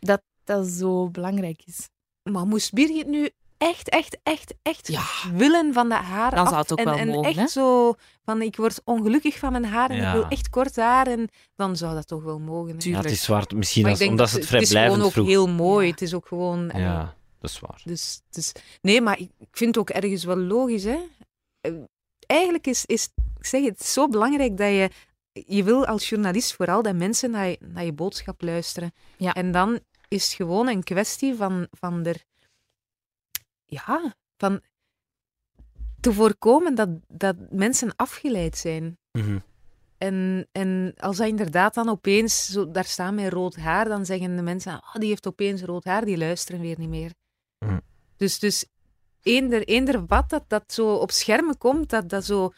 Dat 0.00 0.22
dat 0.44 0.66
zo 0.66 1.10
belangrijk 1.10 1.62
is. 1.64 1.88
Maar 2.32 2.46
moest 2.46 2.72
Birgit 2.72 3.06
nu 3.06 3.30
echt, 3.58 3.88
echt, 3.88 4.18
echt, 4.22 4.54
echt 4.62 4.88
Ja. 4.88 5.02
willen 5.32 5.72
van 5.72 5.88
dat 5.88 5.98
haar 5.98 6.30
Dan 6.30 6.40
af 6.44 6.48
zou 6.48 6.60
het 6.60 6.72
ook 6.72 6.78
en, 6.78 6.84
wel 6.84 6.96
en 6.96 7.08
mogen, 7.08 7.24
echt 7.28 7.36
hè? 7.36 7.46
zo 7.46 7.94
van 8.24 8.42
ik 8.42 8.56
word 8.56 8.80
ongelukkig 8.84 9.38
van 9.38 9.52
mijn 9.52 9.64
haar 9.64 9.90
en 9.90 9.96
Ja. 9.96 10.08
ik 10.08 10.12
wil 10.20 10.28
echt 10.28 10.48
kort 10.50 10.76
haar 10.76 11.06
en 11.06 11.28
dan 11.56 11.76
zou 11.76 11.94
dat 11.94 12.06
toch 12.08 12.22
wel 12.22 12.38
mogen. 12.38 12.76
hè. 12.78 12.88
Ja, 12.90 12.96
het 12.96 13.10
is 13.10 13.22
zwart. 13.22 13.54
Misschien 13.54 13.86
als, 13.86 14.00
omdat 14.00 14.18
dat 14.18 14.28
ze 14.28 14.34
het 14.36 14.48
het 14.50 14.62
is 14.62 14.68
gewoon 14.70 14.82
vrijblijvend 14.84 15.06
ook 15.06 15.12
vroeg. 15.12 15.26
heel 15.26 15.48
mooi. 15.48 15.84
Ja. 15.86 15.92
Het 15.92 16.02
is 16.02 16.14
ook 16.14 16.26
gewoon. 16.26 16.70
Ja, 16.74 17.14
dat 17.40 17.50
is 17.50 17.60
waar. 17.60 17.80
Dus, 17.84 18.20
dus, 18.30 18.52
nee, 18.82 19.00
maar 19.00 19.18
ik 19.18 19.30
vind 19.50 19.74
het 19.74 19.78
ook 19.78 19.90
ergens 19.90 20.24
wel 20.24 20.36
logisch. 20.38 20.84
Hè? 20.84 20.98
Eh, 21.60 21.72
Eigenlijk 22.26 22.66
is, 22.66 22.84
is, 22.86 23.08
ik 23.38 23.46
zeg 23.46 23.60
het, 23.64 23.78
het 23.78 23.86
zo 23.88 24.08
belangrijk 24.08 24.56
dat 24.56 24.68
je, 24.68 24.90
je 25.32 25.64
wil 25.64 25.86
als 25.86 26.08
journalist 26.08 26.54
vooral 26.54 26.82
dat 26.82 26.94
mensen 26.94 27.30
naar 27.30 27.46
je, 27.46 27.58
naar 27.60 27.84
je 27.84 27.92
boodschap 27.92 28.42
luisteren. 28.42 28.92
Ja. 29.16 29.32
En 29.32 29.52
dan 29.52 29.80
is 30.16 30.24
het 30.24 30.32
gewoon 30.32 30.68
een 30.68 30.82
kwestie 30.82 31.34
van, 31.34 31.66
van 31.70 32.04
er, 32.04 32.24
ja, 33.64 34.14
van 34.36 34.60
te 36.00 36.12
voorkomen 36.12 36.74
dat, 36.74 36.88
dat 37.08 37.36
mensen 37.50 37.96
afgeleid 37.96 38.56
zijn. 38.56 38.98
Mhm. 39.12 39.38
En, 39.98 40.48
en 40.52 40.94
als 40.96 41.16
dat 41.16 41.26
inderdaad 41.26 41.74
dan 41.74 41.88
opeens, 41.88 42.46
zo, 42.46 42.70
daar 42.70 42.84
staan 42.84 43.14
met 43.14 43.32
rood 43.32 43.56
haar, 43.56 43.84
dan 43.88 44.06
zeggen 44.06 44.36
de 44.36 44.42
mensen, 44.42 44.80
ah, 44.80 44.94
die 44.94 45.08
heeft 45.08 45.26
opeens 45.26 45.62
rood 45.62 45.84
haar, 45.84 46.04
die 46.04 46.18
luisteren 46.18 46.60
weer 46.60 46.78
niet 46.78 46.88
meer. 46.88 47.12
Mhm. 47.58 47.78
Dus, 48.16 48.38
dus 48.38 48.66
eender, 49.22 49.62
eender 49.62 50.06
wat 50.06 50.30
dat, 50.30 50.44
dat 50.48 50.72
zo 50.72 50.94
op 50.94 51.10
schermen 51.10 51.58
komt, 51.58 51.90
dat 51.90 52.08
dat 52.08 52.24
zo 52.24 52.52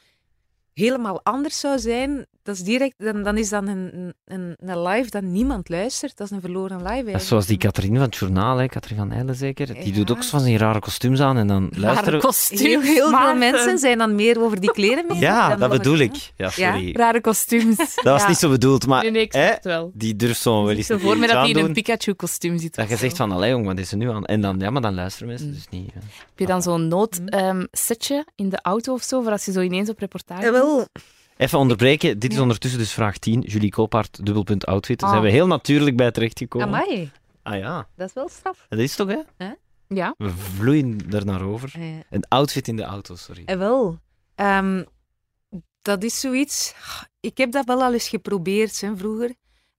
helemaal 0.72 1.22
anders 1.22 1.60
zou 1.60 1.78
zijn, 1.78 2.26
dat 2.48 2.56
is 2.56 2.62
direct, 2.62 2.94
dan, 2.96 3.22
dan 3.22 3.36
is 3.36 3.48
dat 3.48 3.66
een, 3.66 4.12
een, 4.24 4.54
een 4.58 4.82
live 4.82 5.10
dat 5.10 5.22
niemand 5.22 5.68
luistert. 5.68 6.16
Dat 6.16 6.26
is 6.26 6.32
een 6.36 6.40
verloren 6.40 6.76
live 6.76 6.86
Dat 6.86 6.92
is 6.96 6.96
eigenlijk. 7.02 7.24
zoals 7.24 7.46
die 7.46 7.56
Catherine 7.56 7.94
van 7.98 8.04
het 8.06 8.16
journaal, 8.16 8.56
hè, 8.58 8.66
Catherine 8.66 9.00
van 9.00 9.12
Eilen 9.12 9.34
zeker. 9.34 9.66
Die 9.66 9.86
Ja. 9.88 9.92
doet 9.94 10.10
ook 10.10 10.22
zo 10.22 10.28
van 10.38 10.44
die 10.46 10.58
rare 10.58 10.78
kostuums 10.78 11.20
aan 11.20 11.36
en 11.36 11.46
dan 11.46 11.70
luisteren... 11.76 12.20
kostuum. 12.28 12.58
Heel, 12.58 12.80
heel 12.80 13.08
veel 13.08 13.34
mensen 13.34 13.78
zijn 13.78 13.98
dan 13.98 14.14
meer 14.14 14.40
over 14.42 14.60
die 14.60 14.70
kleren 14.72 15.04
mee. 15.08 15.18
Ja, 15.18 15.48
dan 15.48 15.58
dat 15.58 15.70
bedoel 15.70 15.98
ik. 15.98 16.32
Ja, 16.36 16.50
sorry. 16.50 16.92
Rare 16.96 17.20
kostuums. 17.20 17.76
Dat 17.94 18.04
was 18.20 18.26
niet 18.28 18.36
zo 18.36 18.48
bedoeld, 18.50 18.86
maar 18.86 19.02
Nee, 19.02 19.10
nee, 19.10 19.22
ik 19.22 19.32
hè, 19.32 19.52
wel. 19.62 19.90
die 19.94 20.16
durft 20.16 20.40
zo 20.40 20.64
wel 20.64 20.76
eens 20.76 20.86
Zo 20.86 20.98
voor 20.98 21.18
me 21.18 21.26
dat 21.26 21.36
hij 21.36 21.48
in 21.50 21.56
een. 21.56 21.72
Pikachu-kostuum 21.72 22.58
zit. 22.58 22.74
Dat 22.74 22.88
je 22.88 22.96
zegt 22.96 23.16
van, 23.16 23.32
allee 23.32 23.50
jong, 23.50 23.64
wat 23.66 23.78
is 23.78 23.90
er 23.90 23.96
nu 23.96 24.10
aan? 24.10 24.24
En 24.24 24.40
dan, 24.40 24.58
ja, 24.58 24.70
maar 24.70 24.82
dan 24.82 24.94
luisteren 24.94 25.28
mensen 25.28 25.46
Mm. 25.48 25.54
dus 25.54 25.66
niet. 25.70 25.86
ja. 25.94 26.00
Heb 26.00 26.38
je 26.38 26.46
dan 26.46 26.62
zo'n 26.62 26.88
noodsetje 26.88 28.26
in 28.36 28.48
de 28.48 28.58
auto 28.62 28.92
of 28.92 29.02
zo, 29.02 29.22
voor 29.22 29.32
als 29.32 29.44
je 29.44 29.52
zo 29.52 29.60
ineens 29.60 29.88
op 29.88 29.98
reportage 29.98 30.42
Ja, 30.44 30.52
wel, 30.52 30.86
Even 31.38 31.58
onderbreken, 31.58 32.18
dit 32.18 32.32
is 32.32 32.38
ondertussen 32.38 32.78
dus 32.80 32.92
vraag 32.92 33.18
10. 33.18 33.40
Julie 33.40 33.70
Koolpaart, 33.70 34.24
dubbelpunt 34.26 34.66
outfit. 34.66 34.98
Daar 35.00 35.08
Ah. 35.08 35.14
zijn 35.14 35.26
we 35.28 35.32
heel 35.36 35.46
natuurlijk 35.46 35.96
bij 35.96 36.10
terechtgekomen. 36.10 36.66
amai, 36.68 37.10
Ah 37.42 37.58
ja, 37.58 37.88
dat 37.96 38.08
is 38.08 38.14
wel 38.14 38.28
straf. 38.28 38.66
dat 38.68 38.78
is 38.78 38.96
toch, 38.96 39.08
hè? 39.36 39.50
Ja. 39.88 40.14
We 40.18 40.30
vloeien 40.30 41.00
er 41.10 41.24
naar 41.24 41.42
over. 41.42 41.72
Eh, 41.74 41.96
Een 42.10 42.24
outfit 42.28 42.68
in 42.68 42.76
de 42.76 42.82
auto, 42.82 43.14
sorry. 43.16 43.42
Eh, 43.44 43.56
wel. 43.56 43.98
Ehm, 44.34 44.84
dat 45.82 46.02
is 46.02 46.20
zoiets. 46.20 46.74
Ik 47.20 47.38
heb 47.38 47.52
dat 47.52 47.64
wel 47.66 47.82
al 47.82 47.92
eens 47.92 48.08
geprobeerd 48.08 48.80
hè, 48.80 48.96
vroeger. 48.96 49.34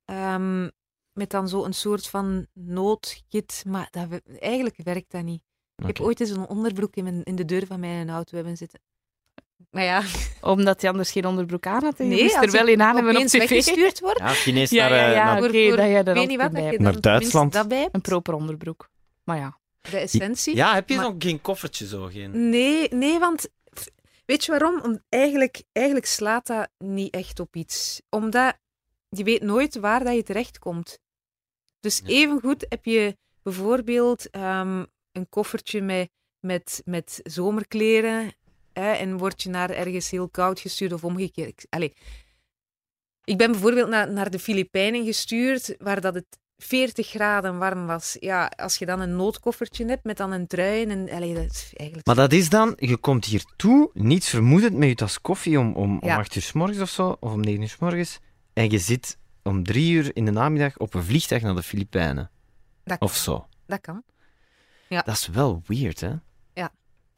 Ehm, 0.05 0.69
met 1.13 1.29
dan 1.29 1.47
zo 1.49 1.63
een 1.65 1.73
soort 1.73 2.07
van 2.07 2.47
noodkit. 2.53 3.63
Maar 3.67 3.87
dat, 3.91 4.07
eigenlijk 4.39 4.79
werkt 4.83 5.11
dat 5.11 5.23
niet. 5.23 5.41
Ik 5.75 5.85
heb 5.87 5.99
ooit 5.99 6.19
eens 6.19 6.29
een 6.29 6.47
onderbroek 6.47 6.95
in, 6.95 7.03
mijn, 7.03 7.23
in 7.23 7.35
de 7.35 7.45
deur 7.45 7.65
van 7.67 7.79
mijn 7.79 8.09
auto 8.09 8.35
hebben 8.35 8.57
zitten. 8.57 8.79
Maar 9.71 9.83
ja, 9.83 10.03
Omdat 10.41 10.81
hij 10.81 10.89
anders 10.89 11.11
geen 11.11 11.25
onderbroek 11.25 11.65
aan 11.65 11.83
had. 11.83 11.97
nee, 11.97 12.23
moest 12.23 12.35
er 12.35 12.51
wel 12.51 12.67
in 12.67 12.81
aan 12.81 12.95
hebben 12.95 13.17
op 13.17 13.23
tv. 13.25 13.37
weggestuurd 13.37 13.99
wordt. 14.05 14.19
Ja, 14.19 14.33
Ja, 14.69 14.89
naar, 14.89 14.97
ja, 14.99 15.11
ja. 15.11 15.23
naar- 15.33 15.41
dat 15.41 15.51
je 15.53 15.59
ik 15.67 15.75
weet 15.75 15.97
altijd 16.07 16.27
niet 16.27 16.37
wat, 16.37 16.51
bij 16.51 16.61
dat 16.61 16.71
je 16.71 16.77
hebt. 16.77 16.79
Naar 16.79 17.01
Duitsland. 17.01 17.53
Dat 17.53 17.67
bij 17.67 17.79
hebt, 17.79 17.95
Een 17.95 18.01
proper 18.01 18.33
onderbroek. 18.33 18.89
Maar 19.23 19.37
ja. 19.37 19.57
de 19.81 19.97
essentie. 19.97 20.55
Ja, 20.55 20.73
heb 20.73 20.89
je 20.89 20.95
Maar- 20.95 21.03
nog 21.05 21.15
geen 21.19 21.41
koffertje 21.41 21.87
zo? 21.87 22.05
Geen... 22.05 22.49
Nee, 22.49 22.87
nee, 22.89 23.19
want 23.19 23.47
weet 24.25 24.45
je 24.45 24.51
waarom? 24.51 24.81
Om, 24.81 25.03
eigenlijk, 25.09 25.63
eigenlijk 25.71 26.05
slaat 26.05 26.47
dat 26.47 26.69
niet 26.77 27.13
echt 27.13 27.39
op 27.39 27.55
iets. 27.55 28.01
Omdat 28.09 28.57
je 29.09 29.23
weet 29.23 29.41
nooit 29.41 29.75
waar 29.79 30.03
dat 30.03 30.15
je 30.15 30.23
terechtkomt. 30.23 30.99
Dus 31.79 32.01
Ja. 32.03 32.07
evengoed 32.13 32.65
heb 32.69 32.85
je 32.85 33.17
bijvoorbeeld 33.43 34.29
ehm, 34.29 34.83
een 35.11 35.29
koffertje 35.29 35.81
met, 35.81 36.09
met, 36.39 36.81
met 36.85 37.19
zomerkleren 37.23 38.33
hè, 38.79 38.91
en 38.91 39.17
word 39.17 39.43
je 39.43 39.49
naar 39.49 39.69
ergens 39.69 40.09
heel 40.09 40.29
koud 40.29 40.59
gestuurd 40.59 40.93
of 40.93 41.03
omgekeerd. 41.03 41.49
Ik- 41.49 41.65
Allee. 41.69 41.93
Ik 43.23 43.37
ben 43.37 43.51
bijvoorbeeld 43.51 43.89
naar, 43.89 44.11
naar 44.11 44.29
de 44.29 44.39
Filipijnen 44.39 45.05
gestuurd, 45.05 45.75
waar 45.77 46.01
dat 46.01 46.13
het 46.13 46.25
40 46.57 47.07
graden 47.07 47.57
warm 47.57 47.85
was. 47.85 48.17
Ja, 48.19 48.51
als 48.55 48.77
je 48.77 48.85
dan 48.85 48.99
een 48.99 49.15
noodkoffertje 49.15 49.85
hebt 49.85 50.03
met 50.03 50.17
dan 50.17 50.31
een 50.31 50.47
trui 50.47 50.85
en... 50.85 51.09
Allee, 51.09 51.33
dat 51.33 51.43
is 51.51 51.71
eigenlijk... 51.75 52.07
Maar 52.07 52.15
dat 52.15 52.31
is 52.33 52.49
dan, 52.49 52.73
je 52.77 52.97
komt 52.97 53.25
hier 53.25 53.43
toe, 53.55 53.89
niets 53.93 54.29
vermoedend, 54.29 54.73
met 54.77 54.89
je 54.89 54.95
tas 54.95 55.21
koffie 55.21 55.59
om, 55.59 55.73
om, 55.73 55.99
om 55.99 56.07
Ja. 56.07 56.17
8 56.17 56.35
uur 56.35 56.41
s 56.41 56.51
morgens 56.51 56.79
of 56.79 56.89
zo, 56.89 57.17
of 57.19 57.31
om 57.31 57.39
9 57.39 57.61
uur 57.61 57.69
s 57.69 57.77
morgens, 57.77 58.19
en 58.53 58.69
je 58.71 58.79
zit 58.79 59.17
om 59.43 59.63
3 59.63 59.91
uur 59.91 60.15
in 60.15 60.25
de 60.25 60.31
namiddag 60.31 60.77
op 60.77 60.93
een 60.93 61.03
vliegtuig 61.03 61.41
naar 61.41 61.55
de 61.55 61.63
Filipijnen. 61.63 62.31
Dat 62.83 62.99
Of 63.01 63.15
zo. 63.15 63.47
Dat 63.67 63.81
kan. 63.81 64.03
Dat 64.89 65.07
is 65.07 65.27
wel 65.27 65.61
weird, 65.65 65.99
hè? 65.99 66.13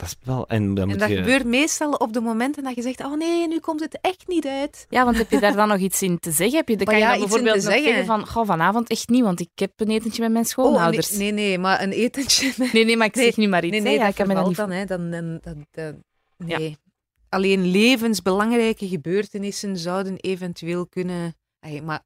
Dat 0.01 0.09
is 0.09 0.15
wel... 0.23 0.47
En 0.47 0.73
dan 0.73 0.89
En 0.89 0.97
dat 0.97 1.09
je... 1.09 1.15
gebeurt 1.15 1.45
meestal 1.45 1.91
op 1.93 2.13
de 2.13 2.21
momenten 2.21 2.63
dat 2.63 2.75
je 2.75 2.81
zegt, 2.81 2.99
oh 3.03 3.17
nee, 3.17 3.47
nu 3.47 3.59
komt 3.59 3.79
het 3.79 3.97
echt 4.01 4.27
niet 4.27 4.45
uit. 4.47 4.85
Ja, 4.89 5.03
want 5.05 5.17
heb 5.17 5.31
je 5.31 5.39
daar 5.39 5.55
dan 5.55 5.67
nog 5.67 5.77
iets 5.77 6.01
in 6.01 6.19
te 6.19 6.31
zeggen? 6.31 6.57
Heb 6.57 6.67
je, 6.69 6.75
dan 6.77 6.85
Maar 6.85 6.95
kan 6.99 7.03
je 7.03 7.09
dan 7.11 7.19
bijvoorbeeld 7.19 7.55
nog 7.55 7.63
zeggen. 7.63 7.83
zeggen 7.83 8.05
van, 8.05 8.27
goh, 8.27 8.45
vanavond 8.45 8.89
echt 8.89 9.09
niet, 9.09 9.23
want 9.23 9.39
ik 9.39 9.49
heb 9.55 9.71
een 9.75 9.89
etentje 9.89 10.21
met 10.21 10.31
mijn 10.31 10.43
Oh, 10.43 10.49
schoonouders. 10.49 11.11
nee, 11.11 11.31
nee, 11.31 11.47
nee, 11.47 11.57
maar 11.57 11.81
een 11.81 11.91
etentje... 11.91 12.53
met- 12.57 12.73
nee, 12.73 12.85
nee, 12.85 12.97
maar 12.97 13.07
ik 13.07 13.15
Nee, 13.15 13.25
zeg 13.25 13.37
nu 13.37 13.47
maar 13.47 13.63
iets. 13.63 13.71
Nee, 13.71 13.81
hè. 13.81 13.85
nee, 13.87 13.95
ja, 13.97 13.99
dat 13.99 14.09
ik 14.09 14.15
kan 14.15 14.27
me 14.27 14.33
vervalt 14.33 14.69
niet 14.69 14.87
dan. 14.87 14.99
Hè. 15.09 15.11
dan, 15.11 15.39
dan, 15.71 15.97
nee. 16.37 16.77
Alleen 17.29 17.65
levensbelangrijke 17.71 18.87
gebeurtenissen 18.87 19.77
zouden 19.77 20.15
eventueel 20.17 20.87
kunnen... 20.87 21.35
Ay, 21.59 21.81
maar 21.81 22.01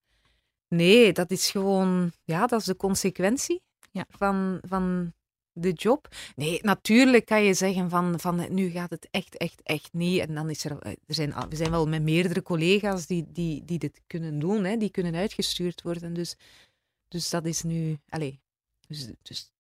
nee, 0.68 1.12
dat 1.14 1.32
is 1.32 1.50
gewoon... 1.52 2.12
Ja, 2.24 2.46
dat 2.48 2.60
is 2.60 2.66
de 2.66 2.76
consequentie 2.76 3.62
Ja. 3.92 4.06
van, 4.10 4.60
van 4.68 5.14
de 5.58 5.72
job. 5.72 6.08
Nee, 6.36 6.60
natuurlijk 6.62 7.26
kan 7.26 7.44
je 7.44 7.54
zeggen 7.54 7.90
van, 7.90 8.20
van 8.20 8.46
nu 8.50 8.70
gaat 8.70 8.90
het 8.90 9.08
echt, 9.12 9.38
echt, 9.38 9.62
echt 9.64 9.90
niet. 9.94 10.20
En 10.20 10.36
dan 10.36 10.50
is 10.50 10.66
er... 10.66 10.78
Er 10.82 11.14
zijn, 11.14 11.34
we 11.50 11.56
zijn 11.56 11.72
wel 11.72 11.88
met 11.88 12.02
meerdere 12.02 12.42
collega's 12.42 13.06
die, 13.06 13.26
die, 13.32 13.66
die 13.66 13.80
dit 13.80 14.02
kunnen 14.08 14.40
doen, 14.40 14.64
hè. 14.64 14.78
Die 14.78 14.90
kunnen 14.90 15.16
uitgestuurd 15.16 15.82
worden. 15.82 16.14
Dus, 16.14 16.36
dus 17.08 17.30
dat 17.30 17.46
is 17.46 17.64
nu... 17.64 17.98
Allee, 18.10 18.40
dus, 18.88 19.08
dus 19.22 19.52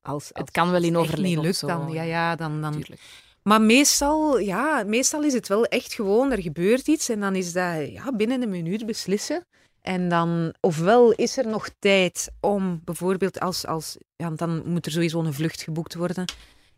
als, 0.00 0.32
als 0.32 0.42
Het 0.42 0.50
kan 0.50 0.70
wel 0.70 0.82
in 0.82 0.96
overleg 0.96 1.40
lukt, 1.40 1.56
zo, 1.56 1.66
dan, 1.66 1.88
ja, 1.88 1.94
ja. 1.94 2.02
ja, 2.02 2.36
dan, 2.36 2.60
dan, 2.60 2.72
Tuurlijk. 2.72 3.00
maar 3.42 3.60
meestal, 3.60 4.38
ja, 4.38 4.82
meestal 4.86 5.22
is 5.22 5.32
het 5.32 5.48
wel 5.48 5.64
echt 5.64 5.94
gewoon, 5.94 6.32
er 6.32 6.42
gebeurt 6.42 6.88
iets 6.88 7.08
en 7.08 7.20
dan 7.20 7.34
is 7.34 7.52
dat 7.52 7.90
ja, 7.90 8.12
binnen 8.12 8.42
een 8.42 8.50
minuut 8.50 8.86
beslissen. 8.86 9.46
En 9.86 10.08
dan, 10.08 10.54
ofwel 10.60 11.12
is 11.12 11.36
er 11.36 11.46
nog 11.46 11.68
tijd 11.78 12.30
om 12.40 12.80
bijvoorbeeld 12.84 13.40
als, 13.40 13.66
als 13.66 13.96
ja, 14.16 14.30
dan 14.30 14.62
moet 14.66 14.86
er 14.86 14.92
sowieso 14.92 15.20
een 15.20 15.34
vlucht 15.34 15.62
geboekt 15.62 15.94
worden, 15.94 16.24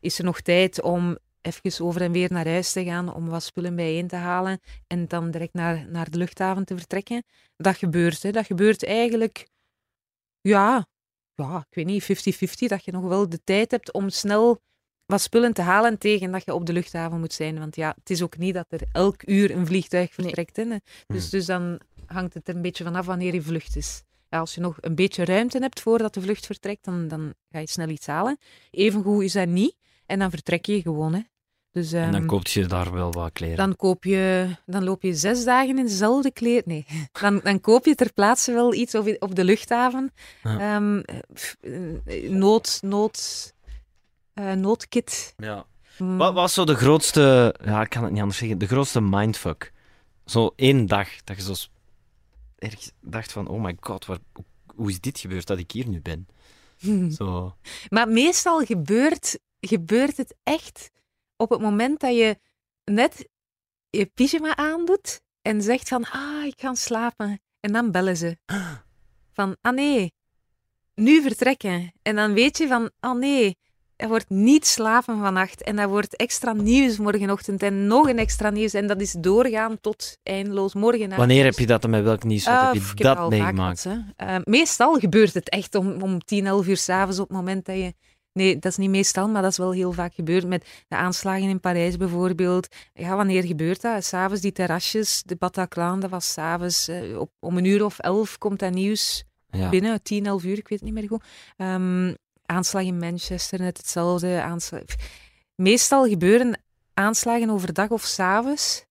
is 0.01 0.19
er 0.19 0.25
nog 0.25 0.41
tijd 0.41 0.83
om 0.83 1.19
even 1.41 1.85
over 1.85 2.03
en 2.03 2.13
weer 2.13 2.33
naar 2.33 2.47
huis 2.47 2.73
te 2.73 2.85
gaan, 2.85 3.15
om 3.15 3.29
wat 3.29 3.43
spullen 3.43 3.77
bijeen 3.77 4.09
te 4.09 4.17
halen 4.17 4.61
en 4.87 5.09
dan 5.09 5.31
direct 5.31 5.53
naar, 5.53 5.87
naar 5.89 6.11
de 6.11 6.19
luchthaven 6.19 6.65
te 6.65 6.77
vertrekken. 6.77 7.25
Dat 7.57 7.77
gebeurt, 7.77 8.23
hè. 8.23 8.31
Dat 8.31 8.47
gebeurt 8.47 8.85
eigenlijk, 8.85 9.49
ja, 10.41 10.87
ja, 11.35 11.67
ik 11.69 11.75
weet 11.75 11.87
niet, 11.87 12.03
50-50, 12.03 12.07
dat 12.67 12.85
je 12.85 12.93
nog 12.93 13.05
wel 13.05 13.29
de 13.29 13.41
tijd 13.45 13.71
hebt 13.71 13.93
om 13.93 14.09
snel 14.09 14.61
wat 15.05 15.21
spullen 15.21 15.53
te 15.53 15.63
halen 15.63 15.99
tegen 15.99 16.31
dat 16.31 16.45
je 16.45 16.55
op 16.55 16.67
de 16.67 16.73
luchthaven 16.73 17.21
moet 17.21 17.33
zijn. 17.33 17.59
Want 17.59 17.77
ja, 17.77 17.95
het 17.99 18.11
is 18.11 18.23
ook 18.23 18.37
niet 18.37 18.55
dat 18.55 18.67
er 18.69 18.83
elk 18.93 19.27
uur 19.27 19.51
een 19.51 19.67
vliegtuig 19.67 20.15
vertrekt. 20.15 20.57
Hè. 20.57 20.65
Dus, 20.65 20.81
Hmm. 21.07 21.31
dus 21.31 21.47
dan 21.47 21.81
hangt 22.07 22.35
het 22.35 22.49
er 22.49 22.55
een 22.55 22.63
beetje 22.63 22.85
vanaf 22.85 23.07
wanneer 23.07 23.35
je 23.35 23.43
vlucht 23.43 23.77
is. 23.77 24.03
Ja, 24.31 24.39
als 24.39 24.55
je 24.55 24.61
nog 24.61 24.77
een 24.81 24.95
beetje 24.95 25.25
ruimte 25.25 25.59
hebt 25.59 25.81
voordat 25.81 26.15
de 26.15 26.21
vlucht 26.21 26.47
vertrekt, 26.47 26.85
dan, 26.85 27.09
dan 27.09 27.35
ga 27.51 27.59
je 27.59 27.69
snel 27.69 27.89
iets 27.89 28.07
halen. 28.07 28.39
Evengoed 28.71 29.23
is 29.23 29.33
dat 29.33 29.49
niet. 29.49 29.77
En 30.07 30.19
dan 30.19 30.31
vertrek 30.31 30.67
je 30.67 30.83
gewoon. 30.83 31.15
Hè. 31.15 31.21
Dus, 31.73 31.93
En 31.93 32.11
dan 32.11 32.21
ehm, 32.21 32.27
koopt 32.27 32.51
je 32.51 32.67
daar 32.67 32.93
wel 32.93 33.13
wat 33.13 33.33
kleren. 33.33 33.57
dan, 33.57 33.77
koop 33.77 34.05
je, 34.05 34.49
dan 34.67 34.85
loop 34.85 35.03
je 35.03 35.15
zes 35.15 35.45
dagen 35.45 35.79
in 35.79 35.87
dezelfde 35.87 36.31
kleed. 36.31 36.67
Nee, 36.67 36.87
dan, 37.21 37.41
dan 37.43 37.61
koop 37.61 37.85
je 37.85 37.95
ter 37.95 38.13
plaatse 38.13 38.53
wel 38.53 38.75
iets 38.75 38.95
of 38.95 39.07
op 39.19 39.35
de 39.35 39.45
luchthaven. 39.45 40.13
Ja. 40.43 40.59
Ehm, 40.59 41.01
eh, 41.61 42.31
nood, 42.31 42.79
nood, 42.83 43.53
eh, 44.35 44.53
noodkit. 44.53 45.35
Ja. 45.37 45.67
Mm. 45.99 46.17
Wat 46.17 46.35
was 46.35 46.55
zo 46.55 46.65
de 46.65 46.75
grootste... 46.75 47.55
Ja, 47.65 47.81
ik 47.81 47.89
kan 47.89 48.03
het 48.03 48.13
niet 48.13 48.21
anders 48.21 48.39
zeggen. 48.39 48.59
De 48.59 48.67
grootste 48.67 49.01
mindfuck. 49.01 49.73
Zo 50.25 50.53
één 50.57 50.87
dag 50.87 51.09
dat 51.25 51.37
je 51.37 51.43
zo 51.43 51.55
ergens 52.59 52.93
dacht 53.01 53.33
van... 53.33 53.49
Oh 53.49 53.63
my 53.63 53.77
god, 53.81 54.07
waar, 54.07 54.19
hoe- 54.75 54.91
is 54.91 55.01
dit 55.01 55.19
gebeurd 55.19 55.47
dat 55.47 55.59
ik 55.59 55.71
hier 55.71 55.89
nu 55.89 56.01
ben? 56.01 56.29
Zo... 57.19 57.57
Maar 57.89 58.09
meestal 58.09 58.65
gebeurt, 58.65 59.39
gebeurt 59.61 60.17
het 60.17 60.35
echt 60.43 60.91
op 61.37 61.51
het 61.51 61.61
moment 61.61 62.01
dat 62.01 62.15
je 62.15 62.39
net 62.85 63.29
je 63.91 64.07
pyjama 64.07 64.57
aandoet 64.57 65.21
en 65.43 65.63
zegt 65.63 65.89
van, 65.89 66.05
ah, 66.05 66.45
ik 66.45 66.61
ga 66.61 66.75
slapen. 66.75 67.41
En 67.61 67.73
dan 67.73 67.91
bellen 67.91 68.17
ze. 68.17 68.37
Van, 69.33 69.57
ah 69.61 69.75
nee, 69.75 70.13
nu 70.95 71.23
vertrekken. 71.23 71.93
En 72.03 72.17
dan 72.17 72.33
weet 72.33 72.59
je 72.59 72.67
van, 72.67 72.91
ah 73.01 73.19
nee, 73.19 73.57
er 73.97 74.09
wordt 74.09 74.29
niet 74.29 74.67
slapen 74.67 75.19
vannacht. 75.19 75.63
En 75.63 75.77
dat 75.77 75.89
wordt 75.89 76.17
extra 76.17 76.53
nieuws 76.53 76.99
morgenochtend 76.99 77.63
en 77.63 77.87
nog 77.87 78.09
een 78.09 78.19
extra 78.19 78.51
nieuws. 78.51 78.75
En 78.75 78.87
dat 78.87 79.01
is 79.01 79.13
doorgaan 79.19 79.81
tot 79.81 80.19
eindeloos 80.23 80.75
morgen. 80.75 81.17
Wanneer 81.17 81.45
heb 81.45 81.59
je 81.59 81.67
dat 81.67 81.85
en 81.85 81.91
met 81.91 82.05
welk 82.05 82.25
nieuws 82.25 82.47
Ah, 82.47 82.73
heb 82.73 82.83
je 82.95 83.05
dat 83.05 83.29
meegemaakt? 83.29 83.87
meestal 84.45 84.95
gebeurt 84.99 85.35
het 85.35 85.49
echt 85.49 85.75
om, 85.75 86.03
om 86.03 86.25
10, 86.25 86.47
11 86.47 86.67
uur 86.67 86.77
s'avonds 86.77 87.19
op 87.19 87.29
het 87.29 87.37
moment 87.37 87.65
dat 87.65 87.77
je... 87.77 87.95
Nee, 88.33 88.59
dat 88.59 88.71
is 88.73 88.77
niet 88.79 88.91
meestal, 88.91 89.29
maar 89.29 89.43
dat 89.43 89.51
is 89.51 89.57
wel 89.57 89.73
heel 89.73 89.93
vaak 89.93 90.15
gebeurd. 90.15 90.47
Met 90.47 90.85
de 90.89 90.97
aanslagen 90.97 91.49
in 91.49 91.61
Parijs 91.61 91.97
bijvoorbeeld. 91.97 92.69
Ja, 92.95 93.17
wanneer 93.17 93.43
gebeurt 93.45 93.81
dat? 93.81 94.05
S'avonds 94.05 94.41
die 94.41 94.53
terrasjes, 94.53 95.23
de 95.27 95.37
Bataclan, 95.37 96.01
dat 96.01 96.11
was 96.11 96.33
s'avonds. 96.33 96.91
op 97.19 97.31
om 97.41 97.57
een 97.57 97.65
uur 97.65 97.85
of 97.85 97.99
elf 97.99 98.39
komt 98.39 98.59
dat 98.59 98.73
nieuws 98.73 99.25
Ja. 99.51 99.69
binnen. 99.69 100.03
10, 100.03 100.27
11 100.27 100.45
uur, 100.45 100.59
ik 100.59 100.69
weet 100.69 100.81
het 100.81 100.83
niet 100.83 100.93
meer 100.95 101.09
goed. 101.09 101.25
Ehm, 101.57 102.15
aanslag 102.47 102.83
in 102.83 102.99
Manchester, 102.99 103.61
net 103.61 103.77
hetzelfde. 103.77 104.41
Aanslag... 104.43 104.83
Meestal 105.55 106.09
gebeuren 106.09 106.63
aanslagen 106.95 107.51
overdag 107.51 107.89
of 107.89 108.03
s'avonds. 108.03 108.87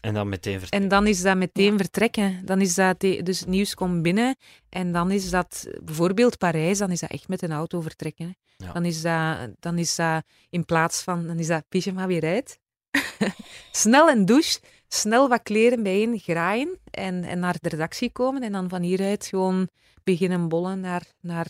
En 0.00 0.14
dan 0.14 0.28
meteen 0.28 0.58
vertrekken. 0.58 0.80
en 0.80 0.88
dan 0.88 1.06
is 1.06 1.22
dat 1.22 1.36
meteen 1.36 1.76
vertrekken. 1.76 2.42
Dan 2.44 2.60
is 2.60 2.74
dat, 2.74 3.00
dus 3.00 3.40
het 3.40 3.48
nieuws 3.48 3.74
komt 3.74 4.02
binnen. 4.02 4.36
En 4.68 4.92
dan 4.92 5.10
is 5.10 5.30
dat 5.30 5.68
bijvoorbeeld 5.84 6.38
Parijs, 6.38 6.78
dan 6.78 6.90
is 6.90 7.00
dat 7.00 7.10
echt 7.10 7.28
met 7.28 7.42
een 7.42 7.52
auto 7.52 7.80
vertrekken. 7.80 8.36
Ja. 8.56 8.72
Dan, 8.72 8.84
is 8.84 9.02
dat, 9.02 9.50
dan 9.58 9.78
is 9.78 9.94
dat 9.94 10.24
in 10.50 10.64
plaats 10.64 11.02
van, 11.02 11.26
dan 11.26 11.38
is 11.38 11.46
dat 11.46 11.64
pyjama 11.68 12.06
weer 12.06 12.24
uit. 12.24 12.58
snel 13.72 14.08
een 14.08 14.24
douche, 14.24 14.60
snel 14.88 15.28
wat 15.28 15.42
kleren 15.42 15.82
bijeen 15.82 16.18
graaien 16.18 16.78
en, 16.90 17.24
en 17.24 17.38
naar 17.38 17.56
de 17.60 17.68
redactie 17.68 18.10
komen. 18.12 18.42
En 18.42 18.52
dan 18.52 18.68
van 18.68 18.82
hieruit 18.82 19.26
gewoon 19.26 19.68
beginnen 20.04 20.48
bollen 20.48 20.80
naar, 20.80 21.02
naar 21.20 21.46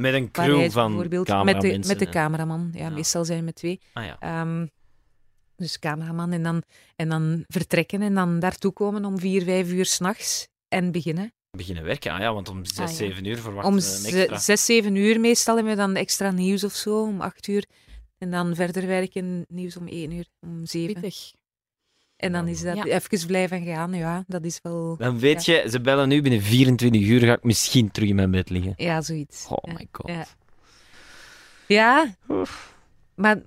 Met 0.00 0.14
een 0.14 0.30
crew 0.30 0.52
Parijs 0.54 0.72
van 0.72 0.88
bijvoorbeeld. 0.90 1.44
Met 1.44 1.60
de, 1.60 1.78
met 1.86 1.98
de 1.98 2.08
cameraman. 2.08 2.70
Ja, 2.72 2.80
Ja. 2.80 2.90
meestal 2.90 3.24
zijn 3.24 3.38
we 3.38 3.44
met 3.44 3.54
twee. 3.54 3.80
Ah 3.92 4.04
ja. 4.04 4.16
Ehm, 4.20 4.66
dus 5.56 5.78
cameraman 5.78 6.32
en 6.32 6.42
dan, 6.42 6.62
en 6.96 7.08
dan 7.08 7.44
vertrekken 7.46 8.02
en 8.02 8.14
dan 8.14 8.38
daartoe 8.38 8.72
komen 8.72 9.04
om 9.04 9.18
vier, 9.18 9.42
vijf 9.42 9.68
uur 9.72 9.84
s'nachts 9.86 10.48
en 10.68 10.92
beginnen. 10.92 11.32
Beginnen 11.56 11.84
werken. 11.84 12.12
Ah 12.12 12.20
ja, 12.20 12.32
want 12.34 12.48
om 12.48 12.64
zes, 12.64 12.78
Ah, 12.78 12.86
ja. 12.88 12.94
zeven 12.94 13.24
uur 13.24 13.38
verwachten 13.38 13.72
Om 13.72 13.78
we 13.78 14.06
extra. 14.20 14.38
zes, 14.38 14.64
zeven 14.64 14.94
uur 14.96 15.20
meestal 15.20 15.54
hebben 15.54 15.72
we 15.72 15.78
dan 15.78 15.96
extra 15.96 16.30
nieuws 16.30 16.64
of 16.64 16.72
zo, 16.74 17.02
om 17.02 17.20
acht 17.20 17.46
uur. 17.48 17.64
En 18.18 18.30
dan 18.30 18.54
verder 18.54 18.86
werken, 18.86 19.44
nieuws 19.48 19.76
om 19.76 19.86
één 19.88 20.12
uur, 20.12 20.26
om 20.40 20.66
zeven. 20.66 20.94
Pittig. 21.00 21.32
En 22.20 22.32
dan 22.32 22.48
is 22.48 22.62
dat 22.62 22.76
Ja. 22.76 22.84
even 22.84 23.26
blijven 23.26 23.64
gaan, 23.64 23.92
ja, 23.92 24.24
dat 24.26 24.44
is 24.44 24.58
wel... 24.62 24.96
Dan 24.98 25.18
weet 25.18 25.44
je, 25.44 25.66
ze 25.70 25.80
bellen 25.80 26.08
nu 26.08 26.22
binnen 26.22 26.42
24 26.42 27.02
uur 27.02 27.20
ga 27.20 27.32
ik 27.32 27.42
misschien 27.42 27.90
terug 27.90 28.08
in 28.08 28.14
mijn 28.14 28.30
bed 28.30 28.50
liggen. 28.50 28.72
Ja, 28.76 29.00
zoiets. 29.00 29.46
Oh 29.48 29.58
Ja. 29.62 29.72
my 29.72 29.86
god. 29.92 30.08
Ja. 30.10 30.24
Ja, 31.66 32.14
maar 33.14 33.36
ik 33.36 33.44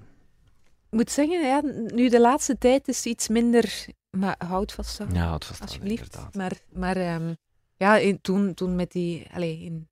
moet 0.89 1.11
zeggen, 1.11 1.45
ja, 1.47 1.61
nu 1.93 2.09
de 2.09 2.19
laatste 2.19 2.57
tijd 2.57 2.87
is 2.87 3.05
iets 3.05 3.27
minder... 3.27 3.85
Maar 4.09 4.35
houd 4.47 4.71
vast, 4.73 4.97
hoor. 4.97 5.07
Ja, 5.13 5.33
het 5.33 5.47
was 5.47 5.59
dat 5.59 5.67
alsjeblieft. 5.67 6.03
inderdaad. 6.15 6.35
Maar, 6.35 6.51
maar 6.73 6.95
ehm, 6.95 7.33
ja, 7.77 7.97
in, 7.97 8.21
toen, 8.21 8.53
toen 8.53 8.75
met 8.75 8.91
die... 8.91 9.27
Allee, 9.33 9.59
in 9.63 9.87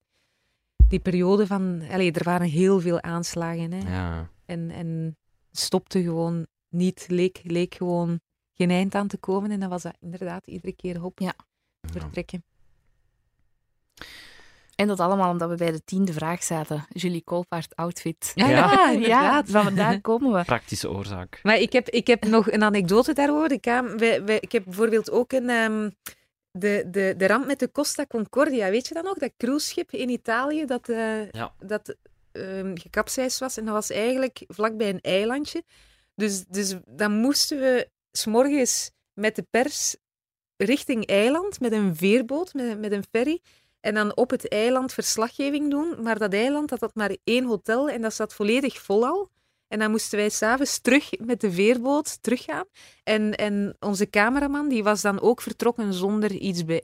die 0.88 1.00
periode 1.00 1.48
van... 1.48 1.82
Allee, 1.92 2.12
er 2.12 2.24
waren 2.24 2.48
heel 2.48 2.80
veel 2.80 3.02
aanslagen, 3.02 3.72
hè. 3.72 3.92
Ja. 3.96 4.30
En, 4.46 4.72
en 4.72 5.18
stopte 5.52 6.02
gewoon 6.04 6.48
niet, 6.70 7.06
leek, 7.08 7.40
leek 7.44 7.76
gewoon 7.76 8.20
geen 8.62 8.72
eind 8.72 8.96
aan 8.96 9.08
te 9.08 9.18
komen. 9.18 9.52
En 9.52 9.60
dan 9.60 9.70
was 9.70 9.82
dat 9.82 9.96
inderdaad 10.00 10.48
iedere 10.48 10.74
keer 10.76 10.98
hop, 10.98 11.20
Ja. 11.20 11.34
vertrekken. 11.92 12.44
En 14.76 14.88
dat 14.88 15.00
allemaal 15.00 15.32
omdat 15.32 15.50
we 15.50 15.56
bij 15.56 15.72
de 15.72 15.84
tiende 15.84 16.14
vraag 16.14 16.44
zaten. 16.44 16.86
Julie 16.90 17.22
Koolpaard 17.24 17.76
outfit. 17.76 18.32
Ja, 18.36 18.50
Ja. 18.50 18.90
ja, 18.90 19.44
van 19.46 19.76
daar 19.76 20.02
komen 20.10 20.32
we. 20.34 20.44
Praktische 20.46 20.90
oorzaak. 20.92 21.40
Maar 21.44 21.58
ik 21.58 21.72
heb, 21.74 21.90
ik 21.90 22.08
heb 22.08 22.26
nog 22.26 22.52
een 22.52 22.64
anekdote 22.64 23.14
daarover. 23.14 23.52
Ik, 23.52 23.62
kwam- 23.62 23.98
wij- 23.98 24.24
wij- 24.24 24.40
ik 24.40 24.52
heb 24.52 24.64
bijvoorbeeld 24.64 25.12
ook 25.12 25.32
een, 25.32 25.50
ehm, 25.50 25.90
de, 26.52 26.88
de, 26.92 27.14
de 27.18 27.28
ramp 27.28 27.46
met 27.46 27.60
de 27.60 27.72
Costa 27.72 28.06
Concordia. 28.06 28.70
Weet 28.70 28.88
je 28.88 28.94
dat 28.94 29.04
nog? 29.04 29.18
Dat 29.18 29.32
cruiseschip 29.38 29.92
in 29.92 30.10
Italië 30.10 30.66
dat, 30.66 30.90
eh 30.90 31.30
Ja. 31.32 31.54
dat 31.60 31.96
ehm 32.32 32.78
gekapseisd 32.78 33.40
was. 33.40 33.58
En 33.58 33.66
dat 33.66 33.74
was 33.74 33.90
eigenlijk 33.90 34.44
vlakbij 34.48 34.90
een 34.90 35.02
eilandje. 35.02 35.64
Dus, 36.16 36.46
dus 36.46 36.76
dan 36.88 37.12
moesten 37.12 37.60
we 37.60 37.90
s'morgens 38.12 38.92
met 39.14 39.36
de 39.36 39.46
pers 39.50 39.96
richting 40.58 41.06
eiland 41.06 41.60
met 41.60 41.72
een 41.72 41.96
veerboot, 41.96 42.54
met, 42.54 42.80
met 42.80 42.92
een 42.92 43.06
ferry. 43.12 43.40
En 43.80 43.94
dan 43.94 44.16
op 44.16 44.30
het 44.30 44.48
eiland 44.48 44.94
verslaggeving 44.94 45.70
doen. 45.70 46.02
Maar 46.02 46.20
dat 46.20 46.34
eiland 46.34 46.70
dat 46.70 46.80
had 46.80 46.96
maar 46.96 47.18
één 47.24 47.46
hotel 47.46 47.90
en 47.90 48.02
dat 48.02 48.14
zat 48.14 48.34
volledig 48.34 48.82
vol 48.82 49.06
al. 49.06 49.30
En 49.68 49.80
dan 49.80 49.92
moesten 49.92 50.18
wij 50.18 50.30
s'avonds 50.30 50.80
terug 50.80 51.10
met 51.20 51.42
de 51.42 51.52
veerboot 51.52 52.24
teruggaan. 52.24 52.66
En, 53.04 53.36
en 53.36 53.76
onze 53.80 54.10
cameraman 54.10 54.70
die 54.70 54.84
was 54.84 55.02
dan 55.02 55.22
ook 55.22 55.42
vertrokken 55.42 55.94
zonder 55.94 56.32
iets 56.32 56.66
bij, 56.66 56.82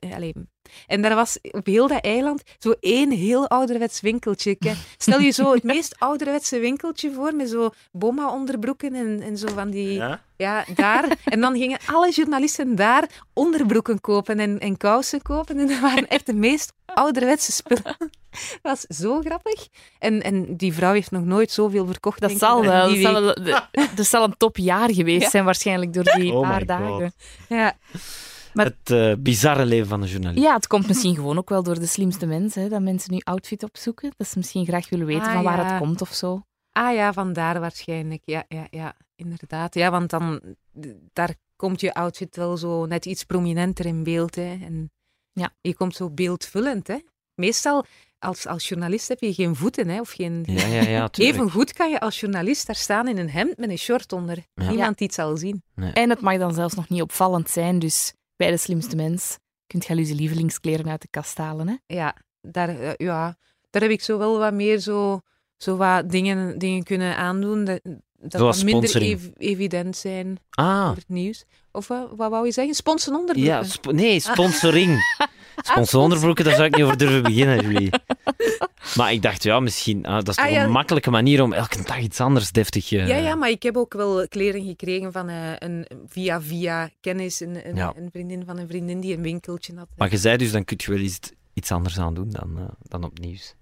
En 0.88 1.02
daar 1.02 1.16
was 1.16 1.38
op 1.52 1.66
heel 1.66 1.88
dat 1.88 2.02
eiland 2.04 2.44
zo 2.60 2.74
één 2.80 3.12
heel 3.12 3.48
ouderwets 3.48 4.02
winkeltje. 4.02 4.56
Ke- 4.56 4.74
Stel 4.98 5.20
je 5.20 5.32
zo 5.32 5.54
het 5.54 5.64
meest 5.74 5.96
ouderwetse 6.00 6.60
winkeltje 6.60 7.12
voor, 7.14 7.36
met 7.36 7.50
zo 7.50 7.70
bomma-onderbroeken 7.92 8.94
en, 8.96 9.22
en 9.22 9.38
zo 9.38 9.48
van 9.56 9.70
die... 9.70 9.92
Ja? 9.94 10.26
Ja, 10.38 10.66
daar. 10.76 11.18
En 11.26 11.40
dan 11.42 11.58
gingen 11.58 11.78
alle 11.86 12.12
journalisten 12.12 12.76
daar 12.76 13.10
onderbroeken 13.34 14.02
kopen 14.02 14.40
en, 14.40 14.60
en 14.60 14.78
kousen 14.78 15.22
kopen. 15.22 15.58
En 15.60 15.68
dat 15.68 15.80
waren 15.80 16.08
echt 16.08 16.26
de 16.26 16.34
meest 16.34 16.74
ouderwetse 16.86 17.52
spullen. 17.52 17.96
Dat 18.00 18.60
was 18.62 18.82
zo 18.82 19.22
grappig. 19.22 19.68
En, 20.00 20.24
en 20.24 20.56
die 20.58 20.74
vrouw 20.74 20.94
heeft 20.94 21.12
nog 21.12 21.24
nooit 21.24 21.52
zoveel 21.52 21.86
verkocht. 21.86 22.20
Dat 22.22 22.32
zal 22.38 22.62
wel. 22.66 22.90
Dat 22.90 22.98
zal, 22.98 23.14
week. 23.24 23.36
wel 23.36 23.46
de- 23.46 23.88
dat 23.96 24.06
zal 24.06 24.24
een 24.24 24.38
topjaar 24.38 24.94
geweest 24.94 25.22
Ja. 25.24 25.30
zijn, 25.30 25.46
waarschijnlijk, 25.46 25.94
door 25.94 26.04
die 26.04 26.34
Oh 26.34 26.42
paar 26.50 26.66
dagen. 26.66 27.14
Ja. 27.50 27.78
Maar- 28.58 28.66
Het 28.66 28.92
eh, 28.92 29.14
bizarre 29.24 29.66
leven 29.66 29.88
van 29.88 30.02
een 30.02 30.08
journalist. 30.08 30.44
Ja, 30.44 30.54
het 30.54 30.68
komt 30.68 30.88
misschien 30.88 31.16
gewoon 31.16 31.38
ook 31.38 31.50
wel 31.50 31.64
door 31.64 31.80
de 31.80 31.86
slimste 31.86 32.26
mensen, 32.26 32.62
hè, 32.62 32.70
dat 32.70 32.82
mensen 32.82 33.14
nu 33.14 33.20
outfit 33.24 33.64
opzoeken. 33.64 34.12
Dat 34.18 34.28
ze 34.28 34.38
misschien 34.38 34.66
graag 34.66 34.90
willen 34.90 35.06
weten 35.06 35.28
Ah, 35.28 35.34
van 35.34 35.44
waar 35.44 35.58
ja. 35.58 35.66
het 35.72 35.80
komt 35.80 36.02
of 36.02 36.14
zo. 36.14 36.42
Ah 36.72 36.94
ja, 36.94 37.14
vandaar 37.14 37.60
waarschijnlijk. 37.60 38.22
Ja, 38.26 38.44
ja, 38.48 38.68
ja, 38.70 38.96
inderdaad. 39.16 39.74
Ja, 39.76 39.92
want 39.92 40.10
dan 40.10 40.42
daar 41.14 41.36
komt 41.56 41.82
je 41.82 41.94
outfit 41.94 42.36
wel 42.36 42.58
zo 42.58 42.86
net 42.86 43.06
iets 43.06 43.24
prominenter 43.24 43.86
in 43.86 44.04
beeld. 44.04 44.36
Hè. 44.36 44.58
En 44.66 44.92
Ja. 45.32 45.50
Je 45.62 45.76
komt 45.76 45.96
zo 45.96 46.10
beeldvullend. 46.10 46.88
Hè. 46.88 46.98
Meestal 47.36 47.86
als, 48.20 48.48
als 48.48 48.68
journalist 48.68 49.08
heb 49.08 49.20
je 49.20 49.34
geen 49.34 49.56
voeten 49.56 49.90
hè, 49.90 50.00
of 50.00 50.10
geen... 50.12 50.44
Ja, 50.48 50.66
ja, 50.68 50.82
ja. 50.82 51.10
Even 51.28 51.52
goed 51.52 51.74
kan 51.74 51.90
je 51.90 52.00
als 52.00 52.20
journalist 52.20 52.66
daar 52.68 52.76
staan 52.76 53.08
in 53.08 53.18
een 53.18 53.30
hemd 53.30 53.58
met 53.58 53.70
een 53.70 53.78
short 53.78 54.12
onder. 54.14 54.38
Ja. 54.54 54.70
Niemand 54.70 55.00
het 55.00 55.14
zal 55.14 55.38
zien. 55.38 55.64
En 55.94 56.10
het 56.10 56.22
mag 56.22 56.38
dan 56.38 56.54
zelfs 56.54 56.74
nog 56.76 56.90
niet 56.90 57.02
opvallend 57.02 57.50
zijn, 57.50 57.80
dus 57.80 58.14
bij 58.38 58.52
de 58.52 58.58
slimste 58.58 58.96
mens 58.96 59.38
kunt 59.68 59.86
je 59.86 59.94
al 59.94 60.00
je 60.00 60.16
lievelingskleren 60.16 60.90
uit 60.90 61.02
de 61.02 61.08
kast 61.10 61.38
halen. 61.38 61.68
Hè? 61.68 61.76
Ja, 61.96 62.16
daar, 62.42 62.70
eh, 62.80 62.92
ja, 62.98 63.38
daar 63.70 63.82
heb 63.82 63.92
ik 63.92 64.02
zo 64.02 64.18
wel 64.18 64.38
wat 64.40 64.54
meer 64.54 64.80
zo, 64.80 65.22
zo 65.58 65.78
wat 65.78 66.10
dingen, 66.10 66.58
dingen 66.58 66.84
kunnen 66.84 67.18
aandoen. 67.18 67.64
Dat, 67.66 67.80
dat 68.20 68.42
wat 68.42 68.64
minder 68.64 69.02
ev- 69.02 69.28
evident 69.38 69.96
zijn 69.98 70.38
Ah, 70.50 70.88
voor 70.88 70.96
het 70.96 71.10
nieuws. 71.10 71.46
Of 71.78 71.88
wat, 71.88 72.08
wat 72.16 72.30
wou 72.30 72.46
je 72.46 72.52
zeggen? 72.52 72.76
Sponsen 72.76 73.16
onderbroeken. 73.16 73.54
ja, 73.54 73.64
sp- 73.64 73.92
nee, 73.92 74.20
sponsoring. 74.20 75.00
Sponsoronderbroeken, 75.72 76.46
daar 76.46 76.54
zou 76.56 76.68
ik 76.68 76.76
niet 76.76 76.84
over 76.86 76.98
durven 76.98 77.24
beginnen, 77.24 77.62
Julie. 77.62 77.90
Maar 78.96 79.12
ik 79.14 79.22
dacht, 79.22 79.44
ja, 79.44 79.60
misschien, 79.60 80.06
ah, 80.06 80.14
dat 80.16 80.28
is 80.28 80.36
toch 80.36 80.46
Ah, 80.46 80.52
ja. 80.52 80.64
een 80.64 80.72
makkelijke 80.72 81.10
manier 81.10 81.42
om 81.44 81.54
elke 81.54 81.84
dag 81.84 82.00
iets 82.00 82.20
anders 82.20 82.52
deftig... 82.52 82.92
eh, 82.92 83.08
Ja, 83.08 83.16
ja, 83.16 83.36
maar 83.36 83.50
ik 83.50 83.64
heb 83.64 83.78
ook 83.78 83.94
wel 83.94 84.28
kleren 84.28 84.66
gekregen 84.66 85.12
van 85.12 85.30
eh, 85.30 85.52
een 85.60 85.88
via 86.08 86.42
via 86.42 86.90
kennis, 87.02 87.40
een, 87.40 87.68
een, 87.70 87.76
Ja. 87.76 87.94
een 87.96 88.10
vriendin 88.12 88.46
van 88.46 88.58
een 88.58 88.68
vriendin 88.68 89.00
die 89.00 89.16
een 89.16 89.22
winkeltje 89.22 89.76
had. 89.76 89.88
Maar 89.98 90.12
je 90.12 90.18
zei 90.18 90.38
dus, 90.38 90.52
dan 90.52 90.66
kun 90.66 90.78
je 90.80 90.92
wel 90.92 91.00
iets, 91.02 91.20
iets 91.54 91.72
anders 91.72 92.00
aan 92.00 92.14
doen 92.14 92.30
dan, 92.32 92.58
eh, 92.58 92.64
dan 92.82 93.04
op 93.04 93.20
nieuws. 93.20 93.56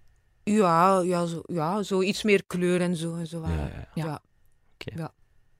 Ja, 0.43 0.99
ja, 1.01 1.25
zo, 1.25 1.41
ja, 1.45 1.83
zo 1.83 2.01
iets 2.01 2.23
meer 2.23 2.43
kleur 2.47 2.81
en 2.81 2.95
zo. 2.95 3.15
En 3.15 3.27
zo 3.27 3.39
wat. 3.39 3.49
Ja, 3.49 3.87
ja, 3.93 4.03
Ja. 4.03 4.21
ja. 4.77 5.11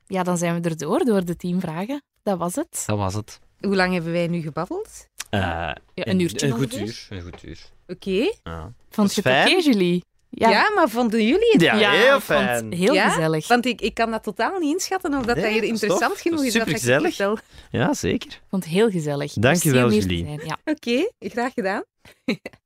Ja, 0.08 0.24
dan 0.24 0.38
zijn 0.38 0.62
we 0.62 0.70
er 0.70 0.78
door, 0.78 1.06
door 1.06 1.26
de 1.26 1.36
tien 1.36 1.60
vragen. 1.60 2.03
Dat 2.26 2.38
was 2.38 2.55
het. 2.55 2.84
Dat 2.86 2.97
was 2.97 3.13
het. 3.13 3.39
Hoe 3.59 3.76
lang 3.76 3.93
hebben 3.93 4.11
wij 4.11 4.28
nu 4.28 4.41
gebabbeld? 4.41 5.07
Eh, 5.30 5.39
Ja, 5.39 5.78
een 5.93 6.19
uurtje 6.19 6.47
Een 6.47 6.53
goed 6.53 6.73
ongeveer. 6.73 6.86
uur. 6.88 7.07
Een 7.09 7.21
goed 7.21 7.43
uur. 7.43 7.59
Oké. 7.88 8.32
Ja. 8.43 8.71
Vond 8.89 9.15
je 9.15 9.21
het 9.30 9.47
oké. 9.49 9.55
Julie? 9.61 10.03
Ja. 10.30 10.71
maar 10.76 10.89
vonden 10.89 11.23
jullie 11.26 11.51
het? 11.51 11.61
Ja, 11.61 11.91
heel 11.91 12.19
fijn. 12.19 12.65
het 12.65 12.73
heel 12.80 12.93
Ja? 12.93 13.09
gezellig. 13.09 13.47
Want 13.47 13.65
ik, 13.65 13.82
ik 13.82 13.93
kan 13.93 14.11
dat 14.11 14.23
totaal 14.23 14.59
niet 14.59 14.73
inschatten 14.73 15.13
of 15.13 15.26
dat, 15.26 15.36
Nee, 15.36 15.43
dat 15.45 15.53
hier 15.53 15.63
interessant 15.63 16.11
tof. 16.11 16.21
genoeg 16.21 16.43
is. 16.43 16.53
het 16.53 16.69
vertel. 16.69 17.38
Ja, 17.71 17.93
zeker. 17.93 18.30
Ik 18.30 18.41
vond 18.49 18.63
het 18.63 18.73
heel 18.73 18.89
gezellig. 18.89 19.34
Dank 19.34 19.43
je 19.63 19.69
Merci 19.69 19.69
om 19.69 19.73
wel, 19.76 19.89
hier 19.89 20.01
te 20.01 20.15
Julie. 20.15 20.45
Ja. 20.45 20.57
Oké, 20.65 21.11
graag 21.19 21.53
gedaan. 21.53 21.84